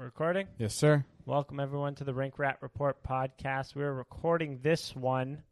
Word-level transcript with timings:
Recording? 0.00 0.46
Yes, 0.56 0.74
sir. 0.74 1.04
Welcome, 1.26 1.60
everyone, 1.60 1.94
to 1.96 2.04
the 2.04 2.14
Rink 2.14 2.38
Rat 2.38 2.56
Report 2.62 3.02
podcast. 3.04 3.76
We're 3.76 3.92
recording 3.92 4.60
this 4.62 4.96
one 4.96 5.42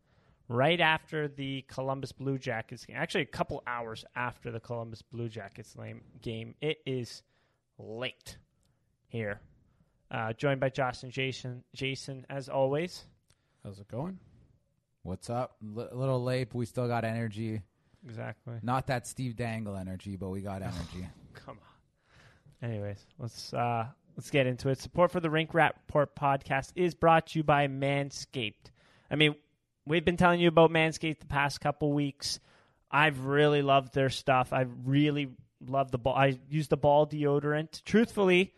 right 0.48 0.80
after 0.80 1.28
the 1.28 1.66
Columbus 1.68 2.12
Blue 2.12 2.38
Jackets 2.38 2.86
game. 2.86 2.96
Actually, 2.96 3.24
a 3.24 3.26
couple 3.26 3.62
hours 3.66 4.06
after 4.16 4.50
the 4.50 4.58
Columbus 4.58 5.02
Blue 5.02 5.28
Jackets 5.28 5.76
lame 5.76 6.00
game. 6.22 6.54
It 6.62 6.78
is 6.86 7.22
late 7.78 8.38
here. 9.08 9.38
Uh, 10.10 10.32
joined 10.32 10.60
by 10.60 10.70
Josh 10.70 11.02
and 11.02 11.12
Jason. 11.12 11.62
Jason, 11.74 12.24
as 12.30 12.48
always. 12.48 13.04
How's 13.62 13.80
it 13.80 13.88
going? 13.88 14.18
What's 15.02 15.28
up? 15.28 15.56
L- 15.76 15.90
a 15.92 15.94
little 15.94 16.24
late, 16.24 16.48
but 16.48 16.56
we 16.56 16.64
still 16.64 16.88
got 16.88 17.04
energy. 17.04 17.60
Exactly. 18.06 18.54
Not 18.62 18.86
that 18.86 19.06
Steve 19.06 19.36
Dangle 19.36 19.76
energy, 19.76 20.16
but 20.16 20.30
we 20.30 20.40
got 20.40 20.62
energy. 20.62 21.06
Come 21.34 21.58
on. 22.62 22.70
Anyways, 22.70 23.04
let's 23.18 23.52
uh, 23.52 23.88
let's 24.18 24.30
get 24.30 24.48
into 24.48 24.68
it. 24.68 24.80
Support 24.80 25.12
for 25.12 25.20
the 25.20 25.30
Rink 25.30 25.54
Rat 25.54 25.76
Report 25.86 26.14
podcast 26.16 26.72
is 26.74 26.92
brought 26.92 27.28
to 27.28 27.38
you 27.38 27.44
by 27.44 27.68
Manscaped. 27.68 28.72
I 29.08 29.14
mean, 29.14 29.36
we've 29.86 30.04
been 30.04 30.16
telling 30.16 30.40
you 30.40 30.48
about 30.48 30.70
Manscaped 30.72 31.20
the 31.20 31.26
past 31.26 31.60
couple 31.60 31.92
weeks. 31.92 32.40
I've 32.90 33.20
really 33.26 33.62
loved 33.62 33.94
their 33.94 34.10
stuff. 34.10 34.52
I 34.52 34.66
really 34.84 35.28
love 35.64 35.92
the 35.92 35.98
ball. 35.98 36.16
I 36.16 36.36
use 36.50 36.66
the 36.66 36.76
ball 36.76 37.06
deodorant. 37.06 37.84
Truthfully, 37.84 38.54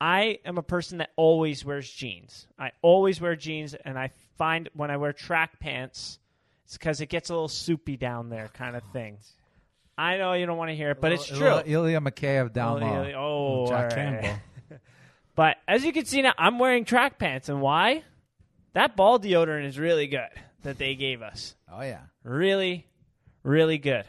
I 0.00 0.38
am 0.46 0.56
a 0.56 0.62
person 0.62 0.98
that 0.98 1.10
always 1.16 1.66
wears 1.66 1.88
jeans. 1.90 2.46
I 2.58 2.72
always 2.80 3.20
wear 3.20 3.36
jeans, 3.36 3.74
and 3.74 3.98
I 3.98 4.10
find 4.38 4.70
when 4.72 4.90
I 4.90 4.96
wear 4.96 5.12
track 5.12 5.60
pants, 5.60 6.18
it's 6.64 6.78
because 6.78 7.02
it 7.02 7.10
gets 7.10 7.28
a 7.28 7.34
little 7.34 7.48
soupy 7.48 7.98
down 7.98 8.30
there, 8.30 8.48
kind 8.54 8.74
of 8.74 8.82
thing. 8.94 9.18
I 9.98 10.16
know 10.16 10.32
you 10.32 10.46
don't 10.46 10.56
want 10.56 10.70
to 10.70 10.74
hear 10.74 10.92
it, 10.92 11.00
but 11.00 11.12
it's 11.12 11.26
true. 11.26 11.60
Ilya 11.66 12.00
Mikheyev 12.00 12.54
down 12.54 12.82
Oh, 12.82 12.86
low. 12.86 13.12
oh, 13.16 13.68
Jack 13.68 13.90
right. 13.90 13.94
Campbell. 13.94 14.40
But 15.34 15.56
as 15.66 15.84
you 15.84 15.92
can 15.92 16.04
see 16.04 16.22
now, 16.22 16.32
I'm 16.38 16.58
wearing 16.58 16.84
track 16.84 17.18
pants, 17.18 17.48
and 17.48 17.60
why? 17.60 18.02
That 18.74 18.96
ball 18.96 19.18
deodorant 19.18 19.66
is 19.66 19.78
really 19.78 20.06
good 20.06 20.28
that 20.62 20.78
they 20.78 20.94
gave 20.94 21.22
us. 21.22 21.54
Oh 21.70 21.82
yeah. 21.82 22.00
Really, 22.22 22.86
really 23.42 23.78
good. 23.78 24.04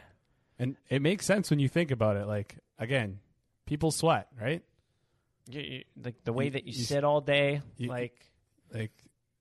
And 0.58 0.76
it 0.88 1.02
makes 1.02 1.26
sense 1.26 1.50
when 1.50 1.58
you 1.58 1.68
think 1.68 1.90
about 1.90 2.16
it. 2.16 2.26
Like 2.26 2.56
again, 2.78 3.20
people 3.66 3.90
sweat, 3.90 4.28
right? 4.40 4.62
You, 5.48 5.60
you, 5.60 5.84
like 6.02 6.14
the 6.24 6.32
way 6.32 6.46
You- 6.46 6.50
that 6.52 6.64
you, 6.66 6.72
you 6.72 6.84
sit 6.84 7.04
all 7.04 7.20
day, 7.20 7.60
you- 7.76 7.88
like 7.88 8.18
Like 8.72 8.92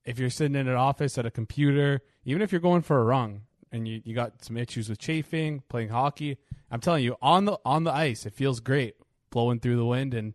if 0.06 0.19
you're 0.19 0.30
sitting 0.30 0.56
in 0.56 0.67
an 0.67 0.75
office 0.75 1.17
at 1.17 1.25
a 1.25 1.31
computer, 1.31 2.02
even 2.25 2.41
if 2.44 2.52
you're 2.52 2.61
going 2.61 2.83
for 2.83 3.00
a 3.00 3.03
run 3.03 3.41
and 3.72 3.88
you, 3.88 4.02
you 4.06 4.13
got 4.13 4.44
some 4.44 4.58
issues 4.58 4.88
with 4.89 5.00
chafing, 5.00 5.63
playing 5.69 5.89
hockey, 5.89 6.38
I'm 6.69 6.80
telling 6.81 7.03
you, 7.03 7.16
on 7.22 7.45
the 7.45 7.58
on 7.66 7.83
the 7.86 7.91
ice, 7.91 8.25
it 8.25 8.33
feels 8.33 8.59
great 8.59 8.95
blowing 9.31 9.59
through 9.59 9.78
the 9.78 9.86
wind 9.86 10.13
and 10.13 10.33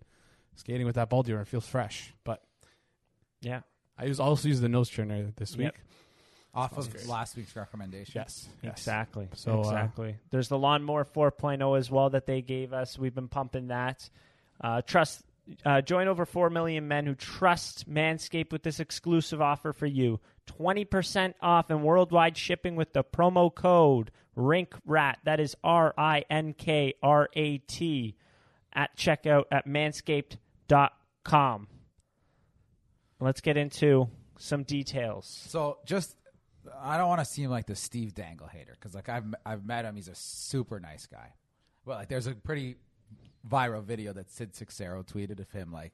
skating 0.56 0.86
with 0.86 0.96
that 0.96 1.08
ball 1.08 1.24
deodorant 1.24 1.46
feels 1.46 1.66
fresh. 1.66 2.12
But 2.24 2.42
yeah, 3.40 3.60
I 3.98 4.06
use 4.06 4.20
also 4.20 4.48
use 4.48 4.60
the 4.60 4.68
nose 4.68 4.88
trimmer 4.88 5.32
this 5.36 5.56
week. 5.56 5.66
Yep. 5.66 5.74
Off 6.52 6.74
Sounds 6.74 6.86
of 6.88 6.92
great. 6.94 7.06
last 7.06 7.36
week's 7.36 7.54
recommendation. 7.54 8.12
Yes, 8.16 8.48
yes. 8.62 8.72
exactly. 8.72 9.28
So, 9.34 9.58
uh, 9.58 9.60
exactly. 9.60 10.16
There's 10.30 10.48
the 10.48 10.58
lawnmower 10.58 11.04
4.0 11.04 11.78
as 11.78 11.90
well 11.90 12.10
that 12.10 12.26
they 12.26 12.42
gave 12.42 12.72
us. 12.72 12.98
We've 12.98 13.14
been 13.14 13.28
pumping 13.28 13.68
that. 13.68 14.08
Uh, 14.60 14.82
trust. 14.82 15.22
Uh, 15.64 15.80
join 15.80 16.06
over 16.08 16.26
4 16.26 16.50
million 16.50 16.86
men 16.88 17.06
who 17.06 17.14
trust 17.14 17.88
Manscaped 17.88 18.52
with 18.52 18.62
this 18.62 18.78
exclusive 18.78 19.40
offer 19.40 19.72
for 19.72 19.86
you 19.86 20.20
20% 20.46 21.34
off 21.40 21.70
and 21.70 21.82
worldwide 21.82 22.36
shipping 22.36 22.76
with 22.76 22.92
the 22.92 23.04
promo 23.04 23.52
code 23.54 24.10
RINKRAT. 24.36 25.16
That 25.24 25.40
is 25.40 25.56
R 25.62 25.94
I 25.96 26.24
N 26.30 26.54
K 26.54 26.94
R 27.02 27.28
A 27.34 27.58
T 27.58 28.16
at 28.74 28.96
checkout 28.96 29.44
at 29.50 29.66
manscaped.com. 29.66 31.68
Let's 33.18 33.40
get 33.40 33.56
into 33.56 34.08
some 34.38 34.62
details. 34.62 35.26
So 35.48 35.78
just, 35.84 36.16
I 36.80 36.96
don't 36.96 37.08
want 37.08 37.20
to 37.20 37.24
seem 37.26 37.50
like 37.50 37.66
the 37.66 37.76
Steve 37.76 38.14
Dangle 38.14 38.46
hater 38.46 38.72
because 38.72 38.94
like 38.94 39.08
I've 39.08 39.24
I've 39.44 39.66
met 39.66 39.84
him. 39.84 39.96
He's 39.96 40.08
a 40.08 40.14
super 40.14 40.80
nice 40.80 41.06
guy. 41.06 41.34
Well, 41.84 41.98
like 41.98 42.08
there's 42.08 42.26
a 42.26 42.34
pretty 42.34 42.76
viral 43.48 43.82
video 43.82 44.12
that 44.14 44.30
Sid 44.30 44.54
Seixeiro 44.54 45.02
tweeted 45.02 45.40
of 45.40 45.50
him 45.50 45.72
like, 45.72 45.92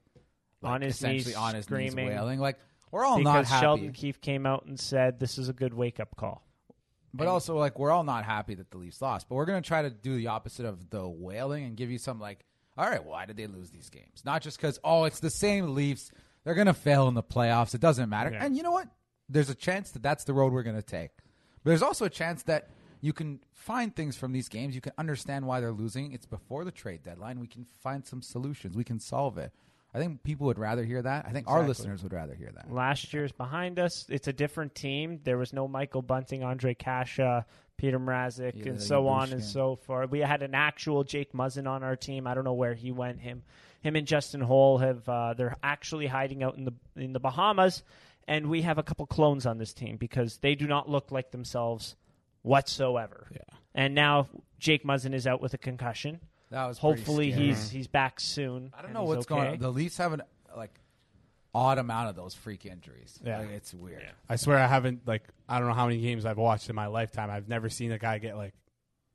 like 0.63 0.73
On 0.73 0.81
his 0.83 0.97
essentially 0.97 1.33
knees, 1.33 1.37
on 1.37 1.55
his 1.55 1.65
screaming. 1.65 2.07
knees 2.07 2.15
wailing. 2.15 2.41
Like 2.41 2.59
we're 2.93 3.05
all 3.05 3.19
not 3.19 3.39
because 3.39 3.49
happy. 3.49 3.63
Sheldon 3.65 3.93
Keefe 3.93 4.21
came 4.21 4.47
out 4.47 4.67
and 4.67 4.79
said 4.79 5.19
this 5.19 5.39
is 5.39 5.49
a 5.49 5.53
good 5.53 5.75
wake 5.75 5.99
up 5.99 6.15
call. 6.17 6.43
But 7.15 7.29
also, 7.29 7.57
like, 7.57 7.79
we're 7.79 7.93
all 7.93 8.05
not 8.05 8.27
happy 8.27 8.55
that 8.57 8.71
the 8.71 8.77
Leafs 8.77 9.01
lost. 9.01 9.27
But 9.29 9.37
we're 9.37 9.47
going 9.47 9.63
to 9.63 9.67
try 9.67 9.81
to 9.81 9.89
do 9.89 10.17
the 10.17 10.27
opposite 10.27 10.67
of 10.67 10.91
the 10.91 11.09
wailing 11.09 11.65
and 11.65 11.75
give 11.75 11.91
you 11.91 11.97
some, 11.97 12.21
like, 12.21 12.45
all 12.77 12.89
right, 12.89 13.05
why 13.05 13.27
did 13.27 13.37
they 13.37 13.47
lose 13.47 13.71
these 13.71 13.91
games? 13.91 14.23
Not 14.25 14.43
just 14.43 14.59
because, 14.59 14.79
oh, 14.85 15.05
it's 15.05 15.21
the 15.21 15.31
same 15.31 15.75
Leafs. 15.75 16.11
They're 16.45 16.55
going 16.55 16.67
to 16.67 16.75
fail 16.75 17.09
in 17.09 17.15
the 17.15 17.23
playoffs. 17.23 17.75
It 17.75 17.81
doesn't 17.81 18.09
matter. 18.09 18.31
Yeah. 18.31 18.45
And 18.45 18.57
you 18.57 18.63
know 18.63 18.71
what? 18.71 18.89
There's 19.29 19.51
a 19.51 19.55
chance 19.55 19.91
that 19.93 20.03
that's 20.03 20.25
the 20.25 20.33
road 20.33 20.53
we're 20.53 20.63
going 20.63 20.77
to 20.77 20.83
take. 20.83 21.11
But 21.65 21.71
there's 21.71 21.83
also 21.83 22.05
a 22.05 22.11
chance 22.11 22.45
that 22.45 22.71
you 23.01 23.13
can 23.13 23.41
find 23.53 23.95
things 23.95 24.17
from 24.17 24.33
these 24.33 24.49
games. 24.49 24.75
You 24.75 24.81
can 24.81 24.93
understand 24.99 25.47
why 25.47 25.61
they're 25.61 25.73
losing. 25.73 26.13
It's 26.13 26.27
before 26.27 26.65
the 26.65 26.71
trade 26.71 27.03
deadline. 27.03 27.41
We 27.41 27.49
can 27.49 27.67
find 27.83 28.07
some 28.07 28.23
solutions. 28.23 28.77
We 28.77 28.85
can 28.85 29.01
solve 29.01 29.39
it. 29.39 29.53
I 29.95 29.99
think 29.99 30.23
people 30.23 30.47
would 30.47 30.59
rather 30.59 30.85
hear 30.85 31.01
that. 31.01 31.25
I 31.27 31.33
think 31.33 31.49
our 31.49 31.67
listeners 31.67 32.03
would 32.03 32.13
rather 32.13 32.35
hear 32.35 32.53
that. 32.55 32.71
Last 32.71 33.15
year's 33.15 33.33
behind 33.33 33.79
us. 33.79 34.05
It's 34.11 34.29
a 34.29 34.33
different 34.33 34.75
team. 34.75 35.21
There 35.25 35.39
was 35.39 35.55
no 35.55 35.67
Michael 35.67 36.03
Bunting, 36.03 36.43
Ondrej 36.43 36.79
Kase, 36.79 37.45
Peter 37.77 37.99
Mrazek, 37.99 38.57
Ilya 38.57 38.71
and 38.73 38.83
so 38.83 39.09
on 39.09 39.33
and 39.33 39.45
so 39.45 39.77
forth. 39.77 40.11
We 40.11 40.21
had 40.21 40.43
an 40.43 40.55
actual 40.55 41.05
Jake 41.05 41.33
Muzzin 41.33 41.69
on 41.69 41.83
our 41.83 41.97
team. 41.97 42.27
I 42.27 42.35
don't 42.35 42.45
know 42.45 42.55
where 42.55 42.75
he 42.75 42.91
went. 42.91 43.21
Him, 43.21 43.43
him 43.81 43.97
and 43.97 44.07
Justin 44.07 44.41
Holl 44.41 44.79
have. 44.79 45.09
Uh, 45.09 45.35
they're 45.35 45.57
actually 45.63 46.07
hiding 46.07 46.43
out 46.43 46.57
in 46.57 46.65
the 46.65 46.73
in 46.97 47.13
the 47.13 47.21
Bahamas, 47.21 47.83
and 48.27 48.49
we 48.49 48.63
have 48.63 48.79
a 48.79 48.83
couple 48.83 49.07
clones 49.07 49.47
on 49.47 49.59
this 49.59 49.73
team 49.73 49.97
because 49.97 50.39
they 50.39 50.55
do 50.55 50.67
not 50.67 50.89
look 50.89 51.11
like 51.11 51.31
themselves 51.31 51.97
whatsoever. 52.43 53.27
Yeah. 53.31 53.39
And 53.75 53.95
now 53.95 54.29
Jake 54.59 54.85
Muzzin 54.85 55.15
is 55.15 55.27
out 55.27 55.43
with 55.43 55.53
a 55.55 55.59
concussion. 55.59 56.21
That 56.51 56.67
was 56.67 56.79
Hopefully 56.79 57.33
he's 57.33 57.71
he's 57.71 57.89
back 57.89 58.21
soon. 58.21 58.73
I 58.77 58.83
don't 58.83 58.93
know 58.93 59.05
what's 59.05 59.27
okay. 59.31 59.35
going 59.35 59.53
on. 59.55 59.59
The 59.59 59.71
Leafs 59.71 59.99
have 59.99 60.13
an 60.13 60.23
like 60.57 60.73
odd 61.57 61.79
amount 61.79 62.11
of 62.11 62.17
those 62.17 62.35
freak 62.35 62.67
injuries. 62.67 63.19
Yeah. 63.25 63.39
Like, 63.39 63.51
it's 63.51 63.73
weird. 63.73 64.03
Yeah. 64.03 64.11
I 64.29 64.37
swear 64.37 64.59
I 64.59 64.67
haven't 64.67 65.07
like 65.07 65.23
I 65.49 65.59
don't 65.59 65.69
know 65.69 65.75
how 65.75 65.87
many 65.87 66.01
games 66.01 66.27
I've 66.27 66.37
watched 66.39 66.69
in 66.69 66.77
my 66.77 66.87
lifetime. 66.87 67.31
I've 67.31 67.49
never 67.49 67.69
seen 67.71 67.93
a 67.93 67.99
guy 67.99 68.19
get 68.19 68.37
like 68.37 68.55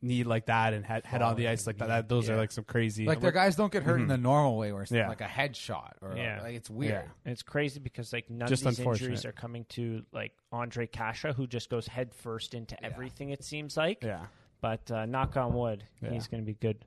knee 0.01 0.23
like 0.23 0.47
that 0.47 0.73
and 0.73 0.83
head, 0.83 1.05
head 1.05 1.21
on 1.21 1.35
the 1.35 1.47
ice 1.47 1.67
like 1.67 1.77
that. 1.77 1.87
that 1.87 2.09
those 2.09 2.27
Yeah. 2.27 2.33
are 2.33 2.37
like 2.37 2.51
some 2.51 2.63
crazy. 2.63 3.05
Like 3.05 3.19
their 3.21 3.31
guys 3.31 3.55
don't 3.55 3.71
get 3.71 3.83
hurt 3.83 4.01
in 4.01 4.07
the 4.07 4.17
normal 4.17 4.57
way, 4.57 4.71
where 4.71 4.81
it's 4.81 4.91
Yeah. 4.91 5.07
like 5.07 5.21
a 5.21 5.25
headshot 5.25 5.91
or 6.01 6.15
Yeah. 6.17 6.41
like 6.41 6.55
it's 6.55 6.71
weird. 6.71 6.91
Yeah. 7.05 7.11
And 7.25 7.31
it's 7.31 7.43
crazy 7.43 7.79
because 7.79 8.11
like 8.11 8.27
none 8.27 8.47
Just 8.49 8.65
of 8.65 8.75
these 8.75 8.85
injuries 8.85 9.25
are 9.25 9.31
coming 9.31 9.65
to 9.69 10.03
like 10.11 10.31
Ondrej 10.51 10.91
Kase, 10.91 11.35
who 11.35 11.45
just 11.45 11.69
goes 11.69 11.85
head 11.85 12.15
first 12.15 12.55
into 12.55 12.83
everything. 12.83 13.29
It 13.29 13.43
seems 13.43 13.77
like, 13.77 14.03
yeah, 14.03 14.25
but 14.59 14.89
uh, 14.89 15.05
knock 15.05 15.37
on 15.37 15.53
wood, 15.53 15.83
Yeah. 16.01 16.09
he's 16.09 16.27
going 16.27 16.41
to 16.41 16.47
be 16.47 16.55
good 16.55 16.83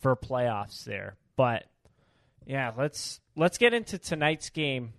for 0.00 0.14
playoffs 0.14 0.84
there. 0.84 1.16
But 1.36 1.64
yeah, 2.46 2.72
let's 2.76 3.20
let's 3.36 3.58
get 3.58 3.74
into 3.74 3.98
tonight's 3.98 4.50
game 4.50 4.92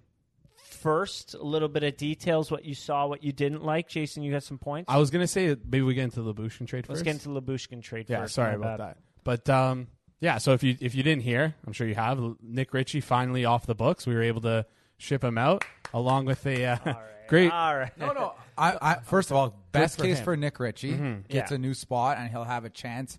first. 0.57 1.33
A 1.33 1.43
little 1.43 1.67
bit 1.67 1.83
of 1.83 1.97
details, 1.97 2.51
what 2.51 2.65
you 2.65 2.75
saw, 2.75 3.07
what 3.07 3.23
you 3.23 3.31
didn't 3.31 3.63
like. 3.63 3.87
Jason, 3.87 4.23
you 4.23 4.31
got 4.31 4.43
some 4.43 4.57
points. 4.57 4.89
I 4.91 4.97
was 4.97 5.09
gonna 5.09 5.27
say 5.27 5.47
maybe 5.65 5.81
we 5.81 5.93
get 5.93 6.03
into 6.05 6.21
the 6.21 6.33
Lyubushkin 6.33 6.67
trade 6.67 6.85
let's 6.89 6.99
first. 6.99 7.03
get 7.05 7.11
into 7.15 7.29
the 7.29 7.41
Lyubushkin 7.41 7.81
trade 7.81 8.05
yeah, 8.09 8.21
first. 8.21 8.35
sorry 8.35 8.57
My 8.57 8.65
about 8.65 8.77
that. 8.79 8.97
But 9.23 9.49
um, 9.49 9.87
yeah, 10.19 10.37
so 10.37 10.53
if 10.53 10.63
you 10.63 10.77
if 10.79 10.95
you 10.95 11.03
didn't 11.03 11.23
hear, 11.23 11.55
I'm 11.65 11.73
sure 11.73 11.87
you 11.87 11.95
have. 11.95 12.19
Nick 12.41 12.73
Ritchie 12.73 13.01
finally 13.01 13.45
off 13.45 13.65
the 13.65 13.75
books. 13.75 14.05
We 14.05 14.13
were 14.15 14.23
able 14.23 14.41
to 14.41 14.65
ship 14.97 15.23
him 15.23 15.37
out 15.37 15.63
along 15.93 16.25
with 16.25 16.45
a 16.45 16.65
uh, 16.65 16.77
All 16.85 16.93
right, 16.93 17.03
great. 17.27 17.51
All 17.51 17.75
right. 17.75 17.97
No, 17.97 18.13
no. 18.13 18.33
I, 18.57 18.77
I 18.81 18.95
first 19.03 19.31
of 19.31 19.37
all, 19.37 19.53
best 19.71 19.97
for 19.97 20.03
case 20.03 20.19
him. 20.19 20.23
for 20.23 20.37
Nick 20.37 20.59
Ritchie 20.59 20.97
gets 21.27 21.51
Yeah. 21.51 21.55
a 21.55 21.57
new 21.57 21.73
spot 21.73 22.17
and 22.17 22.29
he'll 22.29 22.45
have 22.45 22.63
a 22.63 22.69
chance 22.69 23.17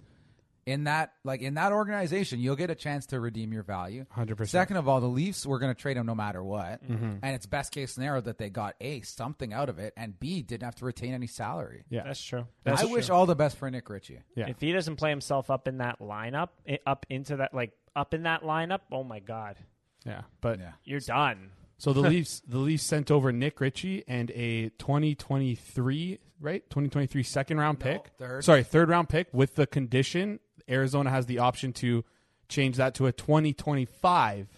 in 0.66 0.84
that 0.84 1.12
like 1.24 1.40
in 1.40 1.54
that 1.54 1.72
organization. 1.72 2.40
You'll 2.40 2.56
get 2.56 2.70
a 2.70 2.74
chance 2.74 3.06
to 3.06 3.20
redeem 3.20 3.52
your 3.52 3.62
value. 3.62 4.04
100%. 4.16 4.48
Second 4.48 4.76
of 4.76 4.88
all, 4.88 5.00
the 5.00 5.06
Leafs 5.06 5.46
were 5.46 5.58
going 5.58 5.74
to 5.74 5.80
trade 5.80 5.96
him 5.96 6.06
no 6.06 6.14
matter 6.14 6.42
what, 6.42 6.86
mm-hmm. 6.86 7.18
and 7.22 7.34
it's 7.34 7.46
best 7.46 7.72
case 7.72 7.92
scenario 7.92 8.20
that 8.20 8.38
they 8.38 8.50
got 8.50 8.74
a 8.80 9.00
something 9.02 9.52
out 9.52 9.68
of 9.68 9.78
it, 9.78 9.94
and 9.96 10.18
b 10.18 10.42
didn't 10.42 10.64
have 10.64 10.74
to 10.76 10.84
retain 10.84 11.14
any 11.14 11.28
salary. 11.28 11.84
Yeah, 11.88 12.02
That's 12.04 12.20
true. 12.22 12.40
I 12.66 12.70
That's 12.70 12.84
wish 12.84 13.08
all 13.08 13.26
the 13.26 13.36
best 13.36 13.56
for 13.56 13.70
Nick 13.70 13.88
Ritchie. 13.88 14.20
yeah. 14.34 14.48
If 14.48 14.60
he 14.60 14.72
doesn't 14.72 14.96
play 14.96 15.10
himself 15.10 15.50
up 15.50 15.68
in 15.68 15.78
that 15.78 16.00
lineup, 16.00 16.48
up 16.84 17.06
into 17.08 17.36
that 17.36 17.54
like 17.54 17.72
up 17.94 18.12
in 18.12 18.24
that 18.24 18.42
lineup, 18.42 18.80
oh 18.90 19.04
my 19.04 19.20
god, 19.20 19.56
yeah, 20.04 20.22
but 20.40 20.58
Yeah. 20.58 20.72
you're 20.84 21.00
done. 21.00 21.50
So 21.78 21.92
the 21.92 22.00
Leafs, 22.08 22.40
the 22.48 22.58
Leafs 22.58 22.82
sent 22.82 23.10
over 23.10 23.30
Nick 23.32 23.60
Ritchie 23.60 24.02
and 24.08 24.30
a 24.32 24.70
2023, 24.78 26.18
right? 26.40 26.62
2023 26.70 27.22
second 27.22 27.58
round 27.58 27.78
pick. 27.80 28.10
third. 28.18 28.44
Sorry, 28.44 28.62
third 28.62 28.88
round 28.88 29.08
pick 29.08 29.28
with 29.32 29.54
the 29.54 29.66
condition 29.66 30.40
Arizona 30.68 31.10
has 31.10 31.26
the 31.26 31.38
option 31.40 31.72
to 31.74 32.04
change 32.48 32.76
that 32.76 32.94
to 32.96 33.06
a 33.06 33.12
2025 33.12 34.48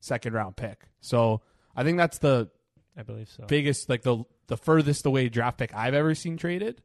second 0.00 0.32
round 0.32 0.56
pick. 0.56 0.88
So 1.00 1.40
I 1.74 1.84
think 1.84 1.98
that's 1.98 2.18
the 2.18 2.50
I 2.96 3.02
believe 3.02 3.28
so. 3.28 3.44
biggest, 3.46 3.88
like 3.88 4.02
the 4.02 4.24
the 4.48 4.56
furthest 4.56 5.06
away 5.06 5.28
draft 5.28 5.58
pick 5.58 5.74
I've 5.74 5.94
ever 5.94 6.14
seen 6.14 6.36
traded. 6.36 6.82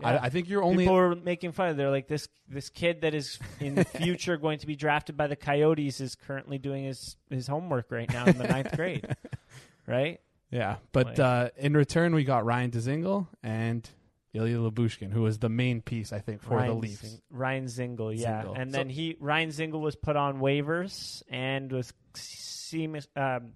Yeah. 0.00 0.08
I, 0.10 0.24
I 0.26 0.28
think 0.28 0.48
you're 0.48 0.62
only 0.62 0.84
People 0.84 0.94
were 0.94 1.16
making 1.16 1.50
fun 1.52 1.70
of. 1.70 1.76
They're 1.76 1.90
like 1.90 2.06
this 2.06 2.28
this 2.48 2.68
kid 2.68 3.00
that 3.00 3.14
is 3.14 3.38
in 3.58 3.74
the 3.74 3.84
future 3.98 4.36
going 4.36 4.58
to 4.60 4.66
be 4.66 4.76
drafted 4.76 5.16
by 5.16 5.26
the 5.26 5.34
Coyotes 5.36 6.00
is 6.00 6.14
currently 6.14 6.58
doing 6.58 6.84
his 6.84 7.16
his 7.30 7.46
homework 7.48 7.90
right 7.90 8.08
now 8.12 8.26
in 8.26 8.38
the 8.38 8.46
ninth 8.46 8.76
grade, 8.76 9.06
right? 9.86 10.20
Yeah, 10.50 10.76
but 10.92 11.06
Like- 11.06 11.18
uh, 11.18 11.48
in 11.58 11.74
return, 11.74 12.14
we 12.14 12.24
got 12.24 12.44
Ryan 12.44 12.70
Dzingel 12.70 13.26
and 13.42 13.88
Ilya 14.34 14.58
Lyubushkin, 14.58 15.10
who 15.10 15.22
was 15.22 15.38
the 15.38 15.48
main 15.48 15.80
piece, 15.80 16.12
I 16.12 16.18
think, 16.20 16.42
for 16.42 16.56
Ryan 16.56 16.68
the 16.68 16.74
Leafs. 16.76 17.00
Zing- 17.00 17.20
Ryan 17.30 17.64
Dzingel, 17.64 18.18
yeah, 18.18 18.42
Dzingel. 18.42 18.58
and 18.60 18.70
So- 18.72 18.76
then 18.78 18.88
he 18.90 19.16
Ryan 19.20 19.48
Dzingel 19.48 19.80
was 19.80 19.96
put 19.96 20.16
on 20.16 20.38
waivers 20.40 21.22
and 21.30 21.72
was 21.72 21.92
seem 22.14 22.96
um, 23.16 23.52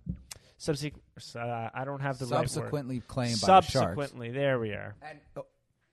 subsequent. 0.57 1.03
Uh, 1.37 1.69
I 1.75 1.85
don't 1.85 2.01
have 2.01 2.19
the 2.19 2.27
right 2.27 2.41
word. 2.41 2.49
Subsequently 2.51 3.01
claimed 3.01 3.41
by 3.41 3.47
the 3.47 3.61
Sharks. 3.61 3.73
Subsequently, 3.73 4.31
there 4.31 4.59
we 4.59 4.71
are. 4.71 4.95
And, 5.03 5.19
uh, 5.37 5.43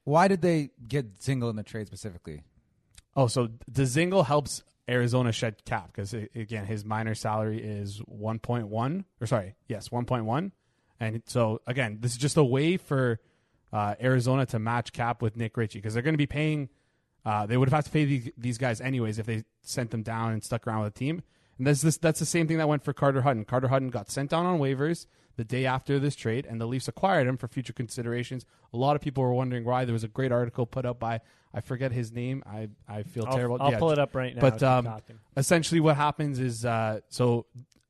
why 0.05 0.27
did 0.27 0.41
they 0.41 0.71
get 0.87 1.19
Dzingel 1.19 1.49
in 1.49 1.55
the 1.55 1.63
trade 1.63 1.87
specifically? 1.87 2.43
Oh, 3.15 3.27
so 3.27 3.49
the 3.67 3.83
Dzingel 3.83 4.25
helps 4.25 4.63
Arizona 4.87 5.31
shed 5.31 5.65
cap 5.65 5.87
because 5.93 6.13
again, 6.13 6.65
his 6.65 6.85
minor 6.85 7.13
salary 7.15 7.61
is 7.61 7.99
1.1, 8.09 9.03
or 9.19 9.27
sorry, 9.27 9.55
yes, 9.67 9.89
1.1, 9.89 10.51
and 10.99 11.21
so 11.25 11.61
again, 11.67 11.97
this 11.99 12.13
is 12.13 12.17
just 12.17 12.37
a 12.37 12.43
way 12.43 12.77
for 12.77 13.19
uh, 13.71 13.95
Arizona 14.01 14.45
to 14.47 14.59
match 14.59 14.93
cap 14.93 15.21
with 15.21 15.35
Nick 15.35 15.55
Ritchie 15.57 15.79
because 15.79 15.93
they're 15.93 16.03
going 16.03 16.13
to 16.13 16.17
be 16.17 16.25
paying. 16.27 16.69
Uh, 17.25 17.45
they 17.45 17.57
would 17.57 17.67
have 17.69 17.75
had 17.75 17.85
to 17.85 17.91
pay 17.91 18.05
the, 18.05 18.33
these 18.37 18.57
guys 18.57 18.79
anyways 18.81 19.19
if 19.19 19.25
they 19.25 19.43
sent 19.61 19.91
them 19.91 20.01
down 20.03 20.31
and 20.31 20.43
stuck 20.43 20.65
around 20.65 20.83
with 20.83 20.93
the 20.93 20.99
team. 20.99 21.21
And 21.57 21.67
that's 21.67 21.81
this. 21.81 21.97
That's 21.97 22.19
the 22.19 22.25
same 22.25 22.47
thing 22.47 22.57
that 22.57 22.69
went 22.69 22.83
for 22.83 22.93
Carter 22.93 23.21
Hutton. 23.21 23.43
Carter 23.45 23.67
Hutton 23.67 23.89
got 23.89 24.09
sent 24.09 24.29
down 24.29 24.45
on 24.45 24.59
waivers 24.59 25.05
the 25.35 25.43
day 25.43 25.65
after 25.65 25.99
this 25.99 26.15
trade, 26.15 26.45
and 26.49 26.59
the 26.59 26.65
Leafs 26.65 26.87
acquired 26.87 27.27
him 27.27 27.37
for 27.37 27.47
future 27.47 27.73
considerations. 27.73 28.45
A 28.73 28.77
lot 28.77 28.95
of 28.95 29.01
people 29.01 29.23
were 29.23 29.33
wondering 29.33 29.65
why. 29.65 29.83
There 29.85 29.93
was 29.93 30.03
a 30.05 30.07
great 30.07 30.31
article 30.31 30.65
put 30.65 30.85
up 30.85 30.99
by 30.99 31.19
I 31.53 31.61
forget 31.61 31.91
his 31.91 32.11
name. 32.11 32.43
I 32.45 32.69
I 32.87 33.03
feel 33.03 33.25
I'll, 33.27 33.35
terrible. 33.35 33.57
I'll 33.59 33.71
Yeah, 33.71 33.79
pull 33.79 33.91
it 33.91 33.99
up 33.99 34.15
right 34.15 34.33
now. 34.35 34.41
but, 34.41 34.63
um, 34.63 35.01
essentially 35.35 35.81
what 35.81 35.95
happens 35.97 36.39
is 36.39 36.63
uh, 36.63 37.01
so 37.09 37.45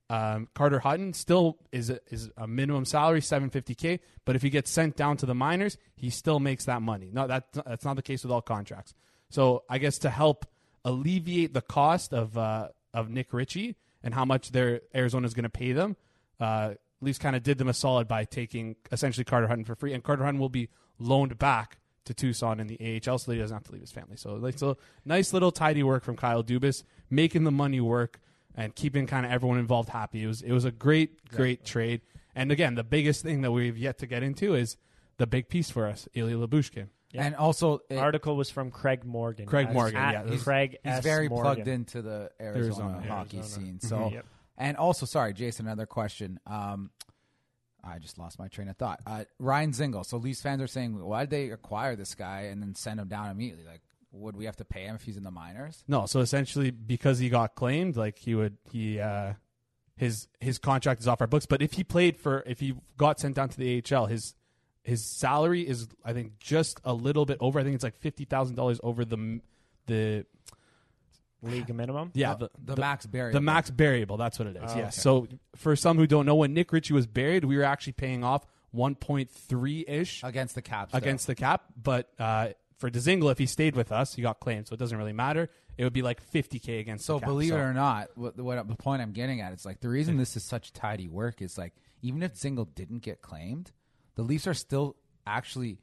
um, 0.10 0.48
Carter 0.56 0.80
Hutton 0.80 1.14
still 1.14 1.58
is 1.72 1.92
a, 1.92 2.00
is 2.10 2.32
a 2.36 2.48
minimum 2.48 2.86
salary 2.86 3.22
750k, 3.22 4.00
but 4.26 4.36
if 4.36 4.42
he 4.42 4.50
gets 4.50 4.72
sent 4.72 4.96
down 4.96 5.18
to 5.18 5.26
the 5.26 5.36
minors, 5.36 5.78
he 5.96 6.10
still 6.10 6.40
makes 6.40 6.66
that 6.66 6.82
money. 6.82 7.12
No, 7.14 7.28
that 7.28 7.46
that's 7.54 7.86
not 7.86 7.96
the 7.96 8.02
case 8.02 8.24
with 8.24 8.32
all 8.32 8.42
contracts. 8.42 8.94
So 9.30 9.64
I 9.70 9.78
guess 9.78 10.00
to 10.00 10.10
help 10.10 10.48
alleviate 10.84 11.54
the 11.54 11.62
cost 11.62 12.14
of 12.14 12.38
uh, 12.38 12.70
of 12.94 13.10
Nick 13.10 13.34
Ritchie 13.34 13.76
and 14.04 14.14
how 14.14 14.26
much 14.26 14.52
their 14.52 14.82
Arizona 14.96 15.28
is 15.28 15.36
going 15.36 15.44
to 15.44 15.50
pay 15.50 15.74
them, 15.74 15.96
uh, 16.40 16.74
Leafs 17.02 17.20
kind 17.20 17.36
of 17.36 17.44
did 17.44 17.60
them 17.60 17.68
a 17.68 17.74
solid 17.74 18.08
by 18.08 18.26
taking 18.26 18.78
essentially 18.92 19.24
Carter 19.24 19.48
Hutton 19.48 19.64
for 19.64 19.76
free, 19.76 19.94
and 19.94 20.04
Carter 20.04 20.24
Hutton 20.24 20.40
will 20.40 20.50
be 20.50 20.70
loaned 20.98 21.38
back 21.38 21.78
to 22.06 22.16
Tucson 22.16 22.60
in 22.60 22.66
the 22.66 23.02
AHL, 23.08 23.20
so 23.20 23.32
he 23.32 23.38
doesn't 23.38 23.56
have 23.56 23.64
to 23.66 23.72
leave 23.72 23.82
his 23.82 23.92
family. 23.92 24.16
So 24.16 24.34
like 24.34 24.58
so 24.58 24.78
nice 25.06 25.34
little 25.34 25.52
tidy 25.52 25.84
work 25.84 26.04
from 26.04 26.18
Kyle 26.18 26.44
Dubas, 26.44 26.84
making 27.12 27.44
the 27.44 27.52
money 27.52 27.80
work 27.80 28.20
and 28.56 28.76
keeping 28.76 29.08
kind 29.08 29.26
of 29.26 29.32
everyone 29.32 29.58
involved 29.60 29.90
happy. 29.90 30.24
It 30.24 30.28
was 30.28 30.42
it 30.42 30.52
was 30.52 30.66
a 30.66 30.72
great 30.72 31.28
great 31.30 31.66
trade. 31.66 32.02
And 32.36 32.52
again, 32.52 32.76
the 32.76 32.84
biggest 32.84 33.24
thing 33.24 33.42
that 33.42 33.52
we've 33.52 33.78
yet 33.78 33.98
to 34.00 34.08
get 34.08 34.24
into 34.24 34.56
is 34.56 34.78
the 35.18 35.28
big 35.28 35.50
piece 35.50 35.70
for 35.72 35.86
us, 35.88 36.08
Ilya 36.14 36.36
Lyubushkin. 36.38 36.88
Yeah. 37.12 37.26
And 37.26 37.36
also, 37.36 37.80
it- 37.90 37.98
Article 37.98 38.36
was 38.38 38.50
from 38.52 38.70
Craig 38.72 39.04
Morgan. 39.04 39.46
Craig 39.48 39.68
As- 39.70 39.74
Morgan, 39.74 39.98
at 39.98 40.14
yeah, 40.14 40.24
this 40.24 40.36
is- 40.36 40.44
Craig. 40.44 40.78
he's 40.84 40.94
S. 40.94 41.04
very 41.04 41.28
Morgan. 41.28 41.56
plugged 41.56 41.68
into 41.68 42.02
the 42.04 42.32
Arizona, 42.40 42.90
Arizona, 42.98 43.08
hockey 43.08 43.38
Arizona. 43.38 43.66
scene. 43.66 43.80
So, 43.82 44.12
Yep. 44.14 44.26
and 44.58 44.78
also, 44.78 45.06
sorry, 45.08 45.34
Jason, 45.34 45.66
another 45.66 45.88
question. 45.88 46.40
Um, 46.46 46.92
I 47.84 47.98
just 47.98 48.20
lost 48.20 48.38
my 48.38 48.48
train 48.48 48.68
of 48.70 48.78
thought. 48.78 49.00
Uh, 49.08 49.24
Ryan 49.40 49.72
Dzingel. 49.72 50.06
So 50.06 50.18
Leafs 50.18 50.42
fans 50.42 50.62
are 50.62 50.68
saying, 50.68 51.04
why 51.04 51.22
did 51.22 51.30
they 51.32 51.50
acquire 51.50 51.96
this 51.96 52.14
guy 52.14 52.42
and 52.42 52.62
then 52.62 52.76
send 52.76 53.00
him 53.00 53.08
down 53.08 53.32
immediately? 53.32 53.66
Like, 53.66 53.82
would 54.12 54.36
we 54.36 54.46
have 54.46 54.56
to 54.58 54.66
pay 54.66 54.84
him 54.84 54.96
if 54.96 55.04
he's 55.04 55.18
in 55.18 55.24
the 55.24 55.32
minors? 55.32 55.84
No, 55.88 56.06
so 56.06 56.20
essentially 56.20 56.72
because 56.72 57.20
he 57.20 57.30
got 57.30 57.56
claimed, 57.56 57.96
like 57.96 58.18
he 58.18 58.36
would 58.36 58.58
he 58.72 59.00
uh 59.00 59.34
his 59.96 60.28
his 60.40 60.58
contract 60.58 61.02
is 61.02 61.08
off 61.08 61.22
our 61.22 61.28
books. 61.28 61.46
But 61.46 61.62
if 61.62 61.74
he 61.74 61.84
played 61.84 62.18
for 62.18 62.44
if 62.48 62.60
he 62.60 62.76
got 62.98 63.20
sent 63.20 63.36
down 63.36 63.50
to 63.50 63.58
the 63.58 63.84
AHL, 63.92 64.08
his 64.08 64.34
his 64.82 65.06
salary 65.06 65.68
is 65.68 65.88
I 66.04 66.14
think 66.14 66.40
just 66.40 66.80
a 66.84 66.94
little 66.94 67.26
bit 67.26 67.38
over. 67.40 67.60
I 67.60 67.64
think 67.64 67.76
it's 67.76 67.84
like 67.84 67.98
fifty 67.98 68.26
thousand 68.26 68.56
dollars 68.56 68.80
over 68.84 69.06
the 69.06 69.42
the 69.86 70.26
league 71.42 71.74
minimum. 71.74 72.12
yeah 72.14 72.34
the, 72.34 72.50
the, 72.64 72.76
the, 72.76 72.82
max 72.82 73.06
barrier. 73.06 73.34
the 73.34 73.42
max 73.42 73.70
variable. 73.70 74.18
That's 74.18 74.40
what 74.40 74.48
it 74.48 74.58
is. 74.58 74.64
Oh, 74.66 74.78
yes. 74.78 74.78
okay. 74.78 75.02
So 75.02 75.28
for 75.56 75.76
some 75.76 75.98
who 75.98 76.08
don't 76.08 76.26
know, 76.26 76.36
when 76.36 76.54
Nick 76.54 76.72
Ritchie 76.74 76.94
was 76.94 77.08
buried, 77.08 77.46
we 77.46 77.58
were 77.58 77.64
actually 77.64 77.94
paying 77.94 78.24
off 78.24 78.46
one 78.72 78.96
point 78.96 79.30
three 79.30 79.84
ish 79.88 80.24
against 80.24 80.56
the 80.56 80.62
cap. 80.62 80.90
still. 80.90 80.98
against 80.98 81.28
the 81.28 81.36
cap. 81.36 81.64
But 81.82 82.10
uh, 82.20 82.50
for 82.80 82.90
Dzingel, 82.90 83.32
if 83.32 83.38
he 83.38 83.46
stayed 83.46 83.76
with 83.76 83.92
us, 83.92 84.14
he 84.16 84.22
got 84.22 84.40
claimed, 84.40 84.68
so 84.68 84.74
it 84.74 84.80
doesn't 84.80 84.98
really 84.98 85.14
matter. 85.14 85.50
It 85.78 85.84
would 85.84 85.94
be 85.94 86.02
like 86.02 86.22
fifty 86.22 86.60
k 86.60 86.80
against. 86.80 87.06
So 87.06 87.16
the 87.16 87.20
cap. 87.20 87.30
believe 87.30 87.50
So- 87.50 87.58
it 87.58 87.62
or 87.62 87.74
not, 87.74 88.10
what, 88.16 88.38
what 88.38 88.68
the 88.68 88.76
point 88.76 89.02
I'm 89.02 89.12
getting 89.12 89.42
at, 89.42 89.54
it's 89.54 89.66
like 89.66 89.82
the 89.82 89.90
reason 89.90 90.18
this 90.18 90.36
is 90.36 90.44
such 90.44 90.74
tidy 90.74 91.08
work 91.08 91.42
is 91.42 91.58
like 91.58 91.74
even 92.02 92.24
if 92.24 92.34
Dzingel 92.36 92.74
didn't 92.74 93.00
get 93.00 93.22
claimed, 93.22 93.72
the 94.16 94.24
Leafs 94.24 94.48
are 94.48 94.54
still 94.54 94.96
actually 95.28 95.78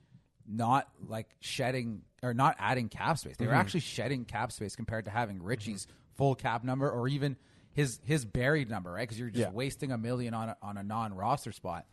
not 0.48 0.88
like 1.06 1.28
shedding 1.40 2.02
or 2.22 2.32
not 2.34 2.56
adding 2.58 2.88
cap 2.88 3.18
space. 3.18 3.36
They 3.36 3.46
were 3.46 3.52
mm-hmm. 3.52 3.60
actually 3.60 3.80
shedding 3.80 4.24
cap 4.24 4.52
space 4.52 4.76
compared 4.76 5.04
to 5.06 5.10
having 5.10 5.42
Ritchie's 5.42 5.86
full 6.14 6.34
cap 6.34 6.64
number 6.64 6.90
or 6.90 7.08
even 7.08 7.36
his 7.72 8.00
his 8.04 8.24
buried 8.24 8.70
number, 8.70 8.92
right? 8.92 9.02
Because 9.02 9.18
you're 9.18 9.28
just 9.28 9.40
Yeah. 9.40 9.50
wasting 9.50 9.92
a 9.92 9.98
million 9.98 10.34
on 10.34 10.48
a, 10.50 10.56
on 10.62 10.78
a 10.78 10.82
non 10.82 11.14
roster 11.14 11.52
spot. 11.52 11.84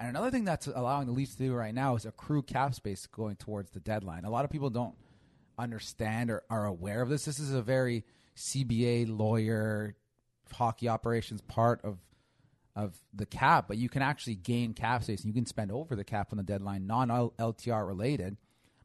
And 0.00 0.08
another 0.08 0.30
thing 0.30 0.44
that's 0.44 0.66
allowing 0.66 1.06
the 1.06 1.12
Leafs 1.12 1.34
to 1.34 1.42
do 1.42 1.52
right 1.52 1.74
now 1.74 1.94
is 1.94 2.06
accrue 2.06 2.42
cap 2.42 2.74
space 2.74 3.06
going 3.06 3.36
towards 3.36 3.70
the 3.70 3.80
deadline. 3.80 4.24
A 4.24 4.30
lot 4.30 4.46
of 4.46 4.50
people 4.50 4.70
don't 4.70 4.94
understand 5.58 6.30
or 6.30 6.42
are 6.48 6.64
aware 6.64 7.02
of 7.02 7.10
this. 7.10 7.26
This 7.26 7.38
is 7.38 7.52
a 7.52 7.60
very 7.60 8.04
CBA 8.34 9.16
lawyer 9.16 9.94
hockey 10.52 10.88
operations 10.88 11.42
part 11.42 11.84
of 11.84 11.98
of 12.76 12.94
the 13.12 13.26
cap, 13.26 13.66
but 13.68 13.76
you 13.76 13.88
can 13.88 14.00
actually 14.00 14.36
gain 14.36 14.72
cap 14.72 15.02
space 15.02 15.20
and 15.20 15.26
you 15.26 15.34
can 15.34 15.44
spend 15.44 15.70
over 15.70 15.96
the 15.96 16.04
cap 16.04 16.28
on 16.32 16.38
the 16.38 16.42
deadline, 16.42 16.86
non 16.86 17.08
LTR 17.08 17.86
related, 17.86 18.36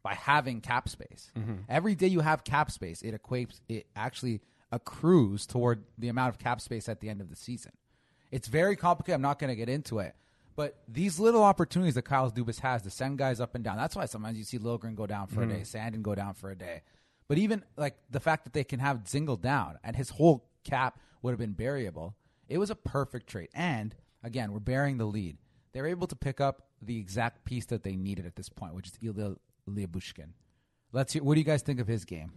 by 0.04 0.16
having 0.16 0.60
cap 0.60 0.90
space. 0.90 1.32
Mm-hmm. 1.38 1.54
Every 1.70 1.96
day 1.96 2.08
you 2.08 2.20
have 2.20 2.44
cap 2.44 2.72
space, 2.72 3.02
it 3.04 3.14
equates 3.14 3.62
it 3.70 3.88
actually 3.96 4.42
accrues 4.72 5.46
toward 5.46 5.86
the 5.98 6.10
amount 6.10 6.30
of 6.30 6.40
cap 6.40 6.60
space 6.60 6.90
at 6.90 7.00
the 7.00 7.10
end 7.10 7.22
of 7.22 7.30
the 7.30 7.36
season. 7.36 7.72
It's 8.32 8.48
very 8.48 8.76
complicated. 8.76 9.16
I'm 9.16 9.22
not 9.22 9.40
going 9.40 9.50
to 9.50 9.56
get 9.56 9.70
into 9.70 10.00
it. 10.00 10.16
But 10.56 10.78
these 10.88 11.20
little 11.20 11.44
opportunities 11.44 11.96
that 11.96 12.04
Kyle 12.04 12.32
Dubas 12.32 12.60
has 12.62 12.82
to 12.84 12.90
send 12.90 13.18
guys 13.18 13.42
up 13.42 13.56
and 13.56 13.64
down. 13.64 13.76
That's 13.76 13.96
why 13.96 14.06
sometimes 14.06 14.38
you 14.38 14.46
see 14.46 14.58
Liljegren 14.58 14.96
go 14.96 15.06
down 15.06 15.28
for 15.28 15.44
a 15.44 15.48
day, 15.48 15.62
mm-hmm. 15.62 15.96
Sandin 15.96 16.02
go 16.02 16.16
down 16.16 16.34
for 16.34 16.50
a 16.50 16.56
day. 16.56 16.82
But 17.28 17.38
even 17.38 17.64
like 17.76 17.98
the 18.10 18.20
fact 18.20 18.46
that 18.46 18.54
they 18.54 18.64
can 18.64 18.80
have 18.80 19.04
Dzingel 19.04 19.42
down 19.42 19.78
and 19.84 19.96
his 19.96 20.10
whole 20.10 20.48
cap 20.64 21.00
would 21.22 21.32
have 21.32 21.40
been 21.40 21.54
variable, 21.54 22.16
it 22.48 22.58
was 22.58 22.70
a 22.70 22.76
perfect 22.76 23.28
trade. 23.28 23.50
And 23.54 23.96
again, 24.24 24.54
we're 24.54 24.60
bearing 24.60 24.98
the 24.98 25.06
lead. 25.06 25.38
They're 25.74 25.88
able 25.88 26.08
to 26.08 26.16
pick 26.16 26.40
up 26.40 26.68
the 26.82 26.98
exact 26.98 27.44
piece 27.44 27.66
that 27.66 27.84
they 27.84 27.96
needed 27.96 28.26
at 28.26 28.36
this 28.36 28.48
point, 28.48 28.76
which 28.76 28.88
is 28.88 28.94
Ilya 29.02 29.36
Lyubushkin. 29.70 30.30
Let's 30.94 31.12
hear. 31.12 31.24
What 31.24 31.34
do 31.34 31.42
you 31.42 31.46
guys 31.46 31.64
think 31.64 31.82
of 31.82 31.88
his 31.88 32.06
game? 32.06 32.32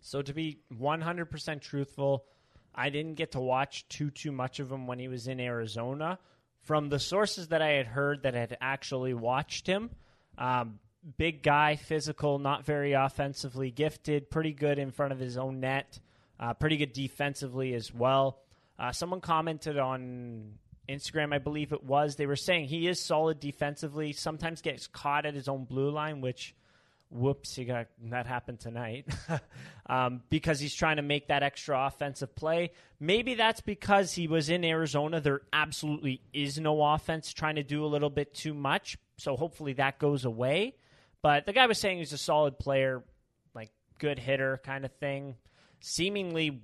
So 0.00 0.22
to 0.22 0.32
be 0.32 0.60
100% 0.72 1.60
truthful, 1.60 2.26
I 2.74 2.90
didn't 2.90 3.14
get 3.14 3.32
to 3.32 3.40
watch 3.40 3.88
too 3.88 4.10
too 4.10 4.32
much 4.32 4.60
of 4.60 4.70
him 4.70 4.86
when 4.86 4.98
he 4.98 5.08
was 5.08 5.26
in 5.26 5.40
Arizona. 5.40 6.18
From 6.62 6.88
the 6.88 6.98
sources 6.98 7.48
that 7.48 7.60
I 7.60 7.70
had 7.70 7.86
heard 7.86 8.22
that 8.22 8.34
had 8.34 8.56
actually 8.60 9.14
watched 9.14 9.66
him, 9.66 9.90
um, 10.38 10.78
big 11.16 11.42
guy, 11.42 11.76
physical, 11.76 12.38
not 12.38 12.64
very 12.64 12.92
offensively 12.92 13.70
gifted, 13.70 14.30
pretty 14.30 14.52
good 14.52 14.78
in 14.78 14.92
front 14.92 15.12
of 15.12 15.18
his 15.18 15.36
own 15.36 15.60
net, 15.60 15.98
uh, 16.38 16.54
pretty 16.54 16.76
good 16.76 16.92
defensively 16.92 17.74
as 17.74 17.92
well. 17.92 18.38
Uh, 18.78 18.92
someone 18.92 19.20
commented 19.20 19.78
on 19.78 20.54
Instagram, 20.88 21.34
I 21.34 21.38
believe 21.38 21.72
it 21.72 21.84
was. 21.84 22.16
They 22.16 22.26
were 22.26 22.36
saying 22.36 22.66
he 22.66 22.86
is 22.86 23.00
solid 23.00 23.40
defensively. 23.40 24.12
Sometimes 24.12 24.62
gets 24.62 24.86
caught 24.86 25.26
at 25.26 25.34
his 25.34 25.48
own 25.48 25.64
blue 25.64 25.90
line, 25.90 26.20
which 26.20 26.54
whoops, 27.12 27.58
you 27.58 27.64
got 27.64 27.86
that 28.10 28.26
happened 28.26 28.60
tonight 28.60 29.06
um, 29.86 30.22
because 30.30 30.58
he's 30.58 30.74
trying 30.74 30.96
to 30.96 31.02
make 31.02 31.28
that 31.28 31.42
extra 31.42 31.86
offensive 31.86 32.34
play. 32.34 32.72
Maybe 32.98 33.34
that's 33.34 33.60
because 33.60 34.12
he 34.14 34.28
was 34.28 34.48
in 34.48 34.64
Arizona. 34.64 35.20
There 35.20 35.42
absolutely 35.52 36.22
is 36.32 36.58
no 36.58 36.82
offense, 36.82 37.32
trying 37.32 37.56
to 37.56 37.62
do 37.62 37.84
a 37.84 37.86
little 37.86 38.10
bit 38.10 38.34
too 38.34 38.54
much. 38.54 38.98
So 39.18 39.36
hopefully 39.36 39.74
that 39.74 39.98
goes 39.98 40.24
away. 40.24 40.74
But 41.22 41.46
the 41.46 41.52
guy 41.52 41.66
was 41.66 41.78
saying 41.78 41.98
he's 41.98 42.12
a 42.12 42.18
solid 42.18 42.58
player, 42.58 43.04
like 43.54 43.70
good 43.98 44.18
hitter 44.18 44.60
kind 44.64 44.84
of 44.84 44.92
thing, 44.94 45.36
seemingly 45.80 46.60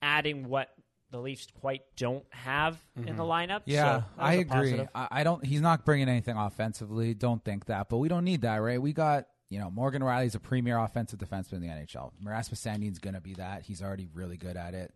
adding 0.00 0.48
what 0.48 0.68
the 1.10 1.18
Leafs 1.18 1.46
quite 1.60 1.82
don't 1.96 2.24
have 2.30 2.78
in 2.96 3.16
the 3.16 3.22
lineup. 3.22 3.62
Yeah, 3.66 4.00
So 4.00 4.04
I 4.18 4.34
agree. 4.34 4.86
I, 4.94 5.08
I 5.10 5.24
don't. 5.24 5.44
He's 5.44 5.60
not 5.60 5.84
bringing 5.84 6.08
anything 6.08 6.36
offensively. 6.36 7.12
Don't 7.14 7.44
think 7.44 7.66
that. 7.66 7.88
But 7.88 7.98
we 7.98 8.08
don't 8.08 8.24
need 8.24 8.42
that, 8.42 8.56
right? 8.56 8.80
We 8.80 8.92
got 8.92 9.26
you 9.52 9.58
know 9.58 9.70
Morgan 9.70 10.00
Rielly's 10.00 10.34
a 10.34 10.40
premier 10.40 10.78
offensive 10.78 11.18
defenseman 11.18 11.54
in 11.54 11.60
the 11.60 11.68
NHL. 11.68 12.10
Rasmus 12.24 12.58
Sandin's 12.58 12.98
going 12.98 13.14
to 13.14 13.20
be 13.20 13.34
that. 13.34 13.62
He's 13.62 13.82
already 13.82 14.08
really 14.14 14.38
good 14.38 14.56
at 14.56 14.72
it. 14.72 14.92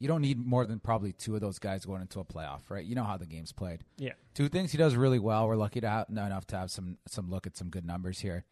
you 0.00 0.08
don't 0.08 0.20
need 0.20 0.44
more 0.44 0.66
than 0.66 0.80
probably 0.80 1.12
two 1.12 1.36
of 1.36 1.40
those 1.40 1.60
guys 1.60 1.84
going 1.84 2.02
into 2.02 2.18
a 2.18 2.24
playoff, 2.24 2.62
right? 2.70 2.84
You 2.84 2.96
know 2.96 3.04
how 3.04 3.16
the 3.16 3.26
game's 3.26 3.52
played. 3.52 3.84
Yeah. 3.98 4.14
Two 4.34 4.48
things 4.48 4.72
he 4.72 4.78
does 4.78 4.96
really 4.96 5.20
well. 5.20 5.46
We're 5.46 5.54
lucky 5.54 5.80
to 5.80 5.88
have 5.88 6.08
enough 6.08 6.44
to 6.48 6.56
have 6.56 6.72
some 6.72 6.98
some 7.06 7.30
look 7.30 7.46
at 7.46 7.56
some 7.56 7.68
good 7.68 7.86
numbers 7.86 8.18
here. 8.18 8.44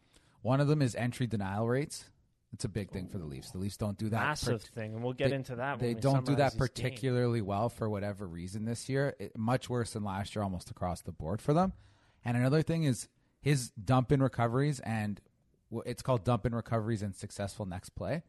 One 0.43 0.61
of 0.61 0.69
them 0.69 0.81
is 0.81 0.95
entry 0.95 1.27
denial 1.27 1.67
rates. 1.67 2.05
It's 2.53 2.63
a 2.63 2.69
big 2.69 2.91
thing 2.91 3.07
for 3.07 3.17
the 3.17 3.25
Leafs. 3.25 3.51
The 3.51 3.57
Leafs 3.57 3.77
don't 3.77 3.97
do 3.97 4.09
that. 4.09 4.21
Massive 4.21 4.61
part- 4.61 4.75
thing, 4.75 4.93
and 4.93 5.03
we'll 5.03 5.13
get 5.13 5.29
they- 5.29 5.35
into 5.35 5.55
that. 5.57 5.79
They 5.79 5.93
don't 5.93 6.25
do 6.25 6.35
that 6.35 6.57
particularly 6.57 7.41
well 7.41 7.67
for 7.67 7.89
whatever 7.89 8.25
reason 8.27 8.63
this 8.63 8.87
year. 8.87 9.15
It, 9.19 9.37
much 9.37 9.69
worse 9.69 9.91
than 9.91 10.03
last 10.05 10.35
year, 10.35 10.43
almost 10.43 10.69
across 10.69 11.01
the 11.01 11.11
board 11.11 11.41
for 11.41 11.53
them. 11.53 11.73
And 12.23 12.37
another 12.37 12.61
thing 12.61 12.83
is 12.83 13.07
his 13.41 13.69
dump 13.71 14.11
in 14.11 14.21
recoveries, 14.21 14.79
and 14.81 15.19
it's 15.85 16.01
called 16.01 16.23
dump 16.23 16.45
in 16.45 16.53
recoveries 16.53 17.01
and 17.01 17.15
successful 17.15 17.65
next 17.65 17.89
play. 17.89 18.23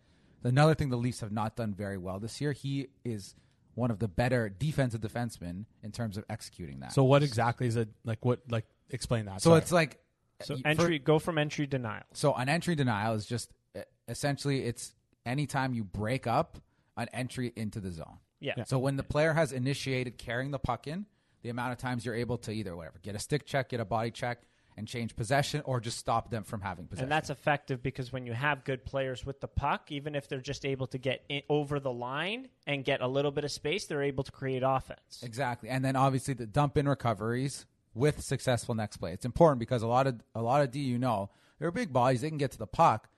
Another 0.45 0.75
thing 0.75 0.91
the 0.91 0.97
Leafs 0.97 1.21
have 1.21 1.33
not 1.33 1.55
done 1.57 1.73
very 1.75 1.99
well 1.99 2.19
this 2.19 2.41
year. 2.41 2.53
He 2.53 2.89
is 3.05 3.35
one 3.75 3.91
of 3.91 3.99
the 4.01 4.09
better 4.09 4.49
defensive 4.49 5.01
defensemen 5.01 5.65
in 5.83 5.93
terms 5.93 6.17
of 6.17 6.25
executing 6.29 6.81
that. 6.81 6.93
So 6.93 7.05
what 7.05 7.23
exactly 7.23 7.67
is 7.67 7.77
it 7.77 7.89
like? 8.05 8.25
What 8.25 8.41
like 8.51 8.67
explain 8.91 9.27
that? 9.27 9.41
so 9.41 9.51
Sorry. 9.51 9.59
it's 9.63 9.73
like 9.73 9.99
So 10.43 10.57
for- 10.57 10.67
entry, 10.69 10.99
go 10.99 11.19
from 11.19 11.39
entry 11.39 11.67
denial. 11.67 12.03
So 12.13 12.35
an 12.35 12.49
entry 12.49 12.75
denial 12.75 13.15
is 13.15 13.25
just 13.25 13.51
uh, 13.77 13.81
essentially 14.09 14.65
it's 14.65 14.93
anytime 15.25 15.75
you 15.75 15.85
break 15.85 16.27
up 16.27 16.59
an 16.97 17.09
entry 17.13 17.53
into 17.57 17.81
the 17.81 17.91
zone. 17.93 18.19
Yeah. 18.41 18.55
Yeah. 18.57 18.65
So 18.65 18.79
when 18.79 18.97
the 18.97 19.05
player 19.05 19.33
has 19.33 19.53
initiated 19.53 20.19
carrying 20.19 20.51
the 20.51 20.59
puck 20.59 20.87
in, 20.89 21.07
the 21.43 21.49
amount 21.49 21.73
of 21.73 21.79
times 21.79 22.05
you're 22.05 22.15
able 22.17 22.39
to 22.39 22.51
either 22.53 22.77
whatever 22.77 22.99
get 23.01 23.15
a 23.15 23.19
stick 23.21 23.47
check, 23.47 23.69
get 23.71 23.79
a 23.81 23.85
body 23.85 24.11
check, 24.11 24.43
and 24.77 24.89
change 24.89 25.15
possession, 25.17 25.61
or 25.67 25.81
just 25.81 25.99
stop 25.99 26.31
them 26.31 26.45
from 26.45 26.61
having 26.63 26.87
possession. 26.87 27.05
And 27.05 27.13
that's 27.13 27.29
effective 27.31 27.83
because 27.83 28.13
when 28.13 28.25
you 28.27 28.33
have 28.33 28.65
good 28.65 28.85
players 28.85 29.25
with 29.27 29.41
the 29.41 29.49
puck, 29.49 29.93
even 29.93 30.15
if 30.15 30.29
they're 30.29 30.41
just 30.41 30.65
able 30.65 30.87
to 30.89 30.99
get 30.99 31.25
in, 31.29 31.43
over 31.49 31.79
the 31.79 31.93
line 31.93 32.49
and 32.67 32.85
get 32.85 33.01
a 33.03 33.07
little 33.09 33.31
bit 33.31 33.45
of 33.45 33.51
space, 33.53 33.85
they're 33.87 34.03
able 34.03 34.25
to 34.25 34.33
create 34.33 34.63
offense. 34.65 35.21
exactly. 35.23 35.69
And 35.69 35.85
then 35.85 35.95
obviously 35.97 36.35
the 36.35 36.47
dump 36.47 36.79
in 36.79 36.89
recoveries 36.89 37.67
with 37.95 38.23
successful 38.23 38.75
next 38.75 38.97
play. 38.97 39.13
It's 39.13 39.27
important 39.27 39.59
because 39.59 39.83
a 39.83 39.87
lot 39.87 40.07
of 40.07 40.21
a 40.35 40.41
lot 40.41 40.63
of 40.63 40.71
D, 40.71 40.79
you 40.81 40.99
know, 40.99 41.29
they're 41.59 41.71
big 41.71 41.93
bodies. 41.93 42.23
They 42.23 42.31
can 42.31 42.39
get 42.39 42.51
to 42.53 42.59
the 42.59 42.67
puck, 42.67 43.11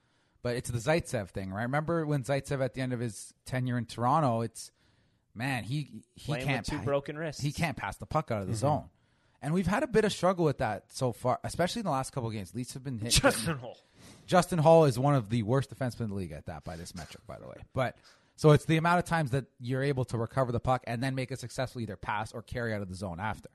but 0.43 0.57
it's 0.57 0.69
the 0.69 0.77
Zaitsev 0.79 1.29
thing, 1.29 1.51
right? 1.53 1.63
Remember 1.63 2.05
when 2.05 2.23
Zaitsev 2.23 2.61
at 2.61 2.73
the 2.73 2.81
end 2.81 2.91
of 2.91 2.99
his 2.99 3.33
tenure 3.45 3.77
in 3.77 3.85
Toronto? 3.85 4.41
It's 4.41 4.71
man, 5.33 5.63
he 5.63 6.03
he 6.15 6.25
Playing 6.33 6.45
can't 6.45 6.59
with 6.59 6.69
two 6.69 6.77
pa- 6.79 6.83
broken 6.83 7.17
wrists. 7.17 7.41
He 7.41 7.53
can't 7.53 7.77
pass 7.77 7.95
the 7.95 8.05
puck 8.05 8.29
out 8.31 8.41
of 8.41 8.47
the 8.47 8.53
Mm-hmm. 8.53 8.59
zone. 8.59 8.89
And 9.41 9.53
we've 9.53 9.67
had 9.67 9.83
a 9.83 9.87
bit 9.87 10.05
of 10.05 10.11
struggle 10.11 10.45
with 10.45 10.57
that 10.59 10.85
so 10.89 11.11
far, 11.11 11.39
especially 11.43 11.81
in 11.81 11.85
the 11.85 11.91
last 11.91 12.11
couple 12.11 12.27
of 12.27 12.33
games. 12.33 12.55
Leafs 12.55 12.73
have 12.73 12.83
been 12.83 12.99
hit. 12.99 13.11
Justin 13.11 13.57
Holl. 13.57 13.77
Justin 14.25 14.59
Holl 14.59 14.85
is 14.85 14.97
one 14.97 15.13
of 15.13 15.29
the 15.29 15.43
worst 15.43 15.73
defensemen 15.73 16.01
in 16.01 16.09
the 16.09 16.15
league 16.15 16.31
at 16.31 16.47
that 16.47 16.63
by 16.63 16.75
this 16.75 16.95
metric, 16.95 17.23
by 17.27 17.37
the 17.37 17.47
way. 17.47 17.57
But 17.73 17.95
so 18.35 18.51
it's 18.51 18.65
the 18.65 18.77
amount 18.77 18.99
of 18.99 19.05
times 19.05 19.31
that 19.31 19.45
you're 19.59 19.83
able 19.83 20.05
to 20.05 20.17
recover 20.17 20.51
the 20.51 20.59
puck 20.59 20.83
and 20.87 21.01
then 21.01 21.15
make 21.15 21.31
a 21.31 21.37
successful 21.37 21.81
either 21.81 21.95
pass 21.95 22.33
or 22.33 22.41
carry 22.41 22.73
out 22.73 22.81
of 22.81 22.89
the 22.89 22.95
zone 22.95 23.19
after. 23.19 23.49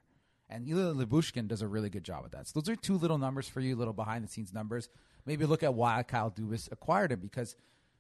And 0.48 0.68
Ilya 0.68 0.94
Lyubushkin 0.94 1.48
does 1.48 1.62
a 1.62 1.68
really 1.68 1.90
good 1.90 2.04
job 2.04 2.24
at 2.24 2.32
that. 2.32 2.48
So 2.48 2.60
those 2.60 2.68
are 2.68 2.76
two 2.76 2.96
little 2.96 3.18
numbers 3.18 3.48
for 3.48 3.60
you, 3.60 3.76
little 3.76 3.92
behind 3.92 4.24
the 4.24 4.28
scenes 4.28 4.52
numbers. 4.52 4.88
Maybe 5.26 5.44
look 5.44 5.62
at 5.62 5.74
why 5.74 6.02
Kyle 6.02 6.30
Dubas 6.30 6.70
acquired 6.72 7.12
him 7.12 7.20
because 7.20 7.54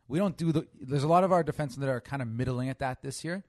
we 0.08 0.18
don't 0.18 0.36
do 0.36 0.50
the. 0.50 0.66
There's 0.80 1.04
a 1.04 1.08
lot 1.08 1.22
of 1.22 1.32
our 1.32 1.44
defensemen 1.44 1.80
that 1.80 1.88
are 1.88 2.00
kind 2.00 2.22
of 2.22 2.28
middling 2.28 2.68
at 2.68 2.80
that 2.80 3.02
this 3.02 3.24
year. 3.24 3.44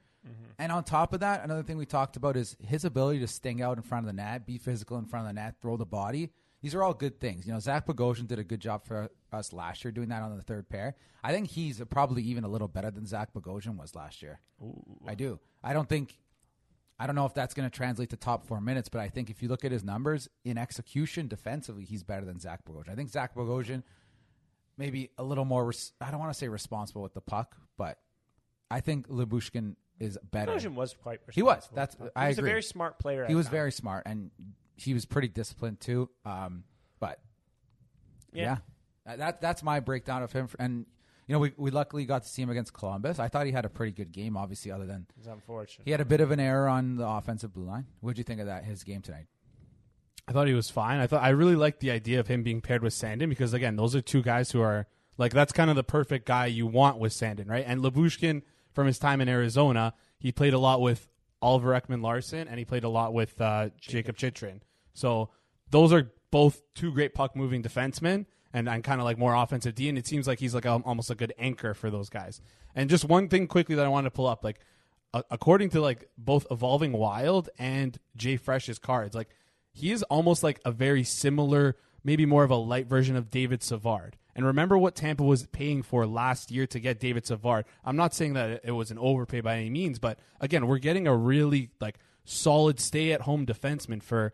And 0.60 0.72
on 0.72 0.84
top 0.84 1.14
of 1.14 1.22
that, 1.22 1.44
another 1.44 1.64
thing 1.64 1.78
we 1.78 1.86
talked 1.86 2.16
about 2.16 2.38
is 2.38 2.56
his 2.66 2.86
ability 2.86 3.20
to 3.20 3.28
sting 3.28 3.62
out 3.62 3.78
in 3.78 3.84
front 3.84 4.06
of 4.06 4.08
the 4.08 4.22
net, 4.22 4.46
be 4.46 4.58
physical 4.58 4.98
in 4.98 5.06
front 5.06 5.28
of 5.28 5.34
the 5.34 5.42
net, 5.42 5.56
throw 5.62 5.78
the 5.78 5.86
body. 5.86 6.30
These 6.62 6.76
are 6.76 6.84
all 6.84 6.94
good 6.94 7.20
things. 7.20 7.48
You 7.48 7.54
know, 7.54 7.60
Zach 7.60 7.88
Bogosian 7.88 8.28
did 8.28 8.38
a 8.38 8.44
good 8.44 8.60
job 8.60 8.86
for 8.86 9.10
us 9.32 9.52
last 9.52 9.84
year 9.84 9.92
doing 9.92 10.10
that 10.10 10.22
on 10.22 10.38
the 10.38 10.44
third 10.44 10.70
pair. 10.70 10.96
I 11.24 11.32
think 11.32 11.48
he's 11.48 11.82
probably 11.90 12.22
even 12.24 12.44
a 12.44 12.48
little 12.48 12.68
better 12.68 12.92
than 12.92 13.08
Zach 13.08 13.34
Bogosian 13.34 13.78
was 13.78 13.96
last 13.96 14.22
year. 14.22 14.40
I 15.08 15.16
do. 15.16 15.40
I 15.64 15.74
don't 15.74 15.90
think. 15.90 16.18
I 17.00 17.08
don't 17.08 17.16
know 17.16 17.26
if 17.26 17.34
that's 17.34 17.56
going 17.56 17.68
to 17.68 17.76
translate 17.76 18.12
to 18.12 18.16
top 18.16 18.46
four 18.46 18.62
minutes, 18.62 18.88
but 18.88 19.02
I 19.02 19.10
think 19.10 19.32
if 19.32 19.42
you 19.42 19.50
look 19.50 19.66
at 19.66 19.72
his 19.72 19.84
numbers 19.84 20.30
in 20.46 20.60
execution 20.60 21.28
defensively, 21.28 21.84
he's 21.84 22.04
better 22.04 22.26
than 22.26 22.40
Zach 22.40 22.60
Bogosian. 22.64 22.90
I 22.90 22.96
think 22.96 23.10
Zach 23.10 23.34
Bogosian 23.34 23.82
maybe 24.78 25.10
a 25.18 25.24
little 25.24 25.46
more. 25.46 25.66
Res- 25.66 25.94
I 26.00 26.12
don't 26.12 26.20
want 26.20 26.32
to 26.32 26.38
say 26.38 26.48
responsible 26.48 27.02
with 27.02 27.16
the 27.16 27.22
puck, 27.22 27.56
but 27.76 27.98
I 28.70 28.82
think 28.82 29.08
Lyubushkin 29.08 29.78
is 30.02 30.18
better. 30.32 30.52
Bogosian 30.54 30.74
was 30.74 30.94
quite 30.94 31.20
He 31.32 31.42
was. 31.42 31.58
responsible. 31.58 31.76
That's- 31.76 31.98
He 32.16 32.26
I 32.26 32.28
was 32.30 32.38
agree. 32.38 32.50
a 32.50 32.54
very 32.54 32.64
smart 32.64 33.00
player. 33.00 33.26
He 33.26 33.34
at 33.34 33.36
was 33.36 33.46
times. 33.46 33.52
very 33.52 33.72
smart 33.72 34.04
and 34.06 34.32
he 34.76 34.94
was 34.94 35.06
pretty 35.06 35.28
disciplined 35.28 35.80
too. 35.80 36.10
Um, 36.26 36.64
but 37.00 37.20
yeah, 38.34 38.58
Uh, 39.06 39.16
that 39.16 39.42
that's 39.42 39.64
my 39.64 39.80
breakdown 39.80 40.24
of 40.24 40.32
him. 40.32 40.48
And 40.60 40.86
you 41.28 41.34
know, 41.34 41.40
we 41.40 41.54
we 41.58 41.72
luckily 41.72 42.06
got 42.06 42.24
to 42.24 42.30
see 42.30 42.42
him 42.42 42.50
against 42.50 42.74
Columbus. 42.74 43.20
I 43.20 43.28
thought 43.28 43.46
he 43.46 43.52
had 43.52 43.66
a 43.66 43.70
pretty 43.70 43.92
good 43.92 44.12
game. 44.12 44.36
Obviously, 44.38 44.72
other 44.72 44.86
than 44.86 45.08
It's 45.18 45.28
unfortunate. 45.28 45.86
he 45.86 45.92
had 45.92 46.02
a 46.02 46.06
bit 46.06 46.22
of 46.22 46.32
an 46.32 46.40
error 46.40 46.68
on 46.68 46.96
the 46.98 47.08
offensive 47.08 47.54
blue 47.54 47.66
line. 47.66 47.86
What 48.00 48.10
would 48.12 48.18
you 48.18 48.24
think 48.24 48.40
of 48.42 48.48
that 48.48 48.64
his 48.66 48.84
game 48.84 49.02
tonight? 49.02 49.28
I 50.28 50.34
thought 50.34 50.48
he 50.48 50.54
was 50.54 50.70
fine. 50.70 51.00
I 51.00 51.08
thought 51.08 51.24
I 51.24 51.30
really 51.30 51.56
liked 51.56 51.80
the 51.80 51.92
idea 51.92 52.20
of 52.20 52.28
him 52.28 52.44
being 52.44 52.62
paired 52.62 52.84
with 52.84 52.94
Sandin 52.94 53.28
because 53.30 53.54
again, 53.54 53.76
those 53.76 53.96
are 53.96 54.02
two 54.02 54.22
guys 54.22 54.52
who 54.52 54.62
are 54.62 54.88
like 55.18 55.34
that's 55.34 55.52
kind 55.52 55.70
of 55.70 55.76
the 55.76 55.84
perfect 55.84 56.26
guy 56.26 56.46
you 56.46 56.68
want 56.68 57.00
with 57.00 57.12
Sandin, 57.12 57.48
right? 57.50 57.66
And 57.68 57.82
Lyubushkin 57.82 58.44
from 58.74 58.88
his 58.88 59.00
time 59.00 59.22
in 59.22 59.30
Arizona, 59.30 59.94
he 60.20 60.32
played 60.32 60.54
a 60.54 60.60
lot 60.60 60.82
with 60.82 61.08
Oliver 61.42 61.72
Ekman 61.72 62.02
Larsson 62.02 62.48
and 62.48 62.60
he 62.60 62.66
played 62.66 62.84
a 62.84 62.90
lot 62.90 63.14
with 63.14 63.40
uh, 63.42 63.70
Jakob 63.80 64.18
Chychrun. 64.18 64.62
So 64.94 65.30
those 65.70 65.92
are 65.92 66.12
both 66.30 66.62
two 66.76 66.92
great 66.92 67.14
puck 67.14 67.36
moving 67.36 67.64
defensemen 67.64 68.26
and, 68.54 68.70
and 68.70 68.84
kind 68.84 69.02
of 69.02 69.06
like 69.06 69.18
more 69.18 69.34
offensive 69.34 69.76
D. 69.76 69.90
And 69.90 69.98
it 69.98 70.08
seems 70.08 70.28
like 70.28 70.40
he's 70.40 70.56
like 70.56 70.66
a, 70.66 70.82
almost 70.86 71.10
a 71.10 71.16
good 71.16 71.34
anchor 71.38 71.74
for 71.74 71.90
those 71.90 72.10
guys. 72.10 72.42
And 72.76 72.90
just 72.90 73.06
one 73.06 73.28
thing 73.28 73.48
quickly 73.48 73.76
that 73.76 73.86
I 73.86 73.90
wanted 73.90 74.10
to 74.10 74.16
pull 74.16 74.28
up, 74.28 74.44
like 74.44 74.60
according 75.14 75.70
to 75.72 75.82
like 75.82 76.10
both 76.18 76.46
Evolving 76.52 76.94
Wild 76.94 77.50
and 77.58 77.98
JFresh's 78.18 78.80
cards, 78.80 79.16
like 79.16 79.30
he 79.74 79.92
is 79.92 80.04
almost 80.04 80.44
like 80.44 80.60
a 80.66 80.72
very 80.72 81.04
similar, 81.04 81.78
maybe 82.04 82.26
more 82.26 82.44
of 82.44 82.52
a 82.52 82.56
light 82.56 82.88
version 82.88 83.16
of 83.16 83.30
David 83.30 83.64
Savard. 83.64 84.18
And 84.36 84.46
remember 84.46 84.78
what 84.78 84.96
Tampa 84.96 85.24
was 85.24 85.46
paying 85.48 85.82
for 85.82 86.06
last 86.06 86.52
year 86.52 86.66
to 86.68 86.80
get 86.80 87.00
David 87.00 87.26
Savard. 87.26 87.66
I'm 87.84 87.96
not 87.96 88.14
saying 88.14 88.34
that 88.34 88.62
it 88.64 88.72
was 88.72 88.92
an 88.92 88.98
overpay 88.98 89.42
by 89.42 89.58
any 89.58 89.70
means, 89.70 90.00
but 90.00 90.20
again, 90.40 90.68
we're 90.68 90.78
getting 90.78 91.08
a 91.08 91.16
really 91.16 91.70
like 91.80 91.98
solid 92.24 92.80
stay-at-home 92.80 93.46
defenseman 93.46 94.02
for 94.02 94.34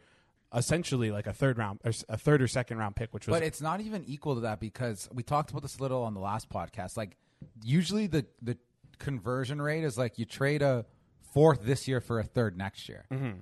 essentially 0.54 1.12
like 1.12 1.28
a 1.28 1.34
third 1.34 1.58
round, 1.58 1.80
or 1.84 1.92
a 2.10 2.18
third 2.18 2.42
or 2.42 2.48
second 2.48 2.78
round 2.78 2.96
pick, 2.96 3.14
which 3.14 3.28
was 3.28 3.36
But 3.36 3.44
it's 3.44 3.62
not 3.62 3.82
even 3.82 4.04
equal 4.06 4.36
to 4.36 4.42
that 4.42 4.60
because 4.60 5.10
we 5.12 5.24
talked 5.24 5.52
about 5.52 5.62
this 5.62 5.78
a 5.78 5.82
little 5.82 6.04
on 6.04 6.14
the 6.14 6.20
last 6.20 6.50
podcast. 6.50 6.98
Like 6.98 7.18
usually 7.64 8.08
the 8.08 8.26
the 8.42 8.58
conversion 9.00 9.62
rate 9.62 9.84
is 9.84 9.98
like 9.98 10.18
you 10.18 10.26
trade 10.26 10.62
a 10.62 10.86
fourth 11.34 11.64
this 11.64 11.88
year 11.88 12.02
for 12.02 12.20
a 12.20 12.24
third 12.24 12.58
next 12.58 12.90
year. 12.90 13.06
Mm-hmm. 13.12 13.40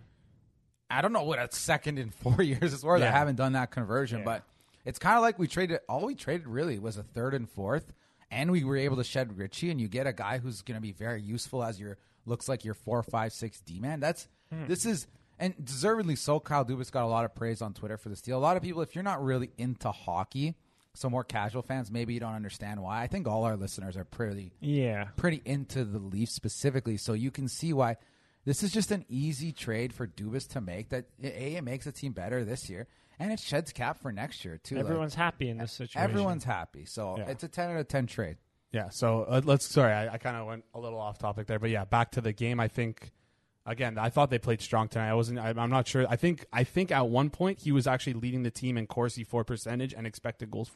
I 0.89 1.01
don't 1.01 1.13
know 1.13 1.23
what 1.23 1.39
a 1.39 1.47
second 1.55 1.97
in 1.99 2.09
four 2.09 2.41
years 2.41 2.73
is 2.73 2.83
worth. 2.83 3.01
I 3.01 3.11
haven't 3.11 3.35
done 3.35 3.53
that 3.53 3.71
conversion, 3.71 4.23
but 4.23 4.43
it's 4.85 4.99
kind 4.99 5.17
of 5.17 5.21
like 5.21 5.37
we 5.39 5.47
traded. 5.47 5.79
All 5.89 6.05
we 6.05 6.15
traded 6.15 6.47
really 6.47 6.79
was 6.79 6.97
a 6.97 7.03
third 7.03 7.33
and 7.33 7.49
fourth, 7.49 7.91
and 8.31 8.51
we 8.51 8.63
were 8.63 8.77
able 8.77 8.97
to 8.97 9.03
shed 9.03 9.37
Ritchie, 9.37 9.71
and 9.71 9.81
you 9.81 9.87
get 9.87 10.07
a 10.07 10.13
guy 10.13 10.37
who's 10.37 10.61
going 10.61 10.75
to 10.77 10.81
be 10.81 10.91
very 10.91 11.21
useful 11.21 11.63
as 11.63 11.79
your 11.79 11.97
looks 12.25 12.47
like 12.47 12.63
your 12.65 12.73
four, 12.73 13.03
five, 13.03 13.33
six 13.33 13.59
D 13.61 13.79
man. 13.79 13.99
That's 13.99 14.27
hmm. 14.51 14.67
this 14.67 14.85
is 14.85 15.07
and 15.39 15.53
deservedly 15.63 16.15
so. 16.15 16.39
Kyle 16.39 16.63
Dubas 16.65 16.91
got 16.91 17.03
a 17.03 17.07
lot 17.07 17.25
of 17.25 17.35
praise 17.35 17.61
on 17.61 17.73
Twitter 17.73 17.97
for 17.97 18.09
this 18.09 18.21
deal. 18.21 18.37
A 18.37 18.39
lot 18.39 18.57
of 18.57 18.63
people, 18.63 18.81
if 18.81 18.95
you're 18.95 19.03
not 19.03 19.23
really 19.23 19.51
into 19.57 19.91
hockey, 19.91 20.55
so 20.93 21.09
more 21.09 21.23
casual 21.23 21.61
fans, 21.61 21.91
maybe 21.91 22.13
you 22.13 22.19
don't 22.19 22.35
understand 22.35 22.81
why. 22.81 23.01
I 23.01 23.07
think 23.07 23.27
all 23.27 23.43
our 23.43 23.57
listeners 23.57 23.97
are 23.97 24.05
pretty 24.05 24.53
Yeah. 24.61 25.09
pretty 25.17 25.41
into 25.45 25.83
the 25.83 25.99
Leafs 25.99 26.33
specifically, 26.33 26.97
so 26.97 27.13
you 27.13 27.31
can 27.31 27.47
see 27.47 27.73
why 27.73 27.97
this 28.45 28.63
is 28.63 28.71
just 28.71 28.91
an 28.91 29.05
easy 29.09 29.51
trade 29.51 29.93
for 29.93 30.07
Dubas 30.07 30.47
to 30.49 30.61
make. 30.61 30.89
That 30.89 31.05
a 31.21 31.55
it 31.55 31.63
makes 31.63 31.85
the 31.85 31.91
team 31.91 32.13
better 32.13 32.45
this 32.45 32.69
year, 32.69 32.87
and 33.19 33.31
it 33.31 33.39
sheds 33.39 33.71
cap 33.73 34.01
for 34.01 34.11
next 34.11 34.43
year 34.45 34.57
too. 34.57 34.75
Like, 34.75 34.85
Everyone's 34.85 35.15
happy 35.15 35.49
in 35.49 35.57
this 35.57 35.71
situation. 35.73 36.01
everyone's 36.01 36.43
happy, 36.43 36.85
so 36.85 37.17
Yeah. 37.17 37.29
it's 37.29 37.43
a 37.43 37.47
ten 37.47 37.69
out 37.71 37.77
of 37.77 37.87
ten 37.87 38.07
trade. 38.07 38.37
Yeah. 38.71 38.89
So 38.89 39.23
uh, 39.23 39.41
let's. 39.43 39.65
Sorry, 39.65 39.93
I, 39.93 40.13
I 40.13 40.17
kind 40.17 40.35
of 40.35 40.45
went 40.47 40.65
a 40.73 40.79
little 40.79 40.99
off 40.99 41.17
topic 41.17 41.47
there, 41.47 41.59
but 41.59 41.69
yeah, 41.69 41.85
back 41.85 42.11
to 42.11 42.21
the 42.21 42.33
game. 42.33 42.59
I 42.59 42.67
think 42.67 43.11
again, 43.65 43.97
I 43.97 44.09
thought 44.09 44.29
they 44.29 44.37
played 44.39 44.61
strong 44.61 44.89
tonight. 44.89 45.09
I 45.09 45.13
wasn't. 45.13 45.39
I, 45.39 45.49
I'm 45.55 45.69
not 45.69 45.87
sure. 45.87 46.05
I 46.09 46.17
think. 46.17 46.45
I 46.51 46.63
think 46.65 46.91
at 46.91 47.07
one 47.07 47.29
point 47.29 47.59
he 47.59 47.71
was 47.71 47.87
actually 47.87 48.13
leading 48.13 48.43
the 48.43 48.51
team 48.51 48.77
in 48.77 48.85
Corsi 48.87 49.23
for 49.23 49.43
percentage 49.45 49.93
and 49.93 50.05
expected 50.05 50.51
goals, 50.51 50.71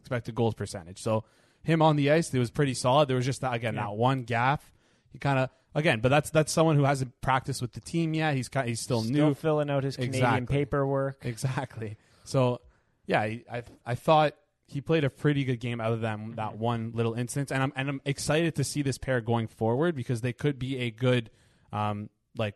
expected 0.00 0.34
goals 0.36 0.54
percentage. 0.54 1.00
So 1.02 1.24
him 1.62 1.82
on 1.82 1.96
the 1.96 2.10
ice, 2.12 2.32
it 2.32 2.38
was 2.38 2.50
pretty 2.50 2.74
solid. 2.74 3.08
There 3.08 3.16
was 3.16 3.26
just 3.26 3.40
that, 3.40 3.52
again 3.52 3.74
that 3.74 3.92
one 3.94 4.22
gaff. 4.22 4.72
He 5.12 5.18
kind 5.18 5.38
of 5.40 5.50
again, 5.74 6.00
but 6.00 6.08
that's 6.08 6.30
that's 6.30 6.52
someone 6.52 6.76
who 6.76 6.84
hasn't 6.84 7.20
practiced 7.20 7.60
with 7.62 7.72
the 7.72 7.80
team 7.80 8.14
yet. 8.14 8.34
He's 8.34 8.48
kind, 8.48 8.68
he's 8.68 8.80
still, 8.80 9.02
Still 9.02 9.28
new. 9.28 9.34
filling 9.34 9.70
out 9.70 9.84
his 9.84 9.96
Canadian 9.96 10.24
Exactly. 10.24 10.56
paperwork. 10.56 11.24
Exactly. 11.24 11.96
So, 12.24 12.60
yeah, 13.06 13.20
I 13.20 13.42
I, 13.50 13.62
I 13.86 13.94
thought 13.94 14.34
he 14.66 14.80
played 14.80 15.02
a 15.04 15.10
pretty 15.10 15.42
good 15.44 15.58
game 15.58 15.80
other 15.80 15.96
than 15.96 16.32
that 16.36 16.56
one 16.56 16.92
little 16.94 17.14
instance, 17.14 17.50
and 17.50 17.62
I'm 17.62 17.72
and 17.76 17.88
I'm 17.88 18.00
excited 18.04 18.54
to 18.56 18.64
see 18.64 18.82
this 18.82 18.98
pair 18.98 19.20
going 19.20 19.48
forward 19.48 19.94
because 19.96 20.20
they 20.20 20.32
could 20.32 20.58
be 20.58 20.78
a 20.78 20.90
good, 20.90 21.30
um, 21.72 22.08
like 22.36 22.54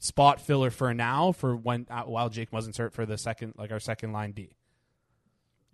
spot 0.00 0.40
filler 0.40 0.70
for 0.70 0.92
now 0.92 1.32
for 1.32 1.56
when 1.56 1.86
uh, 1.90 2.02
while 2.02 2.28
Jake 2.28 2.52
wasn't 2.52 2.76
hurt 2.76 2.92
for 2.92 3.06
the 3.06 3.16
second 3.16 3.54
like 3.56 3.70
our 3.72 3.80
second 3.80 4.12
line 4.12 4.32
D. 4.32 4.50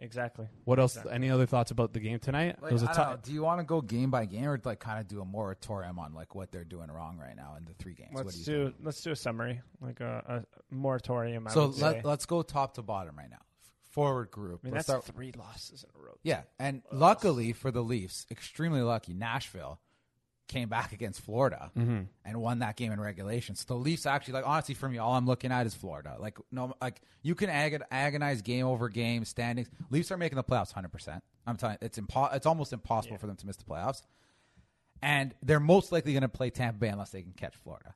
exactly. 0.00 0.46
What 0.64 0.78
else? 0.80 0.98
Any 1.10 1.30
other 1.30 1.46
thoughts 1.46 1.70
about 1.70 1.92
the 1.92 2.00
game 2.00 2.18
tonight? 2.18 2.56
Like, 2.60 2.70
it 2.70 2.74
was 2.74 2.82
a 2.82 2.90
I 2.90 2.94
don't 2.94 3.10
know, 3.10 3.18
do 3.22 3.32
you 3.32 3.42
want 3.42 3.60
to 3.60 3.64
go 3.64 3.80
game 3.80 4.10
by 4.10 4.24
game 4.26 4.46
or 4.46 4.60
like 4.64 4.80
kind 4.80 4.98
of 5.00 5.06
do 5.06 5.20
a 5.20 5.24
moratorium 5.24 5.98
on 5.98 6.12
like 6.14 6.34
what 6.34 6.50
they're 6.50 6.64
doing 6.64 6.90
wrong 6.90 7.18
right 7.18 7.36
now 7.36 7.54
in 7.58 7.64
the 7.64 7.74
three 7.74 7.94
games? 7.94 8.10
Let's 8.14 8.34
do 8.42 8.52
you 8.52 8.58
do 8.68 8.74
let's 8.82 9.00
do 9.02 9.12
a 9.12 9.16
summary, 9.16 9.60
like 9.80 10.00
a, 10.00 10.44
a 10.70 10.74
moratorium. 10.74 11.46
I 11.46 11.50
So 11.52 11.66
would 11.66 11.76
say. 11.76 11.82
let, 11.82 12.04
let's 12.04 12.26
go 12.26 12.42
top 12.42 12.74
to 12.74 12.82
bottom 12.82 13.16
right 13.16 13.30
now. 13.30 13.36
Forward 13.90 14.30
group. 14.30 14.60
I 14.62 14.66
mean, 14.68 14.74
Let's 14.74 14.86
that's 14.86 15.04
start- 15.04 15.16
three 15.16 15.32
losses 15.36 15.82
in 15.84 15.90
a 16.00 16.04
row. 16.04 16.14
yeah, 16.22 16.42
and 16.60 16.82
luckily 16.92 17.52
for 17.52 17.70
the 17.72 17.82
Leafs, 17.82 18.24
extremely 18.30 18.82
lucky, 18.82 19.12
Nashville 19.14 19.80
came 20.50 20.68
back 20.68 20.92
against 20.92 21.20
Florida 21.22 21.70
Mm-hmm. 21.78 22.00
and 22.24 22.36
won 22.42 22.58
that 22.58 22.76
game 22.76 22.92
in 22.92 23.00
regulation. 23.00 23.54
So 23.54 23.64
the 23.68 23.74
Leafs 23.74 24.04
actually, 24.04 24.34
like 24.34 24.46
honestly, 24.46 24.74
for 24.74 24.88
me, 24.88 24.98
all 24.98 25.14
I'm 25.14 25.26
looking 25.26 25.52
at 25.52 25.64
is 25.66 25.74
Florida. 25.74 26.16
Like 26.18 26.38
no, 26.52 26.74
like 26.82 27.00
you 27.22 27.34
can 27.34 27.48
ag- 27.48 27.82
agonize 27.90 28.42
game 28.42 28.66
over 28.66 28.88
game 28.88 29.24
standings. 29.24 29.68
Leafs 29.90 30.10
are 30.10 30.16
making 30.18 30.36
the 30.36 30.44
playoffs 30.44 30.68
100. 30.74 30.88
percent 30.92 31.24
I'm 31.46 31.56
telling 31.56 31.78
you, 31.80 31.86
it's 31.86 31.98
impo- 31.98 32.34
It's 32.34 32.46
almost 32.46 32.72
impossible 32.72 33.16
for 33.18 33.26
them 33.26 33.36
to 33.36 33.46
miss 33.46 33.56
the 33.56 33.64
playoffs, 33.64 34.02
and 35.02 35.34
they're 35.42 35.60
most 35.60 35.92
likely 35.92 36.12
going 36.12 36.22
to 36.22 36.28
play 36.28 36.50
Tampa 36.50 36.78
Bay 36.78 36.88
unless 36.88 37.10
they 37.10 37.22
can 37.22 37.32
catch 37.32 37.54
Florida. 37.56 37.94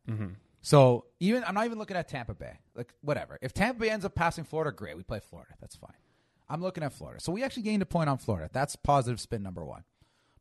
So 0.62 1.04
even 1.20 1.44
I'm 1.44 1.54
not 1.54 1.66
even 1.66 1.78
looking 1.78 1.96
at 1.96 2.08
Tampa 2.08 2.34
Bay. 2.34 2.58
Like 2.74 2.94
whatever. 3.02 3.38
If 3.42 3.52
Tampa 3.52 3.80
Bay 3.80 3.90
ends 3.90 4.04
up 4.06 4.14
passing 4.14 4.44
Florida, 4.44 4.72
great. 4.74 4.96
We 4.96 5.02
play 5.02 5.20
Florida. 5.20 5.52
That's 5.60 5.76
fine. 5.76 5.92
I'm 6.48 6.62
looking 6.62 6.82
at 6.84 6.92
Florida. 6.92 7.20
So 7.20 7.32
we 7.32 7.42
actually 7.42 7.64
gained 7.64 7.82
a 7.82 7.86
point 7.86 8.08
on 8.08 8.18
Florida. 8.18 8.48
That's 8.52 8.76
positive 8.76 9.20
spin 9.20 9.42
number 9.42 9.64
one. 9.64 9.84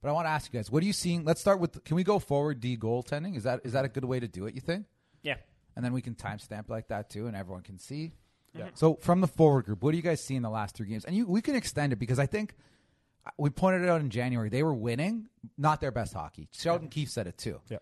But 0.04 0.10
I 0.10 0.12
want 0.12 0.26
to 0.26 0.32
ask 0.32 0.52
you 0.52 0.60
guys, 0.60 0.70
what 0.70 0.84
are 0.84 0.86
you 0.86 0.92
seeing? 0.92 1.24
Let's 1.24 1.40
start 1.40 1.62
with. 1.62 1.82
Can 1.86 1.96
we 1.96 2.04
go 2.04 2.20
forward 2.20 2.60
D 2.60 2.76
goaltending? 2.76 3.38
Is 3.38 3.44
that 3.44 3.62
is 3.64 3.72
that 3.72 3.86
a 3.86 3.88
good 3.88 4.04
way 4.04 4.20
to 4.20 4.28
do 4.28 4.46
it? 4.46 4.54
You 4.54 4.60
think? 4.60 4.86
Yeah. 5.24 5.36
And 5.78 5.84
then 5.84 5.94
we 5.94 6.02
can 6.02 6.14
timestamp 6.14 6.70
like 6.70 6.90
that 6.90 7.10
too, 7.10 7.28
and 7.28 7.38
everyone 7.38 7.64
can 7.64 7.80
see. 7.80 8.12
Yeah. 8.54 8.68
So 8.74 8.96
from 8.96 9.22
the 9.22 9.28
forward 9.28 9.66
group, 9.66 9.82
what 9.82 9.92
do 9.92 9.98
you 9.98 10.04
guys 10.04 10.22
see 10.22 10.36
in 10.36 10.44
the 10.44 10.50
last 10.50 10.76
three 10.76 10.88
games? 10.88 11.06
And 11.06 11.16
you, 11.16 11.26
we 11.26 11.42
can 11.42 11.56
extend 11.56 11.94
it 11.94 11.96
because 11.96 12.20
I 12.20 12.26
think 12.26 12.54
uh, 13.26 13.32
we 13.38 13.50
pointed 13.50 13.82
it 13.82 13.90
out 13.90 14.02
in 14.02 14.10
January. 14.10 14.50
They 14.50 14.62
were 14.62 14.74
winning, 14.74 15.30
not 15.58 15.80
their 15.80 15.92
best 15.92 16.14
hockey. 16.14 16.50
Sheldon 16.52 16.90
Keefe 16.90 17.10
said 17.10 17.26
it 17.26 17.38
too. 17.38 17.62
Yeah. 17.70 17.78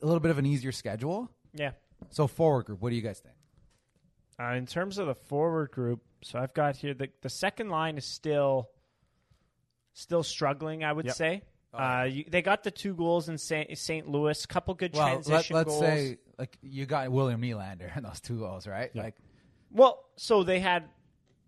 A 0.00 0.06
little 0.06 0.20
bit 0.20 0.30
of 0.30 0.38
an 0.38 0.46
easier 0.46 0.72
schedule. 0.72 1.30
Yeah. 1.52 1.72
So 2.08 2.26
forward 2.26 2.64
group, 2.64 2.80
what 2.80 2.90
do 2.90 2.96
you 2.96 3.02
guys 3.02 3.20
think? 3.20 3.36
Uh, 4.40 4.54
in 4.56 4.64
terms 4.66 4.96
of 4.96 5.06
the 5.06 5.14
forward 5.14 5.70
group, 5.70 6.00
so 6.22 6.38
I've 6.38 6.54
got 6.54 6.76
here 6.76 6.94
the 6.94 7.10
the 7.20 7.30
second 7.30 7.68
line 7.68 7.98
is 7.98 8.06
still 8.06 8.70
still 9.96 10.22
struggling. 10.22 10.84
I 10.84 10.92
would 10.92 11.06
Yep. 11.06 11.14
say. 11.16 11.42
Uh, 11.74 12.06
you, 12.10 12.24
they 12.28 12.40
got 12.40 12.62
the 12.62 12.70
two 12.70 12.94
goals 12.94 13.28
in 13.28 13.36
St. 13.36 13.76
St. 13.76 14.08
Louis, 14.08 14.42
a 14.42 14.46
couple 14.46 14.72
good 14.72 14.94
Well, 14.94 15.04
let, 15.16 15.24
transition 15.24 15.56
us 15.56 15.64
goals. 15.66 15.80
say 15.80 16.16
like 16.38 16.56
you 16.62 16.86
got 16.86 17.10
William 17.10 17.42
Nylander 17.42 17.94
in 17.96 18.02
those 18.02 18.20
two 18.20 18.38
goals, 18.38 18.66
right? 18.66 18.94
Like 18.96 19.14
Well, 19.70 20.04
so 20.16 20.42
they 20.42 20.60
had. 20.60 20.84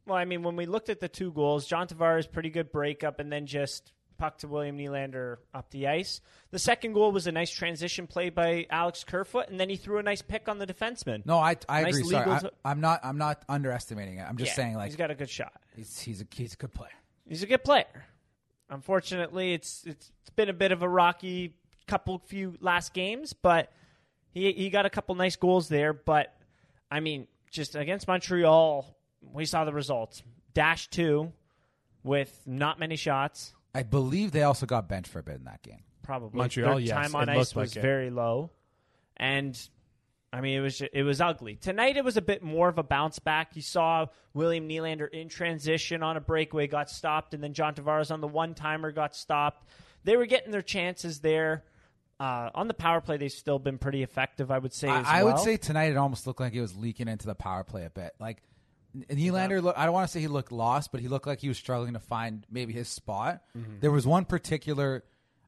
Well, 0.07 0.17
I 0.17 0.25
mean, 0.27 0.43
when 0.43 0.57
we 0.57 0.67
looked 0.67 0.89
at 0.91 1.01
the 1.01 1.09
two 1.09 1.33
goals, 1.33 1.67
John 1.67 1.87
Tavares 1.87 2.31
pretty 2.31 2.51
good 2.51 2.73
breakup, 2.73 3.21
and 3.21 3.31
then 3.33 3.47
just 3.47 3.93
puck 4.19 4.39
to 4.39 4.49
William 4.49 4.77
Nylander 4.77 5.37
up 5.55 5.71
the 5.71 5.87
ice. 5.87 6.21
The 6.51 6.59
second 6.59 6.93
goal 6.95 7.13
was 7.13 7.27
a 7.27 7.33
nice 7.33 7.51
transition 7.51 8.07
play 8.07 8.29
by 8.31 8.67
Alex 8.69 9.05
Kerfoot, 9.05 9.49
and 9.49 9.59
then 9.61 9.69
he 9.71 9.77
threw 9.77 9.99
a 9.99 10.03
nice 10.03 10.21
pick 10.23 10.49
on 10.49 10.59
the 10.59 10.67
defenseman. 10.67 11.25
no, 11.25 11.39
I 11.39 11.57
I 11.69 11.83
Nice 11.85 11.97
agree. 11.99 12.11
Sorry, 12.11 12.17
legal 12.25 12.33
I, 12.35 12.39
to- 12.41 12.53
I'm 12.67 12.81
not 12.81 13.01
I'm 13.05 13.17
not 13.19 13.43
underestimating 13.49 14.19
it. 14.19 14.23
I'm 14.29 14.37
just 14.37 14.51
Yeah, 14.51 14.55
saying 14.57 14.75
like 14.77 14.89
he's 14.89 14.97
got 14.97 15.11
a 15.11 15.15
good 15.15 15.31
shot. 15.31 15.53
he's 15.77 15.99
he's 16.01 16.21
a 16.21 16.27
he's 16.35 16.53
a 16.55 16.57
good 16.57 16.73
player. 16.75 16.91
He's 17.29 17.43
a 17.43 17.47
good 17.47 17.63
player. 17.65 17.85
Unfortunately, 18.71 19.55
it's 19.55 19.85
it's, 19.87 20.11
it's 20.21 20.31
been 20.31 20.49
a 20.49 20.55
bit 20.55 20.73
of 20.73 20.83
a 20.83 20.89
rocky 20.89 21.55
couple 21.87 22.19
few 22.19 22.55
last 22.61 22.93
games, 22.93 23.33
but 23.33 23.73
he 24.31 24.53
he 24.53 24.71
got 24.71 24.87
a 24.87 24.91
couple 24.91 25.15
nice 25.15 25.37
goals 25.37 25.69
there. 25.69 25.93
But 25.93 26.35
I 26.91 27.01
mean, 27.01 27.27
just 27.51 27.75
against 27.75 28.07
Montreal, 28.07 28.95
we 29.23 29.47
saw 29.47 29.65
the 29.65 29.73
results. 29.73 30.23
Dash 30.55 30.89
two 30.89 31.33
with 32.03 32.43
not 32.47 32.79
many 32.79 32.97
shots. 32.97 33.55
I 33.75 33.83
believe 33.83 34.33
they 34.33 34.43
also 34.43 34.67
got 34.67 34.89
benched 34.89 35.11
for 35.11 35.19
a 35.21 35.23
bit 35.23 35.37
in 35.37 35.45
that 35.45 35.63
game. 35.63 35.83
Probably 36.03 36.39
Montreal, 36.39 36.77
Their 36.77 36.81
yes, 36.81 36.95
time 36.95 37.15
on 37.15 37.29
it 37.29 37.33
ice 37.33 37.37
looked 37.39 37.57
was 37.57 37.71
like 37.71 37.77
it. 37.77 37.83
very 37.83 38.11
low, 38.11 38.51
and 39.17 39.59
I 40.33 40.41
mean 40.41 40.59
it 40.59 40.61
was 40.61 40.81
it 40.81 41.03
was 41.03 41.21
ugly. 41.21 41.57
Tonight 41.57 41.97
it 41.97 42.05
was 42.05 42.17
a 42.17 42.23
bit 42.23 42.43
more 42.43 42.69
of 42.69 42.79
a 42.79 42.83
bounce 42.83 43.19
back. 43.19 43.57
You 43.57 43.63
saw 43.63 44.07
William 44.35 44.69
Nylander 44.69 45.09
in 45.11 45.29
transition 45.29 46.03
on 46.03 46.17
a 46.17 46.21
breakaway 46.21 46.67
got 46.67 46.91
stopped, 46.91 47.33
and 47.33 47.43
then 47.43 47.55
John 47.55 47.75
Tavares 47.75 48.11
on 48.11 48.21
the 48.21 48.29
one 48.29 48.55
timer 48.55 48.93
got 48.93 49.17
stopped. 49.17 49.67
They 50.05 50.17
were 50.17 50.27
getting 50.27 50.53
their 50.53 50.63
chances 50.63 51.21
there. 51.21 51.65
Uh, 52.21 52.51
on 52.55 52.67
the 52.67 52.75
power 52.75 53.01
play, 53.01 53.17
they've 53.17 53.31
still 53.31 53.61
been 53.61 53.79
pretty 53.79 54.03
effective. 54.03 54.51
I 54.51 54.59
would 54.59 54.75
say. 54.75 54.89
as 54.89 55.07
I, 55.07 55.21
I 55.21 55.25
would 55.25 55.39
say 55.39 55.57
tonight 55.57 55.93
it 55.93 55.97
almost 55.97 56.27
looked 56.27 56.41
like 56.41 56.53
it 56.53 56.61
was 56.61 56.77
leaking 56.77 57.09
into 57.09 57.27
the 57.27 57.35
power 57.35 57.65
play 57.65 57.85
a 57.85 57.91
bit. 57.91 58.13
Like 58.19 58.43
Nylander, 58.97 59.63
look, 59.63 59.79
I 59.79 59.85
don't 59.85 59.95
want 59.95 60.09
to 60.09 60.13
say 60.13 60.21
he 60.21 60.29
looked 60.29 60.53
lost, 60.53 60.93
but 60.93 61.01
he 61.01 61.09
looked 61.09 61.27
like 61.27 61.41
he 61.41 61.49
was 61.49 61.59
struggling 61.59 61.95
to 61.95 62.01
find 62.01 62.45
maybe 62.51 62.73
his 62.73 62.89
spot. 62.89 63.43
Mm-hmm. 63.57 63.81
There 63.81 63.91
was 63.91 64.07
one 64.07 64.25
particular 64.25 65.05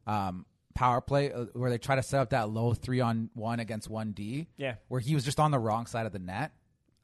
um, 0.06 0.46
power 0.74 1.00
play 1.00 1.32
uh, 1.32 1.46
where 1.54 1.70
they 1.70 1.78
try 1.78 1.96
to 1.96 2.02
set 2.02 2.20
up 2.20 2.30
that 2.30 2.48
low 2.50 2.74
three 2.74 3.00
on 3.00 3.30
one 3.34 3.60
against 3.60 3.88
one 3.90 4.12
D. 4.12 4.48
Yeah. 4.56 4.74
where 4.88 5.00
he 5.00 5.14
was 5.14 5.24
just 5.24 5.40
on 5.40 5.50
the 5.50 5.58
wrong 5.58 5.86
side 5.86 6.06
of 6.06 6.12
the 6.12 6.18
net, 6.18 6.52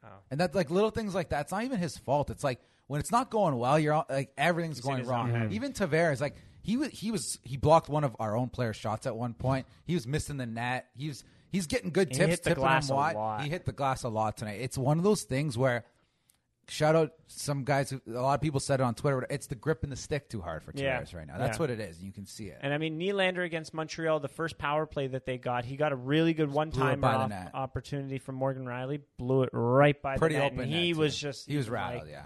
Oh. 0.03 0.07
and 0.31 0.39
that's 0.39 0.55
like 0.55 0.69
little 0.69 0.89
things 0.91 1.13
like 1.15 1.29
that. 1.29 1.41
It's 1.41 1.51
not 1.51 1.63
even 1.63 1.79
his 1.79 1.97
fault. 1.97 2.29
It's 2.29 2.43
like 2.43 2.59
when 2.87 2.99
it's 2.99 3.11
not 3.11 3.29
going 3.29 3.57
well, 3.57 3.77
you're 3.77 3.93
all- 3.93 4.05
like 4.09 4.31
everything's 4.37 4.77
He's 4.77 4.85
going 4.85 5.05
wrong. 5.05 5.51
Even 5.51 5.73
Tavares, 5.73 6.21
like 6.21 6.35
he 6.61 6.77
was, 6.77 6.89
he 6.89 7.11
was, 7.11 7.39
he 7.43 7.57
blocked 7.57 7.89
one 7.89 8.03
of 8.03 8.15
our 8.19 8.35
own 8.35 8.49
players' 8.49 8.75
shots 8.77 9.05
at 9.07 9.15
one 9.15 9.33
point. 9.33 9.65
He 9.85 9.93
was 9.93 10.05
missing 10.07 10.37
the 10.37 10.45
net. 10.45 10.87
He 10.95 11.07
was, 11.09 11.23
he's 11.49 11.65
getting 11.67 11.91
good 11.91 12.09
He 12.09 12.15
tips, 12.15 12.29
hit 12.29 12.43
the 12.43 12.49
tipping 12.51 12.63
glass 12.63 12.89
a 12.89 12.93
lot. 12.93 13.41
He 13.41 13.49
hit 13.49 13.65
the 13.65 13.71
glass 13.73 14.03
a 14.03 14.09
lot 14.09 14.37
tonight. 14.37 14.59
It's 14.61 14.77
one 14.77 14.97
of 14.97 15.03
those 15.03 15.23
things 15.23 15.57
where. 15.57 15.83
Shout 16.69 16.95
out 16.97 17.13
some 17.27 17.63
guys. 17.63 17.89
Who, 17.89 18.01
a 18.07 18.19
lot 18.19 18.33
of 18.35 18.41
people 18.41 18.59
said 18.59 18.81
it 18.81 18.83
on 18.83 18.93
Twitter. 18.93 19.25
It's 19.29 19.47
the 19.47 19.55
grip 19.55 19.83
and 19.83 19.91
the 19.91 19.95
stick 19.95 20.27
too 20.29 20.41
hard 20.41 20.63
for 20.63 20.73
Yeah. 20.75 20.99
Tavares 21.01 21.15
right 21.15 21.25
now. 21.25 21.37
That's 21.37 21.57
Yeah. 21.57 21.61
what 21.63 21.69
it 21.69 21.79
is. 21.79 22.03
You 22.03 22.11
can 22.11 22.25
see 22.25 22.47
it. 22.47 22.57
And 22.61 22.73
I 22.73 22.77
mean, 22.77 22.99
Nylander 22.99 23.45
against 23.45 23.73
Montreal, 23.73 24.19
the 24.19 24.27
first 24.27 24.57
power 24.57 24.85
play 24.85 25.07
that 25.07 25.25
they 25.25 25.37
got, 25.37 25.63
he 25.63 25.77
got 25.77 25.93
a 25.93 25.95
really 25.95 26.33
good 26.33 26.51
one 26.51 26.71
time 26.71 26.99
by 26.99 27.17
the 27.19 27.27
net. 27.27 27.51
opportunity 27.53 28.17
from 28.17 28.35
Morgan 28.35 28.65
Rielly, 28.65 29.01
blew 29.17 29.43
it 29.43 29.49
right 29.53 30.01
by 30.01 30.17
Pretty 30.17 30.35
the 30.35 30.41
net. 30.41 30.51
open. 30.53 30.63
and 30.65 30.73
he 30.73 30.91
too. 30.91 30.99
was 30.99 31.17
just 31.17 31.47
he 31.47 31.55
was 31.55 31.67
like, 31.67 31.73
rattled. 31.73 32.09
Yeah. 32.09 32.25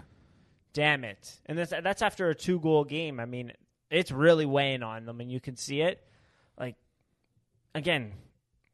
damn 0.72 1.04
it. 1.04 1.40
And 1.46 1.56
that's 1.56 1.70
that's 1.70 2.02
after 2.02 2.28
a 2.28 2.34
two 2.34 2.58
goal 2.58 2.84
game. 2.84 3.20
I 3.20 3.26
mean, 3.26 3.52
it's 3.90 4.10
really 4.10 4.46
weighing 4.46 4.82
on 4.82 5.04
them, 5.04 5.20
and 5.20 5.30
you 5.30 5.38
can 5.38 5.56
see 5.56 5.82
it. 5.82 6.04
Like 6.58 6.74
again, 7.76 8.12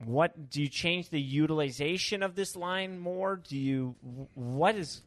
what 0.04 0.48
do 0.48 0.62
you 0.62 0.68
change 0.68 1.10
the 1.10 1.20
utilization 1.20 2.22
of 2.22 2.36
this 2.36 2.56
line 2.56 2.98
more? 2.98 3.36
Do 3.36 3.58
you 3.58 3.96
what 4.34 4.74
is 4.76 5.02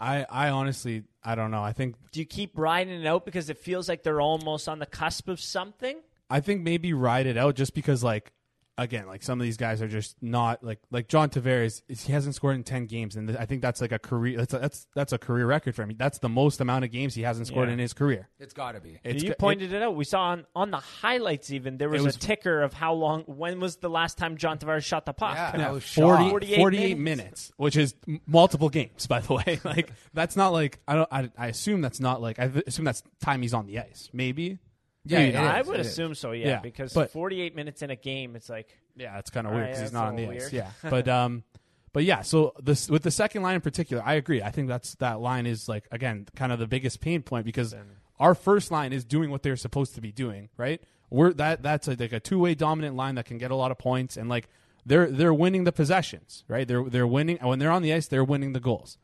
I, 0.00 0.26
I 0.28 0.48
honestly, 0.50 1.04
I 1.22 1.34
don't 1.34 1.50
know. 1.50 1.62
I 1.62 1.72
think, 1.72 1.96
do 2.12 2.20
you 2.20 2.26
keep 2.26 2.58
riding 2.58 3.00
it 3.00 3.06
out 3.06 3.24
because 3.24 3.48
it 3.48 3.58
feels 3.58 3.88
like 3.88 4.02
they're 4.02 4.20
almost 4.20 4.68
on 4.68 4.78
the 4.78 4.86
cusp 4.86 5.28
of 5.28 5.40
something? 5.40 6.00
I 6.28 6.40
think 6.40 6.62
maybe 6.62 6.92
ride 6.92 7.26
it 7.26 7.36
out 7.36 7.54
just 7.54 7.74
because, 7.74 8.02
like, 8.02 8.32
again, 8.76 9.06
like 9.06 9.22
some 9.22 9.40
of 9.40 9.44
these 9.44 9.56
guys 9.56 9.80
are 9.82 9.88
just 9.88 10.16
not 10.22 10.62
like 10.64 10.78
like 10.90 11.08
John 11.08 11.30
Tavares. 11.30 11.82
He 11.88 12.12
hasn't 12.12 12.34
scored 12.34 12.56
in 12.56 12.64
ten 12.64 12.86
games, 12.86 13.16
and 13.16 13.36
I 13.36 13.46
think 13.46 13.62
that's 13.62 13.80
like 13.80 13.92
a 13.92 13.98
career. 13.98 14.38
That's 14.38 14.54
a, 14.54 14.58
that's 14.58 14.86
that's 14.94 15.12
a 15.12 15.18
career 15.18 15.46
record 15.46 15.74
for 15.74 15.82
him. 15.82 15.94
That's 15.96 16.18
the 16.18 16.28
most 16.28 16.60
amount 16.60 16.84
of 16.84 16.90
games 16.90 17.14
he 17.14 17.22
hasn't 17.22 17.46
scored 17.46 17.68
Yeah. 17.68 17.74
in 17.74 17.78
his 17.78 17.92
career. 17.92 18.28
It's 18.38 18.52
got 18.52 18.72
to 18.72 18.80
be. 18.80 18.98
It's 19.04 19.22
you 19.22 19.30
g- 19.30 19.34
pointed 19.38 19.72
it, 19.72 19.82
out. 19.82 19.94
We 19.94 20.04
saw 20.04 20.22
on, 20.22 20.46
on 20.54 20.70
the 20.70 20.78
highlights 20.78 21.50
even 21.50 21.78
there 21.78 21.88
was, 21.88 22.02
was- 22.02 22.16
a 22.16 22.18
ticker 22.18 22.62
of 22.62 22.72
how 22.72 22.94
long. 22.94 23.22
When 23.22 23.60
was 23.60 23.76
the 23.76 23.90
last 23.90 24.18
time 24.18 24.36
John 24.36 24.58
Tavares 24.58 24.84
shot 24.84 25.06
the 25.06 25.12
puck? 25.12 25.34
Yeah. 25.36 25.56
Yeah, 25.74 25.78
40, 25.78 26.30
48 26.30 26.56
48 26.58 26.98
minutes. 26.98 26.98
minutes. 26.98 27.52
which 27.56 27.76
is 27.76 27.94
multiple 28.26 28.68
games, 28.68 29.06
by 29.08 29.20
the 29.20 29.34
way. 29.34 29.60
like 29.64 29.90
that's 30.12 30.36
not 30.36 30.48
like 30.52 30.80
I 30.88 30.94
don't. 30.94 31.08
I, 31.12 31.30
I 31.38 31.46
assume 31.48 31.80
that's 31.80 32.00
not 32.00 32.20
like 32.20 32.38
I 32.38 32.50
assume 32.66 32.84
that's 32.84 33.02
time 33.22 33.42
he's 33.42 33.54
on 33.54 33.66
the 33.66 33.78
ice. 33.78 34.10
Maybe. 34.12 34.58
Yeah, 35.04 35.18
it. 35.20 35.34
I 35.36 35.60
is, 35.60 35.66
would 35.66 35.76
it 35.76 35.80
is. 35.80 35.86
assume 35.88 36.14
so. 36.14 36.32
Yeah, 36.32 36.46
Yeah, 36.48 36.60
because 36.60 36.92
but- 36.92 37.10
48 37.10 37.54
minutes 37.54 37.82
in 37.82 37.90
a 37.90 37.96
game, 37.96 38.36
it's 38.36 38.48
like 38.48 38.78
Yeah, 38.96 39.18
it's 39.18 39.30
kind 39.30 39.46
of 39.46 39.52
weird 39.52 39.66
because 39.68 39.82
he's 39.82 39.92
not 39.92 40.06
on 40.08 40.16
the 40.16 40.28
ice. 40.28 40.52
Yeah, 40.52 40.70
but 40.82 41.08
um, 41.08 41.44
but 41.92 42.04
yeah. 42.04 42.22
So 42.22 42.54
this 42.62 42.88
with 42.88 43.02
the 43.02 43.10
second 43.10 43.42
line 43.42 43.56
in 43.56 43.60
particular, 43.60 44.02
I 44.04 44.14
agree. 44.14 44.42
I 44.42 44.50
think 44.50 44.68
that's 44.68 44.94
that 44.96 45.20
line 45.20 45.46
is 45.46 45.68
like 45.68 45.86
again 45.90 46.26
kind 46.34 46.52
of 46.52 46.58
the 46.58 46.66
biggest 46.66 47.00
pain 47.00 47.22
point 47.22 47.44
because 47.44 47.74
our 48.18 48.34
first 48.34 48.70
line 48.70 48.92
is 48.92 49.04
doing 49.04 49.30
what 49.30 49.42
they're 49.42 49.56
supposed 49.56 49.94
to 49.96 50.00
be 50.00 50.12
doing. 50.12 50.48
Right? 50.56 50.82
We're 51.10 51.32
that 51.34 51.62
that's 51.62 51.86
a, 51.88 51.96
like 51.98 52.12
a 52.12 52.20
two 52.20 52.38
way 52.38 52.54
dominant 52.54 52.96
line 52.96 53.16
that 53.16 53.26
can 53.26 53.38
get 53.38 53.50
a 53.50 53.56
lot 53.56 53.70
of 53.70 53.78
points 53.78 54.16
and 54.16 54.28
like 54.28 54.48
they're 54.86 55.10
they're 55.10 55.34
winning 55.34 55.64
the 55.64 55.72
possessions. 55.72 56.44
Right? 56.48 56.66
They're 56.66 56.84
they're 56.84 57.06
winning 57.06 57.38
when 57.42 57.58
they're 57.58 57.70
on 57.70 57.82
the 57.82 57.92
ice. 57.92 58.08
They're 58.08 58.24
winning 58.24 58.52
the 58.54 58.60
goals. 58.60 58.98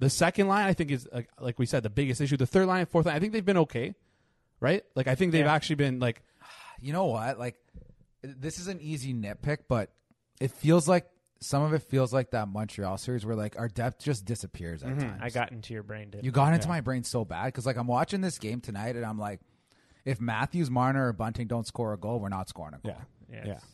The 0.00 0.10
second 0.10 0.48
line, 0.48 0.66
I 0.66 0.72
think, 0.74 0.90
is 0.90 1.06
like, 1.12 1.28
like 1.40 1.56
we 1.56 1.66
said, 1.66 1.84
the 1.84 1.88
biggest 1.88 2.20
issue. 2.20 2.36
The 2.36 2.48
third 2.48 2.66
line, 2.66 2.80
and 2.80 2.88
fourth 2.88 3.06
line, 3.06 3.14
I 3.14 3.20
think 3.20 3.32
they've 3.32 3.44
been 3.44 3.56
okay. 3.58 3.94
Right? 4.64 4.82
Like 4.96 5.06
I 5.06 5.14
think 5.14 5.32
they've 5.32 5.44
Yeah. 5.44 5.54
actually 5.54 5.76
been 5.76 6.00
like 6.00 6.22
You 6.80 6.92
know 6.92 7.06
what? 7.06 7.38
Like, 7.38 7.56
this 8.22 8.58
is 8.58 8.68
an 8.68 8.80
easy 8.80 9.14
nitpick, 9.14 9.58
but 9.68 9.90
it 10.40 10.50
feels 10.50 10.88
like 10.88 11.06
some 11.40 11.62
of 11.62 11.72
it 11.72 11.82
feels 11.82 12.12
like 12.12 12.30
that 12.32 12.48
Montreal 12.48 12.98
series 12.98 13.24
where 13.24 13.36
like 13.36 13.58
our 13.58 13.68
depth 13.68 14.02
just 14.02 14.24
disappears 14.24 14.82
at 14.82 14.90
mm-hmm. 14.90 15.00
times. 15.00 15.20
I 15.22 15.30
got 15.30 15.52
into 15.52 15.72
your 15.72 15.82
brain. 15.82 16.10
Did 16.10 16.24
you 16.24 16.30
got 16.30 16.52
into 16.54 16.68
my 16.68 16.80
brain 16.80 17.04
so 17.04 17.24
bad 17.24 17.46
because 17.46 17.66
like 17.66 17.76
I'm 17.76 17.86
watching 17.86 18.20
this 18.20 18.38
game 18.38 18.60
tonight 18.60 18.96
and 18.96 19.04
I'm 19.04 19.18
like, 19.18 19.40
if 20.04 20.20
Matthews, 20.20 20.70
Marner, 20.70 21.08
or 21.08 21.12
Bunting 21.12 21.46
don't 21.46 21.66
score 21.66 21.92
a 21.92 21.98
goal, 21.98 22.18
we're 22.18 22.28
not 22.28 22.48
scoring 22.48 22.74
a 22.74 22.78
goal. 22.78 22.96
yeah 22.96 23.04
yeah, 23.34 23.44
yeah. 23.46 23.52
it's- 23.52 23.73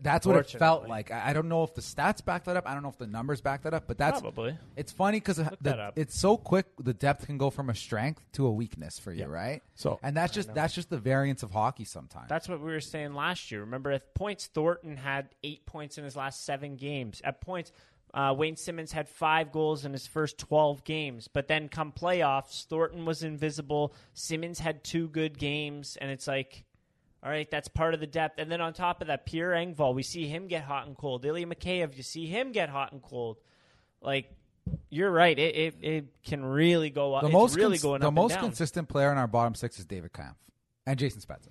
That's 0.00 0.26
what 0.26 0.36
it 0.36 0.50
felt 0.50 0.88
like. 0.88 1.10
I 1.10 1.30
I 1.30 1.32
don't 1.32 1.48
know 1.48 1.62
if 1.62 1.74
the 1.74 1.80
stats 1.80 2.24
back 2.24 2.44
that 2.44 2.56
up. 2.56 2.68
I 2.68 2.74
don't 2.74 2.82
know 2.82 2.88
if 2.88 2.98
the 2.98 3.06
numbers 3.06 3.40
back 3.40 3.62
that 3.62 3.74
up. 3.74 3.84
But 3.86 3.98
that's 3.98 4.20
Probably. 4.20 4.56
It's 4.76 4.92
funny 4.92 5.18
because 5.18 5.36
that 5.36 5.80
up. 5.80 5.98
it's 5.98 6.18
so 6.18 6.36
quick. 6.36 6.66
The 6.78 6.94
depth 6.94 7.26
can 7.26 7.38
go 7.38 7.50
from 7.50 7.70
a 7.70 7.74
strength 7.74 8.22
to 8.32 8.46
a 8.46 8.50
weakness 8.50 8.98
for 8.98 9.12
you, 9.12 9.26
right? 9.26 9.62
So- 9.74 9.98
and 10.02 10.16
that's 10.16 10.32
just 10.32 10.54
that's 10.54 10.74
just 10.74 10.90
the 10.90 10.98
variance 10.98 11.42
of 11.42 11.50
hockey 11.50 11.84
sometimes. 11.84 12.28
That's 12.28 12.48
what 12.48 12.60
we 12.60 12.66
were 12.66 12.80
saying 12.80 13.14
last 13.14 13.50
year. 13.50 13.60
Remember, 13.60 13.90
at 13.90 14.14
points, 14.14 14.46
Thornton 14.46 14.96
had 14.96 15.28
eight 15.42 15.66
points 15.66 15.98
in 15.98 16.04
his 16.04 16.16
last 16.16 16.44
seven 16.44 16.76
games. 16.76 17.20
At 17.24 17.40
points, 17.40 17.72
uh, 18.14 18.34
Wayne 18.36 18.56
Simmonds 18.56 18.92
had 18.92 19.08
five 19.08 19.52
goals 19.52 19.84
in 19.84 19.92
his 19.92 20.06
first 20.06 20.38
12 20.38 20.84
games. 20.84 21.28
But 21.28 21.48
then 21.48 21.68
come 21.68 21.92
playoffs, 21.92 22.64
Thornton 22.66 23.04
was 23.04 23.22
invisible. 23.22 23.94
Simmonds 24.14 24.58
had 24.58 24.82
two 24.82 25.08
good 25.08 25.38
games. 25.38 25.96
And 26.00 26.10
it's 26.10 26.26
like, 26.26 26.64
all 27.22 27.30
right, 27.30 27.50
that's 27.50 27.68
part 27.68 27.94
of 27.94 28.00
the 28.00 28.06
depth. 28.06 28.38
And 28.38 28.50
then 28.50 28.60
on 28.60 28.72
top 28.72 29.00
of 29.00 29.08
that, 29.08 29.26
Pierre 29.26 29.50
Engvall, 29.50 29.94
we 29.94 30.02
see 30.02 30.26
him 30.28 30.46
get 30.46 30.64
hot 30.64 30.86
and 30.86 30.96
cold. 30.96 31.24
Ilya 31.24 31.46
Mikheyev, 31.46 31.96
you 31.96 32.02
see 32.02 32.26
him 32.26 32.52
get 32.52 32.68
hot 32.68 32.92
and 32.92 33.02
cold. 33.02 33.38
Like, 34.00 34.32
you're 34.90 35.10
right. 35.10 35.36
It, 35.38 35.54
it, 35.56 35.74
it 35.82 36.04
can 36.24 36.44
really 36.44 36.90
go 36.90 37.14
up. 37.14 37.22
the 37.22 37.28
it's 37.28 37.32
most 37.32 37.56
really 37.56 37.70
cons- 37.70 37.82
going 37.82 38.00
the 38.02 38.08
up 38.08 38.14
most 38.14 38.32
and 38.32 38.40
down. 38.42 38.50
consistent 38.50 38.88
player 38.88 39.10
in 39.10 39.18
our 39.18 39.26
bottom 39.26 39.54
six 39.54 39.78
is 39.78 39.84
David 39.84 40.12
Kampf 40.12 40.36
and 40.86 40.98
Jason 40.98 41.20
Spezza. 41.20 41.48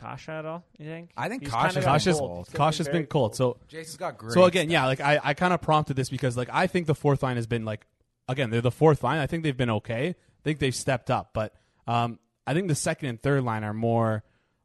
Kase 0.00 0.28
at 0.28 0.44
all, 0.44 0.64
you 0.78 0.86
think? 0.86 1.10
I 1.16 1.28
think 1.28 1.42
He's 1.44 1.52
Kase's 1.52 1.74
kinda 1.74 1.88
Kase's, 1.88 2.18
cold. 2.18 2.46
He's 2.48 2.56
Kase's 2.56 2.86
very 2.86 2.98
been 3.00 3.06
cold. 3.06 3.36
So 3.36 3.58
Jason's 3.68 3.96
got 3.96 4.18
great. 4.18 4.32
So 4.32 4.44
again, 4.44 4.68
yeah, 4.70 4.86
like 4.86 5.00
I, 5.00 5.20
I 5.22 5.34
kind 5.34 5.52
of 5.54 5.60
prompted 5.60 5.94
this 5.94 6.08
because 6.10 6.36
like 6.36 6.48
I 6.52 6.66
think 6.66 6.86
the 6.86 6.94
fourth 6.94 7.22
line 7.22 7.36
has 7.36 7.46
been 7.46 7.64
like 7.64 7.86
again 8.28 8.50
they're 8.50 8.60
the 8.60 8.70
fourth 8.72 9.04
line. 9.04 9.18
I 9.18 9.26
think 9.26 9.44
they've 9.44 9.56
been 9.56 9.70
okay. 9.70 10.08
I 10.08 10.14
think 10.42 10.58
they've 10.58 10.74
stepped 10.74 11.10
up, 11.10 11.30
but 11.32 11.54
um, 11.86 12.18
I 12.46 12.54
think 12.54 12.68
the 12.68 12.74
second 12.74 13.08
and 13.08 13.22
third 13.22 13.44
line 13.44 13.62
are 13.64 13.72
more 13.72 14.24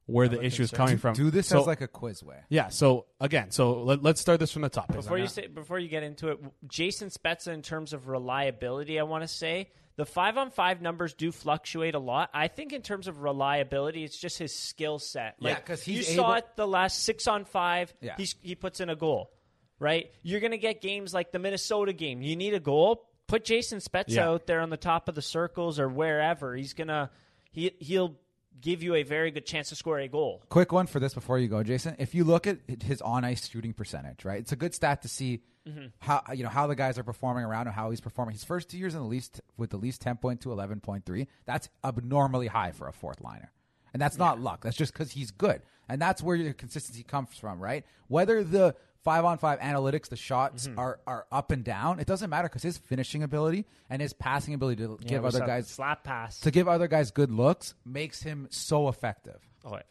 where 0.10 0.28
the 0.28 0.44
issue 0.44 0.64
is 0.64 0.72
coming 0.72 0.98
from. 0.98 1.14
do 1.14 1.30
this 1.32 1.48
so, 1.48 1.62
as 1.62 1.68
like 1.68 1.82
a 1.82 1.88
quiz 1.88 2.24
way. 2.24 2.38
yeah. 2.50 2.70
So 2.70 3.06
again, 3.20 3.52
so 3.52 3.84
let, 3.84 4.04
let's 4.04 4.20
start 4.22 4.40
this 4.40 4.52
from 4.52 4.64
the 4.64 4.70
top. 4.70 4.92
Before 4.92 5.18
you 5.18 5.24
not- 5.24 5.32
say, 5.34 5.48
before 5.48 5.80
you 5.80 5.88
get 5.90 6.04
into 6.04 6.30
it, 6.30 6.40
Jason 6.68 7.10
Spezza, 7.10 7.54
in 7.54 7.62
terms 7.62 7.94
of 7.94 8.08
reliability, 8.08 9.00
I 9.00 9.04
want 9.04 9.24
to 9.24 9.28
say 9.28 9.70
the 9.96 10.06
five 10.06 10.38
on 10.38 10.50
five 10.52 10.82
numbers 10.82 11.14
do 11.14 11.32
fluctuate 11.32 11.94
a 11.96 12.00
lot. 12.00 12.30
I 12.34 12.48
think 12.48 12.72
in 12.74 12.82
terms 12.82 13.08
of 13.08 13.22
reliability, 13.22 14.04
it's 14.04 14.18
just 14.18 14.38
his 14.38 14.56
skill 14.56 14.98
set. 15.00 15.36
Yeah, 15.40 15.56
because 15.56 15.88
you 15.88 15.96
he's 15.98 16.16
saw 16.16 16.36
it 16.36 16.46
the 16.56 16.68
last 16.68 17.04
six 17.04 17.28
on 17.28 17.46
five. 17.46 17.94
Yeah. 18.02 18.16
He's, 18.18 18.36
he 18.42 18.56
puts 18.56 18.80
in 18.80 18.90
a 18.90 18.96
goal, 18.96 19.32
right? 19.78 20.12
You're 20.24 20.40
going 20.40 20.52
to 20.52 20.58
get 20.58 20.82
games 20.82 21.14
like 21.14 21.32
the 21.32 21.40
Minnesota 21.40 21.92
game. 21.94 22.22
You 22.22 22.36
need 22.36 22.54
a 22.54 22.60
goal. 22.60 23.06
Put 23.28 23.44
Jason 23.44 23.80
Spezza 23.80 24.06
Yeah. 24.16 24.30
out 24.30 24.48
there 24.48 24.62
on 24.62 24.70
the 24.70 24.78
top 24.78 25.08
of 25.10 25.16
the 25.16 25.22
circles 25.22 25.80
or 25.80 25.88
wherever. 25.88 26.56
He's 26.56 26.74
gonna 26.74 27.12
he 27.52 27.72
he'll 27.80 28.16
give 28.62 28.84
you 28.84 28.96
a 28.96 29.04
very 29.04 29.32
good 29.32 29.46
chance 29.46 29.70
to 29.70 29.76
score 29.76 30.00
a 30.00 30.08
goal. 30.08 30.44
Quick 30.50 30.72
one 30.72 30.88
for 30.88 31.00
this 31.00 31.14
before 31.14 31.40
you 31.40 31.48
go, 31.48 31.64
Jason. 31.64 31.96
If 32.00 32.14
you 32.16 32.24
look 32.24 32.48
at 32.48 32.58
his 32.84 33.02
on 33.02 33.24
ice 33.24 33.48
shooting 33.50 33.74
percentage, 33.74 34.26
right, 34.26 34.40
it's 34.40 34.52
a 34.52 34.56
good 34.56 34.74
stat 34.74 35.02
to 35.04 35.08
see 35.08 35.42
Mm-hmm. 35.68 35.88
how 36.00 36.24
you 36.34 36.42
know 36.42 36.50
how 36.50 36.66
the 36.68 36.76
guys 36.76 36.98
are 36.98 37.04
performing 37.04 37.44
around 37.44 37.68
and 37.68 37.76
how 37.76 37.90
he's 37.92 38.00
performing. 38.00 38.32
His 38.34 38.46
first 38.46 38.70
two 38.70 38.78
years 38.78 38.96
in 38.96 39.02
the 39.02 39.06
least 39.08 39.42
with 39.58 39.70
the 39.70 39.78
least 39.78 40.02
ten 40.02 40.16
point 40.16 40.42
to 40.42 40.52
eleven 40.54 40.80
point 40.80 41.06
three. 41.06 41.28
That's 41.46 41.68
abnormally 41.84 42.48
high 42.48 42.72
for 42.72 42.88
a 42.88 42.94
fourth 42.94 43.22
liner, 43.22 43.52
and 43.94 44.02
that's 44.02 44.18
not 44.18 44.40
luck. 44.40 44.64
That's 44.64 44.78
just 44.78 44.94
because 44.94 45.12
he's 45.12 45.32
good, 45.32 45.62
and 45.90 46.02
that's 46.02 46.24
where 46.24 46.38
your 46.38 46.54
consistency 46.54 47.04
comes 47.04 47.38
from, 47.38 47.60
right? 47.60 47.86
Whether 48.08 48.44
the 48.44 48.74
five 49.04 49.26
on 49.26 49.38
five 49.38 49.60
analytics, 49.60 50.10
the 50.10 50.16
shots 50.16 50.68
Mm-hmm. 50.68 50.80
are 50.80 51.00
are 51.08 51.26
up 51.32 51.52
and 51.52 51.64
down, 51.64 52.00
it 52.00 52.08
doesn't 52.08 52.30
matter 52.30 52.48
because 52.48 52.64
his 52.64 52.78
finishing 52.78 53.24
ability 53.24 53.66
and 53.90 54.02
his 54.02 54.14
passing 54.14 54.54
ability 54.54 54.84
to 54.84 54.98
Yeah, 55.02 55.08
give 55.10 55.26
other 55.26 55.40
guys 55.46 55.68
slap 55.68 56.04
pass. 56.04 56.40
to 56.42 56.52
give 56.52 56.68
other 56.68 56.88
guys 56.88 57.12
good 57.12 57.32
looks 57.32 57.74
makes 57.86 58.22
him 58.24 58.48
so 58.52 58.88
effective. 58.90 59.40
oh 59.66 59.74
yeah. 59.76 59.82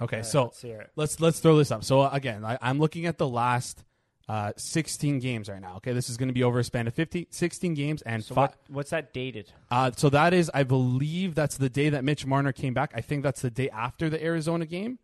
Okay, 0.00 0.22
so 0.22 0.44
let's 0.44 0.64
let's 0.96 1.20
let's 1.20 1.40
throw 1.40 1.56
this 1.56 1.70
up. 1.72 1.82
So 1.82 2.02
uh, 2.02 2.10
again, 2.12 2.44
I, 2.44 2.56
I'm 2.62 2.78
looking 2.78 3.06
at 3.06 3.18
the 3.18 3.26
last 3.28 3.82
uh, 4.28 4.52
16 4.56 5.18
games 5.18 5.48
right 5.48 5.60
now. 5.60 5.76
Okay, 5.78 5.92
this 5.92 6.08
is 6.08 6.16
going 6.16 6.28
to 6.28 6.32
be 6.34 6.44
over 6.44 6.58
a 6.60 6.64
span 6.64 6.86
of 6.86 6.94
50, 6.94 7.26
16 7.30 7.74
games, 7.74 8.02
and 8.02 8.22
So 8.22 8.34
fi- 8.36 8.42
what, 8.42 8.54
what's 8.68 8.90
that 8.90 9.12
dated? 9.12 9.50
Uh, 9.70 9.90
so 9.96 10.08
that 10.10 10.34
is, 10.34 10.50
I 10.54 10.62
believe, 10.64 11.34
that's 11.34 11.56
the 11.56 11.68
day 11.70 11.88
that 11.88 12.04
Mitch 12.04 12.24
Marner 12.26 12.52
came 12.52 12.74
back. 12.74 12.92
I 12.94 13.00
think 13.00 13.22
that's 13.24 13.40
the 13.42 13.50
day 13.50 13.70
after 13.70 14.08
the 14.08 14.22
Arizona 14.22 14.66
game. 14.66 14.98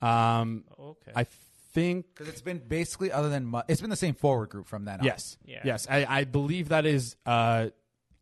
Um, 0.00 0.64
Okay. 0.78 1.12
I 1.16 1.26
think 1.80 2.06
Because 2.14 2.28
it's 2.28 2.40
been 2.42 2.58
basically 2.58 3.10
other 3.12 3.28
than 3.28 3.46
Mu- 3.46 3.62
it's 3.68 3.80
been 3.80 3.90
the 3.90 3.96
same 3.96 4.14
forward 4.14 4.50
group 4.50 4.66
from 4.66 4.84
then 4.84 5.00
on. 5.00 5.04
yes, 5.06 5.36
Yeah. 5.44 5.60
yes. 5.64 5.86
I, 5.90 6.06
I 6.08 6.24
believe 6.24 6.68
that 6.70 6.86
is 6.86 7.16
uh, 7.26 7.68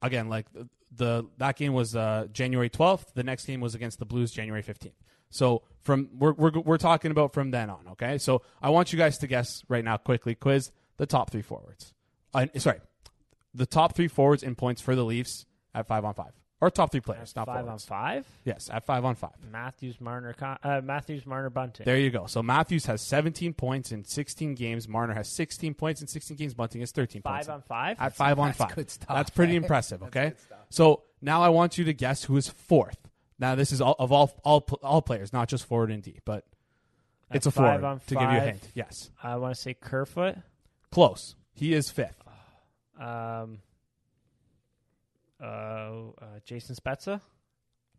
again 0.03 0.29
like 0.29 0.47
the, 0.53 0.69
the 0.95 1.25
that 1.39 1.57
game 1.57 1.73
was 1.75 1.95
uh, 1.97 2.27
January 2.33 2.71
12th. 2.71 3.13
The 3.15 3.23
next 3.25 3.45
game 3.47 3.61
was 3.61 3.75
against 3.75 3.99
the 3.99 4.05
Blues, 4.07 4.31
January 4.31 4.63
15th. 4.63 4.93
So 5.31 5.63
from 5.83 6.09
we're, 6.17 6.33
we're 6.33 6.53
we're 6.61 6.79
talking 6.79 7.11
about 7.11 7.35
from 7.35 7.51
then 7.51 7.69
on. 7.71 7.89
Okay, 7.93 8.19
so 8.19 8.43
I 8.63 8.71
want 8.71 8.93
you 8.93 8.99
guys 8.99 9.19
to 9.19 9.27
guess 9.27 9.63
right 9.69 9.85
now 9.85 9.97
quickly. 9.97 10.35
Quiz 10.35 10.71
the 10.99 11.07
top 11.07 11.31
three 11.31 11.43
forwards. 11.43 11.93
Uh, 12.33 12.47
sorry, 12.59 12.81
the 13.55 13.67
top 13.67 13.95
three 13.97 14.09
forwards 14.09 14.43
in 14.43 14.55
points 14.55 14.81
for 14.81 14.95
the 14.95 15.05
Leafs 15.05 15.45
at 15.75 15.87
five 15.87 16.05
on 16.05 16.15
five, 16.15 16.33
or 16.67 16.71
top 16.71 16.91
three 16.93 17.01
players, 17.01 17.35
not 17.37 17.47
five 17.47 17.65
forwards. 17.65 17.85
on 17.85 17.89
five. 17.89 18.27
Yes, 18.45 18.69
at 18.73 18.85
five 18.85 19.05
on 19.05 19.15
five. 19.15 19.31
Matthews, 19.51 20.01
Marner, 20.01 20.33
Con- 20.33 20.59
uh, 20.63 20.81
Matthews, 20.83 21.25
Marner, 21.27 21.51
Bunting. 21.51 21.85
There 21.85 21.97
you 21.99 22.11
go. 22.11 22.27
So 22.27 22.43
Matthews 22.43 22.87
has 22.87 23.01
17 23.03 23.55
points 23.55 23.93
in 23.93 24.05
16 24.05 24.55
games. 24.55 24.89
Marner 24.89 25.15
has 25.15 25.29
16 25.29 25.75
points 25.75 26.01
in 26.01 26.07
16 26.07 26.37
games. 26.37 26.55
Bunting 26.55 26.81
has 26.81 26.91
13 26.93 27.23
points. 27.23 27.47
five 27.47 27.55
on 27.55 27.63
five. 27.63 27.97
At 28.01 28.15
five 28.15 28.39
on 28.39 28.49
That's 28.49 28.59
five. 28.59 28.75
good 28.75 28.91
stuff, 28.91 29.09
That's 29.17 29.31
pretty 29.31 29.57
impressive. 29.57 30.03
Okay. 30.07 30.33
So 30.71 31.03
now 31.23 31.43
I 31.43 31.49
want 31.51 31.79
you 31.79 31.85
to 31.85 31.93
guess 31.93 32.25
who 32.25 32.37
is 32.37 32.49
fourth. 32.49 32.99
Now 33.39 33.55
this 33.55 33.71
is 33.73 33.81
all, 33.81 33.95
of 33.99 34.13
all 34.13 34.33
all 34.45 34.61
all 34.83 35.03
players, 35.03 35.33
not 35.33 35.49
just 35.49 35.65
forward 35.67 35.91
and 35.91 36.03
D, 36.03 36.21
but 36.25 36.45
At 37.31 37.37
it's 37.37 37.47
a 37.47 37.51
five 37.51 37.81
forward 37.81 37.85
on 37.85 38.01
to 38.07 38.15
give 38.15 38.23
you 38.23 38.29
a 38.29 38.41
five. 38.41 38.43
hint. 38.45 38.69
Yes, 38.75 39.11
I 39.23 39.37
want 39.37 39.55
to 39.55 39.61
say 39.61 39.75
Kerfoot. 39.75 40.37
close. 40.91 41.35
He 41.53 41.73
is 41.75 41.91
fifth. 41.91 42.23
Um, 42.99 43.59
uh, 45.41 45.45
uh, 45.45 46.11
Jason 46.45 46.75
Spezza. 46.77 47.21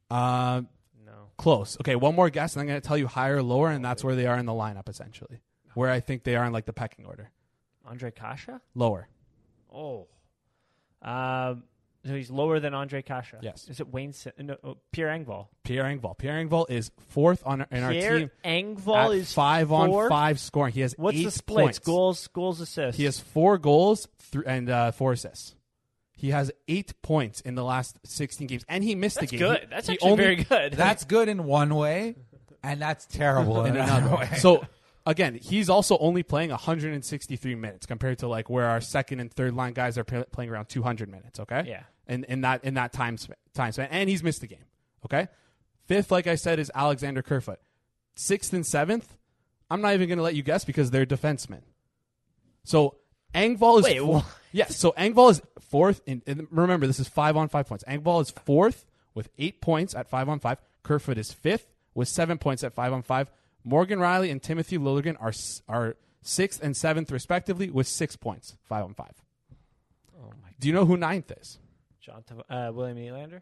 Uh, 0.10 0.62
No. 1.06 1.30
close. 1.38 1.78
Okay, 1.82 1.96
one 1.96 2.16
more 2.16 2.30
guess, 2.30 2.56
and 2.56 2.62
I'm 2.62 2.68
going 2.68 2.80
to 2.82 2.88
tell 2.88 2.98
you 2.98 3.08
higher 3.08 3.38
or 3.38 3.44
lower, 3.44 3.70
and 3.70 3.84
that's 3.84 4.04
where 4.04 4.16
they 4.16 4.26
are 4.28 4.38
in 4.38 4.46
the 4.46 4.54
lineup 4.54 4.90
essentially. 4.90 5.42
Where 5.74 5.90
I 5.92 6.00
think 6.00 6.24
they 6.24 6.36
are 6.36 6.46
in 6.46 6.54
like 6.54 6.66
the 6.66 6.74
pecking 6.74 7.06
order. 7.06 7.30
Ondrej 7.88 8.16
Kase. 8.16 8.60
Lower. 8.76 9.08
Oh. 9.74 10.08
Um. 11.02 11.64
So 12.06 12.14
he's 12.16 12.32
lower 12.32 12.60
than 12.62 12.72
Ondrej 12.74 13.06
Kase. 13.06 13.34
Yes. 13.42 13.68
Is 13.68 13.80
it 13.82 13.90
Wayne? 13.90 14.14
Si- 14.14 14.32
no, 14.40 14.56
oh, 14.64 14.78
Pierre 14.94 15.10
Engvall. 15.10 15.48
Pierre 15.64 15.84
Engvall. 15.84 16.18
Pierre 16.18 16.44
Engvall 16.44 16.70
is 16.70 16.90
fourth 17.10 17.44
on 17.46 17.66
in 17.70 17.84
our 17.84 17.92
Pierre 17.92 18.20
team. 18.20 18.32
Engvall 18.46 19.14
at 19.14 19.18
is 19.18 19.34
five 19.34 19.72
on 19.74 19.90
fourth? 19.90 20.10
five 20.10 20.40
scoring. 20.40 20.74
He 20.74 20.82
has 20.82 20.94
What's 20.98 21.18
eight 21.18 21.26
the 21.26 21.32
splits? 21.32 21.64
points. 21.64 21.80
Goals, 21.80 22.28
goals, 22.30 22.62
assists. 22.62 22.98
He 22.98 23.04
has 23.04 23.20
four 23.20 23.58
goals 23.58 24.08
th- 24.32 24.46
and 24.48 24.70
uh, 24.70 24.92
four 24.92 25.12
assists. 25.12 25.54
He 26.20 26.32
has 26.32 26.52
eight 26.68 26.94
points 27.04 27.42
in 27.42 27.54
the 27.56 27.64
last 27.64 27.98
16 28.04 28.48
games, 28.48 28.66
and 28.68 28.84
he 28.84 28.96
missed 28.96 29.20
That's 29.20 29.32
a 29.32 29.38
game. 29.38 29.40
good. 29.40 29.68
That's 29.70 29.88
he 29.88 29.94
actually 29.94 30.10
only- 30.12 30.24
very 30.24 30.36
good. 30.44 30.74
That's 30.74 31.06
good 31.06 31.30
in 31.30 31.44
one 31.46 31.74
way, 31.76 32.16
and 32.64 32.82
that's 32.82 33.06
terrible 33.06 33.62
in, 33.66 33.76
in 33.76 33.82
another 33.84 34.08
another. 34.08 34.18
way. 34.18 34.30
so 34.40 34.66
again, 35.06 35.36
he's 35.36 35.70
also 35.70 35.96
only 36.00 36.24
playing 36.24 36.50
163 36.50 37.54
minutes 37.56 37.86
compared 37.86 38.18
to 38.20 38.28
like 38.28 38.50
where 38.50 38.66
our 38.66 38.82
second 38.82 39.20
and 39.20 39.32
third 39.32 39.54
line 39.54 39.74
guys 39.74 39.96
are 39.98 40.04
p- 40.04 40.24
playing 40.32 40.50
around 40.50 40.66
200 40.70 41.08
minutes. 41.08 41.40
Okay, 41.40 41.64
Yeah. 41.68 41.84
in 42.08 42.24
in 42.24 42.42
that 42.42 42.64
in 42.64 42.74
that 42.74 42.94
time 42.94 43.16
span, 43.18 43.38
time 43.54 43.72
span, 43.72 43.88
and 43.92 44.10
he's 44.10 44.24
missed 44.24 44.42
a 44.42 44.48
game. 44.48 44.66
Okay, 45.06 45.28
fifth, 45.86 46.10
like 46.12 46.26
I 46.26 46.34
said, 46.34 46.58
is 46.58 46.72
Alexander 46.74 47.22
Kerfoot. 47.22 47.60
Sixth 48.16 48.52
and 48.54 48.66
seventh, 48.66 49.16
I'm 49.70 49.82
not 49.82 49.94
even 49.94 50.08
going 50.10 50.18
to 50.18 50.24
let 50.24 50.34
you 50.34 50.42
guess 50.42 50.66
because 50.66 50.90
they're 50.90 51.06
defensemen. 51.06 51.62
So 52.64 52.96
Engvall 53.36 53.80
is 53.80 53.84
Wait, 53.86 54.00
four- 54.00 54.14
what? 54.16 54.26
Yes. 54.52 54.78
So 54.78 54.94
Engvall 54.98 55.32
is 55.32 55.42
fourth. 55.60 56.02
In, 56.06 56.22
and 56.26 56.48
remember, 56.52 56.88
this 56.88 57.00
is 57.00 57.08
five 57.08 57.36
on 57.38 57.50
five 57.50 57.68
points. 57.68 57.84
Engvall 57.86 58.22
is 58.22 58.32
fourth 58.32 58.86
with 59.14 59.30
eight 59.38 59.62
points 59.62 59.96
at 59.96 60.10
five 60.10 60.30
on 60.30 60.40
five. 60.40 60.58
Kerfoot 60.84 61.18
is 61.18 61.32
fifth 61.32 61.66
with 61.94 62.08
seven 62.08 62.38
points 62.38 62.64
at 62.64 62.74
five 62.74 62.94
on 62.94 63.02
five. 63.02 63.30
Morgan 63.64 64.00
Rielly 64.00 64.32
and 64.32 64.42
Timothy 64.42 64.78
Liljegren 64.78 65.18
are 65.20 65.34
are 65.68 65.96
sixth 66.22 66.64
and 66.64 66.76
seventh 66.76 67.12
respectively 67.12 67.70
with 67.70 67.88
six 67.88 68.16
points, 68.16 68.56
five 68.64 68.86
on 68.86 68.94
five. 68.94 69.14
oh 70.18 70.32
my. 70.42 70.50
Do 70.60 70.68
you 70.68 70.74
know 70.74 70.86
who 70.86 70.98
ninth 70.98 71.32
is? 71.32 71.60
John. 72.00 72.24
Uh, 72.50 72.72
William 72.74 72.98
Nylander. 72.98 73.42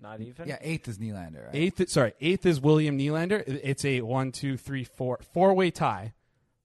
Not 0.00 0.20
even. 0.20 0.48
yeah, 0.48 0.58
eighth 0.60 0.88
is 0.88 0.98
Nylander. 0.98 1.46
Right? 1.46 1.54
Eighth, 1.54 1.88
sorry, 1.88 2.12
eighth 2.20 2.44
is 2.44 2.60
William 2.60 2.98
Nylander. 2.98 3.44
It's 3.46 3.84
a 3.84 4.00
one, 4.00 4.32
two, 4.32 4.56
three, 4.56 4.82
four, 4.82 5.20
four 5.32 5.54
way 5.54 5.70
tie 5.70 6.12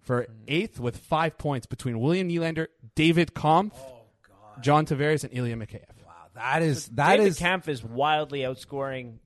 for 0.08 0.26
eighth 0.48 0.80
with 0.80 0.98
five 0.98 1.38
points 1.38 1.68
between 1.68 2.00
William 2.00 2.30
Nylander, 2.30 2.68
David 2.96 3.36
Kampf, 3.36 3.76
oh, 3.78 4.00
John 4.62 4.86
Tavares, 4.86 5.26
and 5.26 5.38
Ilya 5.38 5.58
Mikheyev. 5.58 5.84
Wow, 6.06 6.14
that 6.34 6.64
is 6.64 6.88
that 6.90 7.18
David 7.18 7.28
is. 7.28 7.38
Kemp 7.38 7.68
is 7.68 7.84
wildly 7.84 8.40
outscoring 8.40 9.18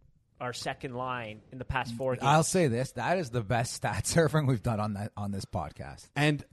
our 0.41 0.53
second 0.53 0.95
line 0.95 1.41
in 1.51 1.59
the 1.59 1.65
past 1.65 1.93
four 1.93 2.15
games. 2.15 2.25
I'll 2.25 2.43
say 2.43 2.67
this: 2.67 2.93
that 2.93 3.19
is 3.19 3.29
the 3.29 3.43
best 3.43 3.73
stat 3.73 4.03
surfing 4.05 4.47
we've 4.47 4.63
done 4.63 4.79
on 4.79 4.95
that 4.95 5.11
on 5.15 5.31
this 5.31 5.45
podcast. 5.45 6.09
And 6.15 6.43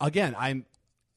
again, 0.00 0.36
I'm 0.38 0.66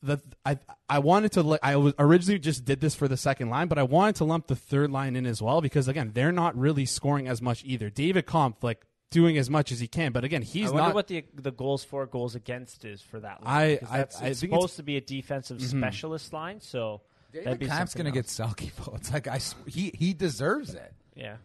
the 0.01 0.19
I 0.45 0.57
I 0.89 0.99
wanted 0.99 1.33
to 1.33 1.43
li- 1.43 1.59
I 1.61 1.75
was 1.75 1.93
originally 1.99 2.39
just 2.39 2.63
did 2.63 2.79
this 2.79 2.95
for 2.95 3.09
the 3.09 3.17
second 3.17 3.49
line, 3.49 3.67
but 3.67 3.79
I 3.79 3.83
wanted 3.83 4.15
to 4.15 4.23
lump 4.23 4.47
the 4.47 4.55
third 4.55 4.91
line 4.91 5.17
in 5.17 5.25
as 5.25 5.41
well 5.41 5.59
because 5.59 5.89
again, 5.89 6.11
they're 6.13 6.31
not 6.31 6.57
really 6.57 6.85
scoring 6.85 7.27
as 7.27 7.41
much 7.41 7.63
either. 7.65 7.89
David 7.89 8.25
Kampf, 8.25 8.63
like 8.63 8.85
doing 9.11 9.37
as 9.37 9.49
much 9.49 9.71
as 9.71 9.79
he 9.79 9.87
can. 9.87 10.11
But 10.11 10.23
again, 10.23 10.41
he's 10.41 10.67
I 10.69 10.71
wonder 10.73 10.87
not. 10.89 10.95
what 10.95 11.07
the 11.07 11.23
the 11.35 11.51
goals 11.51 11.83
for, 11.83 12.05
goals 12.07 12.33
against 12.35 12.83
is 12.85 13.01
for 13.01 13.19
that. 13.19 13.43
Line, 13.43 13.53
I- 13.71 13.75
'cause 13.77 13.89
I- 13.91 13.97
that's, 13.97 14.21
I 14.21 14.27
it's 14.27 14.39
think 14.39 14.51
it's- 14.53 14.61
supposed 14.61 14.75
to 14.77 14.83
be 14.83 14.97
a 14.97 15.01
defensive 15.01 15.57
mm-hmm. 15.59 15.79
specialist 15.79 16.33
line, 16.33 16.59
so 16.61 17.01
that'd 17.31 17.45
David 17.45 17.59
be 17.59 17.65
Kampf's 17.67 17.93
something 17.93 18.11
going 18.11 18.13
to 18.13 18.19
else. 18.19 18.37
get 18.57 18.67
Selke 18.67 18.71
votes. 18.71 19.11
Like 19.13 19.27
I, 19.27 19.35
s- 19.35 19.55
he 19.67 19.91
he 19.95 20.13
deserves 20.13 20.73
it. 20.73 20.93
yeah. 21.15 21.37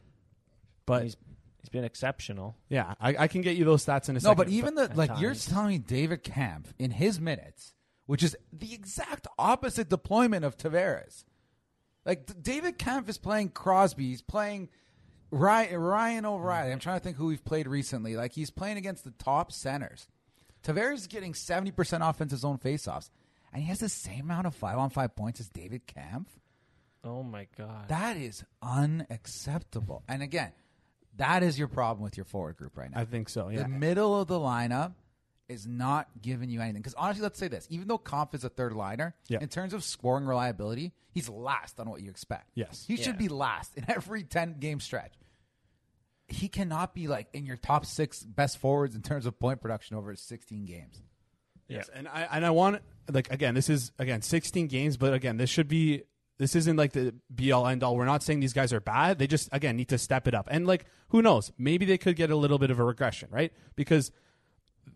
but 0.86 1.02
he's 1.02 1.16
he's 1.60 1.68
been 1.70 1.84
exceptional. 1.84 2.56
yeah, 2.68 2.94
I, 3.00 3.16
I 3.24 3.28
can 3.28 3.42
get 3.42 3.56
you 3.56 3.64
those 3.64 3.84
stats 3.84 4.08
in 4.08 4.16
a 4.16 4.20
No, 4.20 4.30
second. 4.30 4.36
but 4.36 4.48
even 4.48 4.74
the 4.76 4.82
at 4.84 4.96
like 4.96 5.10
you're 5.20 5.30
times. 5.32 5.46
telling 5.46 5.68
me 5.68 5.78
David 5.78 6.22
Kampf 6.22 6.72
in 6.78 6.92
his 6.92 7.20
minutes, 7.20 7.74
which 8.06 8.22
is 8.22 8.36
the 8.52 8.72
exact 8.72 9.26
opposite 9.38 9.88
deployment 9.88 10.44
of 10.44 10.56
Tavares. 10.56 11.24
Like 12.04 12.26
D- 12.26 12.34
David 12.40 12.78
Kampf 12.78 13.08
is 13.08 13.18
playing 13.18 13.48
Crosby, 13.48 14.10
he's 14.10 14.22
playing 14.22 14.68
Ryan, 15.30 15.78
Ryan 15.78 16.24
hmm. 16.24 16.30
O'Reilly. 16.30 16.72
I'm 16.72 16.78
trying 16.78 16.98
to 16.98 17.04
think 17.04 17.16
who 17.16 17.26
we've 17.26 17.44
played 17.44 17.66
recently. 17.66 18.16
Like 18.16 18.32
he's 18.32 18.50
playing 18.50 18.76
against 18.76 19.04
the 19.04 19.12
top 19.12 19.52
centers. 19.52 20.06
Tavares 20.62 20.94
is 20.94 21.06
getting 21.06 21.32
70% 21.32 22.00
off 22.00 22.20
into 22.20 22.36
zone 22.36 22.58
faceoffs, 22.58 23.10
and 23.52 23.62
he 23.62 23.68
has 23.68 23.78
the 23.78 23.88
same 23.88 24.22
amount 24.22 24.46
of 24.46 24.54
five 24.54 24.78
on 24.78 24.90
five 24.90 25.14
points 25.14 25.38
as 25.40 25.48
David 25.48 25.86
Kampf. 25.86 26.30
Oh 27.04 27.22
my 27.22 27.46
god. 27.56 27.88
That 27.88 28.16
is 28.16 28.44
unacceptable. 28.60 30.02
And 30.08 30.22
again, 30.22 30.52
that 31.16 31.42
is 31.42 31.58
your 31.58 31.68
problem 31.68 32.02
with 32.02 32.16
your 32.16 32.24
forward 32.24 32.56
group 32.56 32.76
right 32.76 32.90
now. 32.90 33.00
I 33.00 33.04
think 33.04 33.28
so. 33.28 33.48
Yeah, 33.48 33.62
The 33.62 33.68
middle 33.68 34.20
of 34.20 34.26
the 34.26 34.38
lineup 34.38 34.94
is 35.48 35.66
not 35.66 36.08
giving 36.20 36.50
you 36.50 36.60
anything. 36.60 36.82
Because 36.82 36.94
honestly, 36.94 37.22
let's 37.22 37.38
say 37.38 37.48
this: 37.48 37.66
even 37.70 37.88
though 37.88 37.98
Kampf 37.98 38.34
is 38.34 38.44
a 38.44 38.48
third 38.48 38.72
liner, 38.72 39.14
Yeah. 39.28 39.38
in 39.40 39.48
terms 39.48 39.72
of 39.72 39.84
scoring 39.84 40.24
reliability, 40.26 40.92
he's 41.12 41.28
last 41.28 41.78
on 41.80 41.88
what 41.88 42.00
you 42.02 42.10
expect. 42.10 42.50
Yes. 42.54 42.84
he 42.86 42.96
should 42.96 43.18
be 43.18 43.28
last 43.28 43.76
in 43.76 43.84
every 43.90 44.22
ten 44.24 44.56
game 44.58 44.80
stretch. 44.80 45.12
He 46.28 46.48
cannot 46.48 46.92
be 46.94 47.06
like 47.06 47.28
in 47.32 47.46
your 47.46 47.56
top 47.56 47.86
six 47.86 48.22
best 48.24 48.58
forwards 48.58 48.96
in 48.96 49.02
terms 49.02 49.26
of 49.26 49.38
point 49.38 49.60
production 49.60 49.96
over 49.96 50.16
16 50.16 50.64
games. 50.64 51.00
Yes, 51.68 51.88
and 51.94 52.08
I 52.08 52.22
and 52.30 52.44
I 52.44 52.50
want 52.50 52.82
like 53.10 53.30
again, 53.32 53.54
this 53.54 53.68
is 53.68 53.92
again 53.98 54.22
16 54.22 54.66
games, 54.66 54.96
but 54.96 55.12
again, 55.14 55.36
this 55.36 55.50
should 55.50 55.68
be 55.68 56.02
this 56.38 56.54
isn't 56.56 56.76
like 56.76 56.92
the 56.92 57.14
be 57.32 57.50
all 57.52 57.66
end 57.66 57.82
all. 57.84 57.96
We're 57.96 58.04
not 58.06 58.22
saying 58.24 58.40
these 58.40 58.52
guys 58.52 58.72
are 58.72 58.80
bad. 58.80 59.18
They 59.18 59.26
just 59.28 59.48
again 59.52 59.76
need 59.76 59.88
to 59.90 59.98
step 59.98 60.26
it 60.28 60.34
up. 60.34 60.48
And 60.50 60.66
like 60.66 60.86
who 61.08 61.22
knows, 61.22 61.52
maybe 61.58 61.84
they 61.86 61.98
could 61.98 62.16
get 62.16 62.30
a 62.30 62.36
little 62.36 62.58
bit 62.58 62.70
of 62.72 62.78
a 62.80 62.84
regression, 62.84 63.28
right? 63.32 63.52
Because 63.76 64.10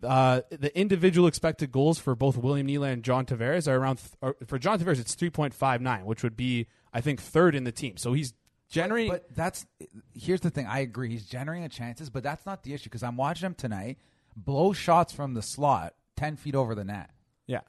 uh, 0.03 0.41
the 0.49 0.77
individual 0.77 1.27
expected 1.27 1.71
goals 1.71 1.99
for 1.99 2.15
both 2.15 2.37
William 2.37 2.67
Nylander 2.67 2.93
and 2.93 3.03
John 3.03 3.25
Tavares 3.25 3.67
are 3.67 3.75
around 3.77 3.97
th- 3.97 4.11
or 4.21 4.35
for 4.47 4.57
John 4.57 4.79
Tavares 4.79 4.99
it's 4.99 5.15
3.59, 5.15 6.03
which 6.03 6.23
would 6.23 6.35
be 6.37 6.67
I 6.93 7.01
think 7.01 7.21
third 7.21 7.55
in 7.55 7.63
the 7.63 7.71
team. 7.71 7.97
So 7.97 8.13
he's 8.13 8.33
generating 8.69 9.11
But 9.11 9.35
that's 9.35 9.65
here's 10.13 10.41
the 10.41 10.49
thing. 10.49 10.65
I 10.67 10.79
agree. 10.79 11.09
He's 11.09 11.25
generating 11.25 11.63
the 11.63 11.69
chances, 11.69 12.09
but 12.09 12.23
that's 12.23 12.45
not 12.45 12.63
the 12.63 12.73
issue 12.73 12.85
because 12.85 13.03
I'm 13.03 13.17
watching 13.17 13.45
him 13.45 13.53
tonight 13.55 13.97
blow 14.35 14.73
shots 14.73 15.13
from 15.13 15.33
the 15.33 15.41
slot 15.41 15.93
10 16.17 16.35
feet 16.37 16.55
over 16.55 16.73
the 16.75 16.83
net. 16.85 17.09
yeah. 17.47 17.59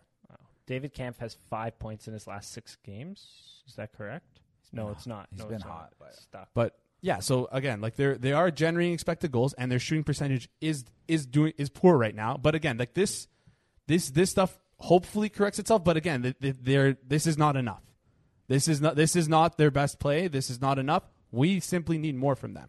David 0.64 0.94
Kampf 0.94 1.18
has 1.18 1.36
five 1.50 1.76
points 1.80 2.06
in 2.06 2.14
his 2.14 2.26
last 2.28 2.52
six 2.52 2.76
games. 2.84 3.26
Is 3.66 3.74
that 3.74 3.92
correct? 3.92 4.38
No, 4.72 4.90
it's 4.90 5.06
not. 5.08 5.26
He's 5.30 5.40
no, 5.40 5.46
been 5.46 5.56
it's 5.56 5.64
not. 5.64 5.72
hot, 5.72 5.92
but- 5.98 6.14
stuck. 6.14 6.48
But 6.54 6.78
yeah, 7.02 7.18
so 7.18 7.48
again, 7.50 7.80
like 7.80 7.96
they're 7.96 8.16
they 8.16 8.32
are 8.32 8.50
generating 8.52 8.94
expected 8.94 9.32
goals, 9.32 9.54
and 9.54 9.70
their 9.70 9.80
shooting 9.80 10.04
percentage 10.04 10.48
is 10.60 10.84
is 11.08 11.26
doing 11.26 11.52
is 11.58 11.68
poor 11.68 11.98
right 11.98 12.14
now. 12.14 12.36
But 12.36 12.54
again, 12.54 12.78
like 12.78 12.94
this 12.94 13.26
this 13.88 14.10
this 14.10 14.30
stuff 14.30 14.56
hopefully 14.78 15.28
corrects 15.28 15.58
itself. 15.58 15.82
But 15.82 15.96
again, 15.96 16.22
th- 16.22 16.38
th- 16.40 16.56
they're 16.60 16.96
this 17.04 17.26
is 17.26 17.36
not 17.36 17.56
enough. 17.56 17.82
This 18.46 18.68
is 18.68 18.80
not 18.80 18.94
this 18.94 19.16
is 19.16 19.28
not 19.28 19.58
their 19.58 19.72
best 19.72 19.98
play. 19.98 20.28
This 20.28 20.48
is 20.48 20.60
not 20.60 20.78
enough. 20.78 21.02
We 21.32 21.58
simply 21.58 21.98
need 21.98 22.14
more 22.14 22.36
from 22.36 22.54
them. 22.54 22.68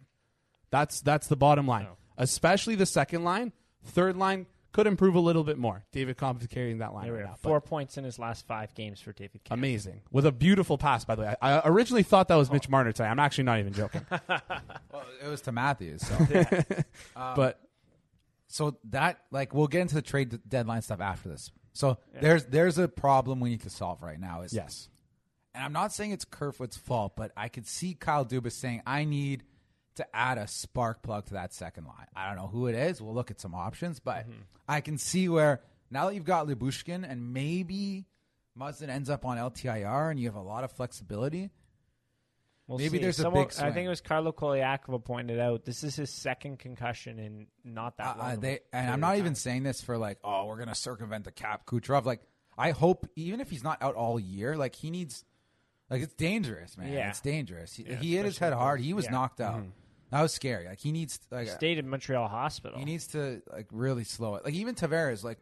That's 0.70 1.00
that's 1.00 1.28
the 1.28 1.36
bottom 1.36 1.68
line. 1.68 1.84
No. 1.84 1.96
Especially 2.18 2.74
the 2.74 2.86
second 2.86 3.22
line, 3.22 3.52
third 3.84 4.16
line 4.16 4.46
could 4.74 4.88
improve 4.88 5.14
a 5.14 5.20
little 5.20 5.44
bit 5.44 5.56
more. 5.56 5.84
David 5.92 6.18
Kampf 6.18 6.42
is 6.42 6.48
carrying 6.48 6.78
that 6.78 6.92
line 6.92 7.04
There 7.04 7.14
right 7.14 7.24
now. 7.24 7.36
Four 7.40 7.60
points 7.60 7.96
in 7.96 8.02
his 8.02 8.18
last 8.18 8.44
five 8.44 8.74
games 8.74 9.00
for 9.00 9.12
David 9.12 9.44
Kampf. 9.44 9.52
Amazing 9.58 10.00
with 10.10 10.26
a 10.26 10.32
beautiful 10.32 10.76
pass, 10.76 11.04
by 11.04 11.14
the 11.14 11.22
way. 11.22 11.34
I, 11.40 11.52
I 11.52 11.68
originally 11.68 12.02
thought 12.02 12.26
that 12.26 12.34
was 12.34 12.50
Mitch 12.50 12.66
oh. 12.66 12.72
Marner 12.72 12.90
today. 12.90 13.08
I'm 13.08 13.20
actually 13.20 13.44
not 13.44 13.60
even 13.60 13.72
joking, 13.72 14.04
Well, 14.10 15.04
it 15.24 15.28
was 15.28 15.40
to 15.42 15.52
Matthews. 15.52 16.04
So. 16.04 16.26
but 17.14 17.60
so 18.48 18.76
that 18.90 19.20
like 19.30 19.54
we'll 19.54 19.68
get 19.68 19.80
into 19.80 19.94
the 19.94 20.02
trade 20.02 20.40
deadline 20.48 20.82
stuff 20.82 21.00
after 21.00 21.28
this. 21.28 21.52
So 21.72 21.98
there's 22.20 22.44
there's 22.46 22.76
a 22.76 22.88
problem 22.88 23.38
we 23.38 23.50
need 23.50 23.62
to 23.62 23.70
solve 23.70 24.02
right 24.02 24.18
now. 24.18 24.42
Is 24.42 24.52
yes, 24.52 24.88
and 25.54 25.64
I'm 25.64 25.72
not 25.72 25.92
saying 25.92 26.10
it's 26.10 26.24
Kerfoot's 26.24 26.76
fault, 26.76 27.14
but 27.16 27.30
I 27.36 27.48
could 27.48 27.68
see 27.68 27.94
Kyle 27.94 28.24
Dubas 28.24 28.52
saying 28.52 28.82
I 28.86 29.04
need 29.04 29.44
to 29.96 30.16
add 30.16 30.38
a 30.38 30.46
spark 30.46 31.02
plug 31.02 31.26
to 31.26 31.34
that 31.34 31.52
second 31.52 31.84
line. 31.86 32.06
I 32.16 32.26
don't 32.28 32.36
know 32.36 32.48
who 32.48 32.66
it 32.66 32.74
is. 32.74 33.00
We'll 33.00 33.14
look 33.14 33.30
at 33.30 33.40
some 33.40 33.54
options, 33.54 34.00
but 34.00 34.26
I 34.68 34.80
can 34.80 34.98
see 34.98 35.28
where 35.28 35.60
now 35.90 36.06
that 36.06 36.14
you've 36.14 36.24
got 36.24 36.46
Lyubushkin 36.46 37.08
and 37.08 37.32
maybe 37.32 38.06
Muzzin 38.58 38.88
ends 38.88 39.08
up 39.10 39.24
on 39.24 39.36
LTIR 39.38 40.10
and 40.10 40.18
you 40.18 40.26
have 40.26 40.34
a 40.36 40.42
lot 40.42 40.64
of 40.64 40.72
flexibility. 40.72 41.50
We'll 42.66 42.78
Maybe 42.78 42.96
see. 42.96 43.02
there's 43.02 43.18
a 43.18 43.22
Someone- 43.22 43.44
big 43.48 43.58
I 43.60 43.72
think 43.72 43.84
it 43.84 43.90
was 43.90 44.00
Carlo 44.00 44.32
Colaiacovo 44.32 45.04
pointed 45.04 45.38
out 45.38 45.64
this 45.66 45.84
is 45.84 45.96
his 45.96 46.08
second 46.10 46.58
concussion 46.60 47.18
in 47.18 47.46
not 47.62 47.98
that 47.98 48.16
Uh, 48.16 48.18
long. 48.18 48.32
uh, 48.32 48.36
they 48.36 48.60
and 48.72 48.90
I'm 48.90 49.00
not 49.00 49.16
even 49.16 49.32
time. 49.32 49.34
saying 49.34 49.62
this 49.64 49.82
for 49.82 49.98
like, 49.98 50.18
oh, 50.24 50.46
we're 50.46 50.56
gonna 50.56 50.74
circumvent 50.74 51.24
the 51.26 51.32
cap, 51.32 51.66
Kucherov. 51.66 52.06
Like, 52.06 52.22
I 52.56 52.70
hope 52.70 53.06
even 53.16 53.40
if 53.40 53.50
he's 53.50 53.62
not 53.62 53.82
out 53.82 53.96
all 53.96 54.18
year, 54.18 54.56
like 54.56 54.74
he 54.76 54.90
needs, 54.90 55.26
like 55.90 56.00
it's 56.00 56.14
dangerous, 56.14 56.78
man. 56.78 56.90
Yeah. 56.90 57.10
It's 57.10 57.20
dangerous. 57.20 57.74
He, 57.74 57.82
Yeah, 57.82 57.96
he 57.96 58.16
hit 58.16 58.24
his 58.24 58.38
head 58.38 58.54
hard. 58.54 58.80
He 58.80 58.94
was 58.94 59.04
yeah. 59.04 59.10
knocked 59.10 59.42
out. 59.42 59.62
That 60.14 60.22
was 60.22 60.32
scary. 60.32 60.66
Like 60.68 60.78
he 60.78 60.92
needs, 60.92 61.18
like, 61.32 61.48
He 61.48 61.52
stayed 61.52 61.76
in 61.76 61.88
Montreal 61.88 62.28
hospital. 62.28 62.78
he 62.78 62.84
needs 62.84 63.08
to 63.08 63.42
like 63.52 63.66
really 63.72 64.04
slow 64.04 64.36
it. 64.36 64.44
Like 64.44 64.54
even 64.54 64.76
Tavares, 64.76 65.24
like 65.24 65.38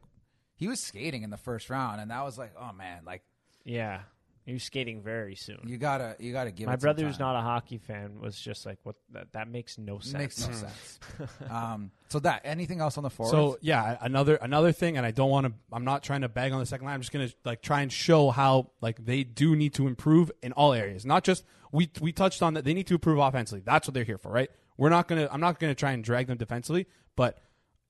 he 0.55 0.67
was 0.67 0.81
skating 0.81 1.25
in 1.25 1.29
the 1.29 1.37
first 1.37 1.69
round, 1.69 2.01
and 2.01 2.11
that 2.11 2.25
was 2.25 2.39
like, 2.39 2.55
oh 2.59 2.73
man, 2.73 3.03
like 3.05 3.21
yeah, 3.67 4.01
he 4.47 4.55
was 4.55 4.63
skating 4.63 5.03
very 5.03 5.35
soon. 5.35 5.61
you 5.67 5.77
gotta, 5.77 6.17
you 6.19 6.33
gotta 6.33 6.53
give. 6.53 6.69
My 6.69 6.73
it 6.73 6.81
some 6.81 6.87
brother, 6.87 7.05
who's 7.05 7.19
not 7.19 7.37
a 7.37 7.43
hockey 7.43 7.77
fan, 7.77 8.19
was 8.19 8.41
just 8.41 8.65
like, 8.65 8.79
"What? 8.83 8.97
That, 9.11 9.31
that 9.35 9.49
makes 9.49 9.77
no 9.77 9.99
sense." 9.99 10.15
makes 10.15 10.49
no 10.49 10.55
sense. 10.55 10.99
um, 11.51 11.91
so 12.09 12.19
that 12.21 12.41
anything 12.47 12.81
else 12.81 12.97
on 12.97 13.05
the 13.05 13.11
forwards? 13.11 13.33
So 13.33 13.59
yeah, 13.61 13.99
another 14.01 14.37
another 14.37 14.73
thing, 14.73 14.97
and 14.97 15.05
I 15.05 15.11
don't 15.11 15.29
want 15.29 15.49
to. 15.49 15.53
I'm 15.71 15.85
not 15.85 16.03
trying 16.03 16.23
to 16.23 16.31
bag 16.31 16.51
on 16.51 16.61
the 16.61 16.65
second 16.67 16.87
line. 16.87 16.95
I'm 16.95 17.03
just 17.03 17.13
gonna 17.13 17.29
like 17.45 17.61
try 17.61 17.83
and 17.83 17.93
show 17.93 18.31
how 18.31 18.71
like 18.81 19.05
they 19.05 19.23
do 19.23 19.55
need 19.55 19.75
to 19.75 19.87
improve 19.87 20.33
in 20.43 20.53
all 20.53 20.73
areas. 20.73 21.05
Not 21.05 21.25
just 21.25 21.45
we 21.73 21.91
we 22.01 22.11
touched 22.11 22.43
on 22.43 22.55
that 22.55 22.65
they 22.65 22.73
need 22.73 22.87
to 22.87 22.95
improve 22.95 23.19
offensively. 23.19 23.63
That's 23.65 23.87
what 23.87 23.93
they're 23.93 24.05
here 24.05 24.19
for, 24.19 24.33
right? 24.33 24.51
We're 24.77 24.89
not 24.91 25.09
gonna. 25.09 25.29
I'm 25.31 25.41
not 25.41 25.59
gonna 25.59 25.75
try 25.75 25.93
and 25.93 26.03
drag 26.03 26.27
them 26.27 26.39
defensively, 26.39 26.87
but. 27.17 27.39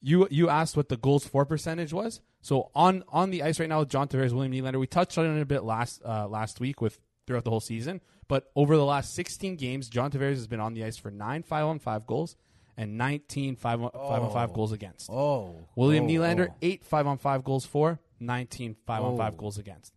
You 0.04 0.26
you 0.32 0.48
asked 0.48 0.76
what 0.76 0.88
the 0.88 0.96
goals 0.96 1.24
for 1.28 1.46
percentage 1.46 1.92
was. 1.92 2.20
So 2.40 2.72
on 2.74 3.04
on 3.06 3.30
the 3.30 3.44
ice 3.44 3.60
right 3.60 3.68
now 3.68 3.78
with 3.78 3.88
John 3.88 4.08
Tavares, 4.08 4.32
William 4.32 4.50
Nylander, 4.52 4.80
we 4.80 4.88
touched 4.88 5.16
on 5.16 5.26
it 5.26 5.40
a 5.40 5.44
bit 5.44 5.62
last 5.62 6.02
uh, 6.04 6.26
last 6.26 6.58
week 6.58 6.80
with 6.80 6.98
throughout 7.24 7.44
the 7.44 7.50
whole 7.50 7.60
season. 7.60 8.00
But 8.26 8.50
over 8.56 8.76
the 8.76 8.84
last 8.84 9.14
16 9.14 9.54
games, 9.54 9.88
John 9.88 10.10
Tavares 10.10 10.34
has 10.34 10.48
been 10.48 10.58
on 10.58 10.74
the 10.74 10.82
ice 10.84 10.96
for 10.96 11.12
nine 11.12 11.44
five 11.44 11.66
on 11.66 11.78
five 11.78 12.04
goals 12.04 12.34
and 12.76 12.98
19 12.98 13.54
five 13.54 13.80
on, 13.80 13.92
five 13.92 14.22
on 14.24 14.32
five 14.32 14.52
goals 14.52 14.72
against. 14.72 15.08
oh, 15.08 15.68
William 15.76 16.06
oh, 16.06 16.08
Nylander, 16.08 16.48
oh. 16.50 16.54
eight 16.62 16.84
five 16.84 17.06
on 17.06 17.16
five 17.18 17.44
goals 17.44 17.64
for, 17.64 18.00
19 18.18 18.74
five 18.84 19.04
on 19.04 19.16
five 19.16 19.34
Oh. 19.34 19.36
goals 19.36 19.58
against. 19.58 19.92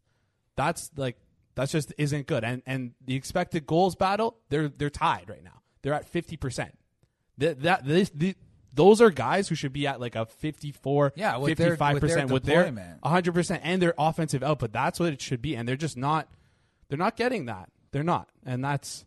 That's 0.56 0.91
like 0.95 1.17
that's 1.56 1.71
just 1.71 1.93
isn't 1.98 2.28
good. 2.28 2.43
And 2.43 2.62
and 2.67 2.91
the 3.04 3.15
expected 3.15 3.65
goals 3.65 3.95
battle, 3.95 4.38
they're 4.50 4.69
they're 4.69 4.91
tied 4.91 5.30
right 5.30 5.43
now. 5.43 5.62
They're 5.86 5.93
at 5.93 6.08
fifty 6.08 6.36
percent. 6.36 6.76
That 7.38 7.62
that 7.62 7.86
this 7.86 8.10
the, 8.10 8.36
those 8.74 9.02
are 9.02 9.12
guys 9.12 9.48
who 9.48 9.54
should 9.54 9.71
be 9.71 9.86
at 9.86 10.02
like 10.02 10.15
a 10.15 10.26
54 10.26 11.13
Yeah, 11.15 11.38
with 11.38 11.60
55% 11.60 12.02
with 12.02 12.02
their 12.02 12.28
with 12.28 12.43
their 12.43 12.63
deployment. 12.65 13.02
100% 13.02 13.60
and 13.62 13.82
their 13.82 13.93
offensive 13.95 14.41
output 14.41 14.74
that's 14.74 15.00
what 15.00 15.13
it 15.13 15.21
should 15.21 15.43
be 15.43 15.56
and 15.56 15.69
they're 15.69 15.76
just 15.76 15.95
not 15.95 16.28
they're 16.89 16.98
not 16.98 17.15
getting 17.15 17.45
that 17.45 17.69
they're 17.91 18.04
not 18.04 18.30
and 18.43 18.65
that's 18.65 19.06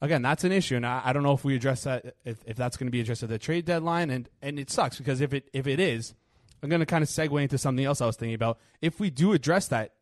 again 0.00 0.22
that's 0.22 0.44
an 0.44 0.52
issue 0.52 0.76
and 0.76 0.86
i, 0.86 1.02
I 1.04 1.12
don't 1.12 1.24
know 1.24 1.32
if 1.32 1.44
we 1.44 1.56
address 1.56 1.82
that 1.82 2.14
if, 2.24 2.38
if 2.46 2.56
that's 2.56 2.76
going 2.76 2.86
to 2.86 2.92
be 2.92 3.00
addressed 3.00 3.24
at 3.24 3.28
the 3.28 3.38
trade 3.38 3.64
deadline 3.64 4.08
and 4.08 4.28
and 4.40 4.58
it 4.60 4.70
sucks 4.70 4.98
because 4.98 5.20
if 5.20 5.34
it 5.34 5.50
if 5.52 5.66
it 5.66 5.80
is 5.80 6.14
i'm 6.62 6.68
going 6.68 6.80
to 6.80 6.86
kind 6.86 7.02
of 7.02 7.08
segue 7.08 7.42
into 7.42 7.58
something 7.58 7.84
else 7.84 8.00
i 8.00 8.06
was 8.06 8.16
thinking 8.16 8.36
about 8.36 8.58
if 8.80 9.00
we 9.00 9.10
do 9.10 9.32
address 9.32 9.66
that 9.68 9.94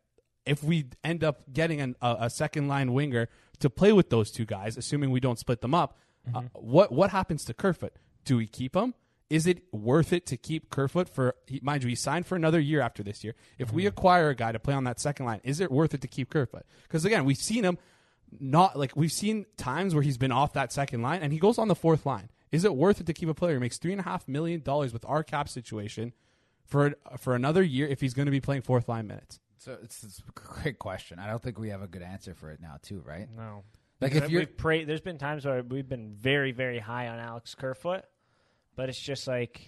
if 0.44 0.62
we 0.62 0.86
end 1.02 1.24
up 1.24 1.42
getting 1.52 1.80
an, 1.80 1.96
a, 2.00 2.16
a 2.20 2.30
second 2.30 2.68
line 2.68 2.92
winger 2.92 3.28
to 3.60 3.70
play 3.70 3.92
with 3.92 4.10
those 4.10 4.30
two 4.30 4.44
guys 4.44 4.76
assuming 4.76 5.10
we 5.10 5.20
don't 5.20 5.38
split 5.38 5.60
them 5.60 5.74
up 5.74 5.96
uh, 6.34 6.42
what 6.54 6.92
what 6.92 7.10
happens 7.10 7.44
to 7.44 7.54
kerfoot? 7.54 7.92
Do 8.24 8.36
we 8.36 8.46
keep 8.46 8.74
him? 8.74 8.94
Is 9.28 9.46
it 9.46 9.62
worth 9.72 10.12
it 10.12 10.24
to 10.26 10.36
keep 10.36 10.70
Kerfoot 10.70 11.08
for 11.08 11.34
he, 11.46 11.58
mind 11.60 11.82
you 11.82 11.88
he 11.88 11.96
signed 11.96 12.26
for 12.26 12.36
another 12.36 12.60
year 12.60 12.80
after 12.80 13.02
this 13.02 13.24
year. 13.24 13.34
If 13.58 13.72
we 13.72 13.86
acquire 13.86 14.28
a 14.28 14.36
guy 14.36 14.52
to 14.52 14.60
play 14.60 14.74
on 14.74 14.84
that 14.84 15.00
second 15.00 15.26
line 15.26 15.40
is 15.42 15.58
it 15.58 15.70
worth 15.70 15.94
it 15.94 16.00
to 16.02 16.08
keep 16.08 16.30
Kerfoot? 16.30 16.64
Because 16.84 17.04
again 17.04 17.24
we've 17.24 17.36
seen 17.36 17.64
him 17.64 17.78
not 18.38 18.78
like 18.78 18.92
we've 18.94 19.12
seen 19.12 19.46
times 19.56 19.94
where 19.94 20.02
he's 20.02 20.18
been 20.18 20.32
off 20.32 20.52
that 20.52 20.72
second 20.72 21.02
line 21.02 21.22
and 21.22 21.32
he 21.32 21.38
goes 21.38 21.58
on 21.58 21.68
the 21.68 21.74
fourth 21.74 22.06
line. 22.06 22.30
Is 22.52 22.64
it 22.64 22.76
worth 22.76 23.00
it 23.00 23.06
to 23.06 23.12
keep 23.12 23.28
a 23.28 23.34
player? 23.34 23.54
Who 23.54 23.60
makes 23.60 23.78
three 23.78 23.92
and 23.92 24.00
a 24.00 24.04
half 24.04 24.28
million 24.28 24.60
dollars 24.60 24.92
with 24.92 25.04
our 25.06 25.24
cap 25.24 25.48
situation 25.48 26.12
for 26.64 26.94
for 27.18 27.34
another 27.34 27.62
year 27.62 27.88
if 27.88 28.00
he's 28.00 28.14
going 28.14 28.26
to 28.26 28.32
be 28.32 28.40
playing 28.40 28.62
fourth 28.62 28.88
line 28.88 29.08
minutes? 29.08 29.40
So 29.58 29.76
it's, 29.82 30.02
it's 30.04 30.18
a 30.20 30.32
great 30.62 30.78
question. 30.78 31.18
I 31.18 31.26
don't 31.26 31.42
think 31.42 31.58
we 31.58 31.70
have 31.70 31.82
a 31.82 31.86
good 31.86 32.02
answer 32.02 32.34
for 32.34 32.50
it 32.50 32.60
now, 32.60 32.76
too. 32.82 33.02
Right? 33.04 33.28
No. 33.34 33.64
Like 34.00 34.12
Because 34.12 34.26
if 34.26 34.30
you're 34.30 34.40
we've 34.42 34.56
pra- 34.56 34.84
there's 34.84 35.00
been 35.00 35.18
times 35.18 35.44
where 35.46 35.62
we've 35.62 35.88
been 35.88 36.12
very, 36.14 36.52
very 36.52 36.78
high 36.78 37.08
on 37.08 37.18
Alex 37.18 37.54
Kerfoot, 37.54 38.02
but 38.74 38.88
it's 38.90 39.00
just 39.00 39.26
like 39.26 39.60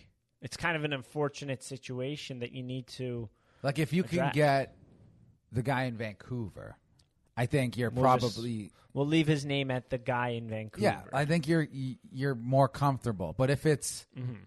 it's 0.42 0.56
kind 0.56 0.76
of 0.76 0.84
an 0.84 0.92
unfortunate 0.92 1.62
situation 1.62 2.40
that 2.40 2.52
you 2.52 2.62
need 2.62 2.86
to. 2.88 3.28
Like 3.62 3.78
if 3.78 3.92
you 3.92 4.02
can 4.04 4.30
get 4.32 4.76
the 5.50 5.62
guy 5.62 5.84
in 5.84 5.96
Vancouver, 5.96 6.76
I 7.36 7.46
think 7.46 7.76
you're 7.78 7.90
We'll 7.90 8.04
just- 8.18 8.34
probably 8.36 8.70
We'll 8.94 9.06
leave 9.06 9.26
his 9.28 9.44
name 9.44 9.70
at 9.70 9.90
the 9.90 9.98
guy 9.98 10.30
in 10.30 10.48
Vancouver. 10.48 10.82
yeah. 10.84 11.02
I 11.12 11.24
think 11.24 11.46
you're 11.48 11.66
you're 12.12 12.34
more 12.34 12.68
comfortable. 12.68 13.34
But 13.36 13.48
if 13.50 13.64
it's 13.64 14.06
Mhm. 14.18 14.38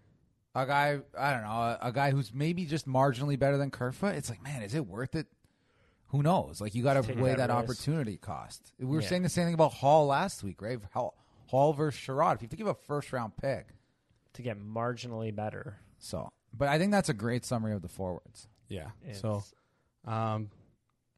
A 0.55 0.65
guy, 0.65 0.99
I 1.17 1.31
don't 1.31 1.43
know, 1.43 1.49
a, 1.49 1.77
a 1.83 1.91
guy 1.91 2.11
who's 2.11 2.33
maybe 2.33 2.65
just 2.65 2.87
marginally 2.87 3.37
better 3.39 3.57
than 3.57 3.71
Kerfa, 3.71 4.13
it's 4.13 4.29
like, 4.29 4.43
man, 4.43 4.61
is 4.63 4.75
it 4.75 4.85
worth 4.87 5.15
it? 5.15 5.27
Who 6.07 6.21
knows? 6.23 6.59
Like 6.59 6.75
you 6.75 6.83
got 6.83 6.95
to 6.95 7.03
Take 7.03 7.17
weigh 7.19 7.29
that 7.35 7.47
that, 7.47 7.49
risk. 7.49 7.63
opportunity 7.63 8.17
cost. 8.17 8.73
We 8.79 8.85
were 8.85 9.01
Yeah. 9.01 9.07
saying 9.07 9.23
the 9.23 9.29
same 9.29 9.45
thing 9.45 9.53
about 9.53 9.73
Hall 9.73 10.07
last 10.07 10.43
week, 10.43 10.61
right? 10.61 10.77
Hall, 10.93 11.15
Hall 11.47 11.71
versus 11.73 12.01
Sherrod. 12.01 12.35
If 12.35 12.41
you 12.41 12.45
have 12.45 12.49
to 12.51 12.55
give 12.57 12.67
a 12.67 12.73
first 12.73 13.13
round 13.13 13.37
pick, 13.37 13.67
to 14.33 14.41
get 14.41 14.59
marginally 14.59 15.33
better. 15.35 15.77
so. 15.99 16.29
But 16.53 16.67
I 16.67 16.77
think 16.77 16.91
that's 16.91 17.07
a 17.07 17.13
great 17.13 17.45
summary 17.45 17.71
of 17.73 17.81
the 17.81 17.87
forwards. 17.87 18.47
Yeah. 18.67 18.89
It's- 19.03 19.21
So, 19.21 19.41
um, 20.05 20.49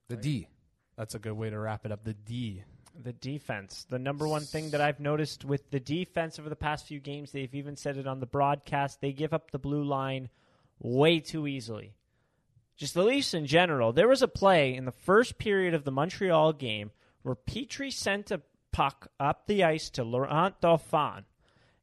The 0.10 0.15
D. 0.17 0.48
that's 0.96 1.15
a 1.15 1.19
good 1.19 1.34
way 1.34 1.50
to 1.50 1.58
wrap 1.58 1.86
it 1.88 1.91
up. 1.91 2.04
The 2.04 2.13
D. 2.13 2.63
The 3.01 3.13
defense. 3.13 3.86
The 3.89 3.99
number 3.99 4.27
one 4.27 4.43
thing 4.43 4.69
that 4.69 4.82
I've 4.82 4.99
noticed 4.99 5.43
with 5.45 5.71
the 5.71 5.79
defense 5.79 6.38
over 6.38 6.49
the 6.49 6.56
past 6.56 6.88
few 6.88 6.99
games, 6.99 7.32
they've 7.32 7.53
even 7.56 7.75
said 7.75 7.97
it 7.97 8.08
on 8.08 8.19
the 8.19 8.25
broadcast, 8.25 9.01
they 9.01 9.13
give 9.13 9.34
up 9.34 9.51
the 9.51 9.60
blue 9.60 9.84
line 9.84 10.29
way 10.79 11.19
too 11.19 11.47
easily. 11.47 11.95
Just 12.75 12.93
the 12.93 13.03
Leafs 13.03 13.34
in 13.34 13.45
general. 13.45 13.93
There 13.93 14.08
was 14.08 14.21
a 14.21 14.27
play 14.27 14.75
in 14.75 14.86
the 14.86 14.91
first 14.91 15.38
period 15.38 15.73
of 15.73 15.84
the 15.84 15.91
Montreal 15.91 16.53
game 16.53 16.91
where 17.21 17.36
Petry 17.36 17.91
sent 17.91 18.32
a 18.32 18.41
puck 18.71 19.08
up 19.19 19.47
the 19.47 19.63
ice 19.63 19.89
to 19.91 20.03
Laurent 20.03 20.60
Dauphin. 20.62 21.25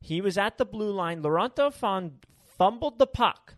He 0.00 0.20
was 0.20 0.38
at 0.38 0.58
the 0.58 0.64
blue 0.64 0.92
line. 0.92 1.22
Laurent 1.22 1.54
Dauphin 1.54 2.18
fumbled 2.56 2.98
the 2.98 3.06
puck. 3.06 3.54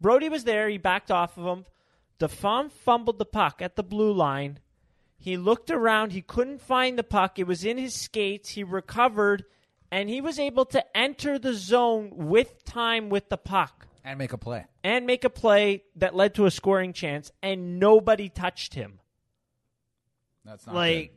Brodie 0.00 0.28
was 0.28 0.44
there. 0.44 0.68
He 0.68 0.78
backed 0.78 1.10
off 1.10 1.36
of 1.36 1.44
him. 1.44 1.64
Dauphin 2.18 2.68
fumbled 2.68 3.18
the 3.18 3.24
puck 3.24 3.60
at 3.62 3.76
the 3.76 3.82
blue 3.82 4.12
line. 4.12 4.58
He 5.22 5.36
looked 5.36 5.70
around. 5.70 6.12
He 6.12 6.22
couldn't 6.22 6.62
find 6.62 6.98
the 6.98 7.04
puck. 7.04 7.38
It 7.38 7.46
was 7.46 7.62
in 7.64 7.76
his 7.76 7.94
skates. 7.94 8.48
He 8.48 8.64
recovered, 8.64 9.44
and 9.92 10.08
he 10.08 10.22
was 10.22 10.38
able 10.38 10.64
to 10.66 10.96
enter 10.96 11.38
the 11.38 11.52
zone 11.52 12.10
with 12.14 12.64
time 12.64 13.10
with 13.10 13.28
the 13.28 13.36
puck 13.36 13.86
And 14.02 14.18
make 14.18 14.32
a 14.32 14.38
play. 14.38 14.64
and 14.82 15.04
make 15.06 15.24
a 15.24 15.30
play 15.30 15.84
that 15.96 16.14
led 16.14 16.34
to 16.36 16.46
a 16.46 16.50
scoring 16.50 16.94
chance, 16.94 17.30
and 17.42 17.78
nobody 17.78 18.30
touched 18.30 18.72
him. 18.72 18.98
That's 20.44 20.66
not 20.66 20.74
like, 20.74 21.12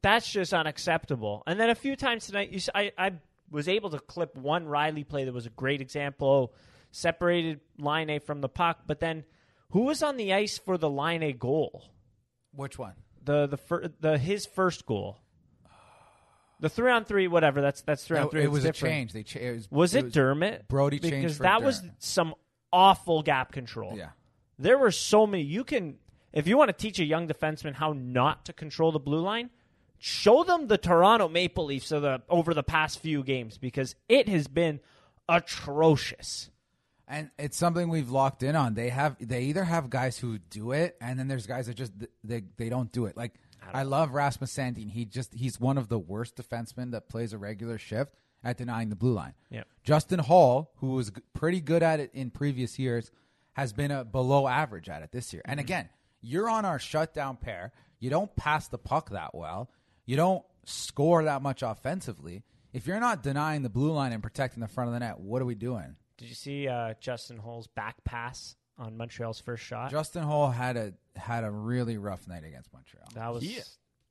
that's 0.00 0.30
just 0.32 0.54
unacceptable. 0.54 1.42
And 1.46 1.60
then 1.60 1.68
a 1.68 1.74
few 1.74 1.96
times 1.96 2.26
tonight, 2.26 2.50
you, 2.50 2.60
I, 2.74 2.92
I 2.96 3.12
was 3.50 3.68
able 3.68 3.90
to 3.90 3.98
clip 3.98 4.34
one 4.36 4.64
Rielly 4.66 5.06
play 5.06 5.24
that 5.24 5.34
was 5.34 5.44
a 5.44 5.50
great 5.50 5.82
example. 5.82 6.54
Separated 6.92 7.60
Laine 7.78 8.20
from 8.20 8.40
the 8.40 8.48
puck, 8.48 8.80
but 8.86 9.00
then 9.00 9.24
who 9.70 9.82
was 9.82 10.02
on 10.02 10.16
the 10.16 10.32
ice 10.32 10.56
for 10.58 10.78
the 10.78 10.88
Laine 10.90 11.36
goal? 11.36 11.84
Which 12.54 12.78
one? 12.78 12.94
the 13.24 13.46
the 13.46 13.56
fir- 13.56 13.90
the 14.00 14.18
his 14.18 14.46
first 14.46 14.84
goal. 14.86 15.18
The 16.60 16.68
three 16.68 16.90
on 16.92 17.04
three, 17.04 17.26
whatever. 17.26 17.60
That's 17.60 17.82
that's 17.82 18.04
three 18.04 18.18
on 18.18 18.28
three. 18.30 18.42
it 18.42 18.44
it's 18.44 18.52
was 18.52 18.62
different. 18.64 18.92
a 18.92 18.96
change. 18.96 19.12
They 19.12 19.22
cha- 19.24 19.40
it 19.40 19.52
was, 19.54 19.70
Was 19.70 19.94
it, 19.96 20.04
was- 20.04 20.12
Dermott? 20.12 20.68
Brodie 20.68 20.98
changed 21.00 21.16
because 21.16 21.36
for 21.38 21.42
that 21.44 21.62
was 21.62 21.82
some 21.98 22.34
awful 22.72 23.22
gap 23.22 23.50
control. 23.52 23.94
Yeah. 23.96 24.10
There 24.58 24.78
were 24.78 24.92
so 24.92 25.26
many. 25.26 25.42
You 25.42 25.64
can, 25.64 25.96
if 26.32 26.46
you 26.46 26.56
want 26.56 26.68
to 26.68 26.72
teach 26.72 27.00
a 27.00 27.04
young 27.04 27.26
defenseman 27.26 27.74
how 27.74 27.94
not 27.94 28.44
to 28.46 28.52
control 28.52 28.92
the 28.92 29.00
blue 29.00 29.18
line, 29.20 29.50
show 29.98 30.44
them 30.44 30.68
the 30.68 30.78
Toronto 30.78 31.28
Maple 31.28 31.64
Leafs 31.64 31.90
of 31.90 32.02
the, 32.02 32.22
over 32.28 32.54
the 32.54 32.62
past 32.62 33.00
few 33.00 33.24
games 33.24 33.58
because 33.58 33.96
it 34.08 34.28
has 34.28 34.46
been 34.46 34.78
atrocious. 35.28 36.50
And 37.12 37.30
it's 37.38 37.58
something 37.58 37.90
we've 37.90 38.10
locked 38.10 38.42
in 38.42 38.56
on. 38.56 38.72
They 38.72 38.88
have 38.88 39.16
they 39.20 39.42
either 39.42 39.64
have 39.64 39.90
guys 39.90 40.16
who 40.16 40.38
do 40.38 40.72
it, 40.72 40.96
and 40.98 41.18
then 41.18 41.28
there's 41.28 41.46
guys 41.46 41.66
that 41.66 41.74
just 41.74 41.92
they 42.24 42.42
they 42.56 42.70
don't 42.70 42.90
do 42.90 43.04
it. 43.04 43.18
Like 43.18 43.34
I, 43.70 43.82
love 43.82 44.12
Rasmus 44.12 44.50
Sandin. 44.50 44.90
He 44.90 45.04
just 45.04 45.34
he's 45.34 45.60
one 45.60 45.76
of 45.76 45.88
the 45.88 45.98
worst 45.98 46.36
defensemen 46.36 46.92
that 46.92 47.10
plays 47.10 47.34
a 47.34 47.38
regular 47.38 47.76
shift 47.76 48.14
at 48.42 48.56
denying 48.56 48.88
the 48.88 48.96
blue 48.96 49.12
line. 49.12 49.34
Yep. 49.50 49.66
Justin 49.84 50.20
Holl, 50.20 50.72
who 50.76 50.92
was 50.92 51.12
pretty 51.34 51.60
good 51.60 51.82
at 51.82 52.00
it 52.00 52.12
in 52.14 52.30
previous 52.30 52.78
years, 52.78 53.10
has 53.52 53.74
been 53.74 53.90
a 53.90 54.04
below 54.06 54.48
average 54.48 54.88
at 54.88 55.02
it 55.02 55.12
this 55.12 55.34
year. 55.34 55.42
And 55.44 55.60
mm-hmm. 55.60 55.66
again, 55.66 55.88
you're 56.22 56.48
on 56.48 56.64
our 56.64 56.78
shutdown 56.78 57.36
pair. 57.36 57.72
You 58.00 58.08
don't 58.08 58.34
pass 58.36 58.68
the 58.68 58.78
puck 58.78 59.10
that 59.10 59.34
well. 59.34 59.70
You 60.06 60.16
don't 60.16 60.44
score 60.64 61.24
that 61.24 61.42
much 61.42 61.62
offensively. 61.62 62.42
If 62.72 62.86
you're 62.86 63.00
not 63.00 63.22
denying 63.22 63.62
the 63.62 63.68
blue 63.68 63.92
line 63.92 64.12
and 64.12 64.22
protecting 64.22 64.62
the 64.62 64.68
front 64.68 64.88
of 64.88 64.94
the 64.94 65.00
net, 65.00 65.20
what 65.20 65.42
are 65.42 65.44
we 65.44 65.54
doing? 65.54 65.96
Did 66.22 66.28
you 66.28 66.34
see 66.36 66.68
uh, 66.68 66.94
Justin 67.00 67.36
Holl's 67.38 67.66
back 67.66 68.02
pass 68.04 68.54
on 68.78 68.96
Montreal's 68.96 69.40
first 69.40 69.64
shot? 69.64 69.90
Justin 69.90 70.22
Holl 70.22 70.50
had 70.50 70.76
a 70.76 70.94
had 71.16 71.44
a 71.44 71.50
really 71.50 71.98
rough 71.98 72.26
night 72.28 72.44
against 72.44 72.72
Montreal. 72.72 73.06
that 73.14 73.34
was 73.34 73.42
He- 73.42 73.58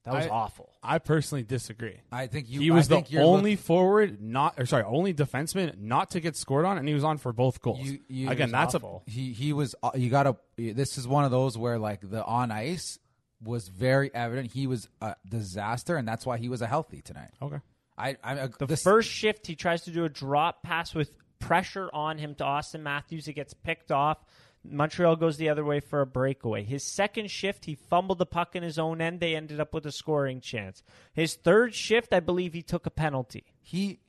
that 0.04 0.14
was 0.16 0.26
I- 0.26 0.30
awful. 0.30 0.70
I 0.84 0.98
personally 0.98 1.44
disagree. 1.44 2.00
I 2.12 2.28
think 2.28 2.50
you. 2.50 2.60
he 2.60 2.70
was 2.72 2.88
I 2.88 2.90
the 2.90 2.96
think 2.96 3.12
you're 3.12 3.24
only 3.24 3.52
look- 3.52 3.60
forward, 3.66 4.22
not 4.22 4.60
or 4.60 4.66
sorry, 4.66 4.84
only 4.84 5.14
defenseman 5.14 5.78
not 5.80 6.12
to 6.12 6.20
get 6.20 6.36
scored 6.36 6.66
on, 6.66 6.78
and 6.78 6.88
he 6.88 6.94
was 6.94 7.04
on 7.04 7.18
for 7.18 7.32
both 7.34 7.62
goals. 7.62 7.80
You- 7.80 8.00
you- 8.08 8.30
Again, 8.30 8.48
was 8.48 8.52
that's 8.52 8.76
awful. 8.76 9.04
he 9.08 9.32
he 9.34 9.54
was. 9.54 9.74
uh, 9.84 9.92
You 9.96 10.10
got 10.10 10.24
to. 10.24 10.36
This 10.58 10.98
is 10.98 11.08
one 11.08 11.24
of 11.24 11.32
those 11.32 11.58
where 11.58 11.80
like 11.80 12.02
the 12.10 12.26
on 12.26 12.52
ice 12.52 13.00
was 13.44 13.68
very 13.70 14.14
evident. 14.14 14.52
He 14.52 14.68
was 14.68 14.88
a 15.02 15.16
disaster, 15.28 15.96
and 15.98 16.08
that's 16.08 16.26
why 16.26 16.38
he 16.38 16.50
was 16.50 16.62
a 16.62 16.68
healthy 16.68 17.02
tonight. 17.02 17.32
a 17.40 17.46
okay. 17.46 17.60
I 17.98 18.18
I 18.24 18.48
The 18.48 18.66
this, 18.68 18.82
first 18.84 19.10
shift, 19.10 19.48
he 19.48 19.56
tries 19.56 19.84
to 19.84 19.92
do 19.92 20.04
a 20.04 20.10
drop 20.10 20.62
pass 20.64 20.94
with 20.96 21.16
pressure 21.42 21.90
on 21.94 22.18
him 22.18 22.36
to 22.36 22.46
Austin 22.46 22.84
Matthews. 22.84 23.28
It 23.28 23.34
gets 23.34 23.54
picked 23.54 23.92
off. 23.92 24.24
Montreal 24.64 25.16
goes 25.16 25.38
the 25.38 25.50
other 25.50 25.66
way 25.66 25.80
for 25.80 26.02
a 26.02 26.06
breakaway. 26.06 26.64
His 26.64 26.84
second 26.84 27.32
shift, 27.32 27.66
he 27.66 27.76
fumbled 27.76 28.20
the 28.20 28.26
puck 28.26 28.56
in 28.56 28.64
his 28.64 28.78
own 28.78 29.02
end. 29.02 29.20
They 29.20 29.36
ended 29.36 29.60
up 29.60 29.74
with 29.74 29.86
a 29.86 29.92
scoring 29.92 30.40
chance. 30.40 30.84
His 31.14 31.34
third 31.34 31.74
shift, 31.74 32.14
I 32.14 32.20
believe 32.20 32.54
he 32.54 32.62
took 32.62 32.86
a 32.86 32.92
penalty. 32.92 33.44
he 33.60 34.00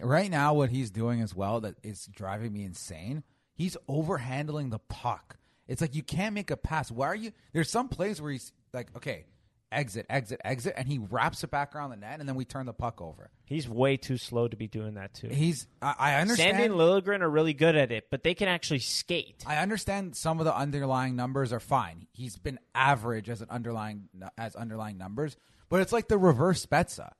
right 0.00 0.30
now 0.30 0.54
what 0.54 0.70
he's 0.70 0.90
doing 0.90 1.20
as 1.20 1.34
well 1.34 1.60
that 1.60 1.74
is 1.82 2.06
driving 2.06 2.52
me 2.52 2.64
insane. 2.64 3.22
He's 3.54 3.76
overhandling 3.88 4.70
the 4.70 4.78
puck. 4.78 5.36
It's 5.68 5.80
like 5.80 5.94
you 5.94 6.02
can't 6.02 6.34
make 6.34 6.50
a 6.50 6.56
pass. 6.56 6.90
Why 6.90 7.06
are 7.08 7.14
you? 7.14 7.32
There's 7.52 7.70
some 7.70 7.88
plays 7.88 8.20
where 8.20 8.32
he's 8.32 8.52
like, 8.72 8.88
okay, 8.96 9.26
exit, 9.74 10.06
exit, 10.08 10.40
exit, 10.44 10.74
and 10.76 10.88
he 10.88 10.98
wraps 10.98 11.44
it 11.44 11.50
back 11.50 11.74
around 11.74 11.90
the 11.90 11.96
net, 11.96 12.20
and 12.20 12.28
then 12.28 12.36
we 12.36 12.44
turn 12.44 12.66
the 12.66 12.72
puck 12.72 13.00
over. 13.00 13.30
He's 13.44 13.68
way 13.68 13.96
too 13.96 14.16
slow 14.16 14.48
to 14.48 14.56
be 14.56 14.66
doing 14.66 14.94
that 14.94 15.14
too. 15.14 15.28
He's. 15.28 15.66
I, 15.82 15.94
I 15.98 16.14
understand. 16.20 16.56
Sandin 16.56 16.64
and 16.66 16.74
Liljegren 16.74 17.20
are 17.20 17.30
really 17.30 17.54
good 17.54 17.76
at 17.76 17.92
it, 17.92 18.06
but 18.10 18.22
they 18.22 18.34
can 18.34 18.48
actually 18.48 18.78
skate. 18.78 19.44
I 19.46 19.56
understand 19.56 20.16
some 20.16 20.38
of 20.38 20.44
the 20.44 20.56
underlying 20.56 21.16
numbers 21.16 21.52
are 21.52 21.60
fine. 21.60 22.06
He's 22.12 22.36
been 22.36 22.58
average 22.74 23.28
as 23.28 23.42
an 23.42 23.48
underlying 23.50 24.08
as 24.38 24.56
underlying 24.56 24.98
numbers, 24.98 25.36
but 25.68 25.80
it's 25.80 25.92
like 25.92 26.08
the 26.08 26.18
reverse 26.18 26.64
Spezza. 26.64 27.12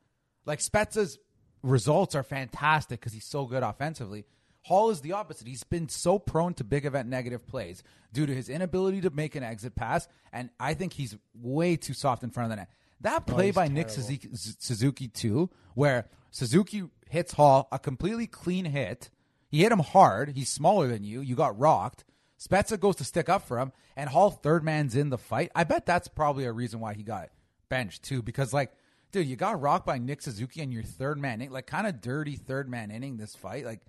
Like 0.46 0.60
Spezza's 0.60 1.18
results 1.62 2.14
are 2.14 2.22
fantastic 2.22 3.00
because 3.00 3.12
he's 3.12 3.24
so 3.24 3.46
good 3.46 3.62
offensively. 3.62 4.26
Holl 4.64 4.88
is 4.88 5.02
the 5.02 5.12
opposite. 5.12 5.46
He's 5.46 5.62
been 5.62 5.90
so 5.90 6.18
prone 6.18 6.54
to 6.54 6.64
big 6.64 6.86
event 6.86 7.06
negative 7.06 7.46
plays 7.46 7.82
due 8.14 8.24
to 8.24 8.34
his 8.34 8.48
inability 8.48 9.02
to 9.02 9.10
make 9.10 9.34
an 9.34 9.42
exit 9.42 9.74
pass, 9.74 10.08
and 10.32 10.48
I 10.58 10.72
think 10.72 10.94
he's 10.94 11.16
way 11.34 11.76
too 11.76 11.92
soft 11.92 12.22
in 12.22 12.30
front 12.30 12.46
of 12.46 12.50
the 12.50 12.56
net. 12.56 12.70
That 13.02 13.24
oh, 13.28 13.32
play 13.34 13.46
he's 13.46 13.54
by 13.54 13.68
Nick 13.68 13.90
Suzuki, 13.90 14.30
Suzuki 14.32 15.08
too, 15.08 15.50
where 15.74 16.08
Suzuki 16.30 16.84
hits 17.10 17.34
Holl 17.34 17.68
a 17.72 17.78
completely 17.78 18.26
clean 18.26 18.64
hit. 18.64 19.10
He 19.50 19.60
hit 19.60 19.70
him 19.70 19.80
hard. 19.80 20.30
He's 20.30 20.48
smaller 20.48 20.88
than 20.88 21.04
you. 21.04 21.20
You 21.20 21.36
got 21.36 21.58
rocked. 21.58 22.04
Spezza 22.40 22.80
goes 22.80 22.96
to 22.96 23.04
stick 23.04 23.28
up 23.28 23.46
for 23.46 23.58
him, 23.58 23.70
and 23.96 24.08
Holl 24.08 24.30
third 24.30 24.64
man's 24.64 24.96
in 24.96 25.10
the 25.10 25.18
fight. 25.18 25.50
I 25.54 25.64
bet 25.64 25.84
that's 25.84 26.08
probably 26.08 26.46
a 26.46 26.52
reason 26.52 26.80
why 26.80 26.94
he 26.94 27.02
got 27.02 27.28
benched 27.68 28.02
too, 28.02 28.22
because 28.22 28.54
like, 28.54 28.72
dude, 29.12 29.26
you 29.26 29.36
got 29.36 29.60
rocked 29.60 29.84
by 29.84 29.98
Nick 29.98 30.22
Suzuki 30.22 30.62
and 30.62 30.72
your 30.72 30.82
third 30.82 31.18
man, 31.18 31.46
like 31.50 31.66
kind 31.66 31.86
of 31.86 32.00
dirty 32.00 32.36
third 32.36 32.66
man 32.66 32.90
inning 32.90 33.18
this 33.18 33.34
fight. 33.34 33.66
Like, 33.66 33.80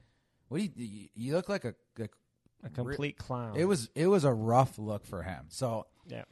what 0.47 0.57
do 0.59 0.63
you? 0.83 1.07
You, 1.15 1.33
look 1.33 1.49
like 1.49 1.65
a, 1.65 1.75
a 1.99 2.07
A 2.63 2.69
complete 2.69 3.17
clown. 3.17 3.55
it 3.55 3.65
was 3.65 3.89
it 3.95 4.07
was 4.07 4.23
a 4.23 4.33
rough 4.33 4.77
look 4.77 5.05
for 5.05 5.23
him. 5.23 5.45
So 5.49 5.87
yeah. 6.07 6.23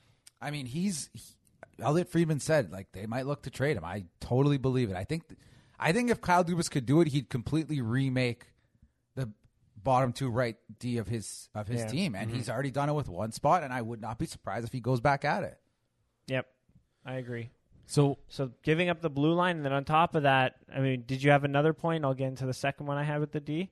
I 0.41 0.51
mean, 0.51 0.65
he's 0.65 1.09
he, 1.13 1.21
Elliotte 1.79 2.09
Friedman 2.09 2.39
said 2.39 2.71
like 2.71 2.91
they 2.91 3.05
might 3.05 3.25
look 3.25 3.43
to 3.43 3.49
trade 3.49 3.77
him. 3.77 3.85
I 3.85 4.05
totally 4.19 4.57
believe 4.57 4.89
it. 4.89 4.95
I 4.95 5.03
think 5.03 5.23
I 5.79 5.91
think 5.91 6.09
if 6.11 6.21
Kyle 6.21 6.43
Dubas 6.43 6.69
could 6.69 6.85
do 6.85 7.01
it, 7.01 7.07
he'd 7.09 7.29
completely 7.29 7.81
remake 7.81 8.45
the 9.15 9.31
bottom 9.81 10.13
two 10.13 10.29
right 10.29 10.55
D 10.79 10.97
of 10.97 11.07
his 11.07 11.49
of 11.55 11.67
his 11.67 11.81
Yeah. 11.81 11.87
team, 11.87 12.15
and 12.15 12.27
mm-hmm. 12.29 12.37
he's 12.37 12.49
already 12.49 12.71
done 12.71 12.89
it 12.89 12.93
with 12.93 13.09
one 13.09 13.31
spot. 13.31 13.63
And 13.63 13.73
I 13.73 13.81
would 13.81 14.01
not 14.01 14.19
be 14.19 14.25
surprised 14.25 14.65
if 14.65 14.71
he 14.71 14.79
goes 14.79 15.01
back 15.01 15.25
at 15.25 15.43
it. 15.43 15.59
Yep. 16.27 16.47
I 17.05 17.15
agree. 17.15 17.49
So 17.85 18.17
So 18.29 18.51
giving 18.63 18.89
up 18.89 19.01
the 19.01 19.09
blue 19.09 19.33
line, 19.33 19.57
and 19.57 19.65
then 19.65 19.73
on 19.73 19.83
top 19.83 20.15
of 20.15 20.23
that, 20.23 20.55
I 20.73 20.79
mean, 20.79 21.03
did 21.05 21.21
you 21.21 21.31
have 21.31 21.43
another 21.43 21.73
point? 21.73 22.05
I'll 22.05 22.13
get 22.13 22.27
into 22.27 22.45
the 22.45 22.53
second 22.53 22.85
one 22.85 22.97
I 22.97 23.03
had 23.03 23.19
with 23.19 23.31
the 23.33 23.41
D. 23.41 23.71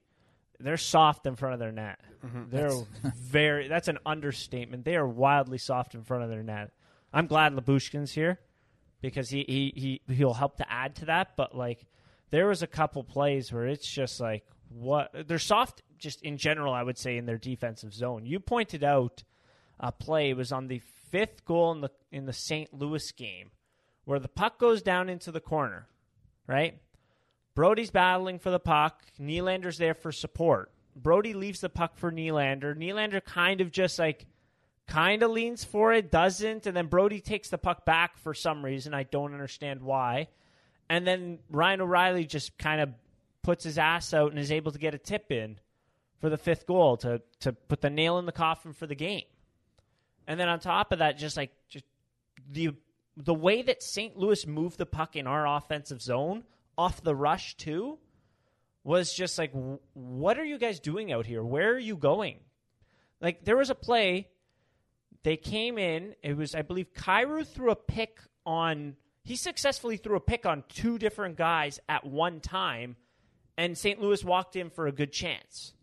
They're 0.64 0.78
soft 0.78 1.26
in 1.26 1.36
front 1.36 1.53
of 1.53 1.59
their 1.59 1.72
net. 1.72 1.99
Mm-hmm. 2.26 2.43
They're 2.49 2.72
very. 3.16 3.68
That's 3.68 3.88
an 3.88 3.99
understatement. 4.05 4.86
They 4.86 4.95
are 4.95 5.07
wildly 5.07 5.57
soft 5.57 5.95
in 5.95 6.03
front 6.03 6.24
of 6.24 6.30
their 6.30 6.43
net. 6.43 6.72
I'm 7.14 7.28
glad 7.28 7.53
Lyubushkin's 7.53 8.14
here 8.14 8.39
because 9.01 9.30
he 9.30 9.43
he 9.47 10.01
he 10.07 10.14
he'll 10.16 10.34
help 10.34 10.57
to 10.57 10.72
add 10.72 10.95
to 10.97 11.05
that. 11.05 11.36
But 11.36 11.55
like, 11.55 11.86
there 12.30 12.47
was 12.47 12.62
a 12.62 12.68
couple 12.68 13.03
plays 13.03 13.51
where 13.51 13.68
it's 13.68 13.88
just 13.88 14.20
like, 14.20 14.45
what 14.70 15.12
they're 15.28 15.39
soft 15.39 15.82
just 15.97 16.22
in 16.22 16.38
general. 16.38 16.74
I 16.74 16.84
would 16.84 16.97
say 16.97 17.18
in 17.18 17.26
their 17.26 17.38
defensive 17.38 17.93
zone. 17.93 18.26
You 18.26 18.39
pointed 18.39 18.84
out 18.84 19.24
a 19.80 19.91
play 19.91 20.30
it 20.30 20.38
was 20.38 20.51
on 20.51 20.68
the 20.68 20.82
fifth 21.12 21.43
goal 21.45 21.72
in 21.72 21.82
the 21.82 21.89
in 22.12 22.26
the 22.26 22.34
St. 22.34 22.74
Louis 22.74 23.12
game 23.12 23.51
where 24.05 24.20
the 24.20 24.28
puck 24.28 24.59
goes 24.59 24.82
down 24.82 25.09
into 25.09 25.32
the 25.32 25.39
corner, 25.39 25.88
right? 26.47 26.80
Brodie's 27.56 27.91
battling 27.91 28.39
for 28.39 28.49
the 28.49 28.60
puck. 28.60 29.02
Nylander's 29.20 29.78
there 29.78 29.93
for 29.93 30.12
support. 30.12 30.72
Brodie 30.95 31.34
leaves 31.34 31.62
the 31.62 31.70
puck 31.70 31.97
for 31.97 32.12
Nylander. 32.12 32.76
Nylander 32.76 33.24
kind 33.24 33.62
of 33.62 33.72
just 33.72 33.99
like 33.99 34.26
kind 34.88 35.24
of 35.24 35.32
leans 35.32 35.64
for 35.64 35.93
it, 35.93 36.12
doesn't, 36.12 36.68
and 36.68 36.76
then 36.76 36.88
Brodie 36.88 37.22
takes 37.22 37.49
the 37.49 37.58
puck 37.58 37.86
back 37.86 38.18
for 38.18 38.34
some 38.34 38.64
reason. 38.64 38.93
I 38.93 39.04
don't 39.04 39.34
understand 39.34 39.82
why. 39.82 40.28
And 40.89 41.08
then 41.08 41.39
Ryan 41.49 41.82
O'Reilly 41.82 42.26
just 42.26 42.58
kind 42.58 42.82
of 42.82 42.89
puts 43.41 43.64
his 43.64 43.78
ass 43.78 44.14
out 44.14 44.32
and 44.32 44.39
is 44.39 44.52
able 44.52 44.72
to 44.72 44.80
get 44.80 44.93
a 44.93 44.97
tip 44.97 45.32
in 45.32 45.60
for 46.20 46.30
the 46.30 46.38
fifth 46.38 46.68
goal 46.68 46.97
to 46.97 47.22
to 47.39 47.54
put 47.54 47.82
the 47.82 47.89
nail 47.89 48.20
in 48.20 48.26
the 48.26 48.32
coffin 48.32 48.74
for 48.74 48.86
the 48.86 48.95
game. 48.95 49.24
And 50.28 50.39
then 50.39 50.49
on 50.49 50.60
top 50.60 50.91
of 50.91 50.99
that, 50.99 51.18
just 51.18 51.38
like 51.38 51.52
just 51.70 51.86
the 52.49 52.72
the 53.18 53.34
way 53.34 53.62
that 53.62 53.82
St. 53.82 54.18
Louis 54.18 54.45
moved 54.45 54.78
the 54.78 54.86
puck 54.86 55.16
in 55.16 55.28
our 55.28 55.47
offensive 55.47 56.02
zone 56.02 56.43
off 56.82 57.03
the 57.03 57.15
rush 57.15 57.55
too 57.55 57.99
was 58.84 59.13
just 59.13 59.38
like, 59.38 59.51
what 59.93 60.39
are 60.39 60.43
you 60.43 60.57
guys 60.57 60.79
doing 60.79 61.11
out 61.11 61.25
here? 61.25 61.43
Where 61.43 61.71
are 61.73 61.79
you 61.79 61.95
going? 61.95 62.39
Like 63.21 63.45
there 63.45 63.57
was 63.57 63.69
a 63.69 63.75
play, 63.75 64.29
they 65.23 65.38
came 65.38 65.77
in. 65.77 66.15
It 66.23 66.36
was 66.36 66.55
I 66.55 66.63
believe 66.63 66.93
Kyrou 66.93 67.45
threw 67.45 67.71
a 67.71 67.75
pick 67.75 68.19
on. 68.45 68.95
He 69.23 69.36
successfully 69.36 69.97
threw 69.97 70.15
a 70.15 70.19
pick 70.19 70.47
on 70.47 70.63
two 70.67 70.97
different 70.97 71.38
guys 71.38 71.79
at 71.88 72.03
one 72.03 72.39
time, 72.39 72.95
and 73.55 73.77
St. 73.77 74.01
Louis 74.01 74.23
walked 74.23 74.55
in 74.55 74.71
for 74.71 74.88
a 74.88 74.91
good 74.91 75.11
chance. 75.11 75.73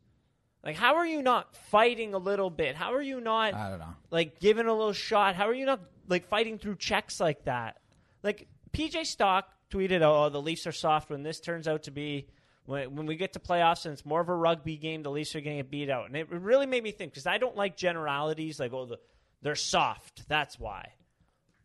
Like, 0.65 0.75
how 0.75 0.97
are 0.97 1.07
you 1.07 1.23
not 1.23 1.55
fighting 1.55 2.15
a 2.15 2.19
little 2.19 2.51
bit? 2.51 2.75
How 2.75 2.95
are 2.95 3.01
you 3.03 3.21
not 3.21 3.55
I 3.55 3.71
don't 3.71 3.79
know. 3.79 3.95
like 4.11 4.41
giving 4.41 4.67
a 4.67 4.75
little 4.75 4.93
shot? 4.93 5.37
How 5.37 5.47
are 5.49 5.55
you 5.55 5.67
not 5.67 5.81
like 6.09 6.29
fighting 6.29 6.59
through 6.59 6.77
checks 6.77 7.21
like 7.21 7.45
that? 7.45 7.77
Like 8.25 8.49
PJ 8.73 9.07
Stock 9.07 9.49
tweeted, 9.71 10.03
"Oh, 10.03 10.29
the 10.29 10.43
Leafs 10.43 10.67
are 10.67 10.73
soft 10.73 11.11
when 11.11 11.23
this 11.23 11.41
turns 11.41 11.69
out 11.69 11.85
to 11.85 11.91
be 11.91 12.29
when 12.67 12.95
when 12.95 13.07
we 13.07 13.17
get 13.17 13.33
to 13.35 13.41
playoffs 13.41 13.85
and 13.85 13.93
it's 13.93 14.05
more 14.05 14.21
of 14.21 14.29
a 14.29 14.35
rugby 14.35 14.77
game. 14.77 15.03
The 15.03 15.11
Leafs 15.11 15.35
are 15.35 15.41
going 15.41 15.57
to 15.57 15.63
get 15.63 15.71
beat 15.71 15.91
out." 15.91 16.07
And 16.07 16.17
it 16.17 16.29
really 16.31 16.67
made 16.67 16.83
me 16.83 16.91
think 16.91 17.13
because 17.13 17.27
I 17.27 17.39
don't 17.39 17.57
like 17.57 17.77
generalities 17.77 18.61
like, 18.61 18.73
"Oh, 18.73 18.87
the, 18.87 18.99
they're 19.43 19.55
soft." 19.55 20.29
That's 20.29 20.59
why. 20.59 20.93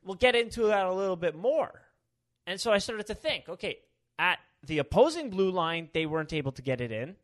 We'll 0.04 0.16
get 0.16 0.36
into 0.36 0.68
that 0.68 0.86
a 0.86 0.93
little 0.93 1.16
bit 1.16 1.36
more. 1.36 1.72
And 2.45 2.60
so 2.60 2.72
I 2.74 2.80
started 2.80 3.08
to 3.08 3.16
think, 3.16 3.47
okay, 3.47 3.78
at 4.20 4.39
the 4.66 4.80
opposing 4.80 5.30
blue 5.30 5.49
line, 5.49 5.89
they 5.93 6.06
weren't 6.06 6.34
able 6.34 6.51
to 6.54 6.62
get 6.62 6.82
it 6.82 6.91
in 6.91 7.16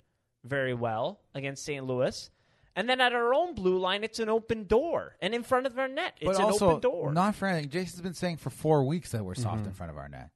very 0.44 0.74
well 0.74 1.20
against 1.36 1.66
St. 1.66 1.86
Louis. 1.86 2.30
And 2.76 2.88
then 2.88 3.02
at 3.02 3.14
our 3.14 3.34
own 3.34 3.56
blue 3.56 3.78
line, 3.78 4.04
it's 4.04 4.20
an 4.20 4.30
open 4.30 4.66
door. 4.66 5.16
And 5.22 5.34
in 5.34 5.44
front 5.44 5.66
of 5.66 5.78
our 5.78 5.88
net, 5.88 6.14
it's 6.22 6.26
but 6.26 6.36
an 6.38 6.44
also, 6.44 6.70
open 6.70 6.82
door. 6.82 7.12
not 7.12 7.36
for 7.36 7.48
anything. 7.48 7.70
Jason's 7.70 8.02
been 8.02 8.14
saying 8.14 8.38
for 8.38 8.50
four 8.50 8.84
weeks 8.84 9.12
that 9.12 9.26
we're 9.26 9.36
soft 9.36 9.58
mm-hmm. 9.58 9.68
in 9.68 9.74
front 9.74 9.92
of 9.92 9.98
our 9.98 10.08
net. 10.08 10.30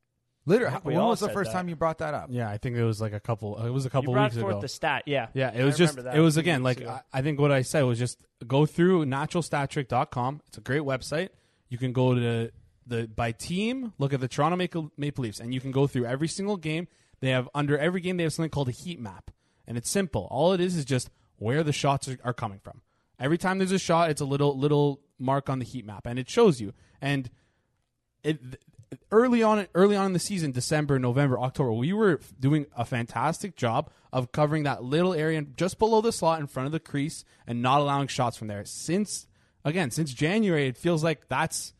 Literally, 0.45 0.75
when 0.83 0.97
all 0.97 1.09
was 1.09 1.21
the 1.21 1.29
first 1.29 1.51
that. 1.51 1.57
time 1.57 1.69
you 1.69 1.75
brought 1.75 1.99
that 1.99 2.13
up? 2.13 2.27
Yeah, 2.29 2.49
I 2.49 2.57
think 2.57 2.75
it 2.75 2.83
was 2.83 2.99
like 2.99 3.13
a 3.13 3.19
couple. 3.19 3.65
It 3.65 3.69
was 3.69 3.85
a 3.85 3.87
you 3.87 3.91
couple 3.91 4.13
brought 4.13 4.31
weeks 4.31 4.41
forth 4.41 4.53
ago. 4.53 4.61
the 4.61 4.67
stat, 4.67 5.03
yeah. 5.05 5.27
Yeah, 5.33 5.51
it 5.53 5.61
I 5.61 5.65
was 5.65 5.77
just 5.77 5.95
that 5.95 6.15
it 6.15 6.19
was 6.19 6.35
again 6.37 6.63
like. 6.63 6.85
I, 6.85 7.01
I 7.13 7.21
think 7.21 7.39
what 7.39 7.51
I 7.51 7.61
said 7.61 7.83
was 7.83 7.97
just 7.97 8.23
go 8.45 8.65
through 8.65 9.05
naturalstattrick.com. 9.05 10.41
It's 10.47 10.57
a 10.57 10.61
great 10.61 10.81
website. 10.81 11.29
You 11.69 11.77
can 11.77 11.93
go 11.93 12.13
to 12.13 12.51
the 12.85 13.07
by 13.07 13.31
team, 13.31 13.93
look 13.97 14.13
at 14.13 14.19
the 14.19 14.27
Toronto 14.27 14.57
Maple, 14.57 14.91
Maple 14.97 15.23
Leafs, 15.23 15.39
and 15.39 15.53
you 15.53 15.61
can 15.61 15.71
go 15.71 15.87
through 15.87 16.05
every 16.05 16.27
single 16.27 16.57
game. 16.57 16.87
They 17.21 17.29
have 17.29 17.47
under 17.55 17.77
every 17.77 18.01
game 18.01 18.17
they 18.17 18.23
have 18.23 18.33
something 18.33 18.49
called 18.49 18.67
a 18.67 18.71
heat 18.73 18.99
map, 18.99 19.31
and 19.65 19.77
it's 19.77 19.89
simple. 19.89 20.27
All 20.29 20.51
it 20.51 20.59
is 20.59 20.75
is 20.75 20.83
just 20.83 21.09
where 21.37 21.63
the 21.63 21.71
shots 21.71 22.07
are, 22.09 22.19
are 22.23 22.33
coming 22.33 22.59
from. 22.59 22.81
Every 23.17 23.37
time 23.37 23.59
there's 23.59 23.71
a 23.71 23.79
shot, 23.79 24.09
it's 24.09 24.19
a 24.21 24.25
little 24.25 24.57
little 24.57 24.99
mark 25.17 25.49
on 25.49 25.59
the 25.59 25.65
heat 25.65 25.85
map, 25.85 26.05
and 26.05 26.19
it 26.19 26.29
shows 26.29 26.59
you. 26.59 26.73
And 27.01 27.29
it 28.23 28.61
early 29.11 29.43
on 29.43 29.67
early 29.75 29.95
on 29.95 30.07
in 30.07 30.13
the 30.13 30.19
season 30.19 30.51
december 30.51 30.99
november 30.99 31.39
october 31.39 31.71
we 31.71 31.93
were 31.93 32.19
doing 32.39 32.65
a 32.75 32.85
fantastic 32.85 33.55
job 33.55 33.89
of 34.13 34.31
covering 34.31 34.63
that 34.63 34.83
little 34.83 35.13
area 35.13 35.41
just 35.41 35.79
below 35.79 35.99
the 35.99 36.11
slot 36.11 36.39
in 36.39 36.45
front 36.45 36.67
of 36.67 36.71
the 36.71 36.79
crease 36.79 37.25
and 37.47 37.63
not 37.63 37.81
allowing 37.81 38.07
shots 38.07 38.37
from 38.37 38.47
there. 38.47 38.63
Since 38.63 39.27
again 39.65 39.91
since 39.91 40.13
january 40.13 40.67
it 40.67 40.77
feels 40.77 41.03
like 41.03 41.27
that's 41.29 41.73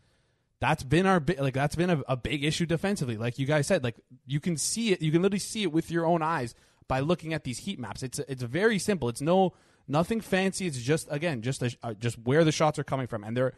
that's 0.59 0.83
been 0.83 1.05
our 1.05 1.21
like 1.37 1.53
that's 1.53 1.75
been 1.75 1.91
a, 1.91 2.01
a 2.07 2.17
big 2.17 2.43
issue 2.43 2.65
defensively. 2.65 3.17
Like 3.17 3.37
you 3.37 3.45
guys 3.45 3.67
said 3.67 3.83
like 3.83 3.97
you 4.25 4.39
can 4.39 4.57
see 4.57 4.91
it 4.91 5.01
you 5.01 5.11
can 5.11 5.21
literally 5.21 5.39
see 5.39 5.61
it 5.61 5.71
with 5.71 5.91
your 5.91 6.05
own 6.05 6.23
eyes 6.23 6.55
by 6.87 7.01
looking 7.01 7.33
at 7.33 7.43
these 7.43 7.59
heat 7.59 7.79
maps. 7.79 8.01
It's 8.01 8.17
it's 8.19 8.41
very 8.41 8.79
simple. 8.79 9.09
It's 9.09 9.21
no 9.21 9.53
nothing 9.87 10.19
fancy. 10.19 10.65
It's 10.65 10.81
just 10.81 11.07
again 11.11 11.43
just 11.43 11.61
a, 11.61 11.93
just 11.93 12.17
where 12.17 12.43
the 12.43 12.51
shots 12.51 12.79
are 12.79 12.83
coming 12.83 13.05
from. 13.05 13.23
And 13.23 13.37
they're 13.37 13.53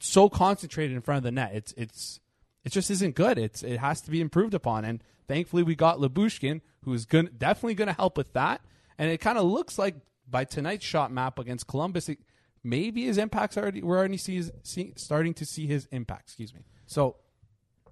so 0.00 0.28
concentrated 0.28 0.94
in 0.94 1.00
front 1.00 1.16
of 1.18 1.22
the 1.24 1.32
net. 1.32 1.52
It's 1.54 1.72
it's 1.78 2.20
it 2.64 2.72
just 2.72 2.90
isn't 2.90 3.14
good. 3.14 3.38
It's 3.38 3.62
it 3.62 3.78
has 3.78 4.00
to 4.02 4.10
be 4.10 4.20
improved 4.20 4.54
upon. 4.54 4.84
And 4.84 5.02
thankfully, 5.28 5.62
we 5.62 5.74
got 5.74 5.98
Lyubushkin, 5.98 6.60
who's 6.84 7.04
going 7.06 7.28
definitely 7.38 7.74
going 7.74 7.88
to 7.88 7.94
help 7.94 8.16
with 8.16 8.32
that. 8.34 8.60
And 8.98 9.10
it 9.10 9.18
kind 9.18 9.38
of 9.38 9.44
looks 9.44 9.78
like 9.78 9.96
by 10.28 10.44
tonight's 10.44 10.84
shot 10.84 11.10
map 11.10 11.38
against 11.38 11.66
Columbus, 11.66 12.08
it, 12.08 12.18
maybe 12.62 13.04
his 13.04 13.18
impacts 13.18 13.56
already 13.58 13.82
we're 13.82 13.98
already 13.98 14.16
see, 14.16 14.42
see, 14.62 14.92
starting 14.96 15.34
to 15.34 15.44
see 15.44 15.66
his 15.66 15.86
impact. 15.90 16.28
Excuse 16.28 16.54
me. 16.54 16.60
So, 16.86 17.16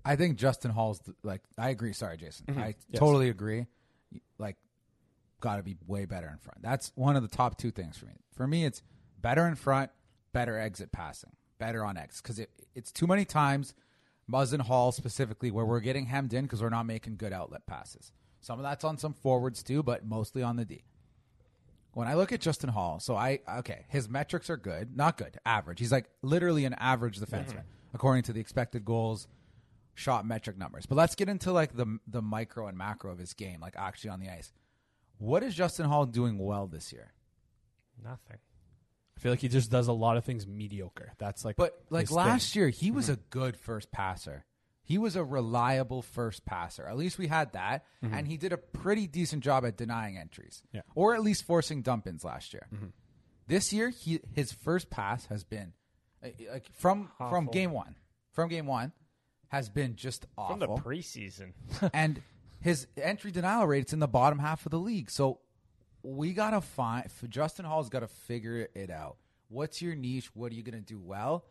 I 0.04 0.16
think 0.16 0.36
Justin 0.38 0.70
Holl's 0.70 1.00
th- 1.00 1.16
like 1.22 1.42
I 1.58 1.70
agree. 1.70 1.92
Sorry, 1.92 2.16
Jason. 2.16 2.46
I 2.48 2.52
Mm-hmm. 2.52 2.60
Yes. 2.90 2.98
totally 2.98 3.28
agree. 3.28 3.66
Like, 4.38 4.56
got 5.40 5.56
to 5.56 5.62
be 5.62 5.76
way 5.86 6.04
better 6.04 6.28
in 6.28 6.38
front. 6.38 6.62
That's 6.62 6.92
one 6.94 7.16
of 7.16 7.22
the 7.22 7.28
top 7.28 7.58
two 7.58 7.70
things 7.70 7.96
for 7.96 8.06
me. 8.06 8.12
For 8.36 8.46
me, 8.46 8.64
it's 8.64 8.82
better 9.20 9.46
in 9.46 9.54
front, 9.54 9.90
better 10.32 10.58
exit 10.58 10.92
passing, 10.92 11.30
better 11.58 11.84
on 11.84 11.96
X 11.96 12.20
because 12.22 12.38
it, 12.38 12.50
it's 12.74 12.92
too 12.92 13.06
many 13.06 13.24
times. 13.24 13.74
Muzz 14.30 14.52
and 14.52 14.62
Holl 14.62 14.92
specifically, 14.92 15.50
where 15.50 15.64
we're 15.64 15.80
getting 15.80 16.06
hemmed 16.06 16.32
in 16.32 16.44
because 16.44 16.62
we're 16.62 16.68
not 16.68 16.86
making 16.86 17.16
good 17.16 17.32
outlet 17.32 17.66
passes. 17.66 18.12
Some 18.40 18.58
of 18.58 18.62
that's 18.62 18.84
on 18.84 18.98
some 18.98 19.12
forwards 19.12 19.62
too, 19.62 19.82
but 19.82 20.04
mostly 20.04 20.42
on 20.42 20.56
the 20.56 20.64
D. 20.64 20.84
When 21.92 22.06
I 22.06 22.14
look 22.14 22.32
at 22.32 22.40
Justin 22.40 22.70
Holl, 22.70 23.00
so 23.00 23.16
I 23.16 23.40
okay, 23.58 23.84
his 23.88 24.08
metrics 24.08 24.48
are 24.48 24.56
good, 24.56 24.96
not 24.96 25.16
good, 25.16 25.38
average. 25.44 25.80
He's 25.80 25.92
like 25.92 26.08
literally 26.22 26.64
an 26.64 26.74
average 26.74 27.18
defenseman 27.18 27.48
mm-hmm. 27.48 27.94
according 27.94 28.22
to 28.24 28.32
the 28.32 28.40
expected 28.40 28.84
goals, 28.84 29.26
shot 29.94 30.24
metric 30.24 30.56
numbers. 30.56 30.86
But 30.86 30.94
let's 30.94 31.14
get 31.14 31.28
into 31.28 31.52
like 31.52 31.76
the 31.76 31.98
the 32.06 32.22
micro 32.22 32.68
and 32.68 32.78
macro 32.78 33.10
of 33.10 33.18
his 33.18 33.34
game, 33.34 33.60
like 33.60 33.74
actually 33.76 34.10
on 34.10 34.20
the 34.20 34.28
ice. 34.28 34.52
What 35.18 35.42
is 35.42 35.54
Justin 35.54 35.86
Holl 35.86 36.06
doing 36.06 36.38
well 36.38 36.66
this 36.66 36.92
year? 36.92 37.12
Nothing. 38.02 38.38
I 39.20 39.22
feel 39.22 39.32
like 39.32 39.40
he 39.40 39.48
just 39.48 39.70
does 39.70 39.86
a 39.86 39.92
lot 39.92 40.16
of 40.16 40.24
things 40.24 40.46
mediocre. 40.46 41.12
That's 41.18 41.44
like, 41.44 41.56
But 41.56 41.78
like 41.90 42.10
last 42.10 42.54
thing. 42.54 42.62
year, 42.62 42.68
he 42.70 42.90
was 42.90 43.04
mm-hmm. 43.04 43.14
a 43.14 43.24
good 43.28 43.54
first 43.54 43.92
passer. 43.92 44.46
He 44.82 44.96
was 44.96 45.14
a 45.14 45.22
reliable 45.22 46.00
first 46.00 46.46
passer. 46.46 46.86
At 46.86 46.96
least 46.96 47.18
we 47.18 47.26
had 47.26 47.52
that, 47.52 47.84
mm-hmm. 48.02 48.14
and 48.14 48.26
he 48.26 48.38
did 48.38 48.54
a 48.54 48.56
pretty 48.56 49.06
decent 49.06 49.44
job 49.44 49.66
at 49.66 49.76
denying 49.76 50.16
entries, 50.16 50.62
Yeah. 50.72 50.80
or 50.94 51.14
at 51.14 51.20
least 51.20 51.44
forcing 51.44 51.82
dump 51.82 52.06
ins 52.06 52.24
last 52.24 52.54
year. 52.54 52.66
Mm-hmm. 52.74 52.86
This 53.46 53.74
year, 53.74 53.90
he 53.90 54.20
his 54.32 54.52
first 54.52 54.88
pass 54.88 55.26
has 55.26 55.44
been 55.44 55.74
uh, 56.24 56.28
uh 56.28 56.52
like 56.54 56.72
from 56.72 57.10
from 57.18 57.46
game 57.48 57.72
one, 57.72 57.96
from 58.32 58.48
game 58.48 58.66
one, 58.66 58.92
has 59.48 59.68
been 59.68 59.96
just 59.96 60.24
awful. 60.38 60.56
From 60.56 60.76
the 60.76 60.82
preseason. 60.82 61.52
and 61.92 62.22
his 62.60 62.86
entry 62.96 63.32
denial 63.32 63.66
rate's 63.66 63.92
in 63.92 63.98
the 63.98 64.08
bottom 64.08 64.38
half 64.38 64.64
of 64.64 64.70
the 64.70 64.78
league. 64.78 65.10
So 65.10 65.40
we 66.02 66.32
gotta 66.32 66.60
find 66.60 67.08
Justin 67.28 67.64
Holl's 67.64 67.88
got 67.88 68.00
to 68.00 68.08
figure 68.08 68.68
it 68.74 68.90
out. 68.90 69.16
What's 69.48 69.82
your 69.82 69.94
niche? 69.94 70.34
What 70.34 70.52
are 70.52 70.54
you 70.54 70.62
gonna 70.62 70.80
do 70.80 70.98
well? 70.98 71.44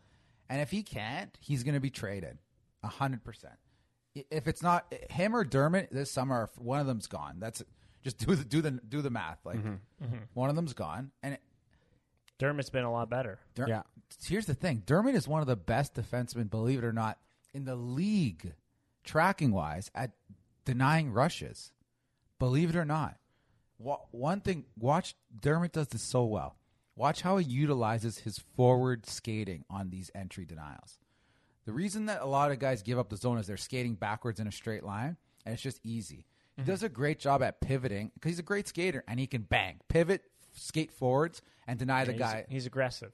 And 0.48 0.60
if 0.60 0.70
he 0.70 0.82
can't, 0.82 1.36
he's 1.40 1.62
gonna 1.62 1.80
be 1.80 1.90
traded, 1.90 2.38
a 2.82 2.88
hundred 2.88 3.22
percent. 3.24 3.54
If 4.14 4.48
it's 4.48 4.62
not 4.62 4.92
him 5.10 5.36
or 5.36 5.44
Dermott 5.44 5.90
this 5.92 6.10
summer, 6.10 6.50
if 6.50 6.60
one 6.60 6.80
of 6.80 6.86
them's 6.86 7.06
gone. 7.06 7.36
That's 7.38 7.62
just 8.02 8.18
do 8.18 8.34
the 8.34 8.44
do 8.44 8.60
the 8.60 8.70
do 8.72 9.02
the 9.02 9.10
math. 9.10 9.38
Like 9.44 9.58
mm-hmm. 9.58 10.04
Mm-hmm. 10.04 10.16
one 10.34 10.50
of 10.50 10.56
them's 10.56 10.72
gone, 10.72 11.10
and 11.22 11.34
it, 11.34 11.40
Dermott's 12.38 12.70
been 12.70 12.84
a 12.84 12.92
lot 12.92 13.10
better. 13.10 13.38
Der- 13.54 13.68
Yeah. 13.68 13.82
Here's 14.24 14.46
the 14.46 14.54
thing: 14.54 14.82
Dermott 14.86 15.14
is 15.14 15.28
one 15.28 15.40
of 15.40 15.46
the 15.46 15.56
best 15.56 15.94
defensemen, 15.94 16.50
believe 16.50 16.78
it 16.78 16.84
or 16.84 16.92
not, 16.92 17.18
in 17.54 17.64
the 17.64 17.76
league, 17.76 18.54
tracking 19.04 19.52
wise, 19.52 19.90
at 19.94 20.12
denying 20.64 21.12
rushes. 21.12 21.72
Believe 22.38 22.70
it 22.70 22.76
or 22.76 22.84
not. 22.84 23.18
Wa- 23.80 24.00
One 24.10 24.40
thing, 24.40 24.66
watch 24.78 25.14
Dermott 25.40 25.72
does 25.72 25.88
this 25.88 26.02
so 26.02 26.24
well. 26.24 26.56
Watch 26.96 27.22
how 27.22 27.38
he 27.38 27.46
utilizes 27.46 28.18
his 28.18 28.38
forward 28.38 29.06
skating 29.06 29.64
on 29.70 29.88
these 29.88 30.10
entry 30.14 30.44
denials. 30.44 30.98
The 31.64 31.72
reason 31.72 32.06
that 32.06 32.20
a 32.20 32.26
lot 32.26 32.50
of 32.50 32.58
guys 32.58 32.82
give 32.82 32.98
up 32.98 33.08
the 33.08 33.16
zone 33.16 33.38
is 33.38 33.46
they're 33.46 33.56
skating 33.56 33.94
backwards 33.94 34.38
in 34.38 34.46
a 34.46 34.52
straight 34.52 34.84
line, 34.84 35.16
and 35.46 35.54
it's 35.54 35.62
just 35.62 35.80
easy. 35.82 36.26
He 36.56 36.62
mm-hmm. 36.62 36.70
does 36.70 36.82
a 36.82 36.88
great 36.90 37.18
job 37.18 37.42
at 37.42 37.60
pivoting 37.60 38.10
because 38.14 38.32
he's 38.32 38.38
a 38.38 38.42
great 38.42 38.68
skater 38.68 39.02
and 39.08 39.18
he 39.18 39.26
can 39.26 39.42
bang, 39.42 39.80
pivot, 39.88 40.24
skate 40.52 40.92
forwards, 40.92 41.40
and 41.66 41.78
deny 41.78 42.04
the 42.04 42.12
he's, 42.12 42.18
guy 42.20 42.44
he's 42.48 42.66
aggressive. 42.66 43.12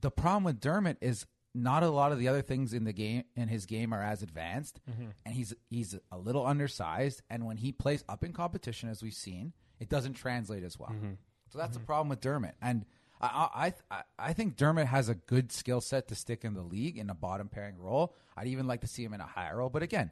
the 0.00 0.10
problem 0.10 0.42
with 0.44 0.60
Dermott 0.60 0.96
is 1.00 1.26
not 1.54 1.82
a 1.82 1.90
lot 1.90 2.12
of 2.12 2.18
the 2.18 2.28
other 2.28 2.42
things 2.42 2.72
in 2.72 2.84
the 2.84 2.92
game 2.92 3.24
in 3.36 3.48
his 3.48 3.66
game 3.66 3.92
are 3.92 4.02
as 4.02 4.22
advanced, 4.22 4.80
mm-hmm. 4.90 5.10
and 5.24 5.34
he's 5.34 5.54
he's 5.70 5.96
a 6.10 6.18
little 6.18 6.44
undersized. 6.44 7.22
And 7.30 7.46
when 7.46 7.58
he 7.58 7.72
plays 7.72 8.02
up 8.08 8.24
in 8.24 8.32
competition, 8.32 8.88
as 8.88 9.02
we've 9.02 9.14
seen, 9.14 9.52
it 9.80 9.88
doesn't 9.88 10.14
translate 10.14 10.64
as 10.64 10.78
well. 10.78 10.90
Mm-hmm. 10.90 11.12
So 11.48 11.58
that's 11.58 11.76
the 11.76 11.82
problem 11.82 12.08
with 12.08 12.20
Dermott. 12.20 12.54
And 12.60 12.84
I, 13.20 13.72
I, 13.90 13.96
I, 13.96 14.02
I 14.18 14.32
think 14.32 14.56
Dermott 14.56 14.86
has 14.86 15.08
a 15.08 15.14
good 15.14 15.52
skill 15.52 15.80
set 15.80 16.08
to 16.08 16.14
stick 16.14 16.44
in 16.44 16.54
the 16.54 16.62
league 16.62 16.98
in 16.98 17.08
a 17.08 17.14
bottom 17.14 17.48
pairing 17.48 17.78
role. 17.78 18.14
I'd 18.36 18.48
even 18.48 18.66
like 18.66 18.80
to 18.82 18.86
see 18.86 19.04
him 19.04 19.14
in 19.14 19.20
a 19.20 19.26
higher 19.26 19.58
role. 19.58 19.70
But 19.70 19.82
again, 19.82 20.10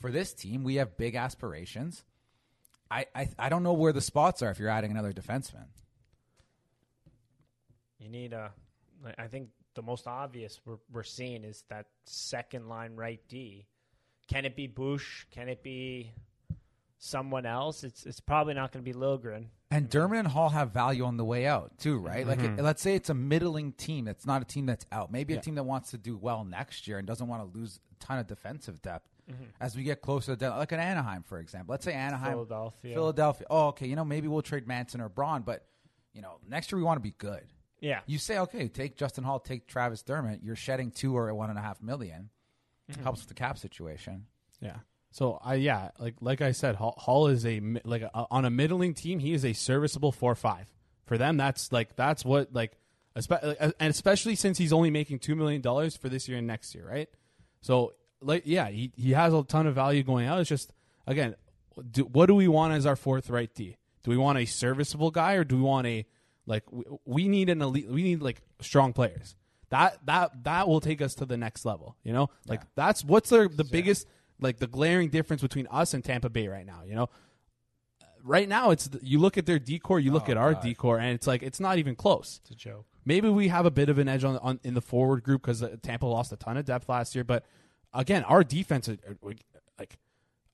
for 0.00 0.10
this 0.10 0.34
team, 0.34 0.64
we 0.64 0.76
have 0.76 0.96
big 0.96 1.14
aspirations. 1.14 2.04
I, 2.90 3.06
I, 3.14 3.28
I 3.38 3.48
don't 3.48 3.62
know 3.62 3.72
where 3.72 3.92
the 3.92 4.00
spots 4.00 4.42
are 4.42 4.50
if 4.50 4.58
you're 4.58 4.68
adding 4.68 4.90
another 4.90 5.12
defenseman. 5.12 5.66
You 7.98 8.10
need 8.10 8.32
a. 8.32 8.52
I 9.16 9.28
think 9.28 9.48
the 9.74 9.82
most 9.82 10.06
obvious 10.06 10.60
we're 10.66 10.78
we're 10.92 11.04
seeing 11.04 11.44
is 11.44 11.64
that 11.70 11.86
second 12.04 12.68
line 12.68 12.96
right 12.96 13.20
D. 13.28 13.66
Can 14.28 14.44
it 14.44 14.56
be 14.56 14.66
Bush? 14.66 15.24
Can 15.30 15.48
it 15.48 15.62
be 15.62 16.12
someone 17.02 17.46
else? 17.46 17.84
It's 17.84 18.06
it's 18.06 18.20
probably 18.20 18.54
not 18.54 18.72
going 18.72 18.84
to 18.84 18.90
be 18.90 18.96
Liljegren. 18.96 19.46
And 19.70 19.88
Dermott 19.88 20.20
and 20.20 20.28
Holl 20.28 20.50
have 20.50 20.72
value 20.72 21.04
on 21.04 21.16
the 21.16 21.24
way 21.24 21.46
out 21.46 21.78
too, 21.78 21.98
right? 21.98 22.26
Like, 22.26 22.40
it, 22.40 22.58
let's 22.62 22.82
say 22.82 22.94
it's 22.94 23.08
a 23.08 23.14
middling 23.14 23.72
team. 23.72 24.06
It's 24.06 24.26
not 24.26 24.42
a 24.42 24.44
team 24.44 24.66
that's 24.66 24.84
out. 24.92 25.10
Maybe 25.10 25.34
a 25.34 25.40
team 25.40 25.54
that 25.54 25.64
wants 25.64 25.92
to 25.92 25.98
do 25.98 26.16
well 26.16 26.44
next 26.44 26.86
year 26.86 26.98
and 26.98 27.06
doesn't 27.06 27.26
want 27.26 27.42
to 27.42 27.58
lose 27.58 27.80
a 27.90 28.04
ton 28.04 28.18
of 28.18 28.26
defensive 28.26 28.82
depth 28.82 29.08
mm-hmm. 29.30 29.44
as 29.60 29.74
we 29.74 29.82
get 29.82 30.02
closer 30.02 30.32
to 30.32 30.36
the, 30.36 30.50
like 30.50 30.72
an 30.72 30.80
Anaheim, 30.80 31.22
for 31.22 31.38
example. 31.38 31.72
Let's 31.72 31.84
say 31.84 31.94
Anaheim, 31.94 32.32
Philadelphia. 32.32 32.94
Philadelphia. 32.94 33.46
Oh, 33.48 33.68
okay. 33.68 33.86
You 33.86 33.96
know, 33.96 34.04
maybe 34.04 34.28
we'll 34.28 34.42
trade 34.42 34.68
Manson 34.68 35.00
or 35.00 35.08
Braun, 35.08 35.42
but 35.42 35.64
you 36.12 36.20
know, 36.20 36.38
next 36.46 36.70
year 36.70 36.78
we 36.78 36.84
want 36.84 36.98
to 36.98 37.02
be 37.02 37.14
good. 37.16 37.44
Yeah, 37.80 37.98
You 38.06 38.18
say, 38.18 38.38
okay, 38.38 38.68
take 38.68 38.96
Justin 38.96 39.24
Holl, 39.24 39.40
take 39.40 39.66
Travis 39.66 40.04
Dermott. 40.04 40.38
You're 40.44 40.54
shedding 40.54 40.92
two 40.92 41.16
or 41.16 41.34
one 41.34 41.50
and 41.50 41.58
a 41.58 41.62
half 41.62 41.82
million. 41.82 42.30
Mm-hmm. 42.90 43.02
Helps 43.02 43.20
with 43.20 43.28
the 43.28 43.34
cap 43.34 43.58
situation. 43.58 44.26
Yeah. 44.60 44.76
So 45.12 45.38
I 45.44 45.56
yeah, 45.56 45.90
like 45.98 46.14
like 46.20 46.40
I 46.40 46.52
said, 46.52 46.76
Holl, 46.76 46.94
Holl 46.96 47.28
is 47.28 47.44
a 47.44 47.60
like 47.84 48.00
a, 48.00 48.26
on 48.30 48.46
a 48.46 48.50
middling 48.50 48.94
team. 48.94 49.18
He 49.18 49.34
is 49.34 49.44
a 49.44 49.52
serviceable 49.52 50.10
four 50.10 50.34
five. 50.34 50.66
For 51.04 51.18
them, 51.18 51.36
that's 51.36 51.70
like 51.70 51.96
that's 51.96 52.24
what 52.24 52.54
like, 52.54 52.72
uh, 53.14 53.72
and 53.78 53.90
especially 53.90 54.36
since 54.36 54.56
he's 54.56 54.72
only 54.72 54.90
making 54.90 55.18
two 55.18 55.36
million 55.36 55.60
dollars 55.60 55.96
for 55.96 56.08
this 56.08 56.28
year 56.28 56.38
and 56.38 56.46
next 56.46 56.74
year, 56.74 56.88
right? 56.88 57.10
So 57.60 57.92
like 58.22 58.44
yeah, 58.46 58.68
he 58.68 58.90
he 58.96 59.12
has 59.12 59.34
a 59.34 59.42
ton 59.42 59.66
of 59.66 59.74
value 59.74 60.02
going 60.02 60.26
out. 60.26 60.40
It's 60.40 60.48
just 60.48 60.72
again, 61.06 61.36
do, 61.90 62.04
what 62.04 62.26
do 62.26 62.34
we 62.34 62.48
want 62.48 62.72
as 62.72 62.86
our 62.86 62.96
fourth 62.96 63.28
right 63.28 63.52
D? 63.54 63.76
Do 64.04 64.10
we 64.10 64.16
want 64.16 64.38
a 64.38 64.46
serviceable 64.46 65.10
guy 65.10 65.34
or 65.34 65.44
do 65.44 65.56
we 65.56 65.62
want 65.62 65.86
a 65.86 66.06
like 66.46 66.64
we, 66.70 66.84
we 67.04 67.28
need 67.28 67.50
an 67.50 67.60
elite? 67.60 67.88
We 67.88 68.02
need 68.02 68.22
like 68.22 68.40
strong 68.62 68.94
players. 68.94 69.36
That 69.68 69.98
that 70.06 70.44
that 70.44 70.68
will 70.68 70.80
take 70.80 71.02
us 71.02 71.14
to 71.16 71.26
the 71.26 71.36
next 71.36 71.66
level. 71.66 71.96
You 72.02 72.14
know, 72.14 72.30
like 72.46 72.62
that's 72.74 73.04
what's 73.04 73.28
the 73.28 73.50
the 73.54 73.64
biggest 73.64 74.06
like 74.42 74.58
the 74.58 74.66
glaring 74.66 75.08
difference 75.08 75.40
between 75.42 75.66
us 75.70 75.94
and 75.94 76.04
Tampa 76.04 76.28
Bay 76.28 76.48
right 76.48 76.66
now. 76.66 76.82
You 76.86 76.94
know, 76.94 77.08
right 78.22 78.48
now 78.48 78.70
it's 78.70 78.88
you 79.02 79.18
look 79.18 79.38
at 79.38 79.46
their 79.46 79.58
decor, 79.58 80.00
you 80.00 80.12
look 80.12 80.24
Oh, 80.28 80.32
at 80.32 80.36
our 80.36 80.54
God. 80.54 80.62
decor, 80.62 80.98
and 80.98 81.10
it's 81.14 81.26
like 81.26 81.42
it's 81.42 81.60
not 81.60 81.78
even 81.78 81.94
close. 81.96 82.40
it's 82.42 82.50
a 82.50 82.54
joke. 82.54 82.86
Maybe 83.04 83.28
we 83.28 83.48
have 83.48 83.66
a 83.66 83.70
bit 83.70 83.88
of 83.88 83.98
an 83.98 84.08
edge 84.08 84.22
on, 84.24 84.36
on 84.38 84.60
in 84.62 84.74
the 84.74 84.80
forward 84.82 85.22
group 85.24 85.42
because 85.42 85.62
uh, 85.62 85.76
Tampa 85.82 86.06
lost 86.06 86.32
a 86.32 86.36
ton 86.36 86.56
of 86.56 86.64
depth 86.64 86.88
last 86.88 87.14
year. 87.14 87.24
But 87.24 87.44
again, 87.92 88.22
our 88.24 88.44
defense, 88.44 88.88
are- 88.88 88.98
are- 89.24 89.34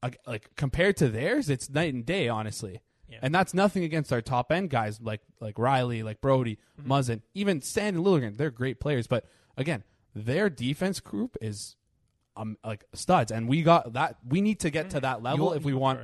like, 0.03 0.17
like, 0.27 0.55
compared 0.57 0.97
to 0.99 1.09
theirs, 1.09 1.51
it's 1.51 1.69
night 1.69 1.93
and 1.93 2.07
day, 2.07 2.29
honestly. 2.29 2.81
Yeah. 3.09 3.19
And 3.23 3.35
that's 3.35 3.53
nothing 3.53 3.83
against 3.85 4.13
our 4.13 4.21
top 4.23 4.53
end 4.53 4.71
guys 4.71 5.01
like 5.01 5.23
like 5.41 5.57
Rielly, 5.57 6.05
like 6.05 6.21
Brodie, 6.21 6.59
Mm-hmm. 6.81 6.93
Muzzin, 6.93 7.23
even 7.35 7.61
Sand 7.63 7.97
and 7.97 8.05
Liljegren. 8.07 8.37
They're 8.37 8.51
great 8.51 8.81
players, 8.81 9.07
but 9.07 9.25
again, 9.57 9.83
their 10.15 10.49
defense 10.51 11.01
group 11.01 11.37
is 11.41 11.75
um 12.39 12.57
like 12.65 12.85
studs, 12.95 13.31
and 13.33 13.49
we 13.49 13.63
got 13.63 13.93
that. 13.95 14.17
We 14.27 14.41
need 14.41 14.61
to 14.61 14.71
get 14.71 14.91
to 14.91 15.01
that 15.01 15.23
level 15.23 15.51
You- 15.51 15.57
if 15.57 15.65
we 15.65 15.75
want. 15.75 16.01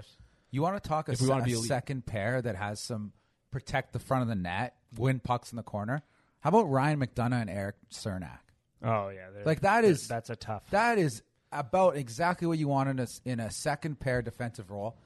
You 0.51 0.63
want 0.63 0.81
to 0.83 0.89
talk 0.89 1.09
a, 1.09 1.13
If 1.13 1.21
we 1.21 1.27
se- 1.27 1.33
wanna 1.33 1.45
be 1.45 1.53
a 1.55 1.57
elite. 1.57 1.69
second 1.69 2.07
pair 2.07 2.41
that 2.43 2.55
has 2.57 2.79
some 2.81 3.13
protect 3.51 3.93
the 3.93 3.99
front 3.99 4.23
of 4.23 4.29
the 4.29 4.35
net, 4.37 4.77
win 4.97 5.19
pucks 5.21 5.51
in 5.53 5.57
the 5.57 5.63
corner? 5.65 6.03
How 6.41 6.49
about 6.51 6.65
Ryan 6.71 7.01
McDonagh 7.01 7.41
and 7.43 7.51
Eric 7.51 7.77
Cernak? 7.91 8.39
Oh 8.83 9.09
yeah, 9.09 9.31
they're- 9.31 9.45
Like, 9.45 9.61
that 9.63 9.85
is- 9.85 10.07
that's 10.07 10.31
a 10.31 10.37
tough. 10.37 10.69
That 10.71 10.99
is 10.99 11.23
about 11.51 11.97
exactly 11.97 12.47
what 12.47 12.59
you 12.59 12.69
want 12.69 12.89
in 12.89 12.99
a, 12.99 13.03
s- 13.05 13.21
in 13.25 13.41
a 13.41 13.51
second 13.51 13.99
pair 14.01 14.23
defensive 14.23 14.71
role. 14.71 14.97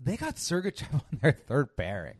They 0.00 0.16
got 0.16 0.36
Sergachev 0.36 0.92
on 0.94 1.18
their 1.22 1.32
third 1.32 1.76
pairing. 1.76 2.16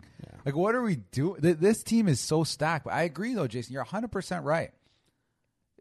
Like, 0.46 0.54
what 0.56 0.74
are 0.74 0.82
we 0.82 0.96
doing? 0.96 1.40
This 1.42 1.82
team 1.82 2.08
is 2.08 2.20
so 2.20 2.44
stacked. 2.44 2.84
But 2.84 2.94
I 2.94 3.02
agree, 3.02 3.34
though, 3.34 3.46
Jason. 3.46 3.72
You're 3.74 3.84
100% 3.84 4.44
right. 4.44 4.70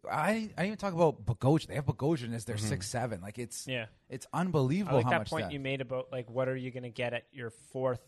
I, 0.10 0.30
I 0.30 0.34
didn't 0.34 0.66
even 0.66 0.78
talk 0.78 0.94
about 0.94 1.26
Bogosian. 1.26 1.68
They 1.68 1.76
have 1.76 1.86
Bogosian 1.86 2.34
as 2.34 2.46
their 2.46 2.56
mm-hmm. 2.56 2.68
six 2.68 2.90
seven. 2.90 3.22
Like 3.22 3.40
it's 3.40 3.68
Yeah. 3.68 3.86
it's 4.10 4.28
I 4.34 4.42
unbelievable 4.42 4.98
like 4.98 5.06
how 5.06 5.12
that 5.12 5.20
much 5.20 5.30
point 5.30 5.46
that- 5.46 5.54
you 5.54 5.60
made 5.60 5.82
about 5.82 6.12
like 6.12 6.30
what 6.30 6.48
are 6.48 6.56
you 6.56 6.72
going 6.72 6.84
to 6.84 6.90
get 6.90 7.14
at 7.14 7.26
your 7.32 7.50
fourth 7.50 8.02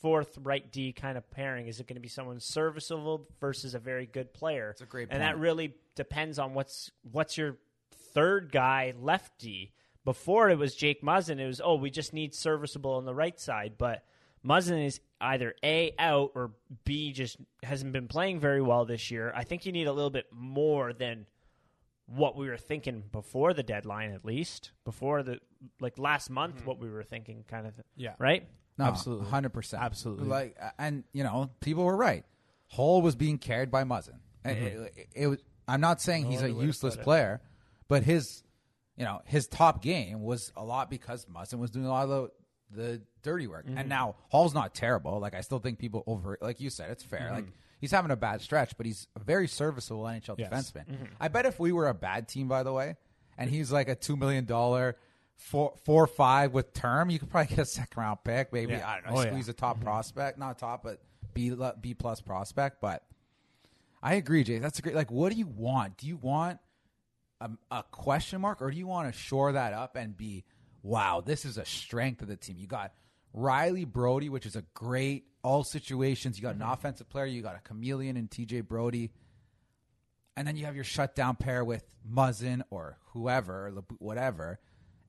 fourth 0.00 0.38
right 0.42 0.70
D 0.70 0.92
kind 0.92 1.16
of 1.16 1.30
pairing? 1.30 1.68
Is 1.68 1.80
it 1.80 1.86
going 1.86 1.96
to 1.96 2.00
be 2.00 2.08
someone 2.08 2.40
serviceable 2.40 3.26
versus 3.40 3.74
a 3.74 3.78
very 3.78 4.06
good 4.06 4.32
player? 4.34 4.70
It's 4.70 4.82
a 4.82 4.86
great 4.86 5.08
and 5.10 5.22
that 5.22 5.38
really 5.38 5.74
depends 5.94 6.38
on 6.38 6.54
what's 6.54 6.90
what's 7.10 7.38
your 7.38 7.56
third 8.12 8.52
guy 8.52 8.94
left 9.00 9.38
D. 9.38 9.72
Before 10.04 10.48
it 10.50 10.58
was 10.58 10.74
Jake 10.76 11.02
Muzzin, 11.02 11.40
it 11.40 11.46
was 11.46 11.60
oh 11.64 11.76
we 11.76 11.90
just 11.90 12.12
need 12.12 12.34
serviceable 12.34 12.92
on 12.92 13.04
the 13.04 13.14
right 13.14 13.40
side, 13.40 13.74
but 13.78 14.04
Muzzin 14.46 14.86
is 14.86 15.00
either 15.20 15.54
A 15.64 15.94
out 15.98 16.32
or 16.34 16.52
B 16.84 17.12
just 17.12 17.36
hasn't 17.62 17.92
been 17.92 18.08
playing 18.08 18.40
very 18.40 18.62
well 18.62 18.84
this 18.84 19.10
year. 19.10 19.32
I 19.34 19.44
think 19.44 19.66
you 19.66 19.72
need 19.72 19.86
a 19.86 19.92
little 19.92 20.10
bit 20.10 20.26
more 20.32 20.92
than 20.92 21.26
what 22.06 22.36
we 22.36 22.48
were 22.48 22.56
thinking 22.56 23.02
before 23.10 23.52
the 23.52 23.62
deadline, 23.62 24.12
at 24.12 24.24
least 24.24 24.72
before 24.84 25.22
the 25.22 25.40
like 25.80 25.98
last 25.98 26.30
month, 26.30 26.56
mm-hmm. 26.56 26.66
what 26.66 26.78
we 26.78 26.88
were 26.88 27.02
thinking, 27.02 27.44
kind 27.48 27.66
of. 27.66 27.80
Yeah. 27.96 28.14
Right. 28.18 28.46
No, 28.78 28.84
Absolutely. 28.84 29.28
hundred 29.28 29.50
percent, 29.50 29.82
Absolutely. 29.82 30.28
Like, 30.28 30.56
and 30.78 31.04
you 31.12 31.24
know, 31.24 31.50
people 31.60 31.84
were 31.84 31.96
right. 31.96 32.24
Holl 32.68 33.02
was 33.02 33.16
being 33.16 33.38
carried 33.38 33.70
by 33.70 33.84
Muzzin. 33.84 34.18
And 34.44 34.56
mm-hmm. 34.56 34.66
It, 34.66 34.92
it- 34.96 35.08
it 35.14 35.26
was. 35.28 35.38
I'm 35.68 35.80
not 35.80 36.00
saying 36.00 36.26
he's 36.26 36.42
a 36.42 36.44
other 36.44 36.54
way 36.54 36.60
to 36.60 36.66
useless 36.66 36.96
player, 36.96 37.40
but 37.88 38.04
his, 38.04 38.44
you 38.96 39.04
know, 39.04 39.20
his 39.24 39.48
top 39.48 39.82
game 39.82 40.22
was 40.22 40.52
a 40.56 40.62
lot 40.62 40.88
because 40.88 41.26
Muzzin 41.26 41.58
was 41.58 41.72
doing 41.72 41.86
a 41.86 41.88
lot 41.88 42.08
of 42.08 42.30
the, 42.70 42.80
the 42.80 43.02
dirty 43.26 43.46
work. 43.46 43.64
And 43.66 43.76
mm-hmm. 43.76 43.88
now 43.88 44.14
Holl's 44.30 44.54
not 44.54 44.74
terrible. 44.74 45.18
Like 45.20 45.34
I 45.34 45.40
still 45.42 45.58
think 45.58 45.78
people 45.78 46.02
over, 46.06 46.38
like 46.40 46.60
you 46.60 46.70
said, 46.70 46.90
it's 46.90 47.02
fair. 47.02 47.20
Mm-hmm. 47.20 47.34
Like 47.34 47.46
he's 47.80 47.90
having 47.90 48.10
a 48.10 48.16
bad 48.16 48.40
stretch, 48.40 48.76
but 48.76 48.86
he's 48.86 49.06
a 49.16 49.18
very 49.18 49.48
serviceable 49.48 50.04
NHL 50.04 50.36
Yes. 50.38 50.50
defenseman. 50.50 50.86
Mm-hmm. 50.86 51.04
I 51.20 51.28
bet 51.28 51.44
if 51.44 51.58
we 51.60 51.72
were 51.72 51.88
a 51.88 51.94
bad 51.94 52.28
team, 52.28 52.48
by 52.48 52.62
the 52.62 52.72
way, 52.72 52.96
and 53.36 53.50
he's 53.50 53.70
like 53.72 53.88
a 53.88 53.94
two 53.94 54.16
million 54.16 54.44
dollar. 54.46 54.96
Four, 55.38 55.74
four, 55.84 56.04
or 56.04 56.06
five 56.06 56.54
with 56.54 56.72
term, 56.72 57.10
you 57.10 57.18
could 57.18 57.28
probably 57.28 57.54
get 57.54 57.58
a 57.58 57.66
second 57.66 58.00
round 58.00 58.20
pick. 58.24 58.54
Maybe 58.54 58.72
Yeah. 58.72 58.88
I 58.88 58.94
don't 58.94 59.06
know, 59.12 59.20
Oh, 59.20 59.22
yeah. 59.22 59.28
squeeze 59.28 59.50
a 59.50 59.52
top 59.52 59.82
prospect, 59.82 60.38
not 60.38 60.58
top, 60.58 60.82
but 60.82 61.02
B 61.34 61.54
B 61.78 61.92
plus 61.92 62.22
prospect. 62.22 62.80
But 62.80 63.02
I 64.02 64.14
agree, 64.14 64.44
Jay. 64.44 64.58
That's 64.60 64.78
a 64.78 64.82
great. 64.82 64.94
Like, 64.94 65.10
what 65.10 65.30
do 65.30 65.36
you 65.38 65.46
want? 65.46 65.98
Do 65.98 66.06
you 66.06 66.16
want 66.16 66.58
a, 67.42 67.50
a 67.70 67.82
question 67.90 68.40
mark, 68.40 68.62
or 68.62 68.70
do 68.70 68.78
you 68.78 68.86
want 68.86 69.12
to 69.12 69.18
shore 69.18 69.52
that 69.52 69.74
up 69.74 69.94
and 69.96 70.16
be, 70.16 70.44
wow, 70.82 71.20
this 71.20 71.44
is 71.44 71.58
a 71.58 71.66
strength 71.66 72.22
of 72.22 72.28
the 72.28 72.36
team? 72.36 72.56
You 72.58 72.66
got 72.66 72.94
Rielly 73.34 73.86
Brodie, 73.86 74.28
which 74.28 74.46
is 74.46 74.56
a 74.56 74.64
great 74.74 75.24
all 75.42 75.64
situations. 75.64 76.36
You 76.36 76.42
got 76.42 76.54
an 76.54 76.60
mm-hmm. 76.60 76.72
offensive 76.72 77.08
player. 77.08 77.26
You 77.26 77.42
got 77.42 77.56
a 77.56 77.60
chameleon 77.60 78.16
in 78.16 78.28
TJ 78.28 78.66
Brodie. 78.66 79.12
And 80.36 80.46
then 80.46 80.56
you 80.56 80.66
have 80.66 80.74
your 80.74 80.84
shutdown 80.84 81.36
pair 81.36 81.64
with 81.64 81.84
Muzzin 82.10 82.62
or 82.70 82.98
whoever, 83.12 83.72
whatever, 83.98 84.60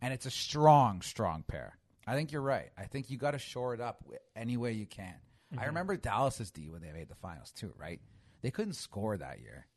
and 0.02 0.14
it's 0.14 0.26
a 0.26 0.32
strong, 0.32 1.02
strong 1.02 1.44
pair. 1.46 1.78
I 2.06 2.16
think 2.16 2.32
you're 2.32 2.42
right. 2.42 2.70
I 2.78 2.86
think 2.86 3.10
you 3.10 3.18
got 3.18 3.32
to 3.32 3.40
shore 3.40 3.74
it 3.74 3.82
up 3.82 4.06
any 4.38 4.56
way 4.56 4.72
you 4.72 4.86
can. 4.86 5.14
I 5.52 5.56
mm-hmm. 5.56 5.66
remember 5.66 5.98
Dallas's 5.98 6.52
D 6.52 6.70
when 6.70 6.82
they 6.82 6.94
made 6.94 7.10
the 7.10 7.16
finals 7.16 7.52
too, 7.52 7.74
right? 7.78 8.00
They 8.42 8.52
couldn't 8.52 8.74
score 8.74 9.18
that 9.18 9.40
year. 9.42 9.68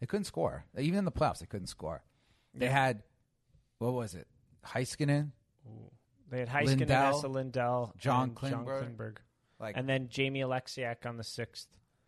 They 0.00 0.06
couldn't 0.06 0.24
score. 0.24 0.64
Even 0.78 0.98
in 0.98 1.04
the 1.06 1.12
playoffs, 1.12 1.38
they 1.38 1.46
couldn't 1.46 1.68
score. 1.68 2.02
They 2.54 2.68
had 2.68 3.02
what 3.78 3.94
was 3.94 4.14
it? 4.14 4.26
Heiskanen, 4.66 5.30
They 6.30 6.40
had 6.40 6.48
Heiskanen, 6.48 6.78
Lindell, 6.78 7.18
Esa 7.18 7.28
Lindell, 7.28 7.94
John 7.98 8.28
and 8.28 8.50
John 8.50 8.64
Klingberg. 8.64 8.96
Klingberg, 8.96 9.16
like 9.58 9.76
and 9.76 9.88
then 9.88 10.08
Jamie 10.08 10.40
Oleksiak 10.40 11.06
on 11.06 11.16
the 11.16 11.24
sixth. 11.24 11.66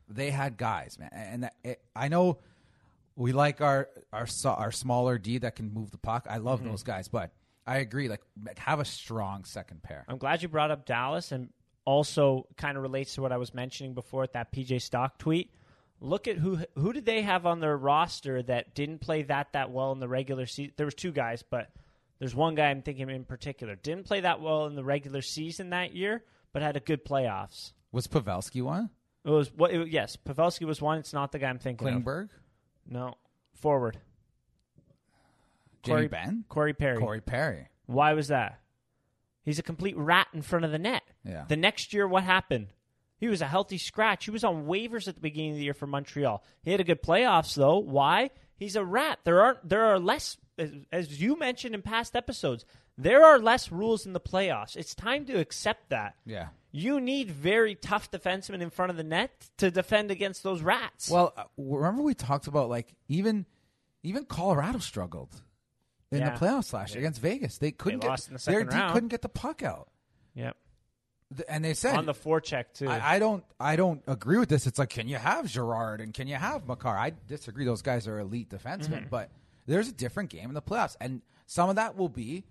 they 0.08 0.30
had 0.30 0.56
guys, 0.56 0.98
man. 0.98 1.10
And 1.12 1.42
that, 1.44 1.54
it, 1.64 1.82
I 1.94 2.08
know 2.08 2.38
we 3.16 3.32
like 3.32 3.60
our 3.60 3.88
our 4.12 4.26
our 4.44 4.72
smaller 4.72 5.18
D 5.18 5.38
that 5.38 5.56
can 5.56 5.72
move 5.72 5.90
the 5.90 5.98
puck. 5.98 6.26
I 6.30 6.38
love 6.38 6.60
mm-hmm. 6.60 6.70
those 6.70 6.82
guys, 6.82 7.08
but 7.08 7.32
I 7.66 7.78
agree. 7.78 8.08
Like, 8.08 8.22
have 8.58 8.80
a 8.80 8.84
strong 8.84 9.44
second 9.44 9.82
pair. 9.82 10.04
I'm 10.08 10.18
glad 10.18 10.42
you 10.42 10.48
brought 10.48 10.70
up 10.70 10.86
Dallas, 10.86 11.32
and 11.32 11.50
also 11.84 12.46
kind 12.56 12.76
of 12.76 12.82
relates 12.82 13.14
to 13.14 13.22
what 13.22 13.32
I 13.32 13.36
was 13.36 13.54
mentioning 13.54 13.94
before 13.94 14.22
at 14.22 14.32
that 14.34 14.52
PJ 14.52 14.82
Stock 14.82 15.18
tweet. 15.18 15.52
Look 16.00 16.26
at 16.26 16.36
who 16.36 16.58
who 16.76 16.92
did 16.92 17.06
they 17.06 17.22
have 17.22 17.46
on 17.46 17.60
their 17.60 17.76
roster 17.76 18.42
that 18.42 18.74
didn't 18.74 18.98
play 18.98 19.22
that 19.22 19.52
that 19.52 19.70
well 19.70 19.92
in 19.92 20.00
the 20.00 20.08
regular 20.08 20.46
season. 20.46 20.74
There 20.76 20.86
was 20.86 20.94
two 20.94 21.12
guys, 21.12 21.44
but 21.48 21.70
there's 22.22 22.36
one 22.36 22.54
guy 22.54 22.70
I'm 22.70 22.82
thinking 22.82 23.10
in 23.10 23.24
particular 23.24 23.74
didn't 23.74 24.04
play 24.06 24.20
that 24.20 24.40
well 24.40 24.66
in 24.66 24.76
the 24.76 24.84
regular 24.84 25.22
season 25.22 25.70
that 25.70 25.92
year, 25.92 26.22
but 26.52 26.62
had 26.62 26.76
a 26.76 26.80
good 26.80 27.04
playoffs. 27.04 27.72
Was 27.90 28.06
Pavelski 28.06 28.62
one? 28.62 28.90
It 29.24 29.30
was 29.30 29.52
what? 29.52 29.72
It, 29.72 29.88
yes, 29.88 30.16
Pavelski 30.24 30.64
was 30.64 30.80
one. 30.80 30.98
It's 30.98 31.12
not 31.12 31.32
the 31.32 31.40
guy 31.40 31.48
I'm 31.48 31.58
thinking 31.58 31.88
of. 31.88 31.94
Klingberg, 31.94 32.28
No, 32.88 33.16
forward 33.54 33.98
Jimmy 35.82 35.96
Corey- 35.96 36.08
Ben, 36.08 36.44
Corey 36.48 36.74
Perry. 36.74 36.98
Corey 36.98 37.20
Perry. 37.20 37.66
Why 37.86 38.12
was 38.12 38.28
that? 38.28 38.60
He's 39.42 39.58
a 39.58 39.64
complete 39.64 39.96
rat 39.96 40.28
in 40.32 40.42
front 40.42 40.64
of 40.64 40.70
the 40.70 40.78
net. 40.78 41.02
Yeah. 41.24 41.46
The 41.48 41.56
next 41.56 41.92
year, 41.92 42.06
what 42.06 42.22
happened? 42.22 42.68
He 43.18 43.26
was 43.26 43.42
a 43.42 43.46
healthy 43.48 43.78
scratch. 43.78 44.26
He 44.26 44.30
was 44.30 44.44
on 44.44 44.66
waivers 44.66 45.08
at 45.08 45.16
the 45.16 45.20
beginning 45.20 45.52
of 45.52 45.56
the 45.56 45.64
year 45.64 45.74
for 45.74 45.88
Montreal. 45.88 46.44
He 46.62 46.70
had 46.70 46.78
a 46.78 46.84
good 46.84 47.02
playoffs 47.02 47.56
though. 47.56 47.78
Why? 47.78 48.30
He's 48.54 48.76
a 48.76 48.84
rat. 48.84 49.18
There 49.24 49.42
aren't 49.42 49.68
there 49.68 49.86
are 49.86 49.98
less, 49.98 50.36
as, 50.92 51.20
you 51.20 51.38
mentioned 51.38 51.74
in 51.74 51.82
past 51.82 52.14
episodes. 52.16 52.64
There 52.98 53.24
are 53.24 53.38
less 53.38 53.72
rules 53.72 54.04
in 54.06 54.12
the 54.12 54.20
playoffs. 54.20 54.76
It's 54.76 54.94
time 54.94 55.24
to 55.26 55.38
accept 55.38 55.88
that. 55.90 56.14
Yeah. 56.26 56.48
You 56.72 57.00
need 57.00 57.30
very 57.30 57.74
tough 57.74 58.10
defensemen 58.10 58.60
in 58.60 58.70
front 58.70 58.90
of 58.90 58.96
the 58.96 59.02
net 59.04 59.30
to 59.58 59.70
defend 59.70 60.10
against 60.10 60.42
those 60.42 60.62
rats. 60.62 61.08
Well, 61.10 61.32
uh, 61.36 61.44
remember 61.56 62.02
we 62.02 62.14
talked 62.14 62.46
about 62.46 62.68
like 62.68 62.94
even 63.08 63.46
even 64.02 64.24
Colorado 64.24 64.78
struggled 64.78 65.42
in 66.10 66.18
Yeah. 66.20 66.36
the 66.36 66.44
playoffs 66.44 66.72
last 66.72 66.94
year 66.94 67.00
against 67.00 67.20
Vegas. 67.20 67.58
They 67.58 67.70
couldn't 67.72 68.04
lost 68.04 68.24
get 68.24 68.28
in 68.30 68.34
the 68.34 68.44
their 68.44 68.54
second 68.60 68.70
D 68.70 68.76
round. 68.76 68.92
couldn't 68.94 69.08
get 69.10 69.22
the 69.22 69.28
puck 69.28 69.62
out, 69.62 69.88
yep. 70.34 70.56
And 71.48 71.64
they 71.64 71.72
said 71.72 71.96
On 71.96 72.04
the 72.04 72.12
forecheck 72.12 72.66
too. 72.74 72.88
I, 72.88 73.14
I 73.14 73.18
don't 73.18 73.42
I 73.58 73.76
don't 73.76 74.02
agree 74.06 74.38
with 74.38 74.50
this. 74.50 74.66
It's 74.66 74.78
like 74.78 74.90
can 74.90 75.08
you 75.08 75.16
have 75.16 75.46
Girard 75.46 76.02
and 76.02 76.12
can 76.12 76.28
you 76.28 76.34
have 76.36 76.66
Makar? 76.66 76.96
I 76.98 77.12
disagree. 77.26 77.64
Those 77.64 77.80
guys 77.80 78.06
are 78.06 78.18
elite 78.18 78.50
defensemen, 78.50 78.88
Mm-hmm. 78.90 79.08
but 79.10 79.30
there's 79.66 79.88
a 79.88 79.92
different 79.92 80.30
game 80.30 80.48
in 80.48 80.54
the 80.54 80.62
playoffs, 80.62 80.96
and 81.00 81.22
some 81.46 81.68
of 81.68 81.76
that 81.76 81.96
will 81.96 82.08
be 82.08 82.44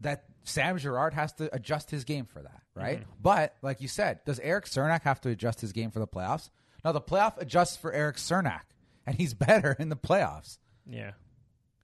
that 0.00 0.24
Sam 0.44 0.78
Girard 0.78 1.14
has 1.14 1.32
to 1.34 1.54
adjust 1.54 1.90
his 1.90 2.04
game 2.04 2.26
for 2.26 2.42
that, 2.42 2.62
right? 2.74 3.00
Mm-hmm. 3.00 3.10
But 3.20 3.54
like 3.62 3.80
you 3.80 3.88
said, 3.88 4.20
does 4.24 4.40
Eric 4.40 4.66
Cernak 4.66 5.02
have 5.02 5.20
to 5.22 5.28
adjust 5.28 5.60
his 5.60 5.72
game 5.72 5.90
for 5.90 6.00
the 6.00 6.06
playoffs? 6.06 6.50
No, 6.84 6.92
the 6.92 7.00
playoff 7.00 7.40
adjusts 7.40 7.76
for 7.76 7.92
Eric 7.92 8.16
Cernak, 8.16 8.62
and 9.06 9.16
he's 9.16 9.34
better 9.48 9.76
in 9.78 9.88
the 9.88 9.96
playoffs. 9.96 10.58
yeah. 10.88 11.12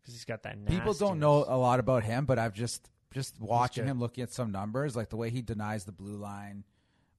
Because 0.02 0.14
he's 0.14 0.24
got 0.24 0.42
that. 0.44 0.64
People 0.64 0.94
don't 0.94 1.20
know 1.20 1.44
a 1.46 1.58
lot 1.58 1.80
about 1.80 2.02
him, 2.02 2.24
but 2.24 2.38
I've 2.38 2.54
just 2.54 2.88
just 3.12 3.38
watching 3.40 3.84
him, 3.84 4.00
looking 4.00 4.22
at 4.22 4.32
some 4.32 4.52
numbers, 4.52 4.96
like 4.96 5.10
the 5.10 5.16
way 5.16 5.28
he 5.28 5.42
denies 5.42 5.84
the 5.84 5.92
blue 5.92 6.16
line, 6.16 6.64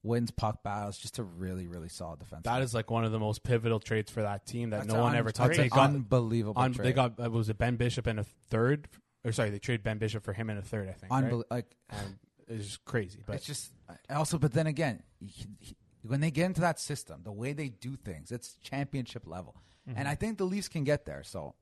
wins 0.02 0.30
puck 0.30 0.62
battles, 0.62 0.96
just 0.98 1.18
a 1.18 1.22
really 1.22 1.66
really 1.66 1.88
solid 1.88 2.18
defense. 2.20 2.42
That 2.44 2.62
is 2.62 2.72
like 2.74 2.90
one 2.90 3.04
of 3.04 3.12
the 3.12 3.18
most 3.18 3.42
pivotal 3.42 3.80
traits 3.80 4.10
for 4.10 4.22
that 4.22 4.46
team 4.46 4.70
that 4.70 4.82
That's 4.82 4.92
no 4.94 5.00
one 5.02 5.12
un- 5.12 5.18
ever 5.18 5.30
touched. 5.30 5.56
an 5.58 5.62
They 5.64 5.68
got, 5.68 5.90
unbelievable. 5.90 6.62
trade. 6.70 6.74
they 6.88 6.92
got 6.92 7.22
uh, 7.22 7.30
was 7.30 7.48
it 7.48 7.58
Ben 7.58 7.76
Bishop 7.76 8.06
and 8.06 8.18
a 8.20 8.24
third, 8.24 8.88
or 9.24 9.32
sorry, 9.32 9.50
they 9.50 9.58
traded 9.58 9.82
Ben 9.82 9.98
Bishop 9.98 10.24
for 10.24 10.32
him 10.32 10.48
in 10.50 10.56
a 10.56 10.62
third. 10.62 10.88
I 10.88 10.92
think. 10.92 11.12
Unbel- 11.12 11.38
right? 11.50 11.50
like 11.50 11.76
And 11.90 12.18
it's 12.48 12.66
just 12.66 12.84
crazy. 12.84 13.22
But 13.26 13.36
it's 13.36 13.46
just 13.46 13.72
also, 14.08 14.38
but 14.38 14.52
then 14.52 14.66
again, 14.66 15.02
he- 15.20 15.46
he- 15.60 15.76
when 16.02 16.20
they 16.20 16.30
get 16.30 16.46
into 16.46 16.62
that 16.62 16.80
system, 16.80 17.20
the 17.24 17.32
way 17.32 17.52
they 17.52 17.68
do 17.68 17.94
things, 17.96 18.32
it's 18.32 18.56
championship 18.62 19.26
level, 19.26 19.54
Mm-hmm. 19.88 19.98
and 19.98 20.08
I 20.08 20.14
think 20.14 20.38
the 20.38 20.44
Leafs 20.44 20.68
can 20.68 20.84
get 20.84 21.04
there. 21.06 21.22
So, 21.22 21.54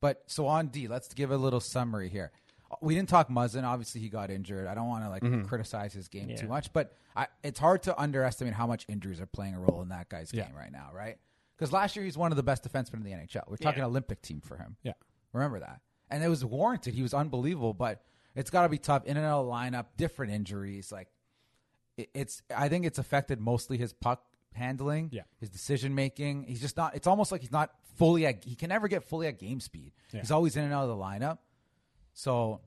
but 0.00 0.22
so 0.26 0.46
on 0.48 0.68
D, 0.68 0.86
let's 0.88 1.12
give 1.14 1.30
a 1.30 1.36
little 1.36 1.60
summary 1.60 2.08
here. 2.08 2.32
We 2.82 2.94
didn't 2.94 3.08
talk 3.08 3.28
Muzzin. 3.28 3.64
Obviously, 3.64 4.00
he 4.00 4.08
got 4.08 4.30
injured. 4.30 4.66
I 4.66 4.74
don't 4.74 4.88
want 4.88 5.04
to 5.04 5.10
like 5.10 5.22
Mm-hmm. 5.22 5.42
criticize 5.44 5.92
his 5.92 6.08
game 6.08 6.30
Yeah. 6.30 6.36
too 6.36 6.48
much, 6.48 6.72
but 6.72 6.92
I, 7.16 7.26
it's 7.42 7.58
hard 7.58 7.82
to 7.84 8.00
underestimate 8.00 8.54
how 8.54 8.66
much 8.66 8.84
injuries 8.88 9.20
are 9.20 9.26
playing 9.26 9.54
a 9.54 9.60
role 9.60 9.82
in 9.82 9.88
that 9.88 10.08
guy's 10.08 10.32
Yeah. 10.32 10.44
game 10.46 10.54
right 10.56 10.72
now, 10.72 10.90
right? 10.92 11.18
Because 11.56 11.72
last 11.72 11.94
year 11.96 12.04
he's 12.04 12.16
one 12.18 12.32
of 12.32 12.36
the 12.36 12.42
best 12.42 12.62
defensemen 12.70 12.94
in 12.94 13.02
the 13.04 13.12
NHL. 13.12 13.42
We're 13.48 13.56
talking 13.56 13.80
Yeah. 13.80 13.86
Olympic 13.86 14.22
team 14.22 14.40
for 14.40 14.56
him. 14.56 14.76
yeah, 14.82 14.92
Remember 15.32 15.60
that. 15.60 15.80
And 16.10 16.22
it 16.22 16.28
was 16.28 16.44
warranted. 16.44 16.94
He 16.94 17.02
was 17.02 17.14
unbelievable, 17.14 17.74
but 17.74 18.02
it's 18.34 18.50
got 18.50 18.62
to 18.62 18.68
be 18.68 18.78
tough 18.78 19.04
in 19.04 19.16
and 19.16 19.24
out 19.24 19.40
of 19.40 19.46
the 19.46 19.52
lineup, 19.52 19.86
different 19.96 20.32
injuries. 20.32 20.90
Like 20.92 21.08
it, 21.96 22.10
it's, 22.14 22.42
I 22.54 22.68
think 22.68 22.84
it's 22.86 22.98
affected 22.98 23.40
mostly 23.40 23.78
his 23.78 23.92
puck 23.92 24.22
handling, 24.52 25.08
Yeah. 25.12 25.22
his 25.40 25.48
decision 25.50 25.94
making. 25.94 26.44
He's 26.44 26.60
just 26.60 26.76
not. 26.76 26.94
It's 26.94 27.06
almost 27.06 27.30
like 27.32 27.40
he's 27.40 27.52
not 27.52 27.72
fully 27.96 28.26
at. 28.26 28.44
He 28.44 28.54
can 28.56 28.68
never 28.68 28.88
get 28.88 29.04
fully 29.04 29.26
at 29.28 29.38
game 29.38 29.60
speed. 29.60 29.92
He's 30.10 30.30
always 30.30 30.56
in 30.56 30.64
and 30.64 30.72
out 30.72 30.82
of 30.82 30.88
the 30.88 31.02
lineup. 31.02 31.38
So 32.14 32.60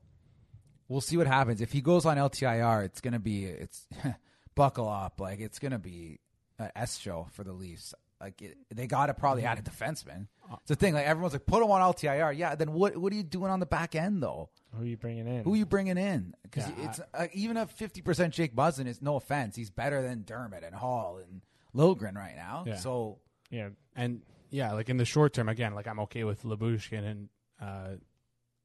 we'll 0.88 1.00
see 1.00 1.16
what 1.16 1.26
happens 1.26 1.60
if 1.60 1.72
he 1.72 1.80
goes 1.80 2.06
on 2.06 2.16
LTIR. 2.16 2.84
It's 2.84 3.00
gonna 3.00 3.18
be 3.18 3.44
it's 3.44 3.86
buckle 4.54 4.88
up. 4.88 5.20
Like 5.20 5.40
it's 5.40 5.58
gonna 5.58 5.78
be 5.78 6.20
a 6.58 6.76
S 6.78 6.98
show 6.98 7.26
for 7.32 7.44
the 7.44 7.52
Leafs. 7.52 7.94
Like 8.20 8.42
it, 8.42 8.56
they 8.74 8.86
got 8.86 9.06
to 9.06 9.14
probably 9.14 9.44
add 9.44 9.58
a 9.58 9.62
defenseman. 9.62 10.26
It's 10.52 10.68
the 10.68 10.76
thing. 10.76 10.94
Like 10.94 11.06
everyone's 11.06 11.34
like, 11.34 11.46
put 11.46 11.62
him 11.62 11.70
on 11.70 11.80
LTIR. 11.94 12.36
Yeah. 12.36 12.54
Then 12.56 12.72
what? 12.72 12.96
What 12.96 13.12
are 13.12 13.16
you 13.16 13.22
doing 13.22 13.50
on 13.50 13.60
the 13.60 13.66
back 13.66 13.94
end 13.94 14.22
though? 14.22 14.50
Who 14.74 14.82
are 14.82 14.86
you 14.86 14.96
bringing 14.96 15.28
in? 15.28 15.44
Who 15.44 15.54
are 15.54 15.56
you 15.56 15.66
bringing 15.66 15.96
in? 15.96 16.34
Because 16.42 16.68
Yeah, 16.68 16.88
it's 16.88 17.00
uh, 17.14 17.26
even 17.32 17.56
a 17.56 17.66
fifty 17.66 18.02
percent 18.02 18.34
Jake 18.34 18.54
Muzzin 18.56 18.86
is 18.86 19.00
no 19.00 19.16
offense. 19.16 19.56
He's 19.56 19.70
better 19.70 20.02
than 20.02 20.24
Dermott 20.24 20.64
and 20.64 20.74
Holl 20.74 21.18
and 21.18 21.42
Liljegren 21.74 22.16
right 22.16 22.34
now. 22.36 22.64
Yeah. 22.66 22.76
So 22.76 23.18
yeah. 23.50 23.68
and 23.94 24.22
yeah, 24.50 24.72
like 24.72 24.88
in 24.88 24.96
the 24.96 25.04
short 25.04 25.32
term, 25.32 25.48
again, 25.48 25.74
like 25.74 25.86
I'm 25.86 26.00
okay 26.00 26.24
with 26.24 26.42
Lyubushkin 26.42 27.04
and 27.04 27.28
uh, 27.60 27.88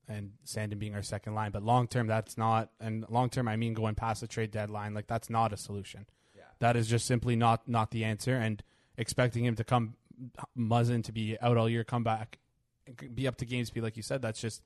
and 0.08 0.32
Sandin 0.46 0.80
being 0.80 0.96
our 0.96 1.04
second 1.04 1.34
line, 1.34 1.52
but 1.52 1.64
long 1.64 1.88
term, 1.88 2.08
that's 2.08 2.38
not. 2.38 2.70
And 2.80 3.06
long 3.10 3.30
term, 3.30 3.48
I 3.48 3.56
mean 3.56 3.74
going 3.74 3.96
past 3.96 4.22
the 4.22 4.28
trade 4.28 4.52
deadline, 4.52 4.94
like 4.94 5.08
that's 5.08 5.30
not 5.30 5.54
a 5.54 5.58
solution. 5.58 6.06
Yeah. 6.36 6.44
That 6.60 6.76
is 6.76 6.88
just 6.88 7.06
simply 7.06 7.36
not 7.36 7.68
not 7.68 7.92
the 7.92 8.04
answer. 8.04 8.36
And 8.36 8.62
expecting 8.98 9.46
him 9.46 9.56
to 9.56 9.64
come 9.64 9.96
Muzzin 10.58 11.04
to 11.06 11.12
be 11.12 11.38
out 11.42 11.58
all 11.58 11.70
year, 11.70 11.84
come 11.84 12.04
back, 12.04 12.40
be 13.14 13.28
up 13.28 13.38
to 13.38 13.46
game 13.46 13.66
speed, 13.66 13.84
like 13.84 13.98
you 13.98 14.04
said, 14.04 14.22
that's 14.22 14.42
just 14.42 14.62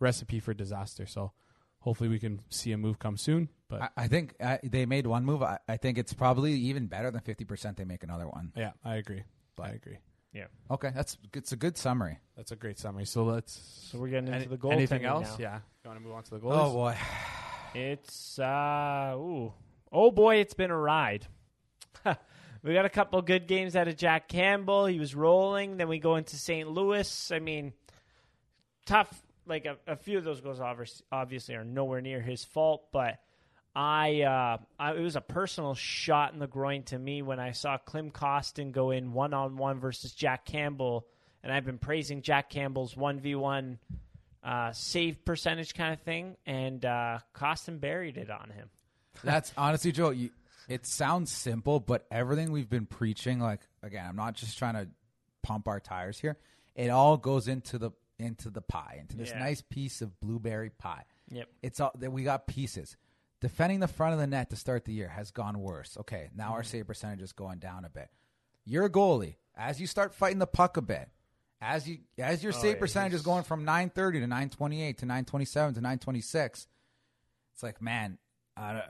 recipe 0.00 0.40
for 0.40 0.54
disaster. 0.54 1.06
So 1.06 1.32
hopefully 1.80 2.08
we 2.08 2.18
can 2.18 2.40
see 2.48 2.72
a 2.72 2.78
move 2.78 2.98
come 2.98 3.16
soon. 3.16 3.48
But 3.68 3.82
I, 3.82 3.88
I 3.96 4.08
think 4.08 4.34
uh, 4.40 4.58
they 4.62 4.86
made 4.86 5.06
one 5.06 5.24
move. 5.24 5.42
I, 5.42 5.58
I 5.68 5.76
think 5.76 5.98
it's 5.98 6.14
probably 6.14 6.52
even 6.54 6.86
better 6.86 7.10
than 7.10 7.20
fifty 7.20 7.44
percent. 7.44 7.76
They 7.76 7.84
make 7.84 8.02
another 8.02 8.26
one. 8.26 8.52
yeah, 8.56 8.72
I 8.84 8.96
agree. 8.96 9.24
I 9.60 9.70
agree. 9.70 9.98
Yeah. 10.32 10.44
Okay, 10.70 10.90
that's 10.94 11.16
it's 11.34 11.52
a 11.52 11.56
good 11.56 11.76
summary. 11.78 12.18
That's 12.36 12.52
a 12.52 12.56
great 12.56 12.78
summary. 12.78 13.06
So 13.06 13.24
let's. 13.24 13.58
So 13.90 13.98
we're 13.98 14.08
getting 14.08 14.26
into 14.28 14.38
Any- 14.40 14.46
the 14.46 14.56
goaltending 14.58 14.72
anything 14.72 15.04
else? 15.04 15.38
now. 15.38 15.42
Yeah. 15.44 15.58
You 15.84 15.88
want 15.90 16.00
to 16.00 16.04
move 16.06 16.14
on 16.14 16.22
to 16.24 16.30
the 16.30 16.38
goals? 16.38 16.54
Oh 16.56 16.72
boy, 16.72 16.96
It's 17.74 18.38
uh 18.38 19.14
ooh. 19.16 19.52
Oh 19.90 20.10
boy, 20.10 20.36
it's 20.36 20.54
been 20.54 20.70
a 20.70 20.76
ride. 20.76 21.26
we 22.62 22.74
got 22.74 22.84
a 22.84 22.90
couple 22.90 23.20
good 23.22 23.46
games 23.46 23.74
out 23.74 23.88
of 23.88 23.96
Jack 23.96 24.28
Campbell. 24.28 24.86
He 24.86 24.98
was 25.00 25.14
rolling. 25.14 25.76
Then 25.78 25.88
we 25.88 25.98
go 25.98 26.16
into 26.16 26.36
St. 26.36 26.68
Louis. 26.68 27.32
I 27.32 27.38
mean, 27.38 27.72
tough. 28.86 29.10
Like 29.46 29.64
a, 29.64 29.76
a 29.86 29.96
few 29.96 30.18
of 30.18 30.24
those 30.24 30.42
goals, 30.42 30.60
obvious- 30.60 31.02
obviously, 31.10 31.54
are 31.54 31.64
nowhere 31.64 32.02
near 32.02 32.20
his 32.20 32.44
fault. 32.44 32.84
But 32.92 33.18
I, 33.80 34.22
uh, 34.22 34.56
I, 34.76 34.94
it 34.94 35.00
was 35.00 35.14
a 35.14 35.20
personal 35.20 35.74
shot 35.74 36.32
in 36.32 36.40
the 36.40 36.48
groin 36.48 36.82
to 36.86 36.98
me 36.98 37.22
when 37.22 37.38
I 37.38 37.52
saw 37.52 37.78
Klim 37.78 38.10
Kostin 38.10 38.72
go 38.72 38.90
in 38.90 39.12
one 39.12 39.32
on 39.32 39.56
one 39.56 39.78
versus 39.78 40.10
Jack 40.12 40.44
Campbell, 40.44 41.06
and 41.44 41.52
I've 41.52 41.64
been 41.64 41.78
praising 41.78 42.22
Jack 42.22 42.50
Campbell's 42.50 42.96
one 42.96 43.20
v 43.20 43.36
one 43.36 43.78
uh, 44.42 44.72
save 44.72 45.24
percentage 45.24 45.74
kind 45.74 45.94
of 45.94 46.00
thing, 46.00 46.36
and 46.44 46.84
uh, 46.84 47.20
Kostin 47.36 47.78
buried 47.78 48.16
it 48.16 48.30
on 48.30 48.50
him. 48.50 48.68
that's 49.22 49.52
honestly, 49.56 49.92
Joe. 49.92 50.10
You, 50.10 50.30
it 50.68 50.84
sounds 50.84 51.30
simple, 51.30 51.78
but 51.78 52.04
everything 52.10 52.50
we've 52.50 52.68
been 52.68 52.86
preaching, 52.86 53.38
like 53.38 53.60
again, 53.84 54.06
I'm 54.08 54.16
not 54.16 54.34
just 54.34 54.58
trying 54.58 54.74
to 54.74 54.88
pump 55.44 55.68
our 55.68 55.78
tires 55.78 56.18
here. 56.18 56.36
It 56.74 56.88
all 56.88 57.16
goes 57.16 57.46
into 57.46 57.78
the 57.78 57.92
into 58.18 58.50
the 58.50 58.60
pie, 58.60 58.98
into 59.00 59.16
this 59.16 59.30
Yeah. 59.30 59.38
nice 59.38 59.62
piece 59.62 60.02
of 60.02 60.18
blueberry 60.18 60.70
pie. 60.70 61.04
Yep. 61.30 61.48
It's 61.62 61.78
all 61.78 61.92
that 62.00 62.10
we 62.10 62.24
got 62.24 62.48
pieces. 62.48 62.96
Defending 63.40 63.80
the 63.80 63.88
front 63.88 64.14
of 64.14 64.18
the 64.18 64.26
net 64.26 64.50
to 64.50 64.56
start 64.56 64.84
the 64.84 64.92
year 64.92 65.08
has 65.08 65.30
gone 65.30 65.60
worse. 65.60 65.96
Okay, 66.00 66.30
now 66.34 66.52
our 66.52 66.64
save 66.64 66.86
percentage 66.86 67.22
is 67.22 67.32
going 67.32 67.58
down 67.60 67.84
a 67.84 67.88
bit. 67.88 68.08
You're 68.64 68.86
a 68.86 68.90
goalie. 68.90 69.36
As 69.56 69.80
you 69.80 69.86
start 69.86 70.14
fighting 70.14 70.38
the 70.38 70.46
puck 70.46 70.76
a 70.76 70.82
bit, 70.82 71.08
as 71.60 71.88
you 71.88 71.98
as 72.18 72.42
your 72.42 72.52
save 72.52 72.74
yeah, 72.74 72.80
percentage 72.80 73.14
is 73.14 73.22
going 73.22 73.44
from 73.44 73.64
930 73.64 74.20
to 74.20 74.26
928 74.26 74.98
to 74.98 75.06
927 75.06 75.74
to 75.74 75.80
926, 75.80 76.66
it's 77.54 77.62
like, 77.62 77.82
man, 77.82 78.18
uh, 78.56 78.80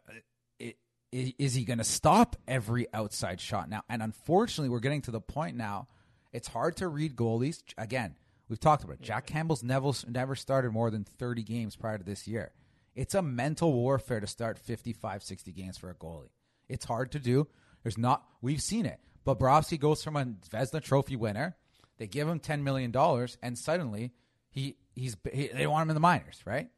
it, 0.58 0.76
is 1.10 1.54
he 1.54 1.64
going 1.64 1.78
to 1.78 1.84
stop 1.84 2.36
every 2.46 2.86
outside 2.92 3.40
shot 3.40 3.70
now? 3.70 3.82
And 3.88 4.02
unfortunately, 4.02 4.68
we're 4.68 4.80
getting 4.80 5.02
to 5.02 5.10
the 5.10 5.20
point 5.20 5.56
now. 5.56 5.88
It's 6.32 6.48
hard 6.48 6.76
to 6.76 6.88
read 6.88 7.16
goalies. 7.16 7.62
Again, 7.78 8.14
we've 8.48 8.60
talked 8.60 8.84
about 8.84 8.96
it. 8.96 9.02
Jack 9.02 9.26
Campbell's 9.26 9.62
never 9.62 9.92
never 10.06 10.34
started 10.34 10.72
more 10.72 10.90
than 10.90 11.04
30 11.04 11.42
games 11.42 11.76
prior 11.76 11.96
to 11.96 12.04
this 12.04 12.28
year. 12.28 12.52
It's 12.98 13.14
a 13.14 13.22
mental 13.22 13.72
warfare 13.72 14.18
to 14.18 14.26
start 14.26 14.58
55, 14.58 15.22
60 15.22 15.52
games 15.52 15.78
for 15.78 15.88
a 15.88 15.94
goalie. 15.94 16.30
It's 16.68 16.84
hard 16.84 17.12
to 17.12 17.20
do. 17.20 17.46
There's 17.84 17.96
not. 17.96 18.24
We've 18.42 18.60
seen 18.60 18.86
it. 18.86 18.98
But 19.24 19.38
Bobrovsky 19.38 19.78
goes 19.78 20.02
from 20.02 20.16
a 20.16 20.24
Vezina 20.24 20.82
Trophy 20.82 21.14
winner. 21.14 21.56
They 21.98 22.08
give 22.08 22.26
him 22.26 22.40
ten 22.40 22.64
million 22.64 22.90
dollars, 22.90 23.38
and 23.40 23.56
suddenly 23.56 24.14
he 24.50 24.78
he's 24.96 25.16
he, 25.32 25.46
they 25.46 25.68
want 25.68 25.84
him 25.84 25.90
in 25.90 25.94
the 25.94 26.00
minors, 26.00 26.40
right? 26.44 26.70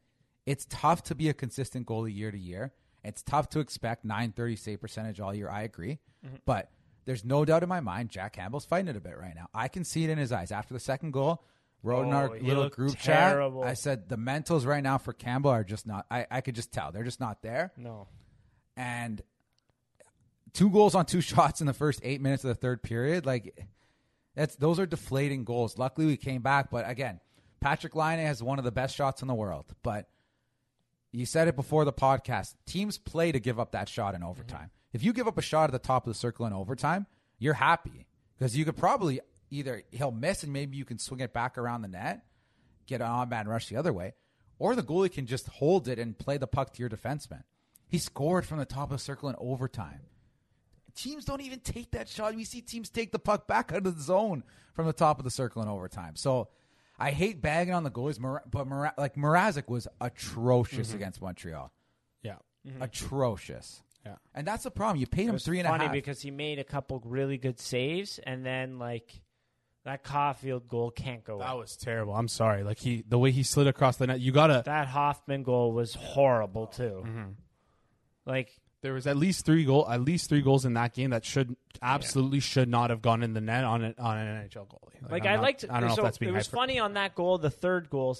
It's 0.45 0.67
tough 0.69 1.01
to 1.05 1.15
be 1.15 1.27
a 1.27 1.33
consistent 1.33 1.87
goalie 1.87 2.15
year 2.15 2.29
to 2.29 2.37
year. 2.37 2.73
It's 3.03 3.23
tough 3.23 3.49
to 3.49 3.59
expect 3.59 4.05
930 4.05 4.55
save 4.57 4.79
percentage 4.79 5.19
all 5.19 5.33
year. 5.33 5.49
I 5.49 5.63
agree, 5.63 5.97
mm-hmm. 6.23 6.35
but 6.45 6.69
there's 7.05 7.25
no 7.25 7.45
doubt 7.45 7.63
in 7.63 7.69
my 7.69 7.79
mind 7.79 8.09
Jack 8.09 8.33
Campbell's 8.33 8.65
fighting 8.65 8.89
it 8.89 8.95
a 8.95 9.01
bit 9.01 9.17
right 9.17 9.33
now. 9.35 9.47
I 9.55 9.69
can 9.69 9.83
see 9.83 10.03
it 10.03 10.11
in 10.11 10.19
his 10.19 10.31
eyes 10.31 10.51
after 10.51 10.75
the 10.75 10.79
second 10.79 11.13
goal. 11.13 11.43
Wrote 11.83 12.03
in 12.07 12.13
Oh, 12.13 12.17
our 12.17 12.35
he 12.35 12.45
little 12.47 12.63
looked 12.63 12.75
group 12.75 12.97
terrible. 12.99 13.61
chat. 13.61 13.69
I 13.71 13.73
said 13.73 14.07
the 14.09 14.17
mentals 14.17 14.65
right 14.65 14.83
now 14.83 14.97
for 14.99 15.13
Campbell 15.13 15.49
are 15.51 15.63
just 15.63 15.87
not. 15.87 16.05
I, 16.11 16.27
I 16.29 16.41
could 16.41 16.55
just 16.55 16.71
tell 16.71 16.91
they're 16.91 17.03
just 17.03 17.19
not 17.19 17.41
there 17.41 17.71
No. 17.77 18.07
and 18.77 19.21
two 20.53 20.69
goals 20.69 20.95
on 20.95 21.05
two 21.05 21.21
shots 21.31 21.61
in 21.61 21.67
the 21.67 21.73
first 21.73 21.99
eight 22.03 22.21
minutes 22.21 22.43
of 22.43 22.49
the 22.49 22.55
third 22.55 22.83
period. 22.83 23.25
Like 23.25 23.57
that's 24.35 24.55
those 24.57 24.79
are 24.79 24.85
deflating 24.85 25.43
goals. 25.43 25.77
Luckily, 25.77 26.05
we 26.07 26.17
came 26.17 26.41
back, 26.41 26.69
but 26.69 26.87
again, 26.89 27.19
Patrik 27.63 27.95
Laine 27.95 28.25
has 28.25 28.41
one 28.43 28.59
of 28.59 28.65
the 28.65 28.71
best 28.71 28.95
shots 28.95 29.21
in 29.21 29.27
the 29.27 29.33
world. 29.35 29.65
But 29.83 30.07
You 31.11 31.25
said 31.25 31.47
it 31.47 31.55
before 31.55 31.83
the 31.83 31.93
podcast. 31.93 32.53
Teams 32.65 32.97
play 32.97 33.31
to 33.31 33.39
give 33.39 33.59
up 33.59 33.71
that 33.73 33.89
shot 33.89 34.15
in 34.15 34.23
overtime. 34.23 34.67
Mm-hmm. 34.67 34.93
If 34.93 35.03
you 35.03 35.13
give 35.13 35.27
up 35.27 35.37
a 35.37 35.41
shot 35.41 35.65
at 35.65 35.71
the 35.71 35.79
top 35.79 36.05
of 36.05 36.13
the 36.13 36.17
circle 36.19 36.45
in 36.45 36.53
overtime, 36.53 37.07
you're 37.39 37.53
happy 37.55 38.05
because 38.37 38.55
you 38.57 38.65
could 38.65 38.77
probably 38.77 39.19
either 39.51 39.83
he'll 39.91 40.11
miss 40.11 40.43
and 40.43 40.51
maybe 40.51 40.77
you 40.77 40.85
can 40.85 40.97
swing 40.97 41.19
it 41.19 41.33
back 41.33 41.57
around 41.57 41.83
the 41.83 41.87
net, 41.87 42.25
get 42.87 43.01
an 43.01 43.07
odd 43.07 43.29
man 43.29 43.47
rush 43.47 43.67
the 43.67 43.75
other 43.75 43.93
way, 43.93 44.13
or 44.57 44.75
the 44.75 44.81
goalie 44.81 45.11
can 45.11 45.27
just 45.27 45.47
hold 45.47 45.87
it 45.87 45.99
and 45.99 46.17
play 46.17 46.37
the 46.37 46.47
puck 46.47 46.73
to 46.73 46.79
your 46.79 46.89
defenseman. 46.89 47.43
He 47.87 47.97
scored 47.97 48.45
from 48.45 48.57
the 48.57 48.65
top 48.65 48.91
of 48.91 48.97
the 48.97 49.03
circle 49.03 49.29
in 49.29 49.35
overtime. 49.37 50.01
Teams 50.95 51.25
don't 51.25 51.41
even 51.41 51.59
take 51.59 51.91
that 51.91 52.09
shot. 52.09 52.35
We 52.35 52.45
see 52.45 52.61
teams 52.61 52.89
take 52.89 53.11
the 53.11 53.19
puck 53.19 53.47
back 53.47 53.71
out 53.71 53.85
of 53.85 53.95
the 53.95 54.01
zone 54.01 54.43
from 54.73 54.87
the 54.87 54.93
top 54.93 55.19
of 55.19 55.25
the 55.25 55.31
circle 55.31 55.61
in 55.61 55.67
overtime. 55.67 56.15
So 56.15 56.49
I 56.99 57.11
hate 57.11 57.41
bagging 57.41 57.73
on 57.73 57.83
the 57.83 57.91
goalies, 57.91 58.19
but 58.49 58.67
Mor- 58.67 58.93
like 58.97 59.15
Mrazek 59.15 59.67
was 59.67 59.87
atrocious 59.99 60.89
mm-hmm. 60.89 60.97
against 60.97 61.21
Montreal. 61.21 61.71
Yeah. 62.21 62.35
Mm-hmm. 62.67 62.81
Atrocious. 62.81 63.81
Yeah. 64.05 64.15
And 64.33 64.45
that's 64.45 64.63
the 64.63 64.71
problem. 64.71 64.99
You 64.99 65.07
paid 65.07 65.27
him 65.27 65.33
was 65.33 65.43
three 65.43 65.59
and 65.59 65.67
a 65.67 65.71
half. 65.71 65.79
funny 65.79 65.91
because 65.91 66.21
he 66.21 66.31
made 66.31 66.59
a 66.59 66.63
couple 66.63 67.01
really 67.05 67.37
good 67.37 67.59
saves, 67.59 68.19
and 68.19 68.45
then 68.45 68.79
like 68.79 69.21
that 69.83 70.03
Caulfield 70.03 70.67
goal 70.67 70.91
can't 70.91 71.23
go. 71.23 71.39
That 71.39 71.53
in. 71.53 71.59
was 71.59 71.75
terrible. 71.75 72.13
I'm 72.13 72.27
sorry. 72.27 72.63
Like 72.63 72.79
he, 72.79 73.03
the 73.07 73.17
way 73.17 73.31
he 73.31 73.43
slid 73.43 73.67
across 73.67 73.97
the 73.97 74.07
net, 74.07 74.19
you 74.19 74.31
gotta. 74.31 74.61
That 74.65 74.87
Hoffman 74.87 75.43
goal 75.43 75.71
was 75.73 75.95
horrible 75.95 76.67
too. 76.67 77.03
Mm-hmm. 77.05 77.29
Like 78.25 78.59
There 78.81 78.93
was 78.93 79.07
at 79.07 79.17
least 79.17 79.45
three 79.45 79.65
goal, 79.65 79.87
at 79.89 80.01
least 80.01 80.29
three 80.29 80.41
goals 80.41 80.65
in 80.65 80.75
that 80.75 80.93
game 80.93 81.09
that 81.09 81.25
should 81.25 81.55
absolutely 81.81 82.39
should 82.39 82.69
not 82.69 82.91
have 82.91 83.01
gone 83.01 83.23
in 83.23 83.33
the 83.33 83.41
net 83.41 83.63
on 83.63 83.83
an 83.83 83.95
on 83.97 84.17
an 84.17 84.47
NHL 84.47 84.67
goalie. 84.67 85.09
Like 85.09 85.25
I'm 85.25 85.39
I 85.39 85.41
liked. 85.41 85.65
I 85.69 85.79
don't 85.79 85.89
know 85.89 85.95
so 85.95 86.01
if 86.01 86.05
that's 86.05 86.17
being 86.19 86.33
it 86.33 86.35
was 86.35 86.47
hyper- 86.47 86.57
funny 86.57 86.79
on 86.79 86.93
that 86.93 87.15
goal, 87.15 87.37
the 87.37 87.49
third 87.49 87.89
goal. 87.89 88.15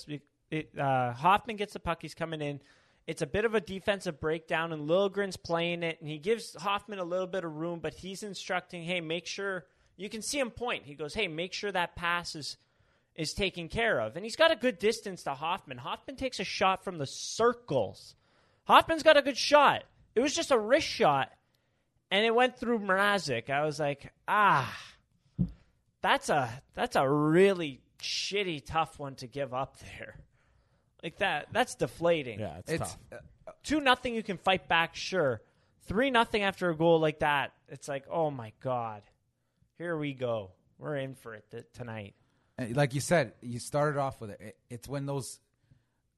It, 0.49 0.77
uh, 0.77 1.13
Hoffman 1.13 1.55
gets 1.55 1.73
the 1.73 1.79
puck. 1.79 1.99
He's 2.01 2.13
coming 2.15 2.41
in. 2.41 2.59
It's 3.07 3.21
a 3.21 3.27
bit 3.27 3.45
of 3.45 3.55
a 3.55 3.61
defensive 3.61 4.19
breakdown, 4.19 4.73
and 4.73 4.87
Liljegren's 4.87 5.37
playing 5.37 5.81
it, 5.83 5.99
and 6.01 6.09
he 6.09 6.17
gives 6.17 6.55
Hoffman 6.55 6.99
a 6.99 7.03
little 7.03 7.27
bit 7.27 7.43
of 7.43 7.55
room, 7.55 7.79
but 7.79 7.93
he's 7.93 8.21
instructing, 8.23 8.83
"Hey, 8.83 8.99
make 9.01 9.25
sure 9.27 9.65
you 10.01 10.09
can 10.09 10.21
see 10.21 10.39
him 10.39 10.51
point." 10.51 10.85
He 10.85 10.95
goes, 10.95 11.13
"Hey, 11.13 11.27
make 11.27 11.53
sure 11.53 11.71
that 11.71 11.95
pass 11.95 12.35
is 12.35 12.57
is 13.15 13.33
taken 13.33 13.67
care 13.69 13.99
of," 13.99 14.15
and 14.15 14.25
he's 14.25 14.35
got 14.35 14.51
a 14.51 14.55
good 14.55 14.79
distance 14.79 15.23
to 15.23 15.33
Hoffman. 15.33 15.77
Hoffman 15.77 16.15
takes 16.15 16.39
a 16.39 16.43
shot 16.43 16.83
from 16.83 16.97
the 16.97 17.07
circles. 17.07 18.15
Hoffman's 18.65 19.03
got 19.03 19.17
a 19.17 19.21
good 19.21 19.37
shot. 19.37 19.83
It 20.15 20.19
was 20.19 20.33
just 20.33 20.51
a 20.51 20.59
wrist 20.59 20.87
shot, 20.87 21.31
and 22.09 22.25
it 22.25 22.35
went 22.35 22.57
through 22.57 22.79
Mrazek. 22.79 23.49
I 23.49 23.65
was 23.65 23.79
like, 23.79 24.11
ah 24.27 24.77
that's 26.01 26.29
a 26.29 26.49
that's 26.73 26.95
a 26.95 27.07
really 27.07 27.81
shitty 27.99 28.65
tough 28.65 28.99
one 28.99 29.15
to 29.15 29.27
give 29.27 29.53
up 29.53 29.77
there. 29.79 30.15
Like 31.03 31.17
that 31.19 31.47
that's 31.51 31.75
deflating. 31.75 32.39
Yeah, 32.39 32.57
it's, 32.57 32.71
it's 32.71 32.97
tough. 33.09 33.21
Two 33.63 33.79
nothing 33.79 34.15
you 34.15 34.23
can 34.23 34.37
fight 34.37 34.67
back, 34.67 34.95
sure. 34.95 35.41
Three 35.87 36.11
nothing 36.11 36.43
after 36.43 36.69
a 36.69 36.75
goal 36.75 36.99
like 36.99 37.19
that, 37.19 37.53
it's 37.67 37.87
like, 37.87 38.05
oh 38.09 38.31
my 38.31 38.51
god. 38.61 39.01
Here 39.81 39.97
we 39.97 40.13
go. 40.13 40.51
We're 40.77 40.97
in 40.97 41.15
for 41.15 41.33
it 41.33 41.45
th- 41.49 41.65
tonight. 41.73 42.13
And 42.59 42.75
like 42.75 42.93
you 42.93 43.01
said, 43.01 43.33
you 43.41 43.57
started 43.57 43.99
off 43.99 44.21
with 44.21 44.29
it. 44.29 44.39
it. 44.39 44.57
It's 44.69 44.87
when 44.87 45.07
those 45.07 45.39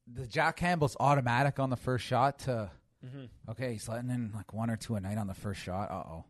the 0.06 0.26
Jack 0.26 0.56
Campbell's 0.56 0.98
automatic 1.00 1.58
on 1.58 1.70
the 1.70 1.76
first 1.76 2.04
shot 2.04 2.40
to 2.40 2.70
Mm-hmm. 3.04 3.50
okay, 3.50 3.72
he's 3.72 3.88
letting 3.88 4.08
in 4.10 4.32
like 4.34 4.52
one 4.52 4.70
or 4.70 4.76
two 4.76 4.94
a 4.96 5.00
night 5.00 5.18
on 5.18 5.26
the 5.26 5.34
first 5.34 5.60
shot. 5.62 5.90
Uh 5.90 5.94
oh, 5.94 6.24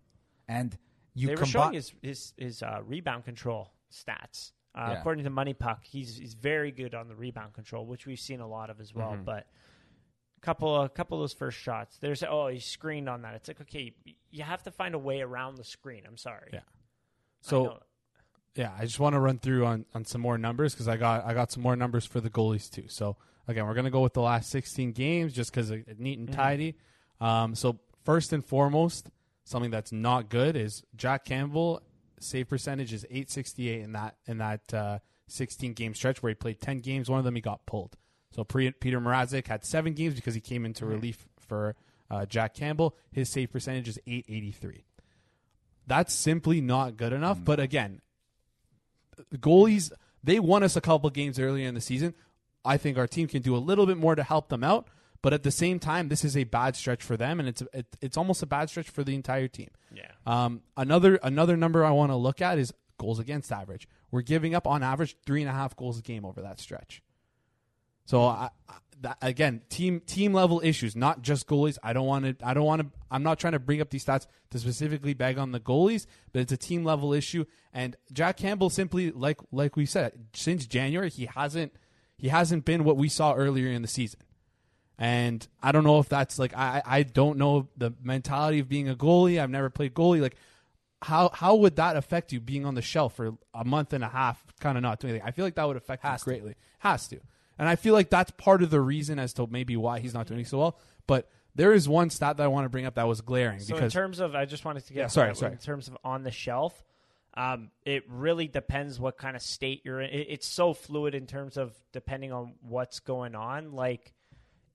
and 0.49 0.76
you 1.14 1.28
they 1.28 1.35
were 1.35 1.43
combine 1.43 1.53
showing 1.53 1.74
his 1.74 1.93
his, 2.03 2.32
his 2.37 2.62
uh, 2.62 2.80
rebound 2.85 3.24
control 3.24 3.72
stats. 3.93 4.53
Uh, 4.76 4.91
Yeah. 4.91 4.99
According 4.99 5.24
to 5.24 5.30
Money 5.30 5.55
Puck, 5.55 5.85
he's 5.85 6.16
he's 6.16 6.35
very 6.35 6.72
good 6.72 6.95
on 6.95 7.09
the 7.09 7.14
rebound 7.14 7.55
control, 7.55 7.87
which 7.87 8.07
we've 8.07 8.18
seen 8.18 8.41
a 8.41 8.49
lot 8.49 8.70
of 8.70 8.80
as 8.80 8.95
well. 8.95 9.12
Mm-hmm. 9.12 9.24
But 9.24 9.47
a 10.39 10.41
couple 10.41 10.82
a 10.82 10.89
couple 10.89 11.18
of 11.18 11.22
those 11.22 11.32
first 11.32 11.59
shots, 11.59 11.99
there's 11.99 12.22
oh 12.22 12.49
he 12.49 12.59
screened 12.61 13.09
on 13.09 13.22
that. 13.22 13.35
It's 13.35 13.49
like 13.49 13.61
okay, 13.61 13.93
you 14.30 14.43
have 14.43 14.62
to 14.64 14.72
find 14.72 14.95
a 14.97 14.99
way 14.99 15.20
around 15.20 15.57
the 15.57 15.64
screen. 15.64 16.03
I'm 16.07 16.16
sorry. 16.16 16.51
Yeah. 16.53 16.61
I 17.47 17.51
So 17.51 17.64
know. 17.64 17.78
yeah, 18.55 18.72
I 18.78 18.84
just 18.84 19.01
want 19.01 19.14
to 19.14 19.20
run 19.20 19.38
through 19.38 19.66
on, 19.66 19.84
on 19.95 20.05
some 20.05 20.20
more 20.20 20.38
numbers 20.38 20.74
because 20.74 20.88
I 20.88 20.97
got 20.97 21.24
I 21.24 21.34
got 21.34 21.53
some 21.53 21.62
more 21.62 21.76
numbers 21.76 22.05
for 22.07 22.20
the 22.20 22.30
goalies 22.30 22.70
too. 22.70 22.84
So 22.88 23.16
again, 23.49 23.66
we're 23.66 23.74
gonna 23.74 23.90
go 23.90 24.01
with 24.01 24.14
the 24.14 24.22
last 24.22 24.51
16 24.51 24.92
games 24.92 25.32
just 25.32 25.51
because 25.53 25.70
it's 25.70 25.99
neat 25.99 26.18
and 26.18 26.32
tidy. 26.32 26.76
Um, 27.20 27.55
so 27.55 27.78
first 28.05 28.32
and 28.32 28.45
foremost, 28.45 29.11
something 29.45 29.70
that's 29.70 29.92
not 29.92 30.28
good 30.28 30.57
is 30.57 30.82
Jack 30.97 31.24
Campbell 31.24 31.82
save 32.20 32.49
percentage 32.49 32.92
is 32.92 33.05
868 33.11 33.80
in 33.82 33.92
that 33.92 34.16
in 34.26 34.38
that 34.38 34.72
uh, 34.72 34.99
16 35.28 35.72
game 35.74 35.95
stretch 35.95 36.22
where 36.22 36.30
he 36.30 36.34
played 36.34 36.61
10 36.61 36.78
games. 36.80 37.11
One 37.11 37.18
of 37.18 37.24
them 37.24 37.34
he 37.34 37.40
got 37.40 37.66
pulled. 37.66 37.97
So 38.34 38.45
pre- 38.45 38.72
Petr 38.72 39.01
Mrazek 39.03 39.47
had 39.47 39.64
seven 39.64 39.92
games 39.95 40.14
because 40.14 40.34
he 40.34 40.40
came 40.40 40.64
into 40.64 40.86
relief 40.86 41.28
for 41.38 41.76
uh, 42.11 42.26
Jack 42.26 42.55
Campbell. 42.55 42.97
His 43.12 43.28
save 43.28 43.53
percentage 43.53 43.88
is 43.88 43.99
883. 44.07 44.84
That's 45.87 46.14
simply 46.14 46.61
not 46.61 46.97
good 46.97 47.12
enough. 47.12 47.43
But 47.45 47.61
again, 47.61 48.01
the 49.30 49.39
goalies 49.39 49.93
they 50.22 50.41
won 50.41 50.62
us 50.62 50.76
a 50.76 50.80
couple 50.80 51.11
games 51.11 51.39
earlier 51.39 51.68
in 51.68 51.74
the 51.74 51.80
season. 51.80 52.14
I 52.64 52.78
think 52.78 52.97
our 52.97 53.07
team 53.07 53.28
can 53.28 53.43
do 53.43 53.55
a 53.55 53.59
little 53.59 53.87
bit 53.87 53.99
more 53.99 54.14
to 54.14 54.22
help 54.22 54.49
them 54.49 54.64
out. 54.64 54.89
But 55.20 55.32
at 55.32 55.43
the 55.43 55.51
same 55.51 55.78
time, 55.78 56.09
this 56.09 56.22
is 56.22 56.37
a 56.37 56.45
bad 56.45 56.76
stretch 56.76 57.03
for 57.03 57.16
them, 57.16 57.41
and 57.41 57.49
it's 57.49 57.62
it, 57.72 57.87
it's 58.03 58.18
almost 58.18 58.43
a 58.43 58.47
bad 58.47 58.68
stretch 58.68 58.91
for 58.91 59.03
the 59.03 59.14
entire 59.14 59.49
team. 59.49 59.70
yeah. 59.91 60.11
Um, 60.26 60.61
another 60.76 61.18
another 61.22 61.57
number 61.57 61.82
I 61.82 61.93
want 61.93 62.12
to 62.12 62.16
look 62.16 62.43
at 62.43 62.59
is 62.59 62.74
goals 62.99 63.18
against 63.18 63.51
average. 63.51 63.89
We're 64.11 64.20
giving 64.20 64.55
up 64.55 64.66
on 64.66 64.82
average 64.82 65.16
three 65.24 65.41
and 65.41 65.49
a 65.49 65.55
half 65.55 65.76
goals 65.76 65.99
a 65.99 66.03
game 66.03 66.26
over 66.26 66.43
that 66.43 66.61
stretch. 66.61 67.03
So 68.05 68.22
I, 68.22 68.51
that, 69.05 69.18
again, 69.22 69.61
team 69.68 70.00
team 70.00 70.32
level 70.32 70.61
issues, 70.64 70.96
not 70.96 71.22
just 71.22 71.46
goalies. 71.46 71.78
I 71.82 71.92
don't 71.92 72.07
want 72.07 72.24
to. 72.24 72.46
I 72.46 72.55
don't 72.55 72.64
want 72.64 72.82
to. 72.82 72.88
I'm 73.11 73.22
not 73.22 73.38
trying 73.38 73.52
to 73.52 73.59
bring 73.59 73.80
up 73.80 73.90
these 73.90 74.05
stats 74.05 74.26
to 74.50 74.59
specifically 74.59 75.14
bag 75.14 75.38
on 75.38 75.52
the 75.52 75.61
goalies, 75.61 76.07
but 76.32 76.40
it's 76.40 76.52
a 76.52 76.57
team 76.57 76.84
level 76.84 77.12
issue. 77.12 77.44
And 77.72 77.96
Jack 78.12 78.38
Campbell 78.38 78.70
simply, 78.70 79.11
like 79.11 79.38
like 79.52 79.76
we 79.76 79.86
said, 79.86 80.12
since 80.32 80.66
January, 80.66 81.11
he 81.11 81.26
hasn't 81.26 81.72
he 82.18 82.28
hasn't 82.28 82.64
been 82.64 82.82
what 82.82 82.96
we 82.96 83.09
saw 83.09 83.34
earlier 83.34 83.68
in 83.68 83.82
the 83.82 83.88
season. 83.88 84.20
And 84.98 85.46
I 85.62 85.72
don't 85.72 85.84
know 85.84 85.98
if 85.98 86.09
that's 86.09 86.38
like 86.38 86.57
I 86.57 86.82
I 86.84 87.02
don't 87.02 87.36
know 87.38 87.68
the 87.76 87.92
mentality 88.02 88.59
of 88.59 88.68
being 88.68 88.88
a 88.88 88.94
goalie. 88.96 89.40
I've 89.40 89.50
never 89.50 89.68
played 89.70 89.92
goalie. 89.94 90.22
Like 90.22 90.36
how 91.02 91.30
how 91.34 91.57
would 91.57 91.76
that 91.76 91.96
affect 91.96 92.32
you 92.32 92.40
being 92.40 92.64
on 92.64 92.74
the 92.74 92.82
shelf 92.82 93.16
for 93.16 93.32
a 93.52 93.64
month 93.64 93.92
and 93.92 94.02
a 94.02 94.09
half, 94.09 94.42
kind 94.61 94.78
of 94.78 94.82
not 94.82 94.98
doing 94.98 95.12
anything? 95.12 95.28
I 95.28 95.32
feel 95.32 95.44
like 95.44 95.57
that 95.57 95.66
would 95.68 95.76
affect 95.76 96.02
Has 96.02 96.20
you 96.20 96.24
to. 96.24 96.30
greatly. 96.30 96.55
Has 96.78 97.07
to. 97.09 97.20
And 97.59 97.68
I 97.68 97.76
feel 97.76 97.94
like 97.94 98.11
that's 98.11 98.30
part 98.32 98.62
of 98.62 98.70
the 98.70 98.80
reason 98.80 99.18
as 99.18 99.32
to 99.34 99.46
maybe 99.46 99.76
why 99.76 100.00
he's 100.00 100.14
not 100.14 100.26
doing 100.26 100.44
so 100.44 100.59
well. 100.59 100.78
But 101.07 101.28
there 101.55 101.72
is 101.72 101.88
one 101.88 102.11
stat 102.11 102.36
that 102.38 102.42
I 102.44 102.48
want 102.48 102.64
to 102.64 102.68
bring 102.68 102.84
up 102.86 102.96
that 102.96 103.07
was 103.07 103.20
glaring 103.20 103.61
So 103.61 103.76
in 103.76 103.90
terms 103.90 104.18
of, 104.20 104.34
I 104.34 104.44
just 104.44 104.64
wanted 104.64 104.84
to 104.86 104.92
get 104.92 105.00
Yeah, 105.00 105.07
sorry, 105.07 105.34
sorry. 105.36 105.52
In 105.52 105.59
terms 105.59 105.86
of 105.88 105.96
on 106.05 106.24
the 106.24 106.30
shelf, 106.32 106.82
um, 107.34 107.70
it 107.84 108.05
really 108.09 108.48
depends 108.48 108.98
what 108.98 109.16
kind 109.18 109.36
of 109.36 109.42
state 109.42 109.82
you're 109.84 110.00
in. 110.00 110.11
It, 110.11 110.26
it's 110.30 110.46
so 110.46 110.72
fluid 110.74 111.14
in 111.14 111.26
terms 111.26 111.57
of 111.57 111.72
depending 111.92 112.32
on 112.32 112.55
what's 112.62 113.00
going 113.00 113.34
on. 113.34 113.72
Like 113.72 114.12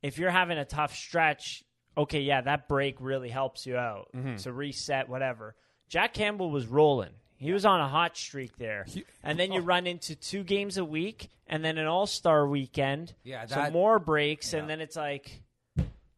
if 0.02 0.18
you're 0.18 0.32
having 0.32 0.58
a 0.58 0.66
tough 0.66 0.96
stretch, 0.96 1.64
okay, 1.98 2.22
yeah, 2.22 2.42
that 2.42 2.70
break 2.70 2.96
really 3.02 3.30
helps 3.30 3.66
you 3.66 3.76
out 3.76 4.10
Mm-hmm. 4.16 4.38
to 4.38 4.54
reset 4.54 5.10
whatever. 5.10 5.56
Jack 5.90 6.14
Campbell 6.14 6.50
was 6.52 6.66
rolling. 6.68 7.10
He 7.40 7.54
was 7.54 7.66
on 7.66 7.80
a 7.80 7.88
hot 7.88 8.18
streak 8.18 8.58
there, 8.58 8.86
and 9.24 9.40
then 9.40 9.52
you 9.54 9.62
run 9.62 9.88
into 9.88 10.14
two 10.16 10.44
games 10.44 10.78
a 10.78 10.84
week, 10.84 11.30
and 11.48 11.64
then 11.64 11.78
an 11.78 11.88
All 11.88 12.06
Star 12.06 12.46
weekend. 12.46 13.14
Yeah, 13.24 13.46
so 13.46 13.72
more 13.72 13.98
breaks, 13.98 14.52
yeah. 14.54 14.60
and 14.60 14.70
then 14.70 14.82
it's 14.82 14.98
like, 14.98 15.42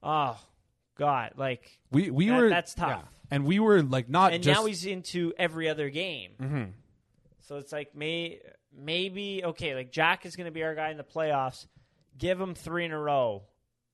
oh 0.02 0.40
God, 0.98 1.34
like 1.38 1.80
we 1.92 2.10
we 2.10 2.28
That- 2.30 2.38
were 2.40 2.50
that's 2.50 2.74
tough. 2.74 2.90
yeah. 3.04 3.08
and 3.30 3.46
we 3.46 3.60
were 3.60 3.82
like 3.84 4.10
not 4.10 4.34
and 4.34 4.44
just 4.44 4.60
now 4.60 4.66
he's 4.66 4.86
into 4.86 5.32
every 5.38 5.70
other 5.70 5.90
game. 5.90 6.32
Mm-hmm. 6.42 6.64
So 7.42 7.58
it's 7.58 7.72
like 7.72 7.96
may 7.96 8.40
maybe 8.76 9.42
okay, 9.46 9.76
like 9.76 9.92
Jack 9.92 10.26
is 10.26 10.36
going 10.36 10.46
to 10.46 10.52
be 10.52 10.64
our 10.64 10.74
guy 10.76 10.90
in 10.90 10.98
the 10.98 11.04
playoffs. 11.04 11.68
Give 12.18 12.40
him 12.42 12.56
three 12.56 12.86
in 12.86 12.92
a 12.92 13.00
row, 13.00 13.44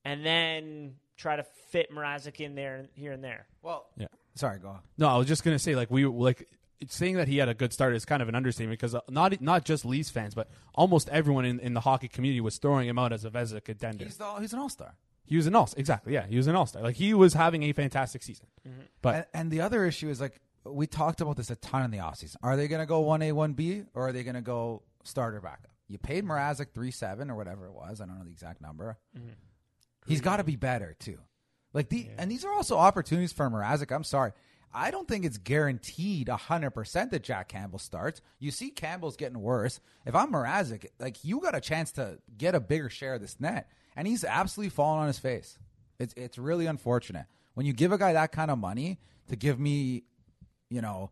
and 0.04 0.24
then 0.24 0.94
try 1.16 1.36
to 1.36 1.44
fit 1.70 1.90
Mrazek 1.92 2.40
in 2.40 2.54
there 2.54 2.86
here 2.94 3.12
and 3.12 3.22
there. 3.22 3.46
well, 3.62 3.86
Yeah. 3.98 4.06
Sorry, 4.34 4.58
go 4.60 4.68
on. 4.68 4.80
No, 4.96 5.08
I 5.08 5.16
was 5.18 5.26
just 5.26 5.42
gonna 5.44 5.58
say 5.58 5.74
like 5.74 5.90
we 5.90 6.06
like 6.06 6.48
saying 6.88 7.16
that 7.16 7.28
he 7.28 7.38
had 7.38 7.48
a 7.48 7.54
good 7.54 7.72
start 7.72 7.94
is 7.94 8.04
kind 8.04 8.22
of 8.22 8.28
an 8.28 8.34
understatement 8.34 8.78
because 8.78 8.94
uh, 8.94 9.00
not 9.08 9.40
not 9.40 9.64
just 9.64 9.84
Leafs 9.84 10.10
fans, 10.10 10.34
but 10.34 10.48
almost 10.74 11.08
everyone 11.08 11.44
in, 11.44 11.58
in 11.60 11.74
the 11.74 11.80
hockey 11.80 12.08
community 12.08 12.40
was 12.40 12.58
throwing 12.58 12.88
him 12.88 12.98
out 12.98 13.12
as 13.12 13.24
a 13.24 13.30
Vezina 13.30 13.62
contender. 13.62 14.04
He's 14.04 14.16
the, 14.16 14.34
he's 14.40 14.52
an 14.52 14.58
all 14.60 14.68
star. 14.68 14.94
he 15.24 15.36
was 15.36 15.46
an 15.46 15.54
all 15.56 15.66
star. 15.66 15.80
exactly 15.80 16.14
yeah 16.14 16.26
he 16.26 16.36
was 16.36 16.46
an 16.46 16.54
all 16.56 16.66
star 16.66 16.82
like 16.82 16.96
he 16.96 17.12
was 17.14 17.34
having 17.34 17.62
a 17.64 17.72
fantastic 17.72 18.22
season. 18.22 18.46
But 19.02 19.14
And, 19.14 19.26
and 19.34 19.50
the 19.50 19.60
other 19.62 19.84
issue 19.84 20.08
is 20.08 20.20
like 20.20 20.40
we 20.64 20.86
talked 20.86 21.20
about 21.20 21.36
this 21.36 21.50
a 21.50 21.56
ton 21.56 21.84
in 21.84 21.90
the 21.90 21.98
offseason. 21.98 22.36
Are 22.42 22.56
they 22.56 22.68
going 22.68 22.80
to 22.80 22.86
go 22.86 23.00
one 23.00 23.22
A 23.22 23.32
one 23.32 23.54
B 23.54 23.82
or 23.94 24.08
are 24.08 24.12
they 24.12 24.22
going 24.22 24.34
to 24.34 24.42
go 24.42 24.82
starter 25.04 25.40
backup? 25.40 25.70
You 25.88 25.96
paid 25.98 26.24
Mrazek 26.24 26.72
three 26.74 26.90
seven 26.90 27.30
or 27.30 27.36
whatever 27.36 27.66
it 27.66 27.72
was. 27.72 28.00
I 28.00 28.06
don't 28.06 28.18
know 28.18 28.24
the 28.24 28.30
exact 28.30 28.60
number. 28.60 28.98
He's 30.06 30.20
got 30.20 30.36
to 30.38 30.44
be 30.44 30.56
better 30.56 30.94
too. 30.98 31.18
Like 31.74 31.88
the 31.90 32.08
and 32.18 32.30
these 32.30 32.44
are 32.44 32.52
also 32.52 32.76
opportunities 32.78 33.32
for 33.32 33.48
Mrazek. 33.50 33.94
I'm 33.94 34.04
sorry. 34.04 34.32
I 34.72 34.90
don't 34.90 35.08
think 35.08 35.24
it's 35.24 35.38
guaranteed 35.38 36.28
100% 36.28 37.10
that 37.10 37.22
Jack 37.22 37.48
Campbell 37.48 37.78
starts. 37.78 38.20
You 38.38 38.50
see 38.50 38.70
Campbell's 38.70 39.16
getting 39.16 39.40
worse. 39.40 39.80
If 40.04 40.14
I'm 40.14 40.32
Mrazek, 40.32 40.86
like 40.98 41.24
you 41.24 41.40
got 41.40 41.54
a 41.54 41.60
chance 41.60 41.92
to 41.92 42.18
get 42.36 42.54
a 42.54 42.60
bigger 42.60 42.88
share 42.90 43.14
of 43.14 43.20
this 43.20 43.40
net. 43.40 43.70
and 43.96 44.06
he's 44.06 44.24
absolutely 44.24 44.70
fallen 44.70 45.00
on 45.00 45.06
his 45.06 45.18
face. 45.18 45.58
It's 45.98 46.14
it's 46.16 46.38
really 46.38 46.66
unfortunate 46.66 47.26
when 47.54 47.66
you 47.66 47.72
give 47.72 47.90
a 47.92 47.98
guy 47.98 48.12
that 48.12 48.30
kind 48.30 48.50
of 48.50 48.58
money 48.58 48.98
to 49.28 49.36
give 49.36 49.58
me, 49.58 50.04
you 50.70 50.80
know, 50.80 51.10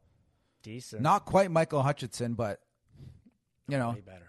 Decent. 0.62 1.02
not 1.02 1.24
quite 1.24 1.50
Michael 1.50 1.82
Hutchinson, 1.82 2.34
but 2.34 2.60
you 3.68 3.78
know, 3.78 3.90
Way 3.92 4.00
better. 4.02 4.28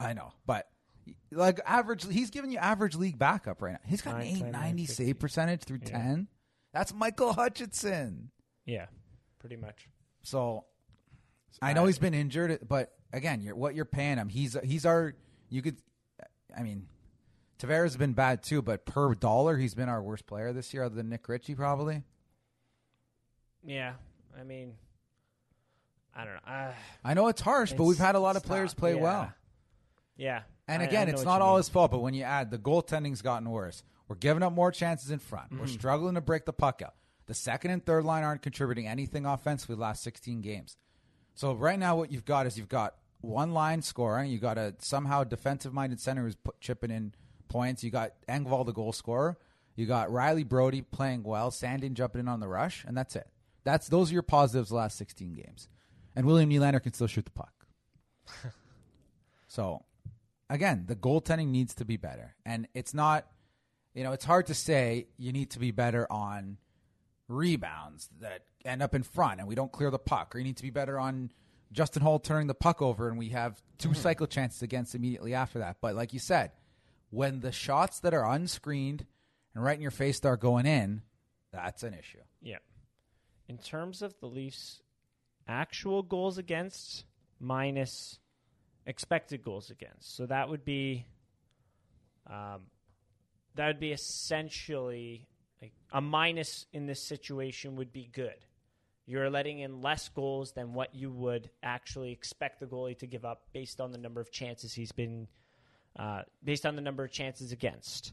I 0.00 0.12
know, 0.14 0.32
but 0.46 0.68
like 1.30 1.60
average, 1.66 2.06
he's 2.10 2.30
giving 2.30 2.50
you 2.50 2.58
average 2.58 2.94
league 2.94 3.18
backup 3.18 3.60
right 3.60 3.72
now. 3.72 3.78
He's 3.84 4.00
got 4.02 4.14
an 4.14 4.20
Nine, 4.20 4.28
eight 4.36 4.40
10, 4.40 4.50
ninety 4.52 4.86
50. 4.86 5.04
save 5.04 5.18
percentage 5.18 5.62
through 5.64 5.80
Yeah. 5.82 5.90
ten. 5.90 6.28
That's 6.72 6.94
Michael 6.94 7.32
Hutchinson. 7.34 8.30
Yeah, 8.68 8.86
pretty 9.38 9.56
much. 9.56 9.88
So 10.22 10.64
I 11.62 11.72
know 11.72 11.86
he's 11.86 11.98
been 11.98 12.12
injured, 12.14 12.58
but 12.68 12.92
again, 13.12 13.40
you're, 13.40 13.56
what 13.56 13.74
you're 13.74 13.84
paying 13.86 14.18
him, 14.18 14.28
he's 14.28 14.56
he's 14.62 14.84
our. 14.84 15.14
You 15.48 15.62
could, 15.62 15.78
I 16.56 16.62
mean, 16.62 16.86
Tavares 17.58 17.84
has 17.84 17.96
been 17.96 18.12
bad 18.12 18.42
too, 18.42 18.60
but 18.60 18.84
per 18.84 19.14
dollar, 19.14 19.56
he's 19.56 19.74
been 19.74 19.88
our 19.88 20.02
worst 20.02 20.26
player 20.26 20.52
this 20.52 20.74
year, 20.74 20.82
other 20.84 20.94
than 20.96 21.08
Nick 21.08 21.26
Ritchie, 21.28 21.54
probably. 21.54 22.02
Yeah, 23.64 23.94
I 24.38 24.44
mean, 24.44 24.74
I 26.14 26.24
don't 26.24 26.34
know. 26.34 26.40
Uh, 26.52 26.72
I 27.04 27.14
know 27.14 27.28
it's 27.28 27.40
harsh, 27.40 27.72
but 27.72 27.84
we've 27.84 27.98
had 27.98 28.14
a 28.14 28.20
lot 28.20 28.36
of 28.36 28.42
it's 28.42 28.48
players 28.48 28.72
tough. 28.72 28.78
play 28.80 28.94
Yeah. 28.96 29.00
well. 29.02 29.32
Yeah, 30.16 30.42
And 30.66 30.82
I- 30.82 30.84
I 30.84 30.88
again, 30.88 31.06
know 31.06 31.12
it's 31.14 31.20
what 31.24 31.30
not 31.32 31.38
you 31.38 31.44
all 31.44 31.52
mean. 31.54 31.58
his 31.60 31.68
fault, 31.68 31.90
but 31.92 32.00
when 32.00 32.12
you 32.12 32.24
add 32.24 32.50
the 32.50 32.58
goaltending's 32.58 33.22
gotten 33.22 33.48
worse. 33.50 33.82
We're 34.08 34.16
giving 34.16 34.42
up 34.42 34.52
more 34.52 34.72
chances 34.72 35.10
in 35.10 35.18
front. 35.18 35.46
Mm-hmm. 35.50 35.60
We're 35.60 35.66
struggling 35.68 36.14
to 36.16 36.20
break 36.20 36.44
the 36.44 36.52
puck 36.52 36.82
out. 36.84 36.94
The 37.28 37.34
second 37.34 37.70
and 37.70 37.84
third 37.84 38.04
line 38.04 38.24
aren't 38.24 38.42
contributing 38.42 38.88
anything 38.88 39.24
offensively 39.24 39.76
last 39.76 40.02
16 40.02 40.40
games. 40.40 40.76
So 41.34 41.52
right 41.52 41.78
now, 41.78 41.96
what 41.96 42.10
you've 42.10 42.24
got 42.24 42.46
is 42.46 42.58
you've 42.58 42.68
got 42.68 42.96
one 43.20 43.52
line 43.52 43.82
scoring. 43.82 44.30
You 44.30 44.38
got 44.38 44.58
a 44.58 44.74
somehow 44.80 45.22
defensive 45.22 45.72
minded 45.72 46.00
center 46.00 46.22
who's 46.22 46.34
put, 46.34 46.60
chipping 46.60 46.90
in 46.90 47.14
points. 47.48 47.84
You 47.84 47.90
got 47.90 48.14
Engvall, 48.28 48.66
the 48.66 48.72
goal 48.72 48.92
scorer. 48.92 49.38
You 49.76 49.86
got 49.86 50.08
Rielly 50.08 50.44
Brodie 50.48 50.82
playing 50.82 51.22
well. 51.22 51.52
Sandin 51.52 51.92
jumping 51.92 52.20
in 52.20 52.28
on 52.28 52.40
the 52.40 52.48
rush, 52.48 52.84
and 52.84 52.96
that's 52.96 53.14
it. 53.14 53.28
That's 53.62 53.88
those 53.88 54.10
are 54.10 54.14
your 54.14 54.22
positives 54.22 54.70
the 54.70 54.76
last 54.76 54.98
16 54.98 55.34
games. 55.34 55.68
And 56.16 56.26
William 56.26 56.50
Nylander 56.50 56.82
can 56.82 56.92
still 56.92 57.06
shoot 57.06 57.24
the 57.24 57.30
puck. 57.30 57.52
So, 59.48 59.84
again, 60.48 60.84
the 60.86 60.94
goaltending 60.94 61.48
needs 61.48 61.74
to 61.76 61.84
be 61.84 61.96
better. 61.96 62.36
And 62.44 62.68
it's 62.74 62.94
not, 62.94 63.26
you 63.94 64.04
know, 64.04 64.12
it's 64.12 64.26
hard 64.26 64.46
to 64.46 64.54
say 64.54 65.08
you 65.16 65.32
need 65.32 65.50
to 65.52 65.58
be 65.58 65.70
better 65.70 66.06
on 66.12 66.58
rebounds 67.28 68.08
that 68.20 68.44
end 68.64 68.82
up 68.82 68.94
in 68.94 69.02
front 69.02 69.38
and 69.38 69.48
we 69.48 69.54
don't 69.54 69.70
clear 69.70 69.90
the 69.90 69.98
puck, 69.98 70.34
or 70.34 70.38
you 70.38 70.44
need 70.44 70.56
to 70.56 70.62
be 70.62 70.70
better 70.70 70.98
on 70.98 71.30
Justin 71.70 72.02
Holl 72.02 72.18
turning 72.18 72.46
the 72.46 72.54
puck 72.54 72.80
over 72.80 73.08
and 73.08 73.18
we 73.18 73.28
have 73.28 73.62
2 73.78 73.94
cycle 73.94 74.26
chances 74.26 74.62
against 74.62 74.94
immediately 74.94 75.34
after 75.34 75.58
that. 75.58 75.76
But 75.80 75.94
like 75.94 76.12
you 76.12 76.18
said, 76.18 76.52
when 77.10 77.40
the 77.40 77.52
shots 77.52 78.00
that 78.00 78.14
are 78.14 78.30
unscreened 78.30 79.06
and 79.54 79.62
right 79.62 79.76
in 79.76 79.82
your 79.82 79.90
face 79.90 80.16
start 80.16 80.40
going 80.40 80.66
in, 80.66 81.02
that's 81.52 81.82
an 81.82 81.94
issue. 81.94 82.18
Yeah. 82.40 82.58
In 83.48 83.58
terms 83.58 84.02
of 84.02 84.18
the 84.20 84.26
Leafs' 84.26 84.82
actual 85.46 86.02
goals 86.02 86.38
against 86.38 87.04
minus 87.40 88.18
expected 88.86 89.42
goals 89.42 89.70
against, 89.70 90.16
so 90.16 90.26
that 90.26 90.48
would 90.48 90.64
be, 90.64 91.06
um, 92.26 92.62
that 93.54 93.66
would 93.66 93.80
be 93.80 93.92
essentially 93.92 95.26
like 95.60 95.72
a 95.92 96.00
minus 96.00 96.66
in 96.72 96.86
this 96.86 97.02
situation 97.02 97.76
would 97.76 97.92
be 97.92 98.08
good. 98.12 98.36
You're 99.06 99.30
letting 99.30 99.60
in 99.60 99.80
less 99.80 100.08
goals 100.10 100.52
than 100.52 100.74
what 100.74 100.94
you 100.94 101.10
would 101.10 101.50
actually 101.62 102.12
expect 102.12 102.60
the 102.60 102.66
goalie 102.66 102.98
to 102.98 103.06
give 103.06 103.24
up 103.24 103.42
based 103.52 103.80
on 103.80 103.90
the 103.90 103.98
number 103.98 104.20
of 104.20 104.30
chances 104.30 104.74
he's 104.74 104.92
been, 104.92 105.28
uh, 105.98 106.22
based 106.44 106.66
on 106.66 106.76
the 106.76 106.82
number 106.82 107.04
of 107.04 107.10
chances 107.10 107.50
against. 107.50 108.12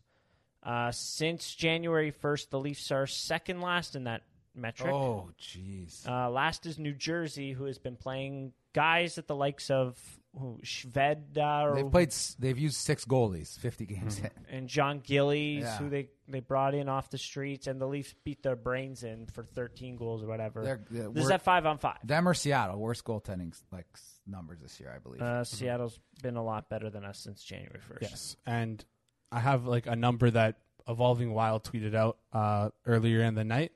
Uh, 0.63 0.91
since 0.91 1.53
January 1.53 2.11
1st, 2.11 2.49
the 2.49 2.59
Leafs 2.59 2.91
are 2.91 3.05
second 3.05 3.61
last 3.61 3.95
in 3.95 4.05
that 4.05 4.21
metric. 4.55 4.93
Oh, 4.93 5.31
jeez. 5.39 6.07
Uh, 6.07 6.29
last 6.29 6.65
is 6.65 6.77
New 6.79 6.93
Jersey, 6.93 7.51
who 7.51 7.65
has 7.65 7.77
been 7.77 7.95
playing 7.95 8.53
guys 8.73 9.17
at 9.17 9.27
the 9.27 9.35
likes 9.35 9.69
of 9.69 9.97
who, 10.37 10.59
Shved 10.65 11.37
or 11.37 11.75
They've 11.75 11.89
played. 11.91 12.09
s- 12.09 12.35
They've 12.37 12.57
used 12.57 12.75
six 12.75 13.05
goalies, 13.05 13.57
fifty 13.57 13.85
games 13.85 14.19
in. 14.19 14.29
and 14.49 14.67
John 14.67 14.99
Gillies, 14.99 15.63
Yeah. 15.63 15.77
who 15.77 15.89
they, 15.89 16.09
they 16.27 16.41
brought 16.41 16.75
in 16.75 16.89
off 16.89 17.09
the 17.09 17.17
streets, 17.17 17.67
and 17.67 17.79
the 17.79 17.87
Leafs 17.87 18.13
beat 18.25 18.43
their 18.43 18.57
brains 18.57 19.03
in 19.05 19.27
for 19.27 19.43
13 19.43 19.95
goals 19.95 20.23
or 20.23 20.27
whatever. 20.27 20.61
They're- 20.63 20.85
they're- 20.91 21.09
this 21.09 21.21
is 21.23 21.25
we're- 21.25 21.35
at 21.35 21.41
five 21.41 21.65
on 21.65 21.77
five. 21.77 21.99
Them 22.03 22.27
or 22.27 22.33
Seattle, 22.33 22.77
worst 22.79 23.05
goaltending 23.05 23.57
like 23.71 23.85
s- 23.93 24.19
numbers 24.27 24.59
this 24.59 24.77
year, 24.79 24.91
I 24.93 24.99
believe. 24.99 25.21
Uh, 25.21 25.45
Seattle's 25.45 25.97
been 26.21 26.35
a 26.35 26.43
lot 26.43 26.67
better 26.67 26.89
than 26.89 27.05
us 27.05 27.19
since 27.19 27.41
January 27.41 27.79
1st. 27.79 28.01
Yes, 28.01 28.35
and 28.45 28.83
I 29.31 29.39
have 29.39 29.65
like 29.67 29.87
a 29.87 29.95
number 29.95 30.29
that 30.31 30.57
Evolving 30.87 31.33
Wild 31.33 31.63
tweeted 31.63 31.95
out 31.95 32.17
uh, 32.33 32.69
earlier 32.85 33.21
in 33.21 33.35
the 33.35 33.43
night. 33.45 33.71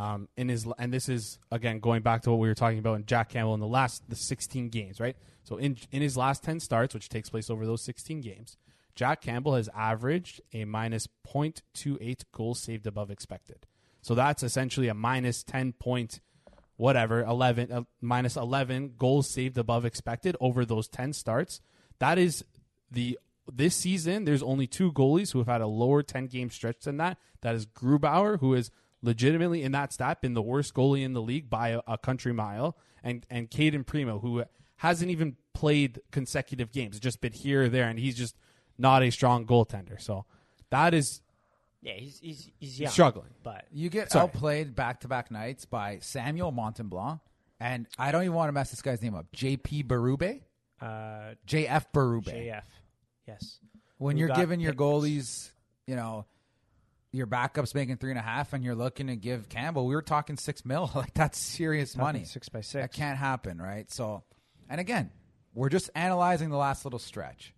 Um, 0.00 0.28
in 0.38 0.48
his 0.48 0.66
and 0.78 0.94
this 0.94 1.10
is 1.10 1.38
again 1.52 1.78
going 1.78 2.00
back 2.00 2.22
to 2.22 2.30
what 2.30 2.38
we 2.38 2.48
were 2.48 2.54
talking 2.54 2.78
about 2.78 2.94
in 2.94 3.04
Jack 3.04 3.28
Campbell 3.28 3.52
in 3.52 3.60
the 3.60 3.66
last 3.66 4.08
the 4.08 4.16
16 4.16 4.70
games, 4.70 4.98
right? 4.98 5.14
So 5.44 5.58
in 5.58 5.76
in 5.92 6.00
his 6.00 6.16
last 6.16 6.42
10 6.42 6.60
starts, 6.60 6.94
which 6.94 7.10
takes 7.10 7.28
place 7.28 7.50
over 7.50 7.66
those 7.66 7.82
16 7.82 8.22
games, 8.22 8.56
Jack 8.94 9.20
Campbell 9.20 9.56
has 9.56 9.68
averaged 9.76 10.40
a 10.54 10.64
minus 10.64 11.06
0.28 11.28 12.22
goals 12.32 12.60
saved 12.60 12.86
above 12.86 13.10
expected. 13.10 13.66
So 14.00 14.14
that's 14.14 14.42
essentially 14.42 14.88
a 14.88 14.94
minus 14.94 15.42
10 15.42 15.74
point 15.74 16.20
whatever 16.76 17.22
11 17.22 17.70
uh, 17.70 17.82
minus 18.00 18.36
11 18.36 18.94
goals 18.96 19.28
saved 19.28 19.58
above 19.58 19.84
expected 19.84 20.34
over 20.40 20.64
those 20.64 20.88
10 20.88 21.12
starts. 21.12 21.60
That 21.98 22.16
is 22.16 22.42
the 22.90 23.18
this 23.52 23.76
season 23.76 24.24
there's 24.24 24.42
only 24.42 24.66
two 24.66 24.92
goalies 24.92 25.32
who 25.32 25.40
have 25.40 25.48
had 25.48 25.60
a 25.60 25.66
lower 25.66 26.02
10 26.02 26.28
game 26.28 26.48
stretch 26.48 26.80
than 26.84 26.96
that. 26.96 27.18
That 27.42 27.54
is 27.54 27.66
Grubauer 27.66 28.40
who 28.40 28.54
is 28.54 28.70
legitimately 29.02 29.62
in 29.62 29.72
that 29.72 29.92
stat 29.92 30.20
been 30.20 30.34
the 30.34 30.42
worst 30.42 30.74
goalie 30.74 31.02
in 31.04 31.12
the 31.12 31.22
league 31.22 31.48
by 31.48 31.68
a, 31.70 31.80
a 31.86 31.96
country 31.98 32.32
mile 32.32 32.76
and 33.02 33.26
and 33.30 33.50
Cayden 33.50 33.84
Primeau 33.84 34.18
who 34.20 34.44
hasn't 34.76 35.10
even 35.10 35.36
played 35.54 36.00
consecutive 36.10 36.72
games, 36.72 36.98
just 37.00 37.20
been 37.20 37.32
here 37.32 37.64
or 37.64 37.68
there 37.68 37.88
and 37.88 37.98
he's 37.98 38.16
just 38.16 38.36
not 38.78 39.02
a 39.02 39.10
strong 39.10 39.46
goaltender. 39.46 40.00
So 40.00 40.24
that 40.70 40.94
is 40.94 41.20
Yeah, 41.82 41.94
he's, 41.94 42.18
he's, 42.20 42.50
he's 42.58 42.80
young. 42.80 42.90
struggling. 42.92 43.30
But 43.42 43.64
you 43.72 43.88
get 43.90 44.12
Sorry. 44.12 44.24
outplayed 44.24 44.74
back 44.74 45.00
to 45.00 45.08
back 45.08 45.30
nights 45.30 45.64
by 45.64 45.98
Samuel 46.00 46.52
Montembeault, 46.52 47.20
and 47.58 47.86
I 47.98 48.12
don't 48.12 48.22
even 48.22 48.34
want 48.34 48.48
to 48.48 48.52
mess 48.52 48.70
this 48.70 48.80
guy's 48.82 49.02
name 49.02 49.14
up. 49.14 49.26
JP 49.32 49.86
Berube, 49.86 50.40
uh, 50.80 51.34
JF 51.46 51.84
Berube. 51.92 52.24
JF. 52.24 52.62
Yes. 53.26 53.58
when 53.98 54.16
who 54.16 54.20
you're 54.26 54.34
giving 54.34 54.60
your 54.60 54.72
goalies, 54.72 55.50
you 55.86 55.94
know, 55.96 56.24
your 57.12 57.26
backups 57.26 57.74
making 57.74 57.96
three 57.96 58.10
and 58.10 58.18
a 58.18 58.22
half, 58.22 58.52
and 58.52 58.62
you're 58.64 58.74
looking 58.74 59.08
to 59.08 59.16
give 59.16 59.48
Campbell, 59.48 59.86
we 59.86 59.94
were 59.94 60.02
talking 60.02 60.36
six 60.36 60.64
mil. 60.64 60.90
Like 60.94 61.14
that's 61.14 61.38
serious 61.38 61.96
money. 61.96 62.24
Six 62.24 62.48
by 62.48 62.60
six, 62.60 62.72
That 62.82 62.92
can't 62.92 63.18
happen, 63.18 63.60
right? 63.60 63.90
So, 63.90 64.22
and 64.68 64.80
again, 64.80 65.10
we're 65.54 65.68
just 65.70 65.90
analyzing 65.94 66.50
the 66.50 66.56
last 66.56 66.84
little 66.84 66.98
stretch, 67.00 67.54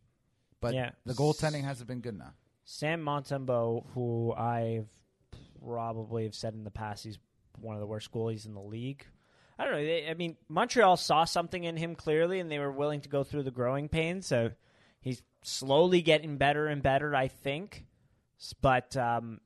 but 0.60 0.74
Yeah. 0.74 0.90
the 1.04 1.14
goaltending 1.14 1.64
hasn't 1.64 1.88
been 1.88 2.00
good 2.00 2.14
enough. 2.14 2.34
Sam 2.64 3.02
Montembeault, 3.04 3.86
who 3.92 4.32
I've 4.32 4.88
probably 5.64 6.24
have 6.24 6.34
said 6.34 6.54
in 6.54 6.64
the 6.64 6.70
past, 6.70 7.04
he's 7.04 7.18
one 7.58 7.74
of 7.74 7.80
the 7.80 7.86
worst 7.86 8.10
goalies 8.12 8.46
in 8.46 8.54
the 8.54 8.60
league. 8.62 9.04
I 9.58 9.64
don't 9.64 9.74
know. 9.74 9.84
They, 9.84 10.08
I 10.08 10.14
mean, 10.14 10.36
Montreal 10.48 10.96
saw 10.96 11.24
something 11.24 11.62
in 11.62 11.76
him 11.76 11.94
clearly, 11.94 12.40
and 12.40 12.50
they 12.50 12.58
were 12.58 12.72
willing 12.72 13.02
to 13.02 13.08
go 13.08 13.22
through 13.22 13.42
the 13.44 13.50
growing 13.50 13.88
pains. 13.88 14.26
So 14.26 14.52
he's 15.00 15.22
slowly 15.42 16.00
getting 16.02 16.38
better 16.38 16.66
and 16.68 16.82
better, 16.82 17.14
I 17.14 17.28
think. 17.28 17.84
S- 18.42 18.52
But 18.60 18.96
um, 18.96 19.40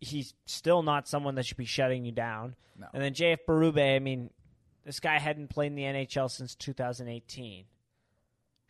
he's 0.00 0.32
still 0.46 0.82
not 0.82 1.08
someone 1.08 1.34
that 1.34 1.44
should 1.46 1.56
be 1.56 1.64
shutting 1.64 2.04
you 2.04 2.12
down. 2.12 2.54
No. 2.78 2.86
And 2.94 3.02
then 3.02 3.12
JF 3.12 3.38
Berube, 3.46 3.96
I 3.96 3.98
mean, 3.98 4.30
this 4.84 5.00
guy 5.00 5.18
hadn't 5.18 5.48
played 5.50 5.72
in 5.72 5.74
the 5.74 5.82
NHL 5.82 6.30
since 6.30 6.54
2018 6.54 7.64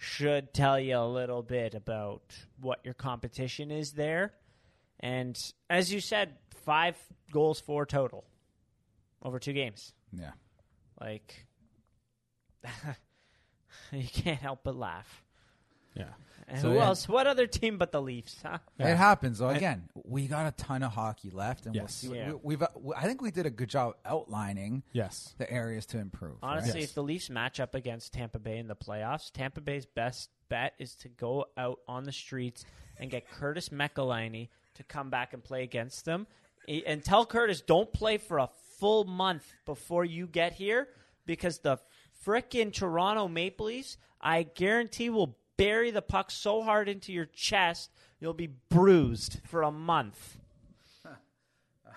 should 0.00 0.54
tell 0.54 0.78
you 0.78 0.96
a 0.96 1.06
little 1.06 1.42
bit 1.42 1.74
about 1.74 2.22
what 2.60 2.78
your 2.84 2.94
competition 2.94 3.70
is 3.70 3.92
there. 3.92 4.32
And 5.00 5.36
as 5.68 5.92
you 5.92 6.00
said, 6.00 6.36
five 6.64 6.96
goals, 7.32 7.60
four 7.60 7.84
total 7.84 8.24
over 9.22 9.38
two 9.40 9.52
games. 9.52 9.92
Yeah. 10.12 10.30
Like, 11.00 11.46
you 13.92 14.08
can't 14.08 14.40
help 14.40 14.60
but 14.62 14.76
laugh. 14.76 15.24
Yeah. 15.94 16.04
And 16.50 16.60
So, 16.62 16.70
who 16.70 16.76
yeah. 16.76 16.86
else? 16.86 17.06
What 17.08 17.26
other 17.26 17.46
team 17.46 17.76
but 17.76 17.92
the 17.92 18.00
Leafs? 18.00 18.36
Huh? 18.42 18.58
Yeah. 18.78 18.88
It 18.92 18.96
happens. 18.96 19.38
though. 19.38 19.50
again, 19.50 19.88
we 20.04 20.26
got 20.26 20.46
a 20.46 20.52
ton 20.52 20.82
of 20.82 20.92
hockey 20.92 21.30
left, 21.30 21.66
and 21.66 21.74
we'll 21.76 21.88
see. 21.88 22.08
Yeah. 22.14 22.32
We, 22.32 22.56
we've, 22.56 22.62
uh, 22.62 22.68
I 22.96 23.04
think 23.06 23.20
we 23.20 23.30
did 23.30 23.44
a 23.46 23.50
good 23.50 23.68
job 23.68 23.94
outlining 24.04 24.82
Yes. 24.92 25.34
the 25.38 25.50
areas 25.50 25.84
to 25.86 25.98
improve. 25.98 26.36
right? 26.42 26.52
Honestly, 26.52 26.80
Yes. 26.80 26.88
if 26.90 26.94
the 26.94 27.02
Leafs 27.02 27.28
match 27.30 27.60
up 27.60 27.74
against 27.74 28.12
Tampa 28.14 28.38
Bay 28.38 28.58
in 28.58 28.66
the 28.66 28.76
playoffs, 28.76 29.30
Tampa 29.30 29.60
Bay's 29.60 29.84
best 29.86 30.30
bet 30.48 30.72
is 30.78 30.94
to 30.96 31.08
go 31.08 31.44
out 31.58 31.80
on 31.86 32.04
the 32.04 32.12
streets 32.12 32.64
and 32.96 33.10
get 33.10 33.28
Curtis 33.30 33.68
McElhinney 33.68 34.48
to 34.74 34.82
come 34.84 35.10
back 35.10 35.34
and 35.34 35.44
play 35.44 35.62
against 35.62 36.04
them. 36.06 36.26
I- 36.68 36.82
And 36.86 37.04
tell 37.04 37.26
Curtis, 37.26 37.60
don't 37.60 37.92
play 37.92 38.16
for 38.16 38.38
a 38.38 38.48
full 38.78 39.04
month 39.04 39.52
before 39.66 40.04
you 40.04 40.26
get 40.26 40.54
here 40.54 40.88
because 41.26 41.58
the 41.58 41.78
frickin' 42.24 42.72
Toronto 42.72 43.28
Maple 43.28 43.66
Leafs, 43.66 43.96
I 44.20 44.42
guarantee, 44.44 45.10
will 45.10 45.36
bury 45.58 45.90
the 45.90 46.00
puck 46.00 46.30
so 46.30 46.62
hard 46.62 46.88
into 46.88 47.12
your 47.12 47.26
chest 47.26 47.90
you'll 48.20 48.32
be 48.32 48.48
bruised 48.68 49.40
for 49.44 49.62
a 49.62 49.70
month. 49.70 50.36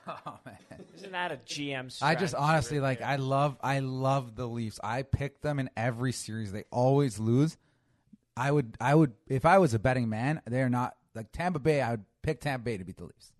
Oh 0.07 0.39
man. 0.45 0.57
Isn't 0.95 1.11
that 1.11 1.31
a 1.31 1.37
GM? 1.37 1.95
I 2.01 2.15
just 2.15 2.33
honestly 2.33 2.79
right 2.79 2.83
like 2.83 2.99
there? 2.99 3.07
I 3.07 3.15
love 3.17 3.55
I 3.61 3.79
love 3.79 4.35
the 4.35 4.47
Leafs. 4.47 4.79
I 4.83 5.03
pick 5.03 5.41
them 5.41 5.59
in 5.59 5.69
every 5.77 6.11
series. 6.11 6.51
They 6.51 6.63
always 6.71 7.19
lose. 7.19 7.55
I 8.35 8.51
would 8.51 8.75
I 8.81 8.95
would 8.95 9.13
if 9.27 9.45
I 9.45 9.59
was 9.59 9.75
a 9.75 9.79
betting 9.79 10.09
man, 10.09 10.41
they're 10.47 10.69
not 10.71 10.95
like 11.13 11.31
Tampa 11.31 11.59
Bay, 11.59 11.81
I 11.81 11.91
would 11.91 12.05
pick 12.23 12.41
Tampa 12.41 12.63
Bay 12.63 12.77
to 12.77 12.83
beat 12.83 12.97
the 12.97 13.03
Leafs. 13.05 13.31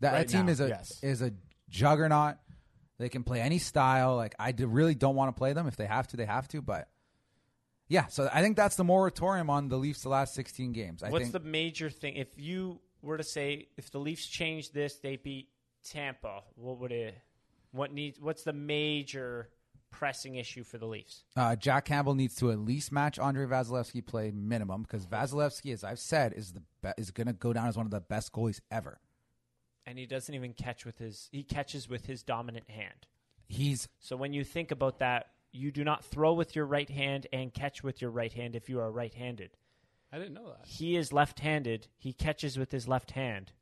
That, 0.00 0.12
Right 0.12 0.18
that 0.28 0.32
team 0.32 0.46
now, 0.46 0.52
is 0.52 0.60
a 0.60 0.68
yes. 0.68 1.00
is 1.02 1.20
a 1.20 1.32
juggernaut. 1.68 2.36
They 2.98 3.08
can 3.08 3.24
play 3.24 3.40
any 3.40 3.58
style. 3.58 4.14
Like 4.14 4.36
I 4.38 4.52
do, 4.52 4.68
really 4.68 4.94
don't 4.94 5.16
want 5.16 5.34
to 5.34 5.38
play 5.38 5.52
them. 5.52 5.66
If 5.66 5.76
they 5.76 5.86
have 5.86 6.06
to, 6.08 6.16
they 6.16 6.26
have 6.26 6.46
to. 6.48 6.62
But 6.62 6.88
yeah, 7.88 8.06
so 8.06 8.28
I 8.32 8.42
think 8.42 8.56
that's 8.56 8.76
the 8.76 8.84
moratorium 8.84 9.50
on 9.50 9.68
the 9.68 9.76
Leafs 9.76 10.02
the 10.02 10.08
last 10.08 10.34
sixteen 10.34 10.72
games. 10.72 11.02
I 11.02 11.10
What's 11.10 11.30
think 11.30 11.32
the 11.32 11.48
major 11.48 11.90
thing? 11.90 12.16
If 12.16 12.28
you 12.36 12.80
were 13.02 13.16
to 13.16 13.24
say 13.24 13.68
if 13.76 13.90
the 13.90 13.98
Leafs 13.98 14.26
change 14.26 14.72
this, 14.72 14.96
they 14.96 15.16
beat 15.16 15.48
Tampa. 15.88 16.42
What 16.56 16.78
would 16.80 16.92
it? 16.92 17.16
What 17.72 17.92
needs? 17.92 18.20
What's 18.20 18.42
the 18.42 18.52
major 18.52 19.48
pressing 19.90 20.34
issue 20.34 20.64
for 20.64 20.78
the 20.78 20.86
Leafs? 20.86 21.24
Uh, 21.36 21.56
Jack 21.56 21.86
Campbell 21.86 22.14
needs 22.14 22.34
to 22.36 22.50
at 22.50 22.58
least 22.58 22.92
match 22.92 23.18
Andre 23.18 23.46
Vasilevskiy 23.46 24.06
play 24.06 24.30
minimum 24.30 24.82
because 24.82 25.06
Vasilevskiy, 25.06 25.72
as 25.72 25.84
I've 25.84 25.98
said, 25.98 26.34
is 26.34 26.52
the 26.52 26.62
be- 26.82 26.90
is 26.98 27.10
going 27.10 27.26
to 27.26 27.32
go 27.32 27.52
down 27.52 27.68
as 27.68 27.76
one 27.76 27.86
of 27.86 27.90
the 27.90 28.00
best 28.00 28.32
goalies 28.32 28.60
ever. 28.70 29.00
And 29.86 29.98
he 29.98 30.04
doesn't 30.04 30.34
even 30.34 30.52
catch 30.52 30.84
with 30.84 30.98
his. 30.98 31.28
He 31.32 31.42
catches 31.42 31.88
with 31.88 32.04
his 32.04 32.22
dominant 32.22 32.68
hand. 32.68 33.06
He's 33.46 33.88
So 34.00 34.16
when 34.16 34.34
you 34.34 34.44
think 34.44 34.70
about 34.70 34.98
that, 34.98 35.27
you 35.52 35.70
do 35.70 35.84
not 35.84 36.04
throw 36.04 36.32
with 36.34 36.54
your 36.54 36.66
right 36.66 36.88
hand 36.88 37.26
and 37.32 37.52
catch 37.52 37.82
with 37.82 38.00
your 38.02 38.10
right 38.10 38.32
hand 38.32 38.54
if 38.56 38.68
you 38.68 38.80
are 38.80 38.90
right-handed. 38.90 39.50
I 40.12 40.18
didn't 40.18 40.34
know 40.34 40.48
that. 40.48 40.66
He 40.66 40.96
is 40.96 41.12
left-handed. 41.12 41.86
He 41.98 42.12
catches 42.12 42.58
with 42.58 42.72
his 42.72 42.88
left 42.88 43.10
hand. 43.12 43.52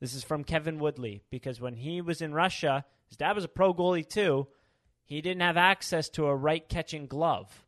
This 0.00 0.14
is 0.14 0.22
from 0.22 0.44
Kevin 0.44 0.78
Woodley 0.78 1.22
because 1.30 1.60
when 1.60 1.74
he 1.74 2.00
was 2.00 2.20
in 2.22 2.32
Russia, 2.32 2.84
his 3.08 3.16
dad 3.16 3.34
was 3.34 3.44
a 3.44 3.48
pro 3.48 3.74
goalie 3.74 4.08
too. 4.08 4.46
He 5.04 5.20
didn't 5.20 5.42
have 5.42 5.56
access 5.56 6.08
to 6.10 6.26
a 6.26 6.36
right 6.36 6.68
catching 6.68 7.06
glove. 7.06 7.64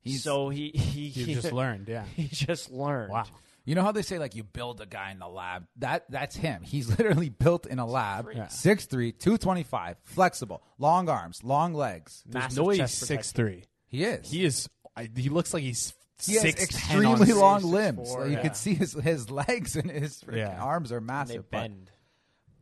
he's 0.00 0.24
so 0.24 0.48
he 0.50 0.70
he, 0.70 1.02
You 1.06 1.24
he 1.26 1.34
just 1.34 1.52
learned, 1.52 1.88
yeah. 1.88 2.04
he 2.16 2.28
just 2.28 2.70
learned. 2.70 3.12
Wow. 3.12 3.24
You 3.64 3.74
know 3.74 3.82
how 3.82 3.92
they 3.92 4.02
say 4.02 4.18
like 4.18 4.34
you 4.34 4.42
build 4.44 4.80
a 4.80 4.86
guy 4.86 5.10
in 5.12 5.18
the 5.18 5.28
lab. 5.28 5.66
That 5.76 6.04
that's 6.10 6.34
him. 6.36 6.62
He's 6.62 6.88
literally 6.98 7.28
built 7.28 7.66
in 7.66 7.78
a 7.78 7.86
lab. 7.86 8.28
Yeah. 8.34 8.46
6'3", 8.46 9.18
225, 9.18 9.96
flexible, 10.04 10.62
long 10.78 11.08
arms, 11.08 11.42
long 11.44 11.74
legs. 11.74 12.22
There's 12.26 12.42
Massive 12.44 12.58
no 12.58 12.64
way 12.64 12.74
he's 12.74 12.80
chest 12.82 12.98
six 13.06 13.32
three. 13.32 13.64
He 13.86 14.04
is. 14.04 14.30
He 14.30 14.44
is. 14.44 14.68
I, 14.96 15.08
he 15.14 15.28
looks 15.28 15.52
like 15.54 15.62
he's 15.62 15.94
He 16.24 16.34
has 16.34 16.42
six 16.42 16.62
extremely 16.62 17.32
long 17.32 17.60
six, 17.60 17.70
limbs. 17.70 18.08
four, 18.10 18.20
Like, 18.22 18.30
you 18.30 18.36
yeah. 18.36 18.42
could 18.42 18.56
see 18.56 18.74
his 18.74 18.92
his 18.94 19.30
legs 19.30 19.76
and 19.76 19.90
his 19.90 20.20
freaking 20.22 20.36
Yeah. 20.38 20.62
arms 20.62 20.92
are 20.92 20.98
And 20.98 21.08
they 21.08 21.12
massive. 21.12 21.50
but- 21.50 21.60
bend. 21.62 21.90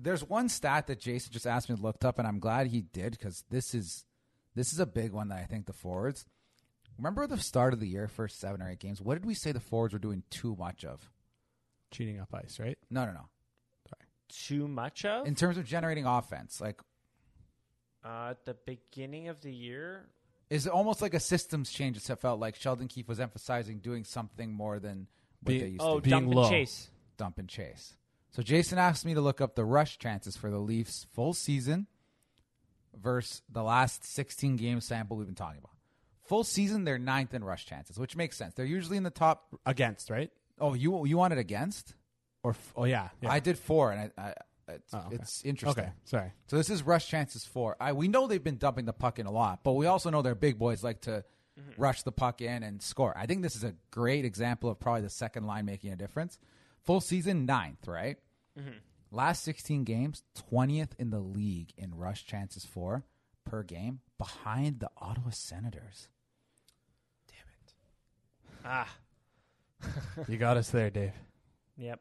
There's 0.02 0.24
one 0.26 0.48
stat 0.48 0.86
that 0.86 0.98
Jason 0.98 1.30
just 1.30 1.46
asked 1.46 1.68
me 1.68 1.76
to 1.76 1.82
look 1.82 2.04
up, 2.06 2.18
and 2.18 2.26
I'm 2.26 2.38
glad 2.38 2.68
he 2.68 2.80
did 2.80 3.12
because 3.12 3.44
this 3.50 3.74
is 3.74 4.06
this 4.54 4.72
is 4.72 4.80
a 4.80 4.86
big 4.86 5.12
one 5.12 5.28
that 5.28 5.38
I 5.38 5.44
think 5.44 5.66
the 5.66 5.72
forwards. 5.74 6.24
Remember 7.00 7.26
the 7.26 7.38
start 7.38 7.72
of 7.72 7.80
the 7.80 7.88
year, 7.88 8.08
first 8.08 8.38
seven 8.38 8.60
or 8.60 8.68
eight 8.70 8.78
games. 8.78 9.00
What 9.00 9.14
did 9.14 9.24
we 9.24 9.34
say 9.34 9.52
the 9.52 9.60
forwards 9.60 9.94
were 9.94 9.98
doing 9.98 10.22
too 10.30 10.54
much 10.58 10.84
of? 10.84 11.10
cheating 11.90 12.20
up 12.20 12.32
ice, 12.32 12.60
right? 12.60 12.78
No, 12.88 13.04
no, 13.04 13.12
no. 13.12 13.28
Too 14.28 14.68
much 14.68 15.04
of 15.04 15.26
In 15.26 15.34
terms 15.34 15.58
of 15.58 15.64
generating 15.64 16.06
offense, 16.06 16.60
like 16.60 16.80
uh, 18.04 18.28
at 18.30 18.44
the 18.44 18.54
beginning 18.64 19.26
of 19.26 19.40
the 19.40 19.52
year. 19.52 20.06
is 20.50 20.66
it 20.66 20.72
almost 20.72 21.02
like 21.02 21.14
a 21.14 21.20
systems 21.20 21.68
change? 21.72 21.96
It 21.96 22.16
felt 22.20 22.38
like 22.38 22.54
Sheldon 22.54 22.86
Keefe 22.86 23.08
was 23.08 23.18
emphasizing 23.18 23.80
doing 23.80 24.04
something 24.04 24.52
more 24.52 24.78
than 24.78 25.08
what 25.42 25.50
Be- 25.54 25.58
they 25.58 25.66
used 25.68 25.82
Oh, 25.82 25.96
to 25.96 26.02
being 26.02 26.10
dump 26.12 26.26
and 26.26 26.34
low. 26.36 26.48
chase. 26.48 26.90
dump 27.16 27.38
and 27.38 27.48
chase. 27.48 27.96
So 28.30 28.42
Jason 28.44 28.78
asked 28.78 29.04
me 29.04 29.14
to 29.14 29.20
look 29.20 29.40
up 29.40 29.56
the 29.56 29.64
rush 29.64 29.98
chances 29.98 30.36
for 30.36 30.48
the 30.48 30.60
Leafs 30.60 31.06
full 31.12 31.32
season 31.34 31.88
versus 32.96 33.42
the 33.50 33.64
last 33.64 34.04
16 34.04 34.54
game 34.56 34.80
sample 34.80 35.16
we've 35.16 35.26
been 35.26 35.34
talking 35.34 35.58
about. 35.58 35.72
Full 36.30 36.44
season, 36.44 36.84
they're 36.84 36.96
ninth 36.96 37.34
in 37.34 37.42
rush 37.42 37.66
chances, 37.66 37.98
which 37.98 38.14
makes 38.14 38.36
sense. 38.36 38.54
They're 38.54 38.64
usually 38.64 38.96
in 38.96 39.02
the 39.02 39.10
top. 39.10 39.48
Against, 39.66 40.10
right? 40.10 40.30
Oh, 40.60 40.74
you 40.74 41.04
you 41.04 41.16
wanted 41.16 41.38
against? 41.38 41.96
Or 42.44 42.52
f- 42.52 42.72
oh 42.76 42.84
yeah, 42.84 43.08
yeah. 43.20 43.32
I 43.32 43.40
did 43.40 43.58
four, 43.58 43.90
and 43.90 44.12
I, 44.16 44.22
I 44.22 44.34
it's, 44.68 44.94
Oh, 44.94 44.98
okay. 45.08 45.16
it's 45.16 45.44
interesting. 45.44 45.86
okay, 45.86 45.92
sorry. 46.04 46.32
So 46.46 46.56
this 46.56 46.70
is 46.70 46.84
rush 46.84 47.08
chances 47.08 47.44
four. 47.44 47.76
I 47.80 47.94
we 47.94 48.06
know 48.06 48.28
they've 48.28 48.44
been 48.44 48.58
dumping 48.58 48.84
the 48.84 48.92
puck 48.92 49.18
in 49.18 49.26
a 49.26 49.32
lot, 49.32 49.64
but 49.64 49.72
we 49.72 49.86
also 49.86 50.08
know 50.08 50.22
their 50.22 50.36
big 50.36 50.56
boys 50.56 50.84
like 50.84 51.00
to 51.00 51.24
mm-hmm. 51.58 51.82
rush 51.82 52.04
the 52.04 52.12
puck 52.12 52.40
in 52.40 52.62
and 52.62 52.80
score. 52.80 53.12
I 53.18 53.26
think 53.26 53.42
this 53.42 53.56
is 53.56 53.64
a 53.64 53.74
great 53.90 54.24
example 54.24 54.70
of 54.70 54.78
probably 54.78 55.02
the 55.02 55.10
second 55.10 55.48
line 55.48 55.64
making 55.66 55.92
a 55.92 55.96
difference. 55.96 56.38
Full 56.84 57.00
season 57.00 57.44
ninth, 57.44 57.88
right? 57.88 58.18
Mm-hmm. 58.56 58.78
Last 59.10 59.42
sixteen 59.42 59.82
games, 59.82 60.22
twentieth 60.36 60.94
in 60.96 61.10
the 61.10 61.18
league 61.18 61.72
in 61.76 61.96
rush 61.96 62.24
chances 62.24 62.64
for 62.64 63.04
per 63.44 63.64
game, 63.64 63.98
behind 64.16 64.78
the 64.78 64.90
Ottawa 64.96 65.30
Senators. 65.30 66.08
Ah, 68.64 68.88
You 70.28 70.36
got 70.36 70.56
us 70.56 70.70
there, 70.70 70.90
Dave. 70.90 71.12
yep. 71.76 72.00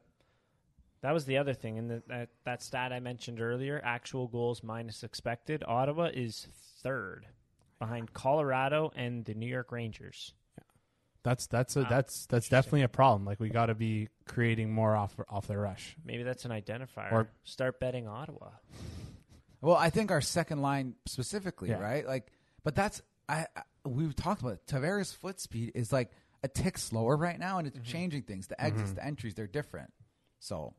That 1.01 1.13
was 1.13 1.23
the 1.25 1.37
other 1.37 1.53
thing, 1.53 1.77
and 1.77 1.89
the, 1.89 2.03
that 2.07 2.29
that 2.43 2.61
stat 2.61 2.91
I 2.91 2.99
mentioned 2.99 3.39
earlier: 3.39 3.79
actual 3.85 4.27
goals 4.27 4.63
minus 4.63 5.03
expected. 5.03 5.63
Ottawa 5.65 6.09
is 6.13 6.47
third, 6.83 7.25
behind 7.79 8.11
Colorado 8.11 8.91
and 8.97 9.23
the 9.23 9.33
New 9.33 9.47
York 9.47 9.71
Rangers. 9.71 10.33
That's 11.23 11.47
that's 11.47 11.77
a, 11.77 11.81
Wow. 11.83 11.87
that's 11.89 12.25
that's 12.25 12.49
definitely 12.49 12.81
a 12.81 12.89
problem. 12.89 13.23
Like 13.25 13.39
we 13.39 13.49
got 13.49 13.67
to 13.67 13.75
be 13.75 14.09
creating 14.25 14.73
more 14.73 14.93
off 14.95 15.15
off 15.29 15.47
the 15.47 15.57
rush. 15.57 15.95
Maybe 16.03 16.23
that's 16.23 16.43
an 16.43 16.51
identifier. 16.51 17.11
Or- 17.13 17.29
Start 17.43 17.79
betting 17.79 18.07
Ottawa. 18.07 18.49
Well, 19.61 19.75
I 19.75 19.89
think 19.89 20.09
our 20.09 20.21
second 20.21 20.61
line 20.61 20.95
specifically, 21.05 21.67
Yeah. 21.67 21.79
right? 21.81 22.07
Like, 22.07 22.31
but 22.63 22.75
that's 22.75 23.01
I, 23.27 23.45
I 23.57 23.61
we've 23.85 24.15
talked 24.15 24.39
about 24.41 24.53
it. 24.53 24.65
Tavares' 24.67 25.13
foot 25.13 25.41
speed 25.41 25.73
is 25.75 25.91
like 25.91 26.11
a 26.43 26.47
tick 26.47 26.77
slower 26.77 27.15
right 27.15 27.39
now, 27.39 27.57
and 27.57 27.67
it's 27.67 27.77
mm-hmm. 27.77 27.91
changing 27.91 28.21
things. 28.23 28.47
The 28.47 28.55
mm-hmm. 28.55 28.67
exits, 28.67 28.91
the 28.93 29.05
entries, 29.05 29.35
they're 29.35 29.47
different. 29.47 29.91
So 30.39 30.73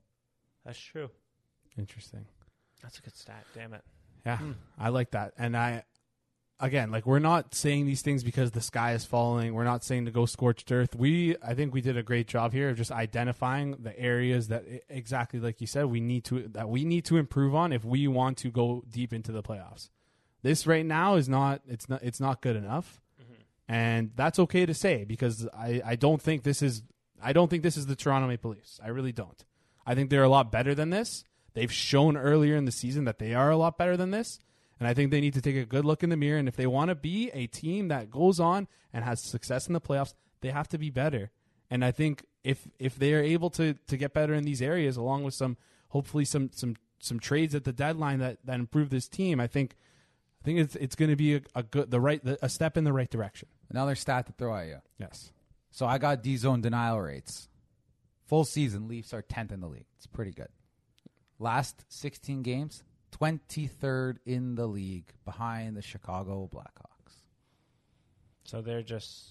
That's 0.65 0.79
true. 0.79 1.11
Interesting. 1.79 2.27
That's 2.83 2.99
a 2.99 3.03
good 3.03 3.17
stat. 3.17 3.45
Damn 3.55 3.75
it. 3.75 3.83
Yeah, 4.25 4.39
hmm. 4.39 4.53
I 4.79 4.91
like 4.91 5.13
that. 5.13 5.33
And 5.39 5.57
I, 5.57 5.85
again, 6.59 6.91
like 6.91 7.07
we're 7.07 7.19
not 7.19 7.55
saying 7.55 7.87
these 7.87 8.03
things 8.03 8.23
because 8.23 8.51
the 8.51 8.61
sky 8.61 8.93
is 8.93 9.05
falling. 9.05 9.55
We're 9.55 9.65
not 9.65 9.85
saying 9.85 10.05
to 10.07 10.11
go 10.11 10.27
scorched 10.27 10.71
earth. 10.71 10.95
We, 10.95 11.37
I 11.43 11.55
think 11.55 11.73
we 11.73 11.81
did 11.81 11.97
a 11.97 12.03
great 12.03 12.27
job 12.27 12.53
here 12.53 12.71
of 12.71 12.77
just 12.77 12.93
identifying 12.93 13.77
the 13.81 13.99
areas 13.99 14.49
that 14.49 14.65
exactly 14.89 15.41
like 15.41 15.61
you 15.61 15.67
said 15.67 15.87
we 15.87 16.01
need 16.01 16.25
to 16.25 16.49
that 16.49 16.69
we 16.69 16.85
need 16.85 17.05
to 17.07 17.17
improve 17.17 17.55
on 17.55 17.73
if 17.73 17.85
we 17.85 18.07
want 18.09 18.37
to 18.39 18.51
go 18.51 18.85
deep 18.91 19.13
into 19.13 19.33
the 19.33 19.43
playoffs. 19.43 19.89
This 20.43 20.67
right 20.67 20.87
now 20.87 21.17
is 21.17 21.29
not 21.29 21.63
it's 21.67 21.89
not 21.89 22.03
it's 22.03 22.21
not 22.21 22.41
good 22.41 22.57
enough, 22.57 23.01
and 23.71 24.11
that's 24.17 24.41
okay 24.41 24.67
to 24.67 24.75
say 24.75 25.05
because 25.05 25.47
I 25.55 25.81
I 25.85 25.95
don't 25.95 26.21
think 26.21 26.43
this 26.43 26.61
is 26.61 26.83
I 27.23 27.33
don't 27.33 27.49
think 27.49 27.63
this 27.63 27.77
is 27.77 27.87
the 27.87 27.95
Toronto 27.95 28.27
Maple 28.27 28.51
Leafs. 28.51 28.81
I 28.83 28.89
really 28.89 29.13
don't. 29.13 29.45
I 29.87 29.95
think 29.95 30.11
they're 30.11 30.25
a 30.25 30.29
lot 30.29 30.51
better 30.51 30.75
than 30.75 30.91
this. 30.91 31.23
They've 31.55 31.73
shown 31.73 32.17
earlier 32.17 32.57
in 32.57 32.65
the 32.65 32.73
season 32.73 33.05
that 33.05 33.21
they 33.21 33.33
are 33.33 33.49
a 33.49 33.57
lot 33.57 33.79
better 33.79 33.97
than 33.97 34.11
this. 34.11 34.41
And 34.81 34.89
I 34.89 34.95
think 34.95 35.11
they 35.11 35.21
need 35.21 35.35
to 35.35 35.41
take 35.41 35.57
a 35.57 35.65
good 35.65 35.85
look 35.85 36.03
in 36.03 36.11
the 36.11 36.17
mirror. 36.17 36.39
And 36.39 36.49
if 36.49 36.57
they 36.57 36.67
want 36.67 36.89
to 36.89 36.97
be 36.97 37.31
a 37.33 37.47
team 37.47 37.89
that 37.89 38.11
goes 38.11 38.41
on 38.41 38.67
and 38.93 39.05
has 39.05 39.21
success 39.21 39.69
in 39.69 39.75
the 39.75 39.81
playoffs, 39.81 40.15
they 40.41 40.51
have 40.51 40.69
to 40.69 40.79
be 40.79 40.91
better. 40.91 41.31
And 41.71 41.85
I 41.85 41.93
think 41.93 42.25
if 42.43 42.67
if 42.81 42.97
they 42.97 43.15
are 43.15 43.23
able 43.23 43.51
to 43.51 43.75
to 43.75 43.97
get 43.97 44.15
better 44.15 44.35
in 44.35 44.43
these 44.43 44.63
areas, 44.63 44.97
along 44.97 45.23
with 45.23 45.35
some 45.35 45.57
hopefully 45.91 46.25
some 46.25 46.51
some 46.53 46.75
some 46.99 47.21
trades 47.21 47.55
at 47.55 47.63
the 47.63 47.73
deadline 47.73 48.19
that 48.19 48.39
that 48.45 48.59
improve 48.59 48.91
this 48.91 49.07
team, 49.07 49.39
I 49.39 49.47
think 49.47 49.77
I 50.43 50.45
think 50.45 50.59
it's 50.59 50.75
it's 50.75 50.97
going 50.97 51.11
to 51.11 51.17
be 51.17 51.37
a, 51.37 51.41
a 51.55 51.63
good 51.63 51.93
the 51.93 52.01
right 52.01 52.21
a 52.43 52.49
step 52.49 52.77
in 52.77 52.83
the 52.83 52.93
right 52.93 53.11
direction. 53.11 53.49
Another 53.71 53.95
stat 53.95 54.27
to 54.27 54.33
throw 54.33 54.55
at 54.57 54.67
you. 54.67 54.79
Yes. 54.99 55.33
So 55.71 55.87
I 55.87 55.99
got 55.99 56.23
D 56.23 56.37
zone 56.37 56.61
denial 56.61 57.01
rates. 57.01 57.49
Full 58.27 58.45
season, 58.45 58.89
Leafs 58.89 59.15
are 59.15 59.23
tenth 59.23 59.53
in 59.53 59.61
the 59.61 59.67
league. 59.67 59.87
It's 59.97 60.07
pretty 60.07 60.33
good. 60.33 60.49
Last 61.39 61.85
sixteen 61.89 62.43
games, 62.43 62.83
twenty 63.11 63.67
third 63.67 64.21
in 64.27 64.55
the 64.55 64.67
league, 64.67 65.13
behind 65.25 65.77
the 65.77 65.83
Chicago 65.83 66.49
Blackhawks. 66.53 67.15
So 68.45 68.61
they're 68.61 68.83
just. 68.83 69.31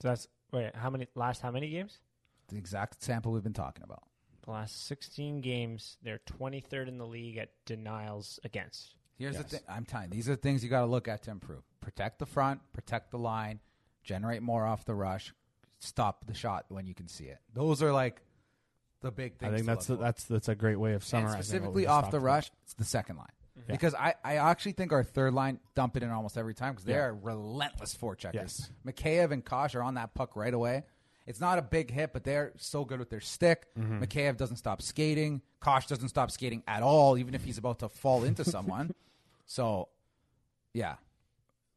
So 0.00 0.08
that's 0.08 0.28
wait. 0.52 0.74
How 0.76 0.90
many? 0.90 1.08
Last 1.14 1.42
how 1.42 1.50
many 1.50 1.68
games? 1.70 1.98
The 2.48 2.58
exact 2.58 3.02
sample 3.02 3.32
we've 3.32 3.42
been 3.42 3.52
talking 3.52 3.82
about. 3.82 4.02
The 4.44 4.50
last 4.50 4.86
16 4.86 5.40
games, 5.40 5.96
they're 6.02 6.20
23rd 6.40 6.88
in 6.88 6.98
the 6.98 7.06
league 7.06 7.38
at 7.38 7.50
denials 7.64 8.40
against. 8.42 8.96
Here's 9.22 9.34
Yes. 9.34 9.42
the 9.44 9.48
thing. 9.58 9.60
I'm 9.68 9.84
telling 9.84 10.08
you, 10.08 10.14
these 10.16 10.28
are 10.28 10.32
the 10.32 10.40
things 10.42 10.62
you 10.64 10.70
got 10.70 10.80
to 10.80 10.86
look 10.86 11.08
at 11.08 11.22
to 11.22 11.30
improve. 11.30 11.62
Protect 11.80 12.18
the 12.18 12.26
front, 12.26 12.60
protect 12.72 13.10
the 13.10 13.18
line, 13.18 13.60
generate 14.02 14.42
more 14.42 14.64
off 14.66 14.84
the 14.84 14.94
rush, 14.94 15.32
stop 15.78 16.26
the 16.26 16.34
shot 16.34 16.66
when 16.68 16.86
you 16.86 16.94
can 16.94 17.08
see 17.08 17.24
it. 17.24 17.38
Those 17.54 17.82
are 17.82 17.92
like 17.92 18.20
the 19.00 19.10
big 19.10 19.36
things. 19.36 19.52
I 19.52 19.54
think 19.56 19.66
that's 19.66 19.86
the, 19.86 19.96
that's 19.96 20.24
that's 20.24 20.48
a 20.48 20.54
great 20.54 20.76
way 20.76 20.90
of 20.94 21.02
And 21.02 21.08
summarizing. 21.08 21.38
we 21.38 21.42
specifically 21.44 21.86
off 21.86 22.10
the 22.10 22.18
about. 22.18 22.26
rush. 22.26 22.50
It's 22.64 22.74
the 22.74 22.84
second 22.84 23.16
line 23.16 23.26
Yeah. 23.56 23.62
because 23.68 23.94
I, 23.94 24.14
I 24.24 24.36
actually 24.36 24.72
think 24.72 24.92
our 24.92 25.02
third 25.04 25.34
line 25.34 25.58
dump 25.74 25.96
it 25.96 26.02
in 26.02 26.10
almost 26.10 26.36
every 26.38 26.54
time 26.54 26.72
because 26.74 26.84
they 26.84 26.92
Yeah. 26.94 27.06
are 27.06 27.14
relentless 27.14 27.94
forecheckers. 27.96 28.34
Yes. 28.34 28.70
Mikheyev 28.86 29.30
and 29.32 29.44
Kase 29.44 29.74
are 29.74 29.82
on 29.82 29.94
that 29.94 30.14
puck 30.14 30.36
right 30.36 30.54
away, 30.54 30.84
It's 31.26 31.40
not 31.40 31.58
a 31.58 31.62
big 31.62 31.90
hit, 31.90 32.12
but 32.12 32.24
they're 32.24 32.52
so 32.56 32.84
good 32.84 32.98
with 32.98 33.08
their 33.10 33.20
stick. 33.20 33.66
Mm-hmm. 33.78 34.02
Mikheyev 34.02 34.36
doesn't 34.36 34.56
stop 34.56 34.82
skating. 34.82 35.42
Kase 35.64 35.86
doesn't 35.86 36.08
stop 36.08 36.30
skating 36.32 36.62
at 36.66 36.82
all, 36.82 37.16
even 37.18 37.34
if 37.34 37.44
he's 37.44 37.58
about 37.58 37.78
to 37.80 37.88
fall 37.88 38.24
into 38.24 38.44
someone. 38.44 38.92
so, 39.46 39.88
yeah, 40.74 40.96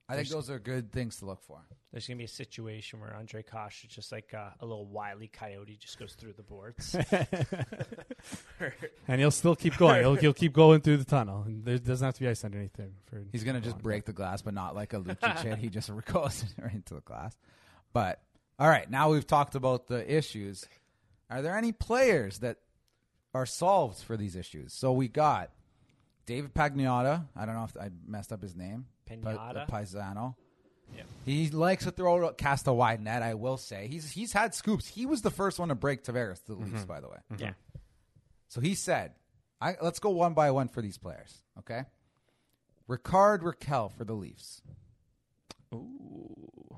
I 0.07 0.15
think 0.15 0.29
those 0.29 0.49
are 0.49 0.59
good 0.59 0.91
things 0.91 1.17
to 1.17 1.25
look 1.25 1.41
for. 1.41 1.59
There's 1.91 2.07
gonna 2.07 2.17
be 2.17 2.25
a 2.25 2.27
situation 2.27 2.99
where 2.99 3.09
Ondrej 3.11 3.45
Kase 3.49 3.85
is 3.85 3.89
just 3.89 4.11
like 4.11 4.33
uh, 4.33 4.49
a 4.59 4.65
little 4.65 4.85
wily 4.85 5.27
coyote, 5.27 5.77
just 5.77 5.97
goes 5.97 6.13
through 6.13 6.33
the 6.33 6.43
boards. 6.43 6.93
and 9.07 9.19
he'll 9.19 9.31
still 9.31 9.55
keep 9.55 9.77
going. 9.77 10.01
He'll, 10.01 10.15
he'll 10.15 10.33
keep 10.33 10.53
going 10.53 10.81
through 10.81 10.97
the 10.97 11.05
tunnel. 11.05 11.43
And 11.45 11.63
there 11.63 11.77
doesn't 11.77 12.05
have 12.05 12.13
to 12.15 12.19
be 12.19 12.27
ice 12.27 12.43
underneath 12.43 12.75
him. 12.75 12.95
For 13.05 13.23
He's 13.31 13.43
gonna 13.43 13.61
just 13.61 13.77
long. 13.77 13.83
break 13.83 14.05
the 14.05 14.13
glass, 14.13 14.41
but 14.41 14.53
not 14.53 14.75
like 14.75 14.93
a 14.93 14.97
Lucic 14.99 15.41
hit. 15.41 15.57
He 15.57 15.69
just 15.69 15.89
goes 16.05 16.45
right 16.61 16.73
into 16.73 16.95
the 16.95 17.01
glass. 17.01 17.37
But 17.93 18.21
all 18.59 18.67
right, 18.67 18.89
now 18.89 19.09
we've 19.09 19.25
talked 19.25 19.55
about 19.55 19.87
the 19.87 20.13
issues. 20.13 20.65
Are 21.29 21.41
there 21.41 21.57
any 21.57 21.71
players 21.71 22.39
that 22.39 22.57
are 23.33 23.45
solved 23.45 24.03
for 24.03 24.17
these 24.17 24.35
issues? 24.35 24.73
So 24.73 24.91
we 24.91 25.07
got 25.07 25.51
David 26.25 26.53
Pagnotta. 26.53 27.25
I 27.35 27.45
don't 27.45 27.55
know 27.55 27.65
if 27.65 27.77
I 27.77 27.89
messed 28.07 28.31
up 28.31 28.41
his 28.41 28.55
name. 28.55 28.85
Pa- 29.07 29.15
Pagnotta? 29.15 29.65
the 29.67 29.71
Paisano. 29.71 30.35
Yeah. 30.95 31.03
He 31.25 31.49
likes 31.49 31.85
to 31.85 31.91
throw 31.91 32.31
cast 32.33 32.67
a 32.67 32.73
wide 32.73 33.01
net. 33.01 33.23
I 33.23 33.33
will 33.33 33.57
say 33.57 33.87
he's 33.87 34.11
he's 34.11 34.33
had 34.33 34.53
scoops. 34.53 34.87
He 34.87 35.05
was 35.05 35.21
the 35.21 35.31
first 35.31 35.59
one 35.59 35.69
to 35.69 35.75
break 35.75 36.03
Tavares 36.03 36.43
to 36.45 36.53
the 36.53 36.59
Leafs, 36.59 36.79
mm-hmm. 36.79 36.83
by 36.85 37.01
the 37.01 37.09
way. 37.09 37.17
Mm-hmm. 37.33 37.43
yeah, 37.43 37.53
So 38.47 38.61
he 38.61 38.75
said, 38.75 39.13
I, 39.59 39.75
let's 39.81 39.99
go 39.99 40.11
one 40.11 40.33
by 40.33 40.51
one 40.51 40.67
for 40.67 40.81
these 40.81 40.97
players, 40.97 41.41
okay? 41.59 41.83
Rickard 42.87 43.41
Rakell 43.41 43.91
for 43.91 44.03
the 44.03 44.13
Leafs. 44.13 44.61
Ooh, 45.73 46.77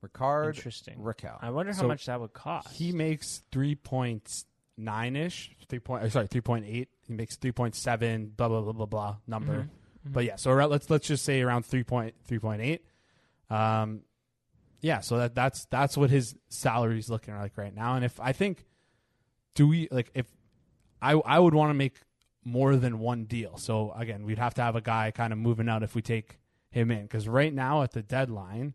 Rickard 0.00 0.54
interesting. 0.54 0.98
Rakell. 0.98 1.38
I 1.40 1.50
wonder 1.50 1.72
how 1.72 1.80
So 1.80 1.88
much 1.88 2.06
that 2.06 2.20
would 2.20 2.32
cost. 2.32 2.70
He 2.70 2.92
makes 2.92 3.42
three 3.50 3.74
point 3.74 4.44
nine 4.76 5.16
ish, 5.16 5.50
three 5.68 5.80
point. 5.80 6.10
Sorry, 6.12 6.28
three 6.28 6.40
point 6.40 6.66
eight. 6.68 6.88
He 7.10 7.16
makes 7.16 7.34
three 7.34 7.50
point 7.50 7.74
seven. 7.74 8.32
Blah 8.36 8.48
blah 8.48 8.60
blah 8.60 8.72
blah 8.72 8.86
blah 8.86 9.16
number. 9.26 9.52
Mm-hmm. 9.52 10.12
But 10.12 10.24
yeah, 10.24 10.36
so 10.36 10.52
around, 10.52 10.70
let's 10.70 10.88
let's 10.88 11.08
just 11.08 11.24
say 11.24 11.40
around 11.42 11.66
three 11.66 11.82
point 11.82 12.14
three 12.24 12.38
point 12.38 12.62
eight. 12.62 12.84
Um, 13.50 14.02
yeah, 14.80 15.00
so 15.00 15.18
that 15.18 15.34
that's 15.34 15.64
that's 15.66 15.96
what 15.96 16.10
his 16.10 16.36
salary 16.48 17.00
is 17.00 17.10
looking 17.10 17.36
like 17.36 17.58
right 17.58 17.74
now. 17.74 17.96
And 17.96 18.04
if 18.04 18.20
I 18.20 18.32
think, 18.32 18.64
do 19.56 19.66
we 19.66 19.88
like 19.90 20.12
if 20.14 20.26
I 21.02 21.14
I 21.14 21.40
would 21.40 21.52
want 21.52 21.70
to 21.70 21.74
make 21.74 21.96
more 22.44 22.76
than 22.76 23.00
one 23.00 23.24
deal. 23.24 23.56
So 23.56 23.92
again, 23.96 24.24
we'd 24.24 24.38
have 24.38 24.54
to 24.54 24.62
have 24.62 24.76
a 24.76 24.80
guy 24.80 25.10
kind 25.10 25.32
of 25.32 25.38
moving 25.40 25.68
out 25.68 25.82
if 25.82 25.96
we 25.96 26.02
take 26.02 26.38
him 26.70 26.92
in 26.92 27.02
because 27.02 27.26
right 27.26 27.52
now 27.52 27.82
at 27.82 27.90
the 27.90 28.02
deadline, 28.02 28.74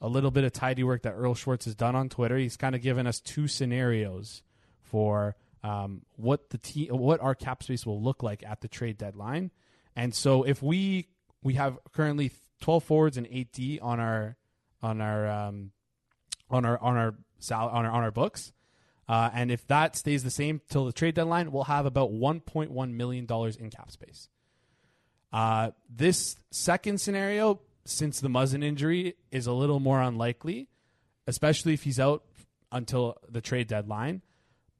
a 0.00 0.06
little 0.06 0.30
bit 0.30 0.44
of 0.44 0.52
tidy 0.52 0.84
work 0.84 1.02
that 1.02 1.14
Earl 1.14 1.34
Schwartz 1.34 1.64
has 1.64 1.74
done 1.74 1.96
on 1.96 2.08
Twitter. 2.08 2.38
He's 2.38 2.56
kind 2.56 2.76
of 2.76 2.82
given 2.82 3.08
us 3.08 3.18
two 3.18 3.48
scenarios 3.48 4.44
for 4.80 5.34
um, 5.64 6.02
what 6.16 6.50
the 6.50 6.58
te- 6.58 6.88
what 6.88 7.20
our 7.20 7.34
cap 7.34 7.62
space 7.62 7.86
will 7.86 8.00
look 8.00 8.22
like 8.22 8.44
at 8.46 8.60
the 8.60 8.68
trade 8.68 8.98
deadline. 8.98 9.50
And 9.96 10.14
so 10.14 10.42
if 10.44 10.62
we 10.62 11.08
we 11.42 11.54
have 11.54 11.78
currently 11.92 12.30
12 12.60 12.84
forwards 12.84 13.16
and 13.16 13.26
8 13.28 13.52
D 13.52 13.78
on 13.80 13.98
our 13.98 14.36
on 14.82 15.00
our 15.00 15.26
um, 15.26 15.72
on 16.50 16.66
our 16.66 16.78
on 16.80 16.96
our 16.96 17.14
sal- 17.38 17.70
on 17.70 17.86
our 17.86 17.90
on 17.90 18.02
our 18.04 18.10
books. 18.10 18.52
Uh, 19.06 19.30
and 19.34 19.50
if 19.50 19.66
that 19.66 19.96
stays 19.96 20.22
the 20.22 20.30
same 20.30 20.60
till 20.70 20.86
the 20.86 20.92
trade 20.92 21.14
deadline, 21.14 21.52
we'll 21.52 21.64
have 21.64 21.84
about 21.84 22.10
1.1 22.10 22.92
million 22.92 23.26
dollars 23.26 23.56
in 23.56 23.70
cap 23.70 23.90
space. 23.90 24.28
Uh, 25.32 25.72
this 25.90 26.36
second 26.50 27.00
scenario, 27.00 27.60
since 27.84 28.20
the 28.20 28.28
Muzzin 28.28 28.64
injury, 28.64 29.14
is 29.30 29.46
a 29.46 29.52
little 29.52 29.80
more 29.80 30.00
unlikely, 30.00 30.68
especially 31.26 31.74
if 31.74 31.82
he's 31.82 32.00
out 32.00 32.22
until 32.72 33.18
the 33.28 33.42
trade 33.42 33.66
deadline. 33.66 34.22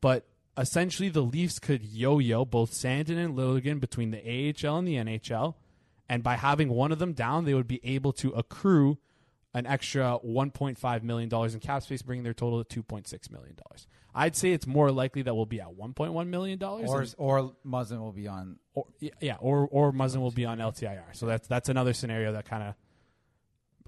But 0.00 0.26
essentially, 0.58 1.08
the 1.08 1.22
Leafs 1.22 1.58
could 1.58 1.82
yo-yo 1.84 2.44
both 2.44 2.72
Sandin 2.72 3.22
and 3.22 3.36
Liljegren 3.36 3.80
between 3.80 4.10
the 4.10 4.18
AHL 4.18 4.78
and 4.78 4.88
the 4.88 4.94
NHL, 4.96 5.54
and 6.08 6.22
by 6.22 6.36
having 6.36 6.68
one 6.68 6.92
of 6.92 6.98
them 6.98 7.12
down, 7.12 7.44
they 7.44 7.54
would 7.54 7.66
be 7.68 7.80
able 7.84 8.12
to 8.14 8.30
accrue 8.30 8.98
an 9.52 9.66
extra 9.66 10.18
1.5 10.26 11.02
million 11.02 11.28
dollars 11.28 11.54
in 11.54 11.60
cap 11.60 11.82
space, 11.82 12.02
bringing 12.02 12.24
their 12.24 12.34
total 12.34 12.62
to 12.64 12.82
2.6 12.82 13.30
million 13.30 13.54
dollars. 13.54 13.86
I'd 14.16 14.36
say 14.36 14.52
it's 14.52 14.66
more 14.66 14.90
likely 14.92 15.22
that 15.22 15.34
we'll 15.34 15.46
be 15.46 15.60
at 15.60 15.68
1.1 15.76 16.26
million 16.28 16.58
dollars, 16.58 17.14
or 17.18 17.40
or 17.40 17.52
Muzzin 17.66 17.98
will 18.00 18.12
be 18.12 18.28
on. 18.28 18.58
or 18.74 18.86
yeah, 19.20 19.36
or 19.40 19.66
or 19.70 19.92
Muzzin 19.92 20.18
will 20.18 20.30
be 20.30 20.44
on 20.44 20.58
LTIR. 20.58 21.14
So 21.14 21.26
that's 21.26 21.48
that's 21.48 21.68
another 21.68 21.92
scenario 21.92 22.32
that 22.32 22.44
kind 22.44 22.62
of 22.62 22.74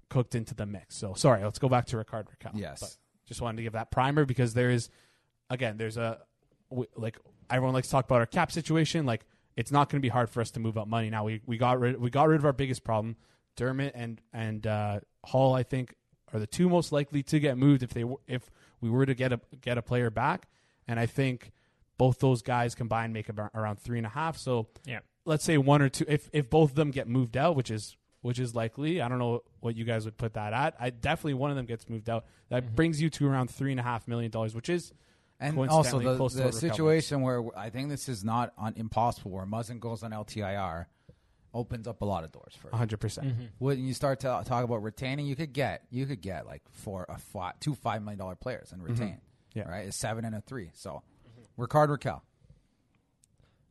cooked 0.09 0.35
into 0.35 0.55
the 0.55 0.67
mix. 0.67 0.97
So 0.97 1.15
sorry, 1.15 1.43
let's 1.45 1.59
go 1.59 1.69
back 1.69 1.87
to 1.87 1.97
Rickard 1.97 2.27
Rakell. 2.29 2.53
Yes. 2.55 2.81
but 2.81 2.97
just 3.27 3.41
wanted 3.41 3.59
to 3.59 3.63
give 3.65 3.73
that 3.75 3.91
primer 3.91 4.25
because 4.25 4.55
there 4.55 4.71
is, 4.71 4.89
again, 5.51 5.77
there's 5.79 5.97
a 5.97 6.21
w- 6.71 6.89
like 6.97 7.19
everyone 7.51 7.75
likes 7.75 7.89
to 7.89 7.93
talk 7.93 8.05
about 8.05 8.21
our 8.21 8.27
cap 8.27 8.53
situation. 8.53 9.07
Like 9.07 9.25
it's 9.57 9.73
not 9.73 9.89
going 9.89 10.01
to 10.01 10.03
be 10.03 10.09
hard 10.11 10.31
for 10.31 10.41
us 10.41 10.51
to 10.53 10.61
move 10.61 10.77
up 10.77 10.89
money 10.89 11.11
now. 11.11 11.25
We 11.25 11.43
we 11.47 11.59
got 11.59 11.81
rid 11.81 12.01
we 12.01 12.11
got 12.11 12.29
rid 12.29 12.39
of 12.39 12.45
our 12.45 12.53
biggest 12.53 12.85
problem. 12.85 13.17
Dermott 13.57 13.93
and 13.95 14.21
and 14.33 14.67
uh, 14.67 15.01
Holl, 15.25 15.55
I 15.55 15.63
think, 15.63 15.95
are 16.33 16.39
the 16.39 16.47
two 16.47 16.69
most 16.69 16.93
likely 16.93 17.23
to 17.25 17.41
get 17.41 17.57
moved 17.57 17.83
if 17.83 17.95
they 17.95 18.05
if 18.27 18.51
we 18.81 18.91
were 18.91 19.07
to 19.07 19.15
get 19.15 19.33
a 19.33 19.41
get 19.61 19.79
a 19.79 19.83
player 19.83 20.11
back. 20.11 20.49
And 20.89 21.01
I 21.01 21.07
think 21.07 21.53
both 21.99 22.19
those 22.21 22.43
guys 22.43 22.75
combined 22.75 23.13
make 23.13 23.29
about 23.29 23.51
around 23.55 23.81
three 23.81 23.99
and 23.99 24.07
a 24.07 24.11
half. 24.11 24.37
So 24.37 24.69
yeah, 24.85 25.01
let's 25.27 25.45
say 25.45 25.59
one 25.59 25.83
or 25.83 25.91
two 25.91 26.05
if 26.09 26.31
if 26.33 26.49
both 26.49 26.71
of 26.71 26.77
them 26.77 26.91
get 26.91 27.07
moved 27.07 27.37
out 27.37 27.57
which 27.57 27.71
is 27.71 27.97
which 28.23 28.39
is 28.39 28.55
likely 28.55 29.03
i 29.03 29.09
don't 29.09 29.19
know 29.19 29.43
what 29.61 29.77
you 29.77 29.85
guys 29.85 30.05
would 30.07 30.17
put 30.17 30.33
that 30.35 30.55
at 30.55 30.75
i 30.81 30.89
definitely 30.89 31.35
one 31.35 31.51
of 31.51 31.57
them 31.57 31.67
gets 31.67 31.89
moved 31.91 32.09
out 32.09 32.25
that 32.49 32.75
brings 32.75 33.03
you 33.03 33.11
to 33.11 33.29
around 33.29 33.51
three 33.51 33.73
and 33.73 33.81
a 33.81 33.83
half 33.83 34.09
million 34.09 34.31
dollars 34.31 34.55
which 34.55 34.71
is 34.71 34.93
And 35.39 35.59
also 35.69 35.99
the, 35.99 36.17
close 36.17 36.35
to 36.35 36.45
the 36.45 36.53
situation 36.53 37.21
where 37.21 37.45
I 37.57 37.69
think 37.71 37.91
this 37.91 38.09
is 38.09 38.25
not 38.25 38.53
on, 38.57 38.73
impossible, 38.77 39.33
where 39.33 39.45
Muzzin 39.45 39.81
goes 39.81 40.03
on 40.03 40.13
LTIR, 40.13 40.87
opens 41.53 41.87
up 41.87 42.03
a 42.03 42.05
lot 42.05 42.25
of 42.25 42.33
doors 42.33 42.55
for. 42.61 42.71
100% 42.71 42.99
mm-hmm. 42.99 43.45
When 43.59 43.85
you 43.85 43.95
start 43.95 44.21
to 44.21 44.43
talk 44.47 44.65
about 44.65 44.83
retaining, 44.83 45.27
you 45.27 45.37
could 45.37 45.53
get 45.53 45.85
you 45.91 46.07
could 46.07 46.21
get 46.21 46.47
like 46.47 46.63
four 46.73 47.07
a 47.09 47.19
five, 47.19 47.59
two 47.61 47.75
five 47.75 48.03
million 48.03 48.19
dollar 48.19 48.35
players 48.35 48.73
and 48.73 48.83
mm-hmm. 48.83 48.93
retain. 48.93 49.21
Yeah. 49.55 49.69
right, 49.69 49.89
a 49.89 49.93
seven 49.93 50.25
and 50.25 50.35
a 50.35 50.43
three. 50.43 50.71
So, 50.75 51.03
Ricard 51.59 51.89
Raquel. 51.89 52.23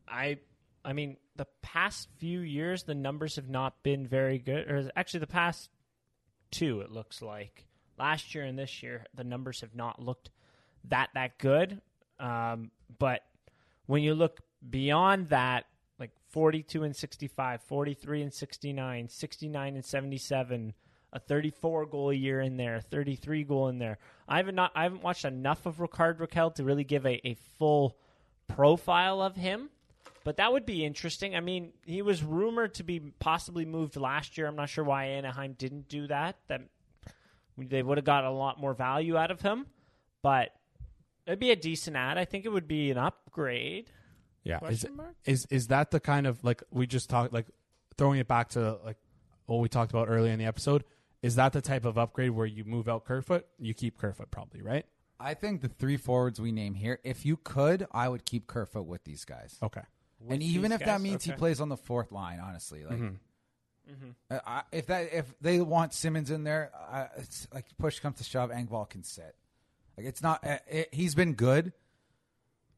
I 0.08 0.40
I 0.84 0.94
mean 0.94 1.18
the 1.36 1.48
past 1.62 2.10
few 2.18 2.40
years 2.40 2.84
the 2.84 2.96
numbers 2.96 3.36
have 3.36 3.50
not 3.50 3.84
been 3.84 4.08
very 4.08 4.40
good 4.40 4.70
or 4.70 4.90
actually 4.96 5.22
the 5.22 5.28
past 5.28 5.70
two 6.52 6.82
it 6.82 6.92
looks 6.92 7.22
like 7.22 7.66
last 7.98 8.34
year 8.34 8.44
and 8.44 8.58
this 8.58 8.82
year 8.82 9.06
the 9.14 9.24
numbers 9.24 9.62
have 9.62 9.76
not 9.76 10.02
looked 10.02 10.30
that 10.90 11.10
that 11.14 11.38
good 11.38 11.82
um, 12.20 12.72
but 13.00 13.22
when 13.86 14.04
you 14.04 14.14
look 14.14 14.42
beyond 14.68 15.30
that 15.30 15.66
like 16.00 16.12
42 16.30 16.84
and 16.84 16.96
65 16.96 17.62
43 17.62 18.22
and 18.24 18.34
69 18.34 19.10
69 19.10 19.76
and 19.76 19.86
77 19.86 20.74
a 21.14 21.20
34 21.20 21.86
goal 21.86 22.10
a 22.10 22.14
year 22.14 22.42
in 22.42 22.58
there 22.58 22.80
33 22.80 23.44
goal 23.44 23.68
in 23.70 23.80
there 23.80 23.98
i 24.28 24.38
haven't 24.38 24.56
not 24.56 24.72
i 24.76 24.84
haven't 24.84 25.04
watched 25.04 25.26
enough 25.26 25.66
of 25.66 25.80
rickard 25.80 26.20
rakell 26.20 26.54
to 26.56 26.64
really 26.64 26.84
give 26.84 27.06
a, 27.06 27.26
a 27.28 27.36
full 27.58 27.98
profile 28.48 29.22
of 29.22 29.36
him 29.36 29.70
but 30.26 30.38
that 30.38 30.52
would 30.52 30.66
be 30.66 30.84
interesting. 30.84 31.36
I 31.36 31.40
mean, 31.40 31.72
he 31.86 32.02
was 32.02 32.24
rumored 32.24 32.74
to 32.76 32.84
be 32.84 33.00
possibly 33.00 33.64
moved 33.64 33.96
last 33.96 34.40
year. 34.40 34.48
I'm 34.48 34.56
not 34.56 34.70
sure 34.70 34.84
why 34.84 35.06
Anaheim 35.06 35.54
didn't 35.54 35.88
do 35.88 36.08
that. 36.08 36.38
That 36.48 36.62
they 37.58 37.84
would 37.84 38.00
have 38.00 38.06
got 38.06 38.24
a 38.26 38.32
lot 38.32 38.60
more 38.60 38.74
value 38.74 39.18
out 39.18 39.30
of 39.30 39.42
him, 39.42 39.68
but 40.24 40.50
it'd 41.26 41.40
be 41.40 41.52
a 41.52 41.56
decent 41.56 41.96
ad. 41.96 42.18
I 42.18 42.26
think 42.26 42.46
it 42.46 42.50
would 42.50 42.68
be 42.68 42.92
an 42.92 42.98
upgrade. 42.98 43.90
yeah 44.44 44.60
is, 44.68 44.86
is 45.26 45.46
is 45.50 45.68
that 45.68 45.92
the 45.92 46.00
kind 46.00 46.28
of 46.28 46.44
like 46.44 46.64
we 46.72 46.86
just 46.88 47.10
talked 47.10 47.34
like 47.34 47.48
throwing 47.98 48.20
it 48.20 48.28
back 48.28 48.50
to 48.50 48.78
like 48.86 48.98
what 49.46 49.58
we 49.58 49.70
talked 49.70 49.92
about 49.92 50.08
earlier 50.10 50.32
in 50.32 50.40
the 50.40 50.46
episode 50.46 50.84
is 51.22 51.36
that 51.36 51.54
the 51.54 51.62
type 51.62 51.86
of 51.86 51.98
upgrade 51.98 52.32
where 52.32 52.46
you 52.46 52.64
move 52.64 52.88
out 52.88 53.06
Kerfoot 53.06 53.46
you 53.60 53.74
keep 53.74 53.98
Kerfoot 53.98 54.30
probably 54.32 54.62
right 54.62 54.86
I 55.20 55.34
think 55.34 55.62
the 55.62 55.70
three 55.70 55.96
forwards 55.96 56.42
we 56.42 56.52
name 56.52 56.74
here, 56.74 57.00
if 57.06 57.26
you 57.26 57.38
could, 57.38 57.88
I 57.94 58.10
would 58.10 58.26
keep 58.26 58.48
Kerfoot 58.48 58.86
with 58.86 59.06
these 59.06 59.24
guys. 59.24 59.58
okay 59.64 59.82
and 60.30 60.44
even 60.44 60.72
these 60.72 60.74
if 60.74 60.80
that 60.80 60.86
guys? 60.86 61.02
means 61.02 61.24
he 61.24 61.32
plays 61.32 61.62
on 61.62 61.70
the 61.70 61.78
fourth 61.78 62.12
line, 62.12 62.40
honestly, 62.40 62.84
like 62.84 63.00
Mm-hmm. 63.88 64.10
uh, 64.32 64.40
I, 64.48 64.62
if 64.72 64.88
that 64.88 65.14
if 65.14 65.32
they 65.42 65.62
want 65.62 65.94
Simmonds 65.94 66.32
in 66.32 66.44
there, 66.44 66.72
uh, 66.92 67.06
it's 67.18 67.48
like 67.54 67.66
push 67.78 68.00
comes 68.00 68.18
to 68.18 68.24
shove, 68.24 68.50
Engvall 68.50 68.90
can 68.90 69.04
sit. 69.04 69.36
Like 69.98 70.06
it's 70.08 70.22
not. 70.22 70.46
Uh, 70.46 70.58
it, 70.70 70.90
he's 70.94 71.16
been 71.16 71.34
good, 71.34 71.74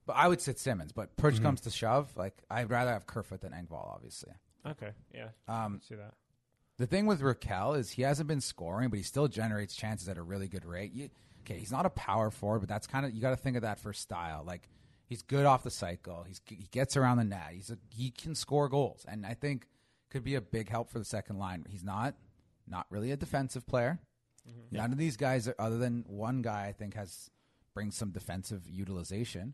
but 0.05 0.13
I 0.13 0.27
would 0.27 0.41
sit 0.41 0.59
Simmonds. 0.59 0.91
But 0.93 1.15
push 1.17 1.35
Mm-hmm. 1.35 1.43
comes 1.43 1.61
to 1.61 1.69
shove, 1.71 2.15
like 2.15 2.43
I'd 2.49 2.69
rather 2.69 2.91
have 2.91 3.07
Kerfoot 3.07 3.41
than 3.41 3.51
Engvall, 3.53 3.93
obviously. 3.93 4.33
Okay, 4.65 4.91
yeah, 5.13 5.29
Um, 5.47 5.79
see 5.87 5.95
that. 5.95 6.13
the 6.77 6.85
thing 6.87 7.05
with 7.05 7.21
Rakell 7.21 7.77
is 7.77 7.91
he 7.91 8.01
hasn't 8.01 8.27
been 8.27 8.41
scoring, 8.41 8.89
but 8.89 8.97
he 8.97 9.03
still 9.03 9.27
generates 9.29 9.75
chances 9.75 10.09
at 10.09 10.17
a 10.17 10.21
really 10.21 10.49
good 10.49 10.65
rate. 10.65 10.91
You, 10.93 11.09
okay, 11.41 11.57
he's 11.57 11.71
not 11.71 11.85
a 11.85 11.89
power 11.89 12.29
forward, 12.31 12.59
but 12.59 12.67
that's 12.69 12.85
kind 12.85 13.05
of 13.05 13.13
you 13.13 13.21
got 13.21 13.29
to 13.29 13.37
think 13.37 13.55
of 13.55 13.61
that 13.61 13.79
for 13.79 13.93
style. 13.93 14.43
Like 14.45 14.67
he's 15.05 15.21
good 15.21 15.45
off 15.45 15.63
the 15.63 15.71
cycle. 15.71 16.23
He's 16.27 16.41
he 16.45 16.67
gets 16.71 16.97
around 16.97 17.17
the 17.17 17.23
net. 17.23 17.49
He's 17.53 17.69
a, 17.69 17.77
he 17.95 18.11
can 18.11 18.35
score 18.35 18.67
goals, 18.67 19.05
and 19.07 19.25
I 19.25 19.33
think 19.35 19.67
could 20.09 20.23
be 20.23 20.35
a 20.35 20.41
big 20.41 20.69
help 20.69 20.89
for 20.89 20.99
the 20.99 21.05
second 21.05 21.37
line. 21.39 21.65
He's 21.69 21.83
not 21.83 22.15
not 22.67 22.85
really 22.89 23.11
a 23.11 23.17
defensive 23.17 23.65
player. 23.65 23.99
Mm-hmm. 24.49 24.77
None 24.77 24.91
of 24.91 24.97
these 24.97 25.17
guys, 25.17 25.47
are, 25.47 25.55
other 25.59 25.77
than 25.77 26.05
one 26.07 26.41
guy, 26.41 26.67
I 26.67 26.71
think 26.71 26.93
has 26.95 27.29
brings 27.73 27.95
some 27.95 28.11
defensive 28.11 28.67
utilization. 28.67 29.53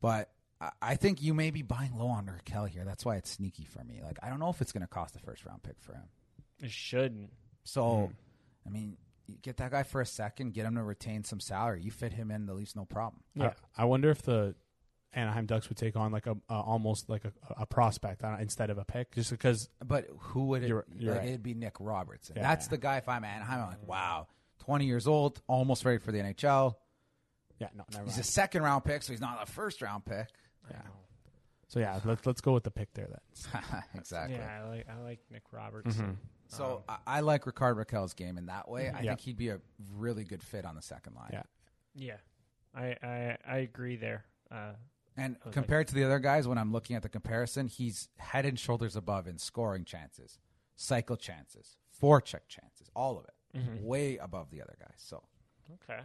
But 0.00 0.30
I- 0.60 0.72
I 0.80 0.94
think 0.96 1.22
you 1.22 1.34
may 1.34 1.50
be 1.50 1.62
buying 1.62 1.94
low 1.98 2.08
on 2.08 2.26
Rakell 2.26 2.68
here. 2.68 2.84
That's 2.84 3.04
why 3.04 3.16
it's 3.16 3.30
sneaky 3.30 3.64
for 3.64 3.82
me. 3.84 4.00
Like 4.02 4.18
I 4.22 4.28
don't 4.30 4.40
know 4.40 4.48
if 4.50 4.60
it's 4.60 4.72
going 4.72 4.82
to 4.82 4.86
cost 4.88 5.16
a 5.16 5.18
first 5.18 5.44
round 5.44 5.62
pick 5.62 5.76
for 5.80 5.94
him. 5.94 6.08
It 6.62 6.70
shouldn't. 6.70 7.30
So, 7.64 8.06
hmm. 8.06 8.68
I 8.68 8.70
mean, 8.70 8.96
you 9.26 9.36
get 9.42 9.58
that 9.58 9.70
guy 9.70 9.82
for 9.82 10.00
a 10.00 10.06
second, 10.06 10.54
get 10.54 10.66
him 10.66 10.74
to 10.76 10.82
retain 10.82 11.24
some 11.24 11.40
salary. 11.40 11.82
You 11.82 11.90
fit 11.90 12.12
him 12.12 12.30
in 12.30 12.46
the 12.46 12.54
least, 12.54 12.76
no 12.76 12.84
problem. 12.84 13.22
Yeah. 13.34 13.52
I, 13.76 13.82
I 13.82 13.84
wonder 13.86 14.10
if 14.10 14.22
the 14.22 14.54
Anaheim 15.12 15.46
Ducks 15.46 15.68
would 15.68 15.76
take 15.78 15.96
on 15.96 16.12
like 16.12 16.26
a, 16.26 16.36
a 16.48 16.54
almost 16.54 17.08
like 17.08 17.24
a, 17.24 17.32
a 17.62 17.66
prospect 17.66 18.22
uh, 18.22 18.36
instead 18.40 18.70
of 18.70 18.78
a 18.78 18.84
pick, 18.84 19.12
just 19.14 19.30
because. 19.30 19.68
But 19.84 20.06
who 20.18 20.46
would 20.46 20.62
it? 20.62 20.68
You're- 20.68 20.82
you're 20.96 21.12
like, 21.12 21.20
right. 21.20 21.28
It'd 21.30 21.42
be 21.42 21.54
Nick 21.54 21.74
Robertson. 21.80 22.36
Yeah. 22.36 22.42
That's 22.42 22.68
the 22.68 22.78
guy. 22.78 22.98
If 22.98 23.08
I'm 23.08 23.24
Anaheim, 23.24 23.60
I'm 23.62 23.68
like, 23.70 23.86
wow, 23.88 24.28
20 24.64 24.86
years 24.86 25.06
old, 25.06 25.42
almost 25.48 25.84
ready 25.84 25.98
for 25.98 26.12
the 26.12 26.18
NHL. 26.18 26.74
Yeah, 27.58 27.68
no, 27.76 27.84
never 27.92 28.04
He's 28.04 28.14
mind. 28.14 28.20
a 28.20 28.24
second 28.24 28.62
round 28.62 28.84
pick, 28.84 29.02
so 29.02 29.12
he's 29.12 29.20
not 29.20 29.42
a 29.42 29.46
first 29.46 29.82
round 29.82 30.04
pick. 30.04 30.28
Yeah. 30.70 30.76
So 31.68 31.78
yeah, 31.80 32.00
let's 32.04 32.24
let's 32.26 32.40
go 32.40 32.52
with 32.52 32.64
the 32.64 32.70
pick 32.70 32.92
there 32.94 33.06
then. 33.08 33.62
exactly. 33.94 34.36
Yeah, 34.36 34.60
I 34.64 34.68
like 34.68 34.86
I 34.88 35.00
like 35.02 35.20
Nick 35.30 35.42
Robertson. 35.52 36.18
So 36.48 36.82
I, 36.88 36.96
I 37.06 37.20
like 37.20 37.46
Rickard 37.46 37.76
Rakell's 37.76 38.12
game 38.14 38.38
in 38.38 38.46
that 38.46 38.68
way. 38.68 38.88
I 38.88 38.92
Mm-hmm. 38.92 39.04
Yeah. 39.04 39.10
think 39.10 39.20
he'd 39.20 39.36
be 39.36 39.48
a 39.50 39.60
really 39.96 40.24
good 40.24 40.42
fit 40.42 40.64
on 40.64 40.74
the 40.74 40.82
second 40.82 41.14
line. 41.14 41.30
Yeah. 41.32 41.42
Yeah, 41.94 42.16
I 42.74 42.96
I, 43.06 43.36
I 43.46 43.56
agree 43.58 43.96
there. 43.96 44.24
Uh, 44.50 44.72
And 45.16 45.36
was 45.44 45.52
compared 45.52 45.88
to 45.88 45.94
the 45.94 46.04
other 46.04 46.18
guys, 46.18 46.46
when 46.48 46.56
I'm 46.58 46.72
looking 46.72 46.96
at 46.96 47.02
the 47.02 47.08
comparison, 47.08 47.66
he's 47.68 48.08
head 48.18 48.46
and 48.46 48.58
shoulders 48.58 48.96
above 48.96 49.26
in 49.26 49.38
scoring 49.38 49.84
chances, 49.84 50.38
cycle 50.76 51.16
chances, 51.16 51.76
forecheck 52.00 52.48
chances, 52.48 52.90
all 52.94 53.18
of 53.18 53.24
it, 53.24 53.34
Mm-hmm. 53.58 53.84
way 53.84 54.16
above 54.18 54.50
the 54.52 54.62
other 54.62 54.76
guys. 54.78 54.94
So, 54.98 55.22
okay, 55.82 56.00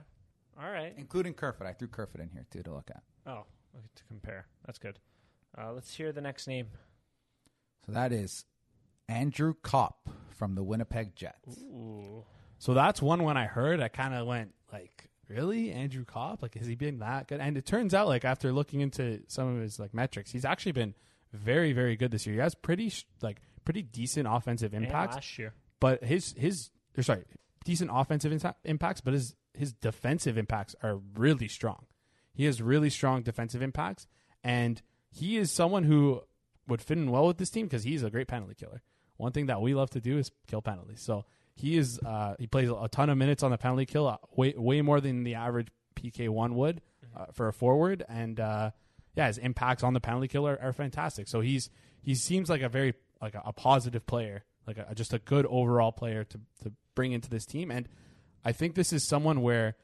all 0.59 0.71
right. 0.71 0.93
including 0.97 1.35
Kerfoot, 1.35 1.67
I 1.67 1.73
threw 1.73 1.87
Kerfoot 1.87 2.19
in 2.19 2.29
here 2.29 2.45
too 2.49 2.63
to 2.63 2.73
look 2.73 2.89
at. 2.89 3.03
Oh, 3.27 3.43
okay, 3.77 3.85
to 3.95 4.03
compare. 4.05 4.47
That's 4.65 4.79
good. 4.79 4.97
Uh, 5.55 5.71
let's 5.71 5.93
hear 5.95 6.11
the 6.11 6.21
next 6.21 6.47
name. 6.47 6.69
So 7.85 7.91
that 7.91 8.11
is 8.11 8.45
Andrew 9.07 9.53
Copp 9.61 10.09
from 10.31 10.55
the 10.55 10.63
Winnipeg 10.63 11.15
Jets. 11.15 11.59
Ooh, 11.59 12.25
So 12.57 12.73
that's 12.73 12.99
one 13.01 13.21
when 13.23 13.37
I 13.37 13.45
heard, 13.45 13.79
I 13.79 13.89
kind 13.89 14.15
of 14.15 14.25
went 14.25 14.55
like, 14.73 15.07
really, 15.27 15.71
Andrew 15.71 16.05
Copp? 16.05 16.41
Like, 16.41 16.55
has 16.55 16.67
he 16.67 16.75
been 16.75 16.99
that 16.99 17.27
good? 17.27 17.39
And 17.39 17.57
it 17.57 17.65
turns 17.65 17.93
out, 17.93 18.07
like 18.07 18.25
after 18.25 18.51
looking 18.51 18.81
into 18.81 19.21
some 19.27 19.55
of 19.55 19.61
his 19.61 19.79
like 19.79 19.93
metrics, 19.93 20.31
he's 20.31 20.45
actually 20.45 20.73
been 20.73 20.93
very, 21.33 21.73
very 21.73 21.95
good 21.95 22.11
this 22.11 22.25
year. 22.25 22.35
He 22.35 22.41
has 22.41 22.55
pretty 22.55 22.91
like 23.21 23.41
pretty 23.63 23.81
decent 23.81 24.27
offensive 24.29 24.73
impacts, 24.73 25.15
last 25.15 25.37
year. 25.37 25.53
but 25.79 26.03
his 26.03 26.33
his 26.37 26.69
or 26.97 27.03
sorry, 27.03 27.23
decent 27.63 27.91
offensive 27.93 28.31
insa- 28.31 28.55
impacts, 28.63 29.01
but 29.01 29.13
his 29.13 29.35
his 29.53 29.73
defensive 29.73 30.37
impacts 30.37 30.75
are 30.83 30.97
really 31.15 31.47
strong. 31.47 31.85
He 32.33 32.45
has 32.45 32.61
really 32.61 32.89
strong 32.89 33.21
defensive 33.23 33.61
impacts, 33.61 34.07
and 34.43 34.81
he 35.09 35.37
is 35.37 35.51
someone 35.51 35.83
who 35.83 36.21
would 36.67 36.81
fit 36.81 36.97
in 36.97 37.11
well 37.11 37.27
with 37.27 37.37
this 37.37 37.49
team 37.49 37.67
because 37.67 37.83
he's 37.83 38.03
a 38.03 38.09
great 38.09 38.27
penalty 38.27 38.55
killer. 38.55 38.81
One 39.17 39.31
thing 39.31 39.45
that 39.45 39.61
we 39.61 39.73
love 39.73 39.89
to 39.91 40.01
do 40.01 40.17
is 40.17 40.31
kill 40.47 40.61
penalties. 40.61 41.01
So 41.01 41.23
he 41.55 41.77
is 41.77 41.99
uh, 42.05 42.35
he 42.37 42.47
plays 42.47 42.69
a 42.69 42.87
ton 42.89 43.09
of 43.09 43.17
minutes 43.17 43.43
on 43.43 43.51
the 43.51 43.57
penalty 43.57 43.85
kill, 43.85 44.07
uh, 44.07 44.17
way 44.35 44.53
way 44.55 44.81
more 44.81 44.99
than 44.99 45.23
the 45.23 45.35
average 45.35 45.69
PK 45.95 46.29
one 46.29 46.55
would 46.55 46.81
uh, 47.15 47.25
for 47.33 47.47
a 47.47 47.53
forward, 47.53 48.03
and 48.09 48.39
uh, 48.39 48.71
yeah, 49.15 49.27
his 49.27 49.37
impacts 49.37 49.83
on 49.83 49.93
the 49.93 50.01
penalty 50.01 50.27
kill 50.27 50.47
are, 50.47 50.59
are 50.61 50.73
fantastic. 50.73 51.27
So 51.27 51.39
he's 51.41 51.69
he 52.01 52.13
seems 52.13 52.49
like 52.49 52.61
a 52.61 52.69
very 52.69 52.93
like 53.21 53.35
a, 53.35 53.41
a 53.45 53.53
positive 53.53 54.05
player, 54.05 54.43
like 54.67 54.77
a, 54.77 54.93
just 54.93 55.13
a 55.13 55.19
good 55.19 55.45
overall 55.45 55.91
player 55.91 56.23
to 56.25 56.39
to 56.63 56.73
bring 56.93 57.13
into 57.13 57.29
this 57.29 57.45
team, 57.45 57.71
and 57.71 57.87
I 58.43 58.51
think 58.51 58.75
this 58.75 58.91
is 58.91 59.07
someone 59.07 59.41
where 59.41 59.75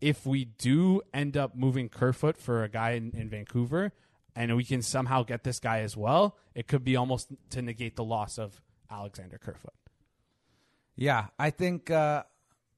if 0.00 0.24
we 0.24 0.44
do 0.44 1.02
end 1.12 1.36
up 1.36 1.56
moving 1.56 1.88
Kerfoot 1.88 2.36
for 2.36 2.62
a 2.62 2.68
guy 2.68 2.92
in, 2.92 3.10
in 3.16 3.28
Vancouver, 3.28 3.92
and 4.36 4.56
we 4.56 4.64
can 4.64 4.82
somehow 4.82 5.24
get 5.24 5.42
this 5.42 5.58
guy 5.58 5.80
as 5.80 5.96
well, 5.96 6.36
it 6.54 6.68
could 6.68 6.84
be 6.84 6.94
almost 6.94 7.28
to 7.50 7.60
negate 7.60 7.96
the 7.96 8.04
loss 8.04 8.38
of 8.38 8.60
Alexander 8.90 9.38
Kerfoot. 9.38 9.74
Yeah, 10.98 11.26
I 11.38 11.50
think 11.50 11.90
uh, 11.90 12.24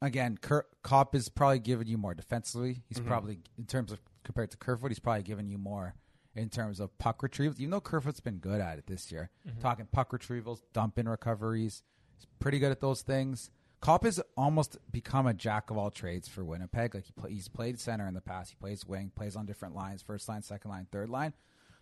again, 0.03 0.39
Ker- 0.41 0.67
Copp 0.83 1.15
is 1.15 1.29
probably 1.29 1.59
giving 1.59 1.89
you 1.89 1.97
more 1.99 2.15
defensively. 2.15 2.83
He's 2.89 2.99
probably 3.07 3.39
in 3.59 3.65
terms 3.65 3.93
of 3.93 4.01
compared 4.25 4.51
to 4.51 4.57
Kerfoot, 4.59 4.91
he's 4.91 4.99
probably 4.99 5.23
giving 5.23 5.49
you 5.49 5.57
more 5.59 5.95
in 6.37 6.51
terms 6.51 6.81
of 6.81 6.97
puck 6.99 7.23
retrievals. 7.23 7.59
Even 7.59 7.71
though 7.71 7.81
Kerfoot's 7.81 8.21
been 8.21 8.37
good 8.37 8.61
at 8.61 8.79
it 8.79 8.87
this 8.87 9.11
year, 9.11 9.31
talking 9.61 9.87
puck 9.91 10.13
retrievals, 10.13 10.61
dump 10.73 10.99
in 10.99 11.09
recoveries, 11.09 11.83
he's 12.17 12.27
pretty 12.39 12.59
good 12.59 12.71
at 12.71 12.81
those 12.81 13.03
things. 13.03 13.51
Copp 13.81 14.05
has 14.05 14.21
almost 14.37 14.77
become 14.93 15.27
a 15.27 15.33
jack 15.33 15.71
of 15.71 15.79
all 15.79 15.91
trades 15.91 16.29
for 16.29 16.45
Winnipeg. 16.45 16.95
Like 16.95 17.07
he 17.07 17.13
play, 17.13 17.31
he's 17.33 17.49
played 17.49 17.81
center 17.81 18.07
in 18.07 18.13
the 18.13 18.21
past, 18.21 18.51
he 18.51 18.57
plays 18.57 18.85
wing, 18.87 19.11
plays 19.17 19.35
on 19.37 19.47
different 19.47 19.75
lines, 19.75 20.03
first 20.03 20.29
line, 20.29 20.43
second 20.43 20.71
line, 20.71 20.87
third 20.93 21.09
line. 21.09 21.33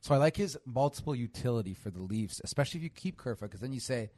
So 0.00 0.14
I 0.14 0.18
like 0.18 0.36
his 0.36 0.56
multiple 0.64 1.16
utility 1.16 1.74
for 1.74 1.90
the 1.90 2.00
Leafs, 2.00 2.40
especially 2.44 2.78
if 2.78 2.84
you 2.84 2.90
keep 2.90 3.16
Kerfoot, 3.16 3.50
because 3.50 3.60
then 3.60 3.72
you 3.72 3.80
say, 3.80 4.10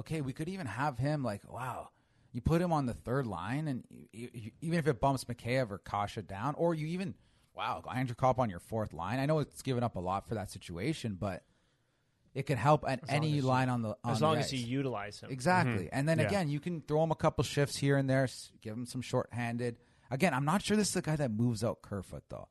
okay, 0.00 0.20
we 0.20 0.32
could 0.32 0.48
even 0.48 0.66
have 0.66 0.98
him 0.98 1.22
like, 1.22 1.40
wow, 1.50 1.88
you 2.32 2.40
put 2.40 2.60
him 2.60 2.72
on 2.72 2.86
the 2.86 2.94
third 2.94 3.26
line, 3.26 3.68
and 3.68 3.84
you, 4.12 4.28
you, 4.32 4.50
even 4.60 4.78
if 4.78 4.86
it 4.86 5.00
bumps 5.00 5.24
Mikheyev 5.24 5.70
or 5.70 5.78
Kase 5.78 6.22
down, 6.26 6.54
or 6.56 6.74
you 6.74 6.86
even, 6.88 7.14
wow, 7.54 7.82
Andrew 7.94 8.14
Copp 8.14 8.38
on 8.38 8.50
your 8.50 8.60
fourth 8.60 8.92
line. 8.92 9.18
I 9.18 9.26
know 9.26 9.38
it's 9.40 9.62
given 9.62 9.82
up 9.82 9.96
a 9.96 10.00
lot 10.00 10.28
for 10.28 10.34
that 10.34 10.50
situation, 10.50 11.16
but 11.18 11.42
it 12.34 12.44
could 12.46 12.58
help 12.58 12.84
at 12.86 13.00
any 13.08 13.28
you- 13.30 13.42
line 13.42 13.68
on 13.68 13.82
the 13.82 13.96
on 14.04 14.12
As 14.12 14.20
the 14.20 14.26
long 14.26 14.36
as 14.38 14.52
you 14.52 14.60
utilize 14.60 15.20
him. 15.20 15.30
Exactly. 15.30 15.84
Mm-hmm. 15.86 15.88
And 15.98 16.08
then 16.08 16.18
Yeah. 16.20 16.26
again, 16.26 16.48
you 16.48 16.60
can 16.60 16.80
throw 16.82 17.02
him 17.02 17.10
a 17.10 17.16
couple 17.16 17.42
shifts 17.42 17.76
here 17.76 17.96
and 17.96 18.08
there, 18.08 18.28
give 18.62 18.74
him 18.74 18.86
some 18.86 19.00
shorthanded. 19.02 19.76
Again, 20.12 20.32
I'm 20.32 20.44
not 20.44 20.62
sure 20.62 20.76
this 20.76 20.88
is 20.88 20.94
the 20.94 21.02
guy 21.02 21.16
that 21.16 21.32
moves 21.32 21.64
out 21.64 21.82
Kerfoot 21.82 22.22
though. 22.28 22.48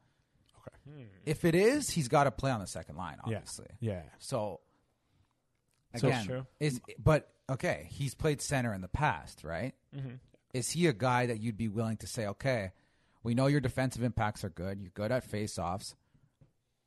Okay. 0.58 0.78
Hmm. 1.04 1.04
If 1.26 1.46
it 1.46 1.56
is, 1.56 1.90
he's 1.92 2.10
got 2.10 2.26
to 2.26 2.32
play 2.32 2.52
on 2.52 2.60
the 2.60 2.68
second 2.68 2.98
line, 2.98 3.18
obviously. 3.24 3.68
Yeah. 3.80 4.02
So 4.18 4.60
So- 5.96 6.08
again, 6.10 6.26
True. 6.26 6.48
is 6.60 6.82
but 7.02 7.34
okay, 7.50 7.88
he's 7.92 8.14
played 8.16 8.42
center 8.42 8.74
in 8.74 8.82
the 8.82 8.88
past, 8.88 9.44
right? 9.44 9.74
Mm-hmm. 9.96 10.16
Is 10.54 10.72
he 10.72 10.88
a 10.88 10.94
guy 10.94 11.26
that 11.28 11.40
you'd 11.40 11.58
be 11.58 11.68
willing 11.68 11.98
to 11.98 12.08
say, 12.08 12.26
okay, 12.28 12.72
we 13.24 13.34
know 13.34 13.48
your 13.48 13.60
defensive 13.62 14.04
impacts 14.04 14.44
are 14.44 14.50
good, 14.50 14.80
you're 14.82 14.92
good 14.94 15.12
at 15.12 15.24
face-offs. 15.24 15.96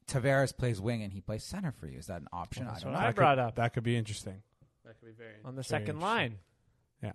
Tavares 0.08 0.56
plays 0.56 0.80
wing 0.80 1.02
and 1.02 1.12
he 1.12 1.20
plays 1.20 1.44
center 1.44 1.72
for 1.72 1.86
you. 1.86 1.98
Is 1.98 2.06
that 2.08 2.20
an 2.20 2.28
option? 2.32 2.66
I 2.66 2.70
That's 2.72 2.82
don't 2.82 2.92
what 2.92 2.98
know. 2.98 3.04
I 3.04 3.08
That 3.10 3.14
brought 3.16 3.36
could, 3.38 3.44
up. 3.44 3.54
That 3.56 3.72
could 3.72 3.84
be 3.84 3.96
interesting. 3.96 4.42
That 4.84 4.98
could 4.98 5.06
be 5.06 5.12
very 5.12 5.34
on 5.44 5.54
the 5.54 5.62
very 5.62 5.64
second 5.64 6.00
line. 6.00 6.38
Yeah. 7.02 7.12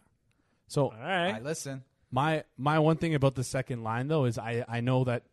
So 0.67 0.83
All 0.85 0.93
right. 0.97 1.35
I 1.35 1.39
listen. 1.41 1.83
my 2.11 2.43
my 2.57 2.79
one 2.79 2.95
thing 2.95 3.13
about 3.13 3.35
the 3.35 3.43
second 3.43 3.83
line 3.83 4.07
though 4.07 4.23
is 4.23 4.37
I 4.37 4.63
I 4.69 4.79
know 4.79 5.03
that 5.03 5.23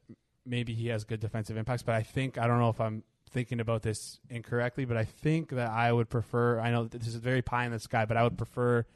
maybe 0.44 0.74
he 0.74 0.88
has 0.88 1.04
good 1.04 1.20
defensive 1.20 1.56
impacts, 1.56 1.84
but 1.84 1.94
I 1.94 2.02
think 2.02 2.38
I 2.38 2.48
don't 2.48 2.58
know 2.58 2.70
if 2.70 2.80
I'm 2.80 3.04
thinking 3.34 3.60
about 3.60 3.82
this 3.82 4.18
incorrectly, 4.30 4.86
but 4.86 4.96
I 4.96 5.04
think 5.04 5.50
that 5.50 5.68
I 5.70 5.92
would 5.92 6.08
prefer. 6.08 6.58
I 6.58 6.70
know 6.70 6.84
that 6.84 6.98
this 6.98 7.08
is 7.08 7.16
very 7.16 7.42
pie 7.42 7.66
in 7.66 7.72
the 7.72 7.78
sky, 7.78 8.06
but 8.06 8.16
I 8.16 8.22
would 8.22 8.38
prefer 8.38 8.86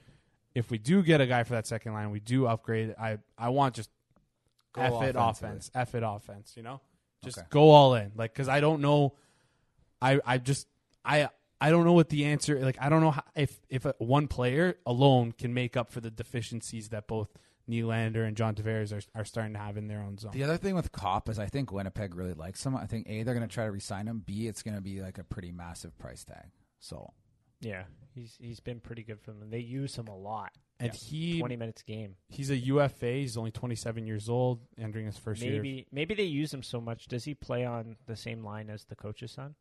if 0.55 0.71
we 0.71 0.79
do 0.79 1.03
get 1.03 1.21
a 1.21 1.27
guy 1.27 1.43
for 1.45 1.53
that 1.53 1.67
second 1.67 1.93
line, 1.93 2.11
we 2.11 2.21
do 2.21 2.47
upgrade. 2.47 2.95
I 2.99 3.19
I 3.37 3.51
want 3.51 3.75
just 3.75 3.91
Go 4.73 4.81
F 4.83 5.03
it 5.03 5.17
offense, 5.19 5.71
F 5.75 5.95
it 5.95 6.03
offense. 6.07 6.55
You 6.57 6.63
know, 6.63 6.81
just 7.23 7.39
Okay. 7.39 7.47
go 7.51 7.71
all 7.71 7.95
in. 7.95 8.13
Like 8.17 8.33
because 8.33 8.49
I 8.49 8.61
don't 8.61 8.81
know. 8.81 9.15
I 10.01 10.21
I 10.25 10.39
just 10.39 10.67
I. 11.05 11.29
I 11.61 11.71
don't 11.71 11.85
know 11.85 11.93
what 11.93 12.09
the 12.09 12.27
answer. 12.27 12.57
Like 12.61 12.79
I 12.81 12.89
don't 12.89 13.01
know 13.01 13.11
how, 13.11 13.25
if 13.35 13.59
if 13.69 13.85
a, 13.85 13.93
one 13.99 14.29
player 14.29 14.77
alone 14.87 15.33
can 15.33 15.53
make 15.53 15.77
up 15.77 15.91
for 15.91 16.01
the 16.01 16.09
deficiencies 16.09 16.91
that 16.91 17.09
both 17.09 17.29
Nylander 17.69 18.27
and 18.27 18.37
John 18.37 18.55
Tavares 18.55 18.93
are, 18.93 19.03
are 19.21 19.25
starting 19.25 19.53
to 19.53 19.59
have 19.59 19.77
in 19.77 19.89
their 19.89 20.01
own 20.01 20.17
zone. 20.19 20.33
The 20.33 20.45
other 20.45 20.57
thing 20.57 20.75
with 20.75 20.91
Copp 20.93 21.29
is 21.29 21.39
I 21.39 21.47
think 21.47 21.71
Winnipeg 21.73 22.15
really 22.15 22.33
likes 22.35 22.65
him. 22.65 22.77
I 22.77 22.87
think 22.87 23.09
A, 23.09 23.23
they're 23.23 23.35
going 23.35 23.47
to 23.47 23.53
try 23.53 23.65
to 23.67 23.71
re-sign 23.73 24.07
him. 24.07 24.23
B, 24.25 24.47
it's 24.47 24.63
going 24.63 24.75
to 24.77 24.81
be 24.81 25.01
like 25.03 25.19
a 25.19 25.25
pretty 25.25 25.53
massive 25.53 25.99
price 25.99 26.25
tag. 26.25 26.47
So 26.81 27.13
Yeah, 27.61 27.85
he's 28.15 28.37
he's 28.41 28.61
been 28.61 28.81
pretty 28.81 29.03
good 29.03 29.21
for 29.21 29.33
them. 29.33 29.51
They 29.51 29.59
use 29.59 29.97
him 29.97 30.09
a 30.09 30.17
lot. 30.17 30.53
and 30.81 30.95
he 30.95 31.41
Twenty 31.41 31.57
minutes 31.57 31.83
game. 31.83 32.15
he's 32.29 32.51
a 32.51 32.57
UFA. 32.57 33.13
He's 33.13 33.37
only 33.37 33.51
27 33.51 34.07
years 34.07 34.29
old, 34.29 34.61
entering 34.79 35.07
his 35.07 35.19
first 35.19 35.43
year. 35.43 35.53
Maybe 35.55 35.87
maybe 35.93 36.15
they 36.15 36.23
use 36.25 36.55
him 36.55 36.63
so 36.63 36.81
much. 36.81 37.07
Does 37.09 37.25
he 37.25 37.35
play 37.35 37.65
on 37.67 37.97
the 38.07 38.17
same 38.17 38.45
line 38.45 38.71
as 38.71 38.85
the 38.85 38.97
coach's 38.97 39.33
son? 39.33 39.55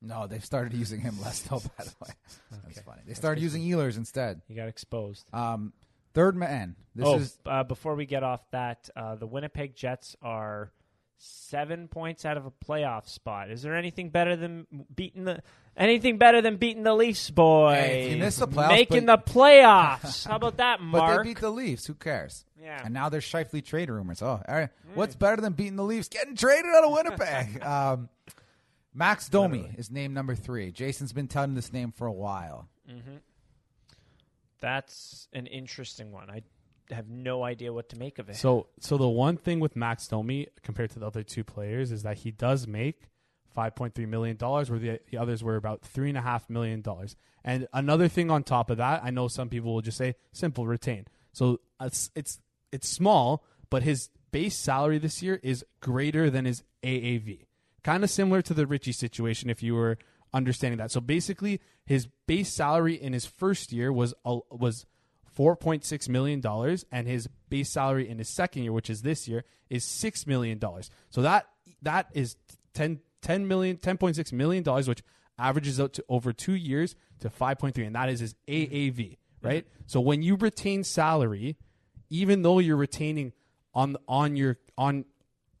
no, 0.00 0.28
they've 0.28 0.44
started 0.44 0.72
using 0.74 1.00
him 1.00 1.20
less 1.20 1.40
though. 1.40 1.58
By 1.76 1.84
the 1.84 1.94
way, 2.00 2.10
that's 2.64 2.80
funny. 2.82 3.02
They 3.06 3.14
started 3.14 3.42
using 3.42 3.62
Ehlers 3.62 3.96
instead. 3.96 4.40
He 4.46 4.54
got 4.54 4.68
exposed. 4.68 5.28
Um, 5.34 5.72
third 6.18 6.36
man. 6.36 6.74
This 6.96 7.06
oh, 7.06 7.16
is 7.16 7.38
uh, 7.46 7.62
before 7.62 7.94
we 7.94 8.04
get 8.04 8.24
off 8.24 8.40
that, 8.50 8.90
uh, 8.96 9.14
the 9.14 9.26
Winnipeg 9.26 9.76
Jets 9.76 10.16
are 10.20 10.72
seven 11.18 11.86
points 11.86 12.24
out 12.24 12.36
of 12.36 12.44
a 12.44 12.50
playoff 12.50 13.08
spot. 13.08 13.50
Is 13.50 13.62
there 13.62 13.76
anything 13.76 14.10
better 14.10 14.34
than 14.34 14.66
beating 14.94 15.24
the 15.24 15.40
anything 15.76 16.18
better 16.18 16.42
than 16.42 16.56
beating 16.56 16.82
the 16.82 16.94
Leafs, 16.94 17.30
boy? 17.30 17.74
Hey, 17.74 18.10
you 18.10 18.16
miss 18.16 18.36
the 18.36 18.48
playoffs, 18.48 18.70
making 18.70 19.06
but- 19.06 19.26
the 19.26 19.32
playoffs. 19.32 20.26
How 20.26 20.36
about 20.36 20.56
that, 20.56 20.78
but 20.80 20.86
Mark? 20.86 21.22
they 21.22 21.30
beat 21.30 21.40
the 21.40 21.50
Leafs. 21.50 21.86
Who 21.86 21.94
cares? 21.94 22.44
yeah, 22.60 22.82
And 22.84 22.92
now 22.92 23.08
there's 23.08 23.24
Scheifele 23.24 23.64
trade 23.64 23.88
rumors. 23.88 24.20
Oh, 24.20 24.26
all 24.26 24.42
right. 24.48 24.70
What's 24.94 25.14
better 25.14 25.40
than 25.40 25.52
beating 25.52 25.76
the 25.76 25.84
Leafs? 25.84 26.08
Getting 26.08 26.34
traded 26.34 26.66
out 26.74 26.82
of 26.82 26.92
Winnipeg. 26.92 27.62
um, 27.64 28.08
Max 28.92 29.28
Domi 29.28 29.70
is 29.78 29.88
name 29.88 30.14
number 30.14 30.34
three. 30.34 30.72
Jason's 30.72 31.12
been 31.12 31.28
telling 31.28 31.54
this 31.54 31.72
name 31.72 31.92
for 31.92 32.08
a 32.08 32.12
while. 32.12 32.68
That's 34.60 35.28
an 35.32 35.46
interesting 35.46 36.12
one. 36.12 36.30
I 36.30 36.42
have 36.90 37.08
no 37.08 37.44
idea 37.44 37.72
what 37.72 37.88
to 37.90 37.98
make 37.98 38.18
of 38.18 38.28
it. 38.28 38.36
So, 38.36 38.68
so 38.80 38.96
the 38.96 39.08
one 39.08 39.36
thing 39.36 39.60
with 39.60 39.76
Max 39.76 40.08
Domi 40.08 40.48
compared 40.62 40.90
to 40.90 40.98
the 40.98 41.06
other 41.06 41.22
two 41.22 41.44
players 41.44 41.92
is 41.92 42.02
that 42.02 42.18
he 42.18 42.30
does 42.30 42.66
make 42.66 43.08
five 43.54 43.74
point 43.74 43.94
three 43.94 44.06
million 44.06 44.36
dollars, 44.36 44.70
where 44.70 44.78
the, 44.78 45.00
the 45.10 45.18
others 45.18 45.42
were 45.42 45.56
about 45.56 45.82
three 45.82 46.08
and 46.08 46.18
a 46.18 46.22
half 46.22 46.48
million 46.48 46.80
dollars. 46.80 47.16
And 47.44 47.66
another 47.72 48.08
thing 48.08 48.30
on 48.30 48.42
top 48.42 48.70
of 48.70 48.78
that, 48.78 49.02
I 49.04 49.10
know 49.10 49.28
some 49.28 49.48
people 49.48 49.74
will 49.74 49.80
just 49.80 49.98
say 49.98 50.14
simple 50.32 50.66
retain. 50.66 51.06
So 51.32 51.60
it's 51.80 52.10
it's 52.14 52.40
it's 52.72 52.88
small, 52.88 53.44
but 53.70 53.82
his 53.82 54.10
base 54.30 54.56
salary 54.56 54.98
this 54.98 55.22
year 55.22 55.40
is 55.42 55.64
greater 55.80 56.30
than 56.30 56.44
his 56.44 56.62
AAV. 56.82 57.46
Kind 57.82 58.04
of 58.04 58.10
similar 58.10 58.42
to 58.42 58.54
the 58.54 58.66
Ritchie 58.66 58.92
situation, 58.92 59.50
if 59.50 59.62
you 59.62 59.74
were 59.74 59.98
understanding 60.32 60.78
that. 60.78 60.90
So 60.90 61.00
basically, 61.00 61.60
his 61.84 62.06
base 62.26 62.52
salary 62.52 62.94
in 62.94 63.12
his 63.12 63.26
first 63.26 63.72
year 63.72 63.92
was 63.92 64.14
uh, 64.24 64.38
was 64.50 64.86
four 65.24 65.56
point 65.56 65.84
six 65.84 66.08
million 66.08 66.40
dollars, 66.40 66.84
and 66.90 67.06
his 67.06 67.28
base 67.48 67.70
salary 67.70 68.08
in 68.08 68.18
his 68.18 68.28
second 68.28 68.62
year, 68.62 68.72
which 68.72 68.90
is 68.90 69.02
this 69.02 69.28
year, 69.28 69.44
is 69.70 69.84
six 69.84 70.26
million 70.26 70.58
dollars. 70.58 70.90
So 71.10 71.22
that 71.22 71.46
that 71.82 72.08
is 72.12 72.36
10, 72.74 73.00
10 73.22 73.48
million, 73.48 73.76
10.6 73.76 74.32
million 74.32 74.62
dollars, 74.62 74.88
which 74.88 75.02
averages 75.38 75.80
out 75.80 75.92
to 75.94 76.04
over 76.08 76.32
two 76.32 76.54
years 76.54 76.94
to 77.20 77.30
five 77.30 77.58
point 77.58 77.74
three, 77.74 77.84
and 77.84 77.94
that 77.94 78.08
is 78.08 78.20
his 78.20 78.34
AAV, 78.48 79.18
right? 79.42 79.66
So 79.86 80.00
when 80.00 80.22
you 80.22 80.36
retain 80.36 80.84
salary, 80.84 81.56
even 82.10 82.42
though 82.42 82.58
you're 82.58 82.76
retaining 82.76 83.32
on 83.74 83.96
on 84.06 84.36
your 84.36 84.58
on 84.76 85.04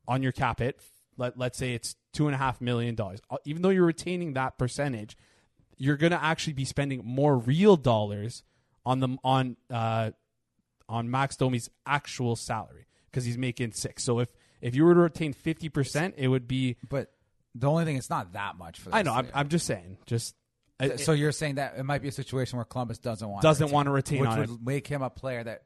on 0.06 0.22
your 0.22 0.32
cap 0.32 0.60
hit, 0.60 0.80
let 1.16 1.38
let's 1.38 1.58
say 1.58 1.74
it's 1.74 1.96
two 2.18 2.26
and 2.26 2.34
a 2.34 2.38
half 2.38 2.60
million 2.60 2.94
dollars, 2.96 3.20
uh, 3.30 3.36
even 3.44 3.62
though 3.62 3.68
you're 3.68 3.86
retaining 3.86 4.32
that 4.32 4.58
percentage, 4.58 5.16
you're 5.76 5.96
gonna 5.96 6.18
actually 6.20 6.52
be 6.52 6.64
spending 6.64 7.00
more 7.04 7.38
real 7.38 7.76
dollars 7.76 8.42
on 8.84 8.98
the 8.98 9.16
on 9.22 9.56
uh 9.70 10.10
on 10.88 11.10
Max 11.10 11.36
Domi's 11.36 11.70
actual 11.86 12.34
salary 12.34 12.86
because 13.10 13.24
he's 13.24 13.38
making 13.38 13.70
six. 13.72 14.02
So 14.04 14.18
if 14.18 14.28
if 14.60 14.74
you 14.74 14.84
were 14.84 14.94
to 14.94 15.00
retain 15.00 15.32
fifty 15.32 15.68
percent, 15.68 16.14
it 16.18 16.26
would 16.26 16.48
be. 16.48 16.76
But 16.88 17.12
the 17.54 17.68
only 17.68 17.84
thing, 17.84 17.96
it's 17.96 18.10
not 18.10 18.32
that 18.32 18.56
much 18.56 18.80
for. 18.80 18.86
This 18.90 18.94
I 18.96 19.02
know. 19.02 19.12
I'm. 19.12 19.28
I'm 19.32 19.48
just 19.48 19.66
saying. 19.66 19.98
Just 20.06 20.34
I- 20.80 20.96
so 20.96 21.12
you're 21.12 21.32
saying 21.32 21.54
that 21.56 21.74
it 21.78 21.84
might 21.84 22.02
be 22.02 22.08
a 22.08 22.12
situation 22.12 22.56
where 22.56 22.64
Columbus 22.64 22.98
doesn't 22.98 23.28
want 23.28 23.42
Doesn't 23.42 23.68
to 23.68 23.72
want 23.74 23.86
to 23.86 23.92
retain 23.92 24.20
which 24.20 24.30
would 24.36 24.50
it. 24.50 24.62
make 24.62 24.86
him 24.86 25.02
a 25.02 25.10
player 25.10 25.44
that 25.44 25.62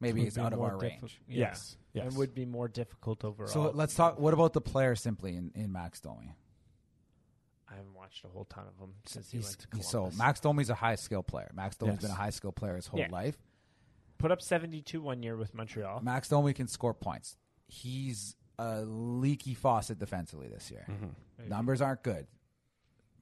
maybe 0.00 0.20
Would 0.20 0.28
is 0.28 0.34
be 0.34 0.40
out 0.40 0.52
of 0.52 0.60
our 0.60 0.72
diffi- 0.76 0.82
range. 0.82 1.20
yeah. 1.28 1.38
Yes, 1.48 1.76
yes. 1.92 2.12
It 2.12 2.18
would 2.18 2.34
be 2.34 2.44
more 2.44 2.68
difficult 2.68 3.24
overall. 3.24 3.48
So 3.48 3.70
let's 3.74 3.94
talk. 3.94 4.18
What 4.18 4.34
about 4.34 4.52
the 4.52 4.60
player 4.60 4.94
simply 4.94 5.34
in, 5.36 5.52
in 5.54 5.72
Max 5.72 6.00
Domi? 6.00 6.36
I 7.68 7.74
haven't 7.74 7.94
watched 7.94 8.24
a 8.24 8.28
whole 8.28 8.44
ton 8.44 8.64
of 8.68 8.78
them 8.78 8.94
since 9.06 9.30
he 9.30 9.38
went 9.38 9.58
to 9.58 9.66
he's- 9.76 9.90
Columbus. 9.90 10.14
so 10.16 10.22
Max 10.22 10.40
Domi's 10.40 10.70
a 10.70 10.74
high 10.74 10.94
skill 10.94 11.22
player. 11.22 11.50
Max 11.54 11.76
Domi's 11.76 11.94
Yes. 11.96 12.02
been 12.02 12.10
a 12.12 12.14
high 12.14 12.30
skill 12.30 12.52
player 12.52 12.76
his 12.76 12.86
whole 12.86 13.00
Yeah. 13.00 13.08
life. 13.10 13.36
put 14.18 14.30
up 14.32 14.40
72 14.40 15.02
one 15.02 15.22
year 15.22 15.36
with 15.36 15.52
Montreal. 15.52 16.00
Max 16.00 16.28
Domi 16.28 16.54
can 16.54 16.68
score 16.68 16.94
points. 16.94 17.36
He's 17.68 18.34
a 18.58 18.80
leaky 18.82 19.52
faucet 19.52 19.98
defensively 19.98 20.48
this 20.48 20.70
year. 20.70 20.86
Mm-hmm. 20.88 21.48
Numbers 21.50 21.82
aren't 21.82 22.02
good. 22.02 22.26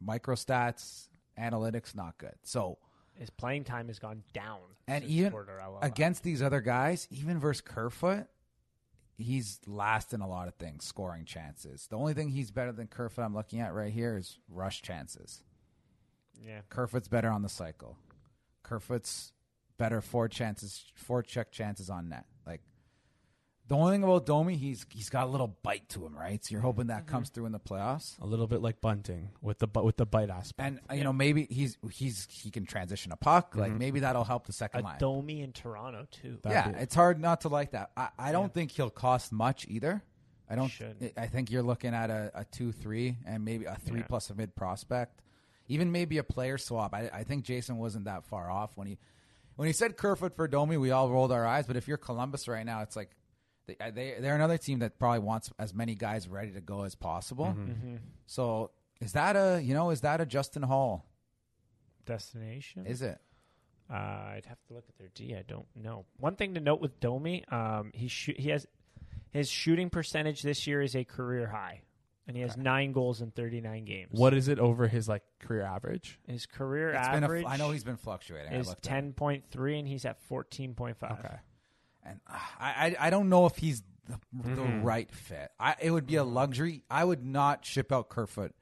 Micro 0.01 0.37
stats, 0.37 1.09
analytics 1.37 1.97
not 1.97 2.17
good. 2.19 2.35
So 2.45 2.79
His 3.15 3.31
playing 3.31 3.65
time 3.65 3.89
has 3.89 3.99
gone 3.99 4.23
down. 4.33 4.61
and 4.89 5.05
even 5.05 5.33
Tortorella. 5.33 5.79
against 5.83 6.23
these 6.23 6.43
other 6.43 6.61
guys, 6.61 7.07
even 7.11 7.39
versus 7.39 7.61
Kerfoot, 7.61 8.27
he's 9.17 9.61
last 9.67 10.13
in 10.13 10.21
a 10.21 10.29
lot 10.29 10.49
of 10.49 10.55
things, 10.55 10.85
scoring 10.85 11.25
chances. 11.25 11.87
The 11.89 11.97
only 11.97 12.15
thing 12.15 12.29
he's 12.31 12.51
better 12.51 12.73
than 12.73 12.87
Kerfoot 12.89 13.23
I'm 13.23 13.35
looking 13.35 13.61
at 13.61 13.73
right 13.73 13.93
here 13.93 14.17
is 14.17 14.39
rush 14.49 14.83
chances. 14.83 15.43
yeah, 16.45 16.61
Kerfoot's 16.69 17.09
better 17.09 17.31
on 17.31 17.43
the 17.43 17.49
cycle. 17.49 17.97
Kerfoot's 18.63 19.33
better 19.79 20.01
four 20.01 20.29
chances, 20.29 20.85
four 20.95 21.23
check 21.23 21.53
chances 21.53 21.89
on 21.89 22.09
net. 22.09 22.27
Like 23.75 23.81
the 23.81 23.85
only 23.85 23.95
thing 23.97 24.05
about 24.05 24.27
Domi, 24.27 24.57
he's 24.57 24.87
he's 24.91 25.11
got 25.11 25.25
a 25.27 25.31
little 25.31 25.57
bite 25.63 25.89
to 25.91 26.07
him, 26.07 26.17
right? 26.17 26.45
So 26.45 26.53
you're 26.53 26.61
hoping 26.63 26.87
that 26.89 27.07
comes 27.07 27.29
through 27.31 27.47
in 27.47 27.53
the 27.53 27.61
playoffs. 27.61 28.21
a 28.21 28.27
little 28.27 28.47
bit 28.47 28.63
like 28.63 28.81
bunting 28.81 29.31
with 29.43 29.59
the 29.59 29.67
bu- 29.67 29.83
with 29.83 29.97
the 29.97 30.07
bite 30.07 30.31
aspect. 30.31 30.67
And 30.67 30.81
uh, 30.91 30.95
you 30.95 31.05
know 31.05 31.13
maybe 31.13 31.47
he's 31.51 31.77
he's 31.91 32.27
he 32.31 32.51
can 32.51 32.67
transition 32.67 33.13
a 33.13 33.17
puck. 33.17 33.55
Like 33.57 33.73
maybe 33.73 34.01
that'll 34.01 34.25
help 34.25 34.47
the 34.47 34.53
second 34.53 34.81
a 34.81 34.85
line. 34.85 34.99
Domi 34.99 35.41
in 35.43 35.53
Toronto 35.53 36.07
too. 36.11 36.39
That'd 36.43 36.53
yeah, 36.57 36.69
be- 36.79 36.83
it's 36.83 36.95
hard 36.95 37.21
not 37.21 37.43
to 37.43 37.49
like 37.49 37.73
that. 37.73 37.91
I, 37.97 38.09
I 38.19 38.33
don't 38.33 38.53
think 38.53 38.71
he'll 38.71 38.91
cost 38.91 39.33
much 39.33 39.67
either. 39.69 40.03
I 40.49 40.57
don't. 40.57 40.69
Shouldn't. 40.69 41.13
I 41.17 41.27
think 41.27 41.51
you're 41.51 41.63
looking 41.63 41.95
at 41.95 42.11
a, 42.11 42.31
a 42.35 42.45
two 42.45 42.71
three 42.71 43.17
and 43.27 43.45
maybe 43.45 43.65
a 43.65 43.77
three 43.77 44.01
Yeah. 44.01 44.07
plus 44.07 44.29
a 44.31 44.35
mid 44.35 44.55
prospect, 44.55 45.23
even 45.69 45.91
maybe 45.91 46.19
a 46.19 46.23
player 46.25 46.59
swap. 46.59 46.93
I, 46.95 47.09
I 47.13 47.25
think 47.25 47.45
Jason 47.45 47.79
wasn't 47.79 48.05
that 48.05 48.25
far 48.27 48.51
off 48.51 48.77
when 48.77 48.87
he 48.87 48.99
when 49.57 49.67
he 49.67 49.73
said 49.73 49.97
Kerfoot 49.97 50.37
for 50.37 50.47
Domi. 50.47 50.77
We 50.77 50.91
all 50.91 51.09
rolled 51.11 51.33
our 51.33 51.47
eyes, 51.47 51.67
but 51.67 51.77
if 51.77 51.89
you're 51.89 51.97
Columbus 51.97 52.47
right 52.47 52.67
now, 52.67 52.83
it's 52.83 52.95
like 52.95 53.11
they 53.67 53.77
they 53.91 54.17
they're 54.21 54.35
another 54.35 54.59
team 54.59 54.81
that 54.81 54.99
probably 54.99 55.21
wants 55.21 55.51
as 55.59 55.73
many 55.75 55.95
guys 55.95 56.29
ready 56.29 56.53
to 56.53 56.61
go 56.61 56.83
as 56.83 56.95
possible. 56.95 57.47
Mm-hmm. 57.47 57.97
So 58.27 58.71
is 59.01 59.13
that 59.13 59.37
a 59.37 59.61
you 59.63 59.75
know 59.75 59.91
is 59.91 60.03
that 60.03 60.21
a 60.21 60.27
Justin 60.27 60.63
Holl? 60.63 61.05
Destination. 62.07 62.87
Is 62.87 63.03
it? 63.03 63.19
Uh, 63.91 63.95
I'd 63.95 64.47
have 64.47 64.63
to 64.69 64.75
look 64.75 64.85
at 64.89 64.97
their 64.99 65.11
D. 65.15 65.35
I 65.35 65.43
don't 65.43 65.67
know. 65.75 66.07
One 66.19 66.37
thing 66.37 66.55
to 66.55 66.61
note 66.61 66.81
with 66.81 67.01
Domi, 67.01 67.45
um, 67.51 67.91
he 67.95 68.09
shoo- 68.09 68.35
he 68.37 68.49
has 68.51 68.67
his 69.31 69.49
shooting 69.49 69.91
percentage 69.91 70.43
this 70.43 70.67
year 70.67 70.81
is 70.81 70.95
a 70.97 71.05
career 71.05 71.47
high, 71.47 71.83
and 72.27 72.37
he 72.37 72.43
has 72.43 72.57
nine 72.57 72.93
goals 72.93 73.21
in 73.21 73.31
39 73.31 73.85
games. 73.85 74.09
what 74.13 74.33
is 74.33 74.49
it 74.49 74.59
over 74.59 74.89
his 74.89 75.09
like 75.09 75.23
career 75.39 75.63
average? 75.63 76.19
his 76.27 76.47
career 76.47 76.91
It's 76.91 77.09
been 77.09 77.23
a, 77.23 77.27
average? 77.27 77.45
I 77.47 77.57
know 77.57 77.71
he's 77.73 77.85
been 77.85 77.97
fluctuating. 77.97 78.53
Is 78.53 78.69
looked 78.69 78.87
at 78.87 79.05
it. 79.05 79.17
10.3, 79.17 79.79
and 79.79 79.89
he's 79.89 80.05
at 80.07 80.19
14.5. 80.31 81.19
Okay. 81.19 81.35
And 82.05 82.21
uh, 82.31 82.39
I, 82.61 82.97
I 83.01 83.07
I 83.07 83.11
don't 83.11 83.29
know 83.29 83.47
if 83.47 83.57
he's 83.57 83.83
the, 84.09 84.19
the 84.33 84.51
Mm-hmm. 84.63 84.83
right 84.83 85.11
fit. 85.11 85.51
I 85.59 85.77
it 85.81 85.91
would 85.91 86.07
be 86.07 86.17
a 86.17 86.25
luxury. 86.25 86.85
I 86.91 87.05
would 87.05 87.25
not 87.25 87.65
ship 87.65 87.91
out 87.93 88.09
Kerfoot 88.09 88.55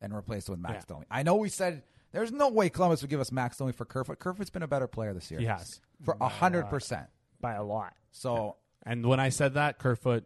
and 0.00 0.14
replace 0.14 0.48
it 0.48 0.50
with 0.50 0.60
Max 0.60 0.84
Yeah. 0.88 0.94
Domi. 0.94 1.06
I 1.10 1.22
know 1.22 1.36
we 1.36 1.48
said 1.48 1.82
there's 2.12 2.32
no 2.32 2.48
way 2.48 2.68
Columbus 2.70 3.02
would 3.02 3.10
give 3.10 3.20
us 3.20 3.30
Max 3.32 3.56
Domi 3.58 3.72
for 3.72 3.84
Kerfoot. 3.84 4.18
Kerfoot's 4.18 4.50
been 4.50 4.62
a 4.62 4.68
better 4.68 4.86
player 4.88 5.14
this 5.14 5.30
year. 5.30 5.40
He 5.40 5.46
has. 5.46 5.80
for 6.04 6.16
a 6.20 6.28
hundred 6.28 6.68
percent. 6.68 7.06
by 7.40 7.54
a 7.54 7.62
lot. 7.62 7.94
So 8.12 8.56
And 8.84 9.06
when 9.06 9.20
I 9.20 9.28
said 9.30 9.54
that, 9.54 9.78
Kerfoot 9.78 10.24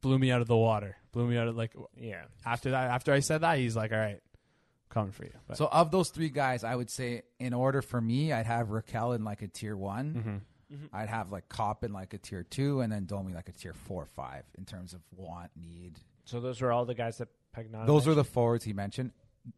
blew 0.00 0.18
me 0.18 0.30
out 0.32 0.40
of 0.42 0.48
the 0.48 0.56
water. 0.56 0.96
Blew 1.12 1.26
me 1.26 1.36
out 1.38 1.48
of 1.48 1.56
like 1.56 1.72
Yeah. 1.96 2.24
after 2.44 2.72
that. 2.72 2.90
After 2.90 3.12
I 3.12 3.20
said 3.20 3.42
that, 3.42 3.58
he's 3.58 3.76
like, 3.76 3.92
"All 3.92 3.98
right, 3.98 4.20
coming 4.90 5.12
for 5.12 5.24
you." 5.24 5.32
But 5.46 5.56
so 5.58 5.66
of 5.66 5.90
those 5.90 6.10
three 6.10 6.30
guys, 6.30 6.64
I 6.64 6.74
would 6.74 6.90
say 6.90 7.22
in 7.38 7.52
order 7.54 7.80
for 7.82 8.00
me, 8.00 8.32
I'd 8.32 8.46
have 8.46 8.68
Rakell 8.68 9.14
in 9.14 9.24
like 9.24 9.42
a 9.42 9.48
tier 9.48 9.76
one. 9.76 10.14
Mm-hmm. 10.14 10.36
I'd 10.92 11.08
have 11.08 11.30
like 11.32 11.48
Copp 11.48 11.84
in 11.84 11.92
like 11.92 12.14
a 12.14 12.18
tier 12.18 12.42
two, 12.42 12.80
and 12.80 12.92
then 12.92 13.04
Domi 13.06 13.32
like 13.34 13.48
a 13.48 13.52
tier 13.52 13.72
four 13.74 14.02
or 14.02 14.06
five 14.06 14.44
in 14.58 14.64
terms 14.64 14.92
of 14.94 15.00
want 15.16 15.50
need. 15.56 15.98
So 16.24 16.40
those 16.40 16.60
were 16.60 16.72
all 16.72 16.84
the 16.84 16.94
guys 16.94 17.18
that 17.18 17.28
Pagnotta 17.56 17.86
Those 17.86 18.06
are 18.08 18.14
the 18.14 18.24
forwards 18.24 18.64
he 18.64 18.72
mentioned. 18.72 19.12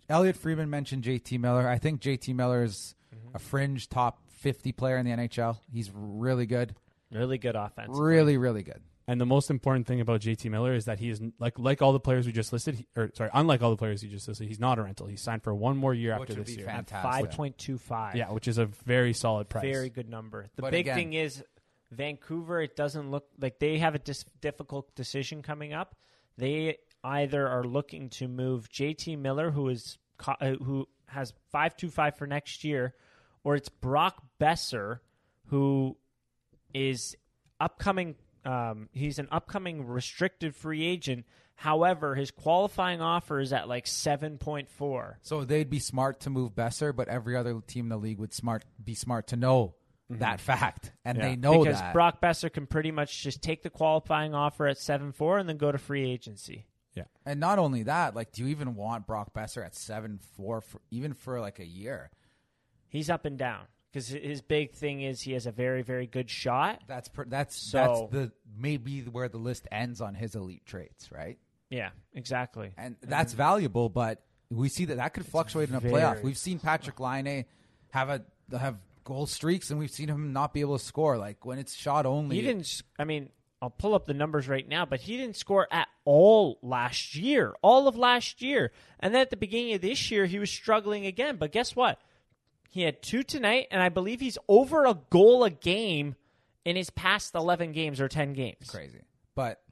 Elliotte 0.08 0.36
Friedman 0.36 0.70
mentioned 0.70 1.04
JT 1.04 1.38
Miller. 1.38 1.68
I 1.68 1.78
think 1.78 2.00
JT 2.00 2.34
Miller 2.34 2.62
is 2.64 2.94
Mm-hmm. 3.14 3.36
a 3.36 3.38
fringe 3.38 3.88
top 3.88 4.18
50 4.40 4.72
player 4.72 4.96
in 4.96 5.06
the 5.06 5.12
NHL. 5.12 5.56
He's 5.72 5.88
really 5.94 6.46
good. 6.46 6.74
really 7.12 7.38
good 7.38 7.54
offense. 7.54 7.90
Really, 7.96 8.36
really 8.38 8.64
good. 8.64 8.82
And 9.06 9.20
the 9.20 9.26
most 9.26 9.50
important 9.50 9.86
thing 9.86 10.00
about 10.00 10.22
JT 10.22 10.50
Miller 10.50 10.72
is 10.74 10.86
that 10.86 10.98
he 10.98 11.10
is 11.10 11.20
like 11.38 11.58
like 11.58 11.82
all 11.82 11.92
the 11.92 12.00
players 12.00 12.24
we 12.26 12.32
just 12.32 12.52
listed, 12.54 12.76
he, 12.76 12.86
or 12.96 13.10
sorry, 13.14 13.28
unlike 13.34 13.60
all 13.62 13.70
the 13.70 13.76
players 13.76 14.02
you 14.02 14.08
just 14.08 14.26
listed, 14.26 14.48
he's 14.48 14.58
not 14.60 14.78
a 14.78 14.82
rental. 14.82 15.06
He's 15.06 15.20
signed 15.20 15.42
for 15.42 15.54
one 15.54 15.76
more 15.76 15.92
year 15.92 16.18
Which 16.18 16.30
after 16.30 16.40
would 16.40 16.46
this 16.46 16.54
be 16.56 16.60
year. 16.62 16.70
fantastic. 16.70 17.30
5.25. 17.32 18.14
Yeah, 18.14 18.30
which 18.32 18.48
is 18.48 18.56
a 18.56 18.64
very 18.64 19.12
solid 19.12 19.50
price. 19.50 19.64
Very 19.64 19.90
good 19.90 20.08
number. 20.08 20.46
The 20.56 20.62
But 20.62 20.70
big 20.70 20.86
again- 20.86 20.96
thing 20.96 21.12
is 21.12 21.44
Vancouver. 21.90 22.62
It 22.62 22.76
doesn't 22.76 23.10
look 23.10 23.26
like 23.38 23.58
they 23.58 23.78
have 23.78 23.94
a 23.94 23.98
dis- 23.98 24.24
difficult 24.40 24.94
decision 24.94 25.42
coming 25.42 25.74
up. 25.74 25.96
They 26.38 26.78
either 27.04 27.46
are 27.46 27.62
looking 27.64 28.08
to 28.10 28.26
move 28.26 28.70
JT 28.70 29.16
Miller, 29.18 29.50
who 29.50 29.68
is 29.68 29.98
co- 30.16 30.36
uh, 30.40 30.54
who 30.54 30.88
has 31.08 31.34
five 31.52 31.76
two 31.76 31.90
five 31.90 32.16
for 32.16 32.26
next 32.26 32.64
year, 32.64 32.94
or 33.44 33.54
it's 33.54 33.68
Brock 33.68 34.22
Boeser, 34.40 35.00
who 35.48 35.98
is 36.72 37.14
upcoming. 37.60 38.14
Um, 38.44 38.88
he's 38.92 39.18
an 39.18 39.28
upcoming 39.30 39.86
restricted 39.86 40.54
free 40.54 40.84
agent. 40.84 41.24
However, 41.56 42.14
his 42.14 42.30
qualifying 42.30 43.00
offer 43.00 43.40
is 43.40 43.52
at 43.52 43.68
like 43.68 43.86
seven 43.86 44.38
point 44.38 44.68
four. 44.68 45.18
So 45.22 45.44
they'd 45.44 45.70
be 45.70 45.78
smart 45.78 46.20
to 46.20 46.30
move 46.30 46.52
Boeser, 46.54 46.94
but 46.94 47.08
every 47.08 47.36
other 47.36 47.60
team 47.66 47.86
in 47.86 47.88
the 47.90 47.96
league 47.96 48.18
would 48.18 48.32
smart 48.34 48.64
be 48.82 48.94
smart 48.94 49.28
to 49.28 49.36
know 49.36 49.74
that 50.10 50.40
fact, 50.40 50.92
and 51.04 51.16
Yeah. 51.16 51.28
they 51.28 51.36
know 51.36 51.52
that. 51.52 51.58
because 51.70 51.80
that. 51.80 51.92
Brock 51.94 52.20
Boeser 52.20 52.52
can 52.52 52.66
pretty 52.66 52.90
much 52.90 53.22
just 53.22 53.40
take 53.42 53.62
the 53.62 53.70
qualifying 53.70 54.34
offer 54.34 54.66
at 54.66 54.78
seven 54.78 55.12
four 55.12 55.38
and 55.38 55.48
then 55.48 55.56
go 55.56 55.72
to 55.72 55.78
free 55.78 56.08
agency. 56.10 56.66
Yeah. 56.94 57.04
and 57.26 57.40
not 57.40 57.58
only 57.58 57.82
that, 57.84 58.14
like, 58.14 58.30
do 58.30 58.42
you 58.44 58.48
even 58.50 58.76
want 58.76 59.06
Brock 59.06 59.32
Boeser 59.34 59.64
at 59.64 59.74
seven 59.74 60.20
four 60.36 60.60
for 60.60 60.80
even 60.90 61.12
for 61.14 61.40
like 61.40 61.58
a 61.58 61.66
year? 61.66 62.10
He's 62.88 63.10
up 63.10 63.24
and 63.24 63.36
down 63.38 63.66
because 63.94 64.08
his 64.08 64.42
big 64.42 64.72
thing 64.72 65.02
is 65.02 65.20
he 65.20 65.32
has 65.32 65.46
a 65.46 65.52
very 65.52 65.82
very 65.82 66.06
good 66.06 66.28
shot. 66.28 66.82
That's 66.88 67.08
per, 67.08 67.24
that's 67.24 67.56
So- 67.56 67.78
that's 67.78 68.12
the 68.12 68.32
maybe 68.58 69.02
where 69.02 69.28
the 69.28 69.38
list 69.38 69.68
ends 69.70 70.00
on 70.00 70.14
his 70.14 70.34
elite 70.34 70.66
traits, 70.66 71.12
right? 71.12 71.38
Yeah, 71.70 71.90
exactly. 72.12 72.72
and 72.76 72.96
that's 73.00 73.32
valuable. 73.32 73.88
But 73.88 74.22
we 74.50 74.68
see 74.68 74.84
that 74.86 74.96
that 74.96 75.14
could 75.14 75.26
fluctuate 75.26 75.68
in 75.68 75.74
a 75.74 75.80
playoff. 75.80 76.22
We've 76.22 76.38
seen 76.38 76.58
Patrik 76.58 76.98
Laine 77.00 77.44
have 77.90 78.10
a 78.10 78.24
have 78.58 78.76
goal 79.04 79.26
streaks, 79.26 79.70
and 79.70 79.78
we've 79.78 79.90
seen 79.90 80.08
him 80.08 80.32
not 80.32 80.52
be 80.52 80.60
able 80.60 80.78
to 80.78 80.84
score. 80.84 81.16
Like 81.16 81.44
when 81.46 81.58
it's 81.58 81.74
shot 81.74 82.06
only, 82.06 82.36
He 82.36 82.42
didn't. 82.42 82.82
I 82.98 83.04
mean, 83.04 83.30
I'll 83.62 83.70
pull 83.70 83.94
up 83.94 84.04
the 84.06 84.14
numbers 84.14 84.48
right 84.48 84.68
now, 84.68 84.84
but 84.84 85.00
he 85.00 85.16
didn't 85.16 85.36
score 85.36 85.66
at 85.70 85.88
all 86.04 86.58
last 86.62 87.14
year, 87.14 87.54
all 87.62 87.88
of 87.88 87.96
last 87.96 88.42
year. 88.42 88.72
And 89.00 89.14
then 89.14 89.22
at 89.22 89.30
the 89.30 89.36
beginning 89.36 89.74
of 89.74 89.80
this 89.80 90.10
year, 90.10 90.26
he 90.26 90.38
was 90.38 90.50
struggling 90.50 91.06
again. 91.06 91.36
But 91.36 91.52
guess 91.52 91.74
what? 91.74 91.98
He 92.74 92.82
had 92.82 93.02
two 93.02 93.22
tonight, 93.22 93.68
and 93.70 93.80
I 93.80 93.88
believe 93.88 94.18
he's 94.18 94.36
over 94.48 94.84
a 94.84 94.98
goal 95.08 95.44
a 95.44 95.50
game 95.50 96.16
in 96.64 96.74
his 96.74 96.90
past 96.90 97.32
eleven 97.32 97.70
games 97.70 98.00
or 98.00 98.08
ten 98.08 98.32
games. 98.32 98.68
crazy. 98.68 98.98
But 99.36 99.62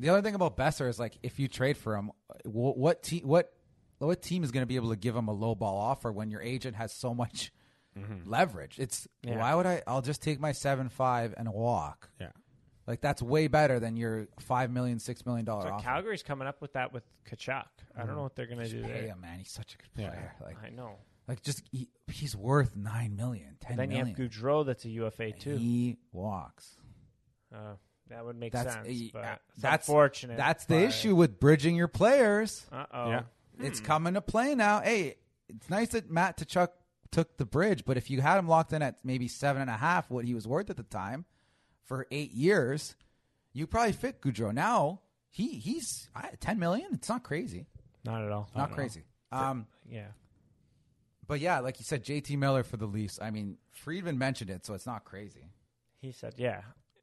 the 0.00 0.08
other 0.08 0.20
thing 0.20 0.34
about 0.34 0.56
Boeser 0.56 0.88
is 0.88 0.98
like 0.98 1.16
if 1.22 1.38
you 1.38 1.46
trade 1.46 1.76
for 1.76 1.94
him, 1.94 2.10
what 2.44 3.04
team 3.04 3.22
what 3.24 3.52
what 3.98 4.20
team 4.20 4.42
is 4.42 4.50
going 4.50 4.62
to 4.62 4.66
be 4.66 4.74
able 4.74 4.90
to 4.90 4.96
give 4.96 5.14
him 5.14 5.28
a 5.28 5.32
low 5.32 5.54
ball 5.54 5.78
offer 5.78 6.10
when 6.10 6.28
your 6.28 6.42
agent 6.42 6.74
has 6.74 6.92
so 6.92 7.14
much 7.14 7.52
mm-hmm. 7.96 8.28
leverage? 8.28 8.80
It's 8.80 9.06
Yeah. 9.22 9.38
why 9.38 9.54
would 9.54 9.66
I? 9.66 9.84
I'll 9.86 10.02
just 10.02 10.20
take 10.20 10.40
my 10.40 10.50
seven 10.50 10.88
five 10.88 11.34
and 11.36 11.48
walk. 11.52 12.10
Yeah. 12.20 12.30
Like 12.84 13.00
that's 13.00 13.22
way 13.22 13.46
better 13.46 13.78
than 13.78 13.96
your 13.96 14.26
five 14.40 14.72
million, 14.72 14.98
six 14.98 15.24
million 15.24 15.44
dollar 15.44 15.68
So 15.68 15.74
offer. 15.74 15.84
Calgary's 15.84 16.24
coming 16.24 16.48
up 16.48 16.60
with 16.60 16.72
that 16.72 16.92
with 16.92 17.04
Tkachuk. 17.30 17.48
I 17.48 17.62
don't 17.94 18.08
mm-hmm. 18.08 18.16
know 18.16 18.22
what 18.24 18.34
they're 18.34 18.46
going 18.46 18.58
to 18.58 18.68
do 18.68 18.82
Pay 18.82 18.88
there. 18.88 19.02
him, 19.02 19.20
man. 19.20 19.38
He's 19.38 19.52
such 19.52 19.76
a 19.76 19.78
good 19.78 20.02
Yeah. 20.02 20.10
player. 20.10 20.34
Like, 20.42 20.56
I 20.64 20.70
know. 20.70 20.96
Like 21.30 21.44
just 21.44 21.62
he, 21.70 21.88
he's 22.10 22.34
worth 22.34 22.74
nine 22.74 23.14
million, 23.14 23.56
ten 23.60 23.76
Then 23.76 23.92
you 23.92 23.98
have 23.98 24.08
Gaudreau, 24.08 24.66
that's 24.66 24.84
a 24.84 24.88
UFA 24.88 25.30
too. 25.30 25.56
He 25.56 25.96
walks. 26.10 26.74
Uh, 27.54 27.74
that 28.08 28.24
would 28.24 28.34
make 28.34 28.52
That's 28.52 28.74
sense. 28.74 28.88
uh, 28.88 29.08
but 29.12 29.40
it's 29.54 29.62
that's 29.62 29.86
unfortunate. 29.86 30.36
That's 30.36 30.64
the 30.64 30.80
issue 30.80 31.14
with 31.14 31.38
bridging 31.38 31.76
your 31.76 31.86
players. 31.86 32.66
Uh 32.72 32.84
oh. 32.92 33.10
Yeah. 33.10 33.22
It's 33.60 33.78
coming 33.78 34.14
to 34.14 34.20
play 34.20 34.56
now. 34.56 34.80
Hey, 34.80 35.18
it's 35.48 35.70
nice 35.70 35.90
that 35.90 36.10
Matt 36.10 36.36
Tkachuk 36.36 36.70
took 37.12 37.36
the 37.36 37.46
bridge, 37.46 37.84
but 37.84 37.96
if 37.96 38.10
you 38.10 38.20
had 38.20 38.36
him 38.36 38.48
locked 38.48 38.72
in 38.72 38.82
at 38.82 38.96
maybe 39.04 39.28
seven 39.28 39.62
and 39.62 39.70
a 39.70 39.76
half, 39.76 40.10
what 40.10 40.24
he 40.24 40.34
was 40.34 40.48
worth 40.48 40.68
at 40.68 40.76
the 40.76 40.82
time, 40.82 41.26
for 41.84 42.08
eight 42.10 42.32
years, 42.32 42.96
you 43.52 43.68
probably 43.68 43.92
fit 43.92 44.20
Gaudreau. 44.20 44.52
Now 44.52 45.02
he 45.28 45.60
he's 45.60 46.08
I- 46.12 46.30
ten 46.40 46.58
million. 46.58 46.88
It's 46.92 47.08
not 47.08 47.22
crazy. 47.22 47.66
Not 48.04 48.24
at 48.24 48.32
all. 48.32 48.50
Not 48.56 48.72
crazy. 48.72 49.04
Um, 49.30 49.68
Yeah. 49.88 50.08
But 51.30 51.38
yeah, 51.38 51.60
like 51.60 51.78
you 51.78 51.84
said, 51.84 52.04
JT 52.04 52.36
Miller 52.36 52.64
for 52.64 52.76
the 52.76 52.86
Leafs. 52.86 53.20
I 53.22 53.30
mean, 53.30 53.56
Friedman 53.70 54.18
mentioned 54.18 54.50
it, 54.50 54.66
so 54.66 54.74
it's 54.74 54.84
not 54.84 55.04
crazy. 55.04 55.52
He 56.00 56.10
said, 56.10 56.34
yeah. 56.36 56.62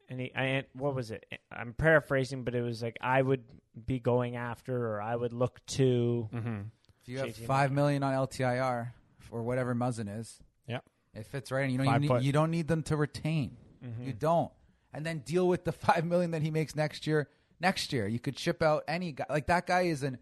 And 0.09 0.19
he, 0.19 0.33
I, 0.35 0.65
what 0.73 0.93
was 0.93 1.11
it? 1.11 1.25
I'm 1.49 1.71
paraphrasing, 1.71 2.43
but 2.43 2.53
it 2.53 2.61
was 2.61 2.83
like, 2.83 2.97
I 2.99 3.21
would 3.21 3.45
be 3.85 3.99
going 3.99 4.35
after 4.35 4.95
or 4.95 5.01
I 5.01 5.15
would 5.15 5.31
look 5.31 5.65
to. 5.67 6.27
Mm-hmm. 6.33 6.57
If 7.03 7.07
you 7.07 7.19
have 7.19 7.29
JT 7.29 7.45
five 7.45 7.71
million 7.71 8.03
on 8.03 8.13
LTIR 8.13 8.89
or 9.31 9.43
whatever 9.43 9.73
Muzzin 9.73 10.19
is, 10.19 10.41
yeah, 10.67 10.79
it 11.13 11.25
fits 11.25 11.49
right 11.49 11.63
in. 11.63 11.69
You 11.69 11.77
don't 11.77 11.87
Five 11.87 12.03
even 12.03 12.17
need, 12.17 12.25
you 12.25 12.33
don't 12.33 12.51
need 12.51 12.67
them 12.67 12.83
to 12.83 12.97
retain. 12.97 13.55
Mm-hmm. 13.81 14.07
You 14.07 14.11
don't, 14.11 14.51
and 14.93 15.05
then 15.05 15.19
deal 15.19 15.47
with 15.47 15.63
the 15.63 15.71
five 15.71 16.03
million 16.03 16.31
that 16.31 16.41
he 16.41 16.51
makes 16.51 16.75
next 16.75 17.07
year. 17.07 17.29
Next 17.61 17.93
year, 17.93 18.09
you 18.09 18.19
could 18.19 18.37
ship 18.37 18.61
out 18.61 18.83
any 18.89 19.13
guy. 19.13 19.25
Like 19.29 19.47
that 19.47 19.67
guy 19.67 19.83
is 19.83 20.03
an 20.03 20.17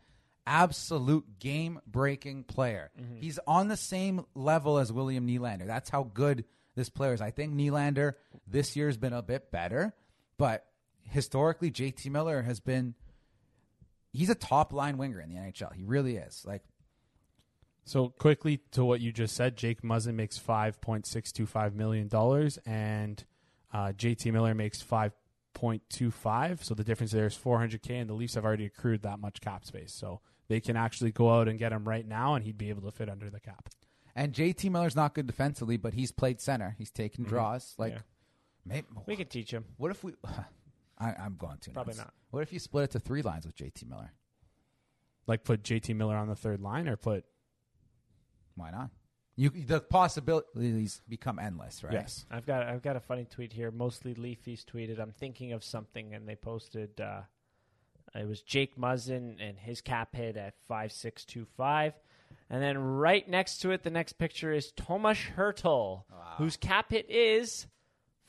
absolute 0.46 1.40
game 1.40 1.80
breaking 1.88 2.44
player. 2.44 2.92
Mm-hmm. 3.00 3.18
He's 3.18 3.40
on 3.48 3.68
the 3.68 3.78
same 3.78 4.26
level 4.36 4.78
as 4.78 4.92
William 4.92 5.28
Nylander. 5.28 5.66
That's 5.68 5.90
how 5.90 6.04
good 6.04 6.46
this 6.76 6.90
player 6.90 7.14
is. 7.14 7.22
I 7.22 7.32
think 7.32 7.54
Nylander 7.54 8.14
this 8.48 8.76
year 8.76 8.88
has 8.88 8.98
been 8.98 9.14
a 9.14 9.22
bit 9.22 9.52
better, 9.52 9.94
but 10.38 10.66
historically, 11.04 11.72
JT 11.72 12.10
Miller 12.12 12.42
has 12.42 12.60
been. 12.60 12.96
He's 14.12 14.30
a 14.30 14.36
top 14.36 14.72
line 14.72 14.98
winger 14.98 15.20
in 15.20 15.30
the 15.30 15.36
NHL. 15.36 15.74
He 15.74 15.84
really 15.84 16.16
is. 16.16 16.44
Like 16.46 16.64
So 17.84 18.10
quickly 18.10 18.62
to 18.72 18.86
what 18.86 19.02
you 19.02 19.12
just 19.12 19.36
said, 19.36 19.58
Jake 19.58 19.82
Muzzin 19.82 20.16
makes 20.16 20.38
five 20.38 20.80
point 20.82 21.06
six 21.06 21.32
two 21.32 21.46
five 21.46 21.76
million 21.76 22.08
dollars, 22.08 22.58
and 22.66 23.24
uh, 23.74 23.94
JT 23.96 24.32
Miller 24.32 24.54
makes 24.54 24.82
five 24.82 25.14
point 25.54 25.82
two 25.90 26.12
five. 26.12 26.64
So 26.64 26.74
the 26.74 26.84
difference 26.84 27.12
there 27.12 27.26
is 27.26 27.36
four 27.36 27.60
hundred 27.60 27.82
k, 27.82 27.98
and 27.98 28.10
the 28.10 28.14
Leafs 28.14 28.36
have 28.36 28.46
already 28.46 28.66
accrued 28.66 29.02
that 29.04 29.20
much 29.20 29.42
cap 29.42 29.66
space, 29.66 29.94
so 29.94 30.22
they 30.48 30.60
can 30.60 30.76
actually 30.76 31.12
go 31.12 31.30
out 31.34 31.48
and 31.48 31.58
get 31.60 31.72
him 31.72 31.88
right 31.88 32.08
now, 32.08 32.36
and 32.36 32.44
he'd 32.46 32.58
be 32.58 32.70
able 32.70 32.84
to 32.84 32.92
fit 32.92 33.10
under 33.10 33.30
the 33.30 33.40
cap. 33.40 33.70
And 34.16 34.34
JT 34.34 34.70
Miller's 34.72 34.96
not 34.96 35.14
good 35.14 35.28
defensively, 35.28 35.78
but 35.78 35.94
he's 35.94 36.12
played 36.12 36.40
center. 36.40 36.76
He's 36.78 36.92
taken 36.92 37.24
draws. 37.26 37.74
Like, 37.78 37.94
Yeah. 37.94 38.00
maybe, 38.66 38.88
We 39.08 39.16
could 39.18 39.30
teach 39.30 39.52
him. 39.52 39.66
what 39.78 39.92
if 39.92 40.04
we? 40.04 40.14
I, 40.98 41.14
I'm 41.14 41.36
going 41.38 41.58
to 41.60 41.72
Probably 41.72 41.92
nuts. 41.96 42.06
not. 42.06 42.14
What 42.32 42.44
if 42.44 42.54
you 42.54 42.60
split 42.60 42.86
it 42.86 42.92
to 42.92 43.00
three 43.00 43.22
lines 43.22 43.46
with 43.46 43.56
JT 43.58 43.86
Miller? 43.90 44.14
Like 45.28 45.44
put 45.44 45.64
JT 45.64 45.94
Miller 45.96 46.16
on 46.16 46.28
the 46.30 46.36
third 46.36 46.62
line, 46.62 46.88
or 46.88 46.96
put 46.96 47.26
Why 48.56 48.72
not? 48.72 48.92
You 49.36 49.50
the 49.50 49.82
possibilities 49.82 51.02
become 51.10 51.40
endless, 51.40 51.84
right? 51.84 51.92
yes, 51.92 52.26
I've 52.32 52.46
got 52.46 52.68
I've 52.68 52.82
got 52.82 52.96
a 52.96 53.02
funny 53.02 53.26
tweet 53.26 53.52
here. 53.52 53.70
Mostly 53.72 54.14
Leafy's 54.14 54.64
tweeted. 54.64 54.98
I'm 55.00 55.12
thinking 55.12 55.52
of 55.52 55.62
something, 55.64 56.14
and 56.14 56.26
they 56.30 56.36
posted. 56.38 57.02
Uh, 57.02 57.22
it 58.16 58.28
was 58.28 58.42
Jake 58.42 58.78
Muzzin 58.78 59.36
and 59.40 59.58
his 59.58 59.82
cap 59.82 60.16
hit 60.16 60.38
at 60.38 60.54
five 60.68 60.92
six 60.92 61.26
two 61.26 61.46
five, 61.58 61.94
and 62.50 62.62
then 62.62 62.78
right 62.78 63.28
next 63.28 63.60
to 63.60 63.72
it, 63.72 63.84
the 63.84 63.90
next 63.90 64.14
picture 64.14 64.54
is 64.54 64.72
Tomas 64.72 65.18
Hertl, 65.36 66.04
whose 66.38 66.58
cap 66.58 66.92
hit 66.92 67.10
is 67.10 67.68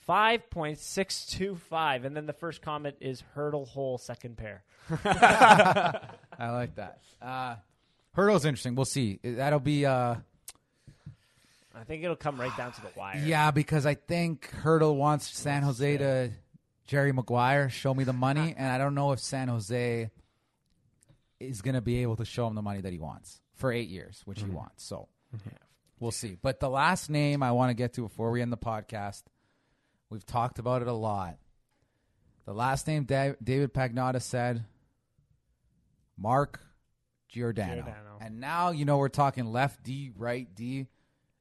five 0.01 0.49
point 0.51 0.79
six 0.79 1.27
two 1.27 1.57
five, 1.57 2.05
and 2.05 2.17
then 2.17 2.27
the 2.27 2.33
first 2.33 2.63
comment 2.63 2.97
is 3.01 3.23
Hertl 3.37 3.67
Holl 3.69 3.99
second 3.99 4.37
pair. 4.37 4.63
I 5.05 6.51
like 6.51 6.75
that. 6.77 7.01
Uh, 7.21 7.57
Hertl's 8.17 8.45
interesting. 8.45 8.75
We'll 8.75 8.85
see. 8.85 9.19
That'll 9.23 9.61
be. 9.61 9.85
Uh, 9.87 10.17
I 11.75 11.85
think 11.85 12.03
it'll 12.03 12.17
come 12.17 12.41
right 12.41 12.57
down 12.57 12.73
to 12.73 12.81
the 12.81 12.89
wire. 12.97 13.23
yeah, 13.23 13.51
because 13.51 13.85
I 13.85 13.95
think 13.95 14.51
Hertl 14.63 14.97
wants 14.97 15.29
San 15.37 15.63
Jose 15.63 15.99
to 15.99 16.31
Jerry 16.87 17.13
Maguire 17.13 17.69
show 17.69 17.93
me 17.95 18.05
the 18.05 18.11
uh, 18.11 18.15
money, 18.15 18.55
and 18.57 18.71
I 18.71 18.79
don't 18.79 18.95
know 18.95 19.13
if 19.13 19.21
San 19.21 19.49
Jose 19.49 20.11
is 21.41 21.63
going 21.63 21.75
to 21.75 21.81
be 21.81 22.03
able 22.03 22.17
to 22.17 22.25
show 22.25 22.47
him 22.47 22.55
the 22.55 22.63
money 22.63 22.81
that 22.81 22.93
he 22.93 22.99
wants 22.99 23.41
for 23.55 23.73
eight 23.73 23.89
years, 23.89 24.23
which 24.25 24.41
he 24.41 24.47
mm-hmm. 24.47 24.57
wants. 24.57 24.85
So 24.85 25.09
mm-hmm. 25.37 25.51
we'll 25.99 26.13
see. 26.13 26.37
But 26.41 26.61
the 26.61 26.71
last 26.71 27.11
name 27.11 27.43
I 27.43 27.53
want 27.53 27.71
to 27.71 27.75
get 27.75 27.95
to 27.95 28.03
before 28.03 28.31
we 28.31 28.41
end 28.41 28.53
the 28.53 28.57
podcast, 28.57 29.23
we've 30.11 30.25
talked 30.25 30.59
about 30.59 30.83
it 30.83 30.89
a 30.89 30.93
lot. 30.93 31.37
The 32.47 32.55
last 32.55 32.87
name 32.87 33.05
Da- 33.05 33.35
David 33.43 33.75
Pagnotta 33.75 34.23
said, 34.23 34.65
Mark 36.17 36.61
Giordano. 37.29 37.83
Giordano. 37.83 38.19
And 38.21 38.41
now, 38.41 38.71
you 38.71 38.85
know, 38.85 38.99
we're 38.99 39.09
talking 39.09 39.47
left 39.47 39.83
D, 39.83 40.13
right 40.17 40.47
D. 40.55 40.87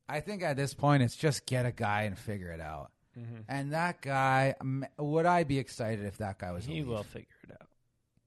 I 0.10 0.20
think 0.20 0.44
at 0.44 0.58
this 0.58 0.74
point, 0.74 1.04
it's 1.04 1.16
just 1.16 1.46
get 1.46 1.66
a 1.66 1.72
guy 1.72 2.04
and 2.04 2.18
figure 2.18 2.52
it 2.52 2.60
out. 2.60 2.92
Mm-hmm. 3.18 3.42
And 3.48 3.72
that 3.74 4.02
guy, 4.02 4.56
would 4.98 5.26
I 5.26 5.44
be 5.44 5.58
excited 5.60 6.06
if 6.06 6.18
that 6.18 6.38
guy 6.40 6.52
was? 6.52 6.66
he 6.66 6.76
Leaf? 6.76 6.88
will 6.88 7.04
figure 7.04 7.28
it 7.44 7.52
out. 7.52 7.68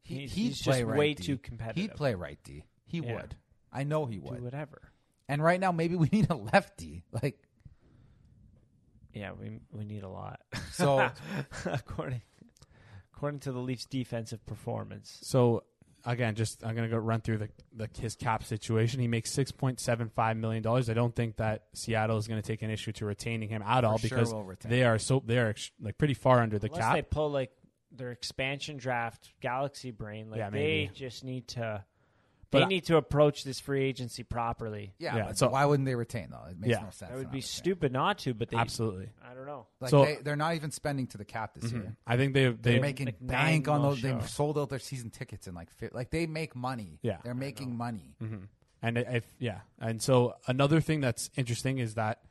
He, 0.03 0.21
He's- 0.21 0.33
he'd 0.33 0.43
he's 0.49 0.63
play 0.63 0.73
just 0.81 0.85
right 0.87 0.99
way 0.99 1.15
D. 1.15 1.23
too 1.25 1.39
competitive. 1.39 1.83
He'd 1.83 1.95
play 1.95 2.15
right 2.15 2.39
D. 2.45 2.65
He 2.87 2.99
Yeah. 3.01 3.15
would. 3.17 3.37
I 3.73 3.85
know 3.85 4.07
he 4.07 4.19
would. 4.19 4.29
Do 4.29 4.35
would. 4.37 4.43
whatever. 4.45 4.81
And 5.29 5.43
right 5.43 5.61
now, 5.61 5.73
maybe 5.73 5.95
we 5.97 6.09
need 6.13 6.31
a 6.31 6.35
lefty. 6.37 7.05
Like 7.13 7.39
Yeah, 9.13 9.33
we 9.33 9.61
we 9.73 9.85
need 9.85 10.03
a 10.05 10.09
lot. 10.09 10.41
so. 10.73 11.11
according 11.67 12.23
according 13.15 13.41
to 13.41 13.53
the 13.53 13.59
Leafs' 13.59 13.85
defensive 13.85 14.45
performance. 14.47 15.19
So 15.23 15.65
again, 16.05 16.35
just 16.35 16.65
I'm 16.65 16.75
gonna 16.75 16.89
go 16.89 16.97
run 16.99 17.21
through 17.21 17.39
the, 17.39 17.49
the 17.75 17.89
his 17.99 18.15
cap 18.17 18.45
situation. 18.45 19.01
He 19.01 19.09
makes 19.09 19.31
six 19.31 19.51
point 19.53 19.81
seven 19.81 20.09
five 20.09 20.37
million 20.37 20.63
dollars. 20.63 20.89
I 20.91 20.95
don't 20.95 21.15
think 21.15 21.37
that 21.37 21.65
Seattle 21.75 22.17
is 22.17 22.27
going 22.29 22.41
to 22.41 22.47
take 22.47 22.63
an 22.63 22.71
issue 22.71 22.93
to 22.93 23.07
retaining 23.07 23.49
him 23.49 23.63
at 23.63 23.85
all 23.85 23.99
sure 23.99 24.09
because 24.09 24.33
will 24.33 24.53
they 24.65 24.85
are 24.85 24.99
so 24.99 25.23
they 25.27 25.39
are 25.39 25.49
ex- 25.49 25.71
like 25.81 25.99
pretty 25.99 26.15
far 26.15 26.41
under 26.41 26.59
the 26.59 26.69
Unless 26.69 26.83
cap. 26.83 26.95
they 26.95 27.03
pull 27.03 27.31
like 27.31 27.51
their 27.91 28.11
expansion 28.11 28.77
draft, 28.77 29.33
Galaxy 29.41 29.91
Brain, 29.91 30.31
like 30.31 30.39
Yeah, 30.39 30.51
they 30.51 30.59
maybe. 30.59 30.91
just 30.95 31.25
need 31.25 31.49
to. 31.49 31.85
But 32.51 32.61
They 32.61 32.65
need 32.67 32.85
to 32.85 32.97
approach 32.97 33.45
this 33.45 33.61
free 33.61 33.83
agency 33.85 34.23
properly. 34.23 34.95
Yeah, 34.99 35.17
Yeah, 35.17 35.25
but 35.27 35.37
so- 35.39 35.51
why 35.51 35.67
wouldn't 35.67 35.85
they 35.87 35.95
retain 35.95 36.29
though? 36.31 36.45
It 36.51 36.59
makes 36.59 36.71
Yeah. 36.71 36.77
no 36.85 36.91
sense. 36.91 37.11
That 37.11 37.19
would 37.19 37.31
be 37.31 37.39
retain. 37.39 37.43
stupid 37.49 37.93
not 37.93 38.19
to, 38.21 38.33
but 38.33 38.49
they. 38.49 38.57
Absolutely. 38.57 39.11
I 39.23 39.35
don't 39.35 39.45
know. 39.45 39.67
Like 39.81 39.91
So- 39.91 40.05
they, 40.07 40.17
they're 40.17 40.35
not 40.37 40.55
even 40.55 40.71
spending 40.71 41.07
to 41.09 41.19
the 41.19 41.27
cap 41.27 41.55
this 41.55 41.71
year. 41.73 41.95
I 42.07 42.17
think 42.17 42.33
they 42.33 42.49
They're 42.49 42.81
making 42.81 43.07
like 43.07 43.19
bank 43.21 43.69
on 43.69 43.83
will 43.83 43.91
those. 43.91 44.01
They 44.01 44.11
show. 44.13 44.21
sold 44.23 44.59
out 44.59 44.71
their 44.71 44.79
season 44.79 45.11
tickets 45.11 45.47
and 45.47 45.55
like 45.55 45.69
like 45.93 46.11
they 46.11 46.27
make 46.27 46.57
money. 46.57 46.99
Yeah. 47.03 47.19
they're 47.23 47.35
making 47.35 47.77
money. 47.77 48.17
And 48.81 48.97
if 48.97 49.27
yeah, 49.39 49.61
and 49.81 50.01
so 50.01 50.35
another 50.47 50.81
thing 50.81 51.01
that's 51.01 51.29
interesting 51.37 51.79
is 51.79 51.95
that 51.95 52.23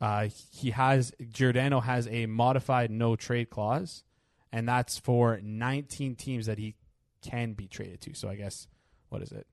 uh, 0.00 0.28
he 0.52 0.70
has 0.70 1.12
Giordano 1.28 1.80
has 1.80 2.06
a 2.08 2.24
modified 2.26 2.90
no 2.90 3.16
trade 3.16 3.50
clause, 3.50 4.04
and 4.52 4.66
that's 4.68 4.98
for 4.98 5.38
19 5.42 6.14
teams 6.14 6.46
that 6.46 6.58
he 6.58 6.76
can 7.22 7.52
be 7.52 7.66
traded 7.68 8.00
to. 8.02 8.14
So 8.14 8.28
I 8.30 8.36
guess 8.36 8.66
what 9.10 9.22
is 9.22 9.30
it? 9.32 9.46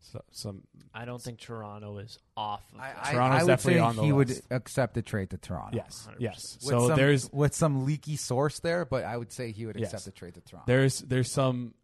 So, 0.00 0.22
some 0.30 0.62
I 0.94 1.04
don't 1.04 1.20
think 1.20 1.38
Toronto 1.40 1.98
is 1.98 2.18
off. 2.36 2.62
Of 2.72 2.80
I, 2.80 2.88
that. 2.92 2.98
I, 3.02 3.12
Toronto's 3.12 3.40
I 3.40 3.42
would 3.42 3.48
definitely 3.48 3.74
say 3.74 3.80
on 3.80 3.96
the 3.96 4.02
he 4.04 4.12
list. 4.12 4.42
would 4.50 4.56
accept 4.56 4.96
a 4.96 5.02
trade 5.02 5.30
to 5.30 5.38
Toronto. 5.38 5.76
yes, 5.76 6.08
100%. 6.10 6.14
yes. 6.20 6.58
With 6.62 6.70
So 6.70 6.88
some, 6.88 6.96
there's 6.96 7.32
with 7.32 7.54
some 7.54 7.84
leaky 7.84 8.16
source 8.16 8.60
there, 8.60 8.84
but 8.84 9.04
I 9.04 9.16
would 9.16 9.32
say 9.32 9.50
he 9.50 9.66
would 9.66 9.76
Yes. 9.78 9.92
accept 9.92 10.06
a 10.06 10.18
trade 10.18 10.34
to 10.34 10.40
Toronto. 10.40 10.64
there's 10.66 11.00
there's 11.00 11.30
some 11.32 11.74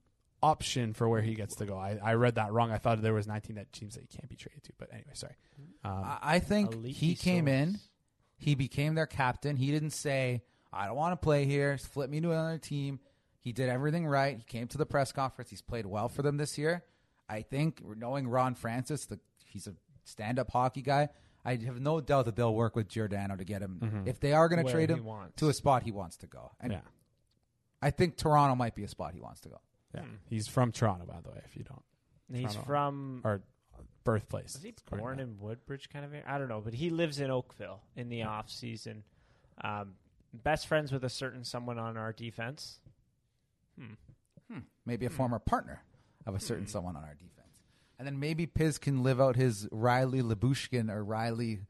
option 0.42 0.92
for 0.94 1.08
where 1.08 1.22
he 1.22 1.34
gets 1.34 1.56
to 1.56 1.66
go. 1.66 1.76
I, 1.76 1.98
I 2.02 2.14
read 2.14 2.34
that 2.36 2.52
wrong. 2.52 2.70
I 2.70 2.78
thought 2.78 3.00
there 3.02 3.14
was 3.14 3.26
19 3.26 3.56
that 3.56 3.72
teams 3.72 3.94
that 3.94 4.02
he 4.02 4.06
can't 4.06 4.28
be 4.28 4.36
traded 4.36 4.62
to. 4.64 4.72
But 4.78 4.90
anyway, 4.92 5.10
sorry. 5.14 5.34
Um, 5.84 5.92
I, 6.04 6.18
I 6.22 6.38
think 6.38 6.84
he 6.86 7.14
came 7.16 7.48
in. 7.48 7.78
He 8.36 8.54
became 8.54 8.94
their 8.94 9.06
captain. 9.06 9.56
He 9.56 9.70
didn't 9.70 9.90
say, 9.92 10.42
I 10.72 10.86
don't 10.86 10.96
want 10.96 11.12
to 11.12 11.22
play 11.24 11.46
here. 11.46 11.78
Flip 11.78 12.10
me 12.10 12.20
to 12.20 12.30
another 12.30 12.58
team. 12.58 13.00
He 13.40 13.52
did 13.52 13.68
everything 13.70 14.06
right. 14.06 14.36
He 14.36 14.42
came 14.44 14.66
to 14.68 14.78
the 14.78 14.84
press 14.86 15.12
conference. 15.12 15.48
He's 15.50 15.62
played 15.62 15.86
well 15.86 16.08
for 16.08 16.22
them 16.22 16.36
this 16.36 16.58
year. 16.58 16.84
I 17.28 17.42
think, 17.42 17.82
knowing 17.96 18.28
Ron 18.28 18.54
Francis, 18.54 19.06
the, 19.06 19.18
he's 19.46 19.66
a 19.66 19.74
stand 20.04 20.38
up 20.38 20.50
hockey 20.50 20.82
guy. 20.82 21.08
I 21.44 21.56
have 21.56 21.80
no 21.80 22.00
doubt 22.00 22.24
that 22.26 22.36
they'll 22.36 22.54
work 22.54 22.74
with 22.74 22.88
Giordano 22.88 23.36
to 23.36 23.44
get 23.44 23.60
him. 23.60 24.04
If 24.06 24.20
they 24.20 24.32
are 24.32 24.48
going 24.48 24.64
to 24.64 24.70
trade 24.70 24.90
him 24.90 25.04
wants. 25.04 25.36
to 25.36 25.48
a 25.48 25.54
spot 25.54 25.82
he 25.82 25.92
wants 25.92 26.16
to 26.18 26.26
go. 26.26 26.52
And 26.60 26.72
Yeah. 26.72 26.80
I 27.82 27.90
think 27.90 28.16
Toronto 28.16 28.54
might 28.54 28.74
be 28.74 28.84
a 28.84 28.88
spot 28.88 29.12
he 29.12 29.20
wants 29.20 29.40
to 29.42 29.50
go. 29.50 29.60
Yeah. 29.94 30.04
He's 30.30 30.48
from 30.48 30.72
Toronto, 30.72 31.04
by 31.04 31.20
the 31.20 31.30
way, 31.30 31.42
if 31.44 31.54
you 31.54 31.64
don't. 31.64 31.82
He's 32.32 32.54
Toronto. 32.54 32.66
from. 32.66 33.20
Or 33.24 33.42
birthplace. 34.04 34.54
Was 34.54 34.62
he 34.62 34.74
according 34.86 35.02
born 35.02 35.20
in 35.20 35.38
Woodbridge, 35.38 35.90
kind 35.90 36.04
of? 36.04 36.12
area? 36.12 36.24
I 36.26 36.38
don't 36.38 36.48
know, 36.48 36.60
but 36.60 36.72
he 36.74 36.90
lives 36.90 37.20
in 37.20 37.30
Oakville 37.30 37.82
in 37.94 38.08
the 38.08 38.22
off 38.22 38.50
season. 38.50 39.04
Um, 39.62 39.94
best 40.32 40.66
friends 40.66 40.92
with 40.92 41.04
a 41.04 41.10
certain 41.10 41.44
someone 41.44 41.78
on 41.78 41.96
our 41.96 42.12
defense. 42.12 42.80
Hmm. 43.78 44.58
Maybe 44.86 45.06
a 45.06 45.10
former 45.10 45.38
partner 45.38 45.82
of 46.26 46.34
a 46.34 46.40
certain 46.40 46.64
hmm. 46.64 46.70
someone 46.70 46.96
on 46.96 47.02
our 47.02 47.14
defense. 47.14 47.30
And 47.98 48.06
then 48.06 48.18
maybe 48.18 48.46
Piz 48.46 48.78
can 48.78 49.02
live 49.02 49.20
out 49.20 49.36
his 49.36 49.66
Rielly 49.66 50.22
Lyubushkin 50.22 50.90
or 50.90 51.04
Rielly 51.04 51.60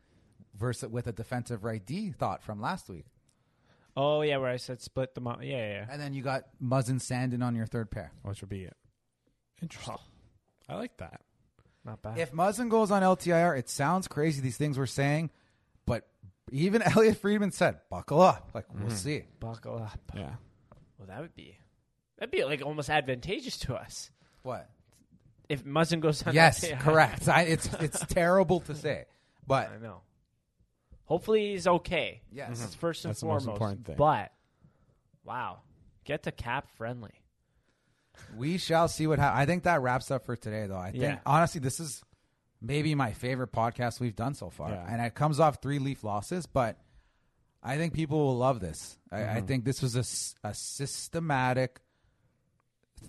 versus 0.57 0.91
with 0.91 1.07
a 1.07 1.13
defensive 1.13 1.65
right 1.65 1.85
D 1.85 2.13
thought 2.13 2.43
from 2.43 2.61
last 2.61 2.89
week. 2.89 3.07
Oh 3.97 4.23
yeah, 4.23 4.39
where 4.39 4.51
I 4.51 4.57
said 4.57 4.81
split 4.81 5.15
them 5.15 5.27
up. 5.27 5.41
Yeah, 5.43 5.51
yeah. 5.51 5.73
yeah. 5.73 5.87
And 5.91 6.01
then 6.01 6.15
you 6.15 6.23
got 6.23 6.45
Muzzin 6.63 7.01
Sandin 7.01 7.45
on 7.45 7.55
your 7.55 7.67
third 7.67 7.91
pair. 7.91 8.13
Which 8.23 8.41
would 8.41 8.51
be 8.51 8.65
it. 8.65 8.77
Interesting. 9.63 9.97
I 10.69 10.75
like 10.77 10.97
that. 10.97 11.21
Not 11.85 12.03
bad. 12.03 12.19
If 12.19 12.33
Muzzin 12.33 12.71
goes 12.71 12.91
on 12.91 13.03
LTIR, 13.03 13.59
it 13.59 13.69
sounds 13.69 14.09
crazy 14.09 14.41
these 14.41 14.57
things 14.57 14.79
we're 14.79 14.87
saying, 14.87 15.31
but 15.87 16.09
even 16.51 16.83
Elliotte 16.97 17.19
Friedman 17.19 17.53
said, 17.53 17.81
"Buckle 17.91 18.23
up." 18.23 18.51
Like 18.55 18.73
we'll 18.73 18.85
mm-hmm. 18.85 18.97
see. 18.97 19.25
Buckle 19.39 19.83
up. 19.83 20.01
Yeah. 20.15 20.35
Well, 20.99 21.09
that 21.09 21.21
would 21.21 21.35
be 21.35 21.59
that'd 22.19 22.33
be 22.33 22.45
like 22.45 22.63
almost 22.63 22.91
advantageous 22.91 23.59
to 23.59 23.75
us 23.75 24.11
What? 24.45 24.69
if 25.49 25.63
Muzzin 25.65 26.01
goes 26.01 26.23
on. 26.23 26.33
Yes, 26.35 26.61
that- 26.69 26.79
correct. 26.81 27.29
I, 27.29 27.43
it's 27.43 27.67
it's 27.81 28.01
terrible 28.07 28.61
to 28.61 28.75
say, 28.77 29.07
but 29.47 29.71
I 29.73 29.79
know. 29.83 30.03
Hopefully 31.07 31.51
he's 31.53 31.67
okay. 31.67 32.23
Yes. 32.33 32.61
That's 32.61 32.75
first 32.77 33.05
and 33.05 33.11
That's 33.11 33.21
the 33.21 33.27
most 33.27 33.45
foremost. 33.45 33.61
important 33.61 33.87
thing. 33.87 33.97
But 33.97 34.33
wow, 35.25 35.59
get 36.05 36.23
to 36.23 36.33
cap 36.33 36.67
friendly. 36.79 37.11
We 38.37 38.57
shall 38.59 38.89
see 38.89 39.07
what 39.07 39.19
happens. 39.19 39.39
I 39.43 39.45
think 39.45 39.65
that 39.65 39.83
wraps 39.83 40.11
up 40.11 40.25
for 40.25 40.35
today, 40.37 40.67
though. 40.67 40.79
I 40.79 40.93
think 40.93 41.03
Yeah. 41.03 41.19
honestly, 41.27 41.61
this 41.61 41.79
is 41.81 42.03
maybe 42.63 42.95
my 42.95 43.13
favorite 43.13 43.53
podcast 43.53 44.01
we've 44.01 44.17
done 44.17 44.33
so 44.35 44.49
far, 44.51 44.71
Yeah. 44.71 44.87
and 44.89 45.03
it 45.03 45.15
comes 45.15 45.41
off 45.41 45.61
three 45.61 45.79
leaf 45.79 46.05
losses. 46.05 46.47
But 46.47 46.79
I 47.63 47.77
think 47.77 47.93
people 47.93 48.19
will 48.25 48.37
love 48.39 48.61
this. 48.61 48.97
I, 49.13 49.17
I 49.17 49.21
Mm-hmm. 49.27 49.47
think 49.47 49.65
this 49.67 49.83
was 49.83 49.97
a, 49.97 50.01
s- 50.01 50.35
a 50.45 50.55
systematic, 50.55 51.81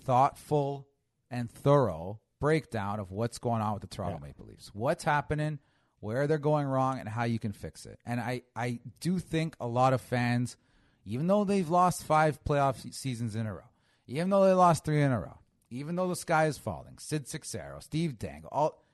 thoughtful, 0.04 0.86
and 1.30 1.50
thorough 1.50 2.20
breakdown 2.40 3.00
of 3.00 3.10
what's 3.10 3.38
going 3.38 3.62
on 3.62 3.74
with 3.74 3.82
the 3.82 3.88
Toronto 3.88 4.18
Yeah. 4.20 4.26
Maple 4.28 4.46
Leafs, 4.46 4.70
what's 4.74 5.04
happening, 5.04 5.58
where 6.00 6.26
they're 6.26 6.38
going 6.38 6.66
wrong, 6.66 6.98
and 6.98 7.08
how 7.08 7.24
you 7.24 7.38
can 7.38 7.52
fix 7.52 7.86
it. 7.86 7.98
And 8.04 8.20
I, 8.20 8.42
I 8.54 8.80
do 9.00 9.18
think 9.18 9.56
a 9.60 9.66
lot 9.66 9.92
of 9.92 10.00
fans, 10.00 10.56
even 11.04 11.26
though 11.26 11.44
they've 11.44 11.68
lost 11.68 12.04
five 12.04 12.42
playoff 12.44 12.92
seasons 12.94 13.34
in 13.34 13.46
a 13.46 13.54
row, 13.54 13.70
even 14.06 14.30
though 14.30 14.44
they 14.44 14.52
lost 14.52 14.84
three 14.84 15.02
in 15.02 15.12
a 15.12 15.20
row, 15.20 15.38
even 15.70 15.96
though 15.96 16.08
the 16.08 16.16
sky 16.16 16.46
is 16.46 16.58
falling, 16.58 16.98
Sid 16.98 17.26
Seixeiro, 17.26 17.80
Steve 17.80 18.18
Dangle, 18.18 18.50
all 18.52 18.84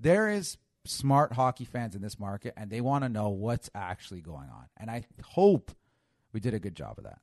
there 0.00 0.28
is 0.30 0.56
smart 0.84 1.32
hockey 1.32 1.64
fans 1.64 1.94
in 1.94 2.02
this 2.02 2.18
market, 2.18 2.54
and 2.56 2.70
they 2.70 2.80
want 2.80 3.04
to 3.04 3.08
know 3.08 3.28
what's 3.28 3.70
actually 3.74 4.20
going 4.20 4.48
on. 4.48 4.66
And 4.76 4.90
I 4.90 5.04
hope 5.22 5.70
we 6.32 6.40
did 6.40 6.54
a 6.54 6.58
good 6.58 6.74
job 6.74 6.98
of 6.98 7.04
that. 7.04 7.18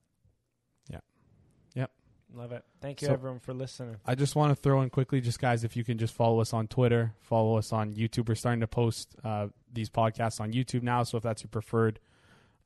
Yeah. 2.35 2.41
Yep. 2.41 2.51
Love 2.51 2.51
it. 2.57 2.65
Thank 2.81 3.01
you 3.01 3.07
So- 3.07 3.13
everyone 3.13 3.39
for 3.39 3.53
listening. 3.53 3.97
I 4.05 4.15
just 4.15 4.35
want 4.35 4.55
to 4.55 4.61
throw 4.61 4.81
in 4.81 4.89
quickly, 4.89 5.21
just 5.21 5.39
guys, 5.39 5.63
if 5.63 5.75
you 5.75 5.83
can 5.83 5.97
just 5.97 6.13
follow 6.13 6.39
us 6.41 6.53
on 6.53 6.67
Twitter, 6.67 7.13
follow 7.21 7.57
us 7.57 7.71
on 7.73 7.95
YouTube. 7.95 8.27
We're 8.29 8.35
starting 8.35 8.61
to 8.61 8.67
post 8.67 9.15
uh, 9.23 9.47
these 9.73 9.89
podcasts 9.89 10.39
on 10.39 10.51
YouTube 10.53 10.83
now, 10.83 11.03
so 11.03 11.17
if 11.17 11.23
that's 11.23 11.43
your 11.43 11.49
preferred 11.49 11.99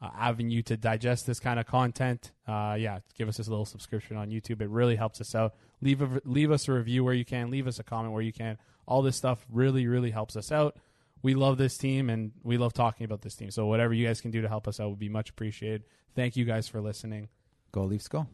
uh, 0.02 0.10
avenue 0.18 0.62
to 0.64 0.78
digest 0.78 1.28
this 1.28 1.40
kind 1.40 1.60
of 1.60 1.66
content, 1.66 2.32
uh, 2.48 2.76
yeah, 2.80 3.00
give 3.18 3.28
us 3.28 3.38
this 3.38 3.48
little 3.48 3.66
subscription 3.66 4.16
on 4.18 4.30
YouTube. 4.30 4.62
It 4.62 4.70
really 4.70 4.96
helps 4.96 5.20
us 5.22 5.36
out. 5.36 5.56
Leave 5.82 6.02
a, 6.02 6.22
leave 6.26 6.52
us 6.52 6.68
a 6.68 6.74
review 6.74 7.04
where 7.04 7.14
you 7.14 7.26
can. 7.26 7.50
Leave 7.52 7.68
us 7.68 7.80
a 7.80 7.84
comment 7.84 8.14
where 8.14 8.22
you 8.22 8.34
can. 8.34 8.58
All 8.88 9.02
this 9.02 9.18
stuff 9.18 9.46
really, 9.52 9.88
really 9.88 10.12
helps 10.12 10.36
us 10.36 10.52
out. 10.52 10.78
We 11.22 11.34
love 11.36 11.58
this 11.58 11.78
team 11.78 12.10
and 12.10 12.32
we 12.44 12.58
love 12.58 12.74
talking 12.74 13.04
about 13.04 13.22
this 13.22 13.36
team. 13.36 13.52
So 13.52 13.66
whatever 13.66 13.94
you 13.94 14.08
guys 14.08 14.22
can 14.22 14.32
do 14.32 14.42
to 14.42 14.48
help 14.48 14.68
us 14.70 14.80
out 14.80 14.90
would 14.90 15.00
be 15.00 15.10
much 15.10 15.30
appreciated. 15.30 15.84
Thank 16.16 16.38
you 16.38 16.46
guys 16.46 16.68
for 16.70 16.80
listening. 16.82 17.28
Go 17.74 17.84
Leafs, 17.84 18.08
go! 18.08 18.26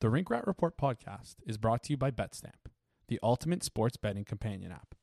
The 0.00 0.10
Rink 0.10 0.28
Rat 0.28 0.46
Report 0.46 0.76
podcast 0.76 1.36
is 1.46 1.56
brought 1.56 1.82
to 1.84 1.92
you 1.92 1.96
by 1.96 2.10
BetStamp, 2.10 2.66
the 3.08 3.18
ultimate 3.22 3.62
sports 3.62 3.96
betting 3.96 4.24
companion 4.24 4.72
app. 4.72 4.94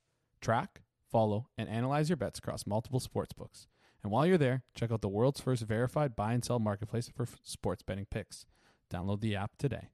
Track, 0.41 0.81
follow, 1.09 1.47
and 1.57 1.68
analyze 1.69 2.09
your 2.09 2.18
bets 2.18 2.39
across 2.39 2.68
multiple 2.68 2.99
sports 2.99 3.34
books. 3.34 3.68
And 4.03 4.11
while 4.11 4.26
you're 4.27 4.38
there, 4.38 4.63
check 4.76 4.91
out 4.91 5.01
the 5.01 5.09
world's 5.09 5.41
first 5.41 5.63
verified 5.63 6.15
buy 6.15 6.34
and 6.34 6.43
sell 6.43 6.59
marketplace 6.59 7.09
for 7.09 7.23
f- 7.23 7.38
sports 7.43 7.84
betting 7.84 8.05
picks. 8.05 8.45
Download 8.91 9.22
the 9.22 9.35
app 9.35 9.57
today. 9.57 9.89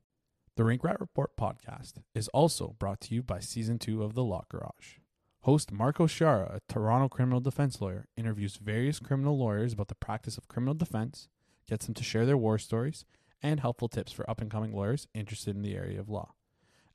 The 0.55 0.63
Rink 0.63 0.83
Rat 0.83 0.99
Report 0.99 1.37
podcast 1.37 1.93
is 2.15 2.27
also 2.29 2.75
brought 2.79 2.99
to 3.01 3.15
you 3.15 3.21
by 3.21 3.39
Season 3.39 3.77
2 3.77 4.03
of 4.03 4.13
The 4.15 4.23
Lock 4.23 4.49
Garage. 4.49 4.97
Host 5.41 5.71
Marco 5.71 6.07
Shara, 6.07 6.55
a 6.55 6.61
Toronto 6.67 7.07
criminal 7.07 7.39
defense 7.39 7.79
lawyer, 7.79 8.07
interviews 8.17 8.57
various 8.57 8.99
criminal 8.99 9.37
lawyers 9.37 9.73
about 9.73 9.87
the 9.87 9.95
practice 9.95 10.37
of 10.37 10.47
criminal 10.47 10.73
defense, 10.73 11.29
gets 11.69 11.85
them 11.85 11.93
to 11.95 12.03
share 12.03 12.25
their 12.25 12.35
war 12.35 12.57
stories, 12.57 13.05
and 13.41 13.59
helpful 13.59 13.87
tips 13.87 14.11
for 14.11 14.29
up 14.29 14.41
and 14.41 14.51
coming 14.51 14.73
lawyers 14.73 15.07
interested 15.13 15.55
in 15.55 15.61
the 15.61 15.75
area 15.75 15.99
of 15.99 16.09
law. 16.09 16.33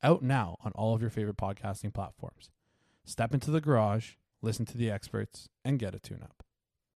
Out 0.02 0.22
now 0.22 0.56
on 0.64 0.72
all 0.72 0.94
of 0.94 1.00
your 1.00 1.10
favorite 1.10 1.36
podcasting 1.36 1.94
platforms. 1.94 2.50
Step 3.04 3.34
into 3.34 3.50
the 3.50 3.60
garage, 3.60 4.14
listen 4.40 4.66
to 4.66 4.76
the 4.76 4.90
experts, 4.90 5.48
and 5.64 5.78
get 5.78 5.94
a 5.94 5.98
tune 5.98 6.22
up. 6.22 6.42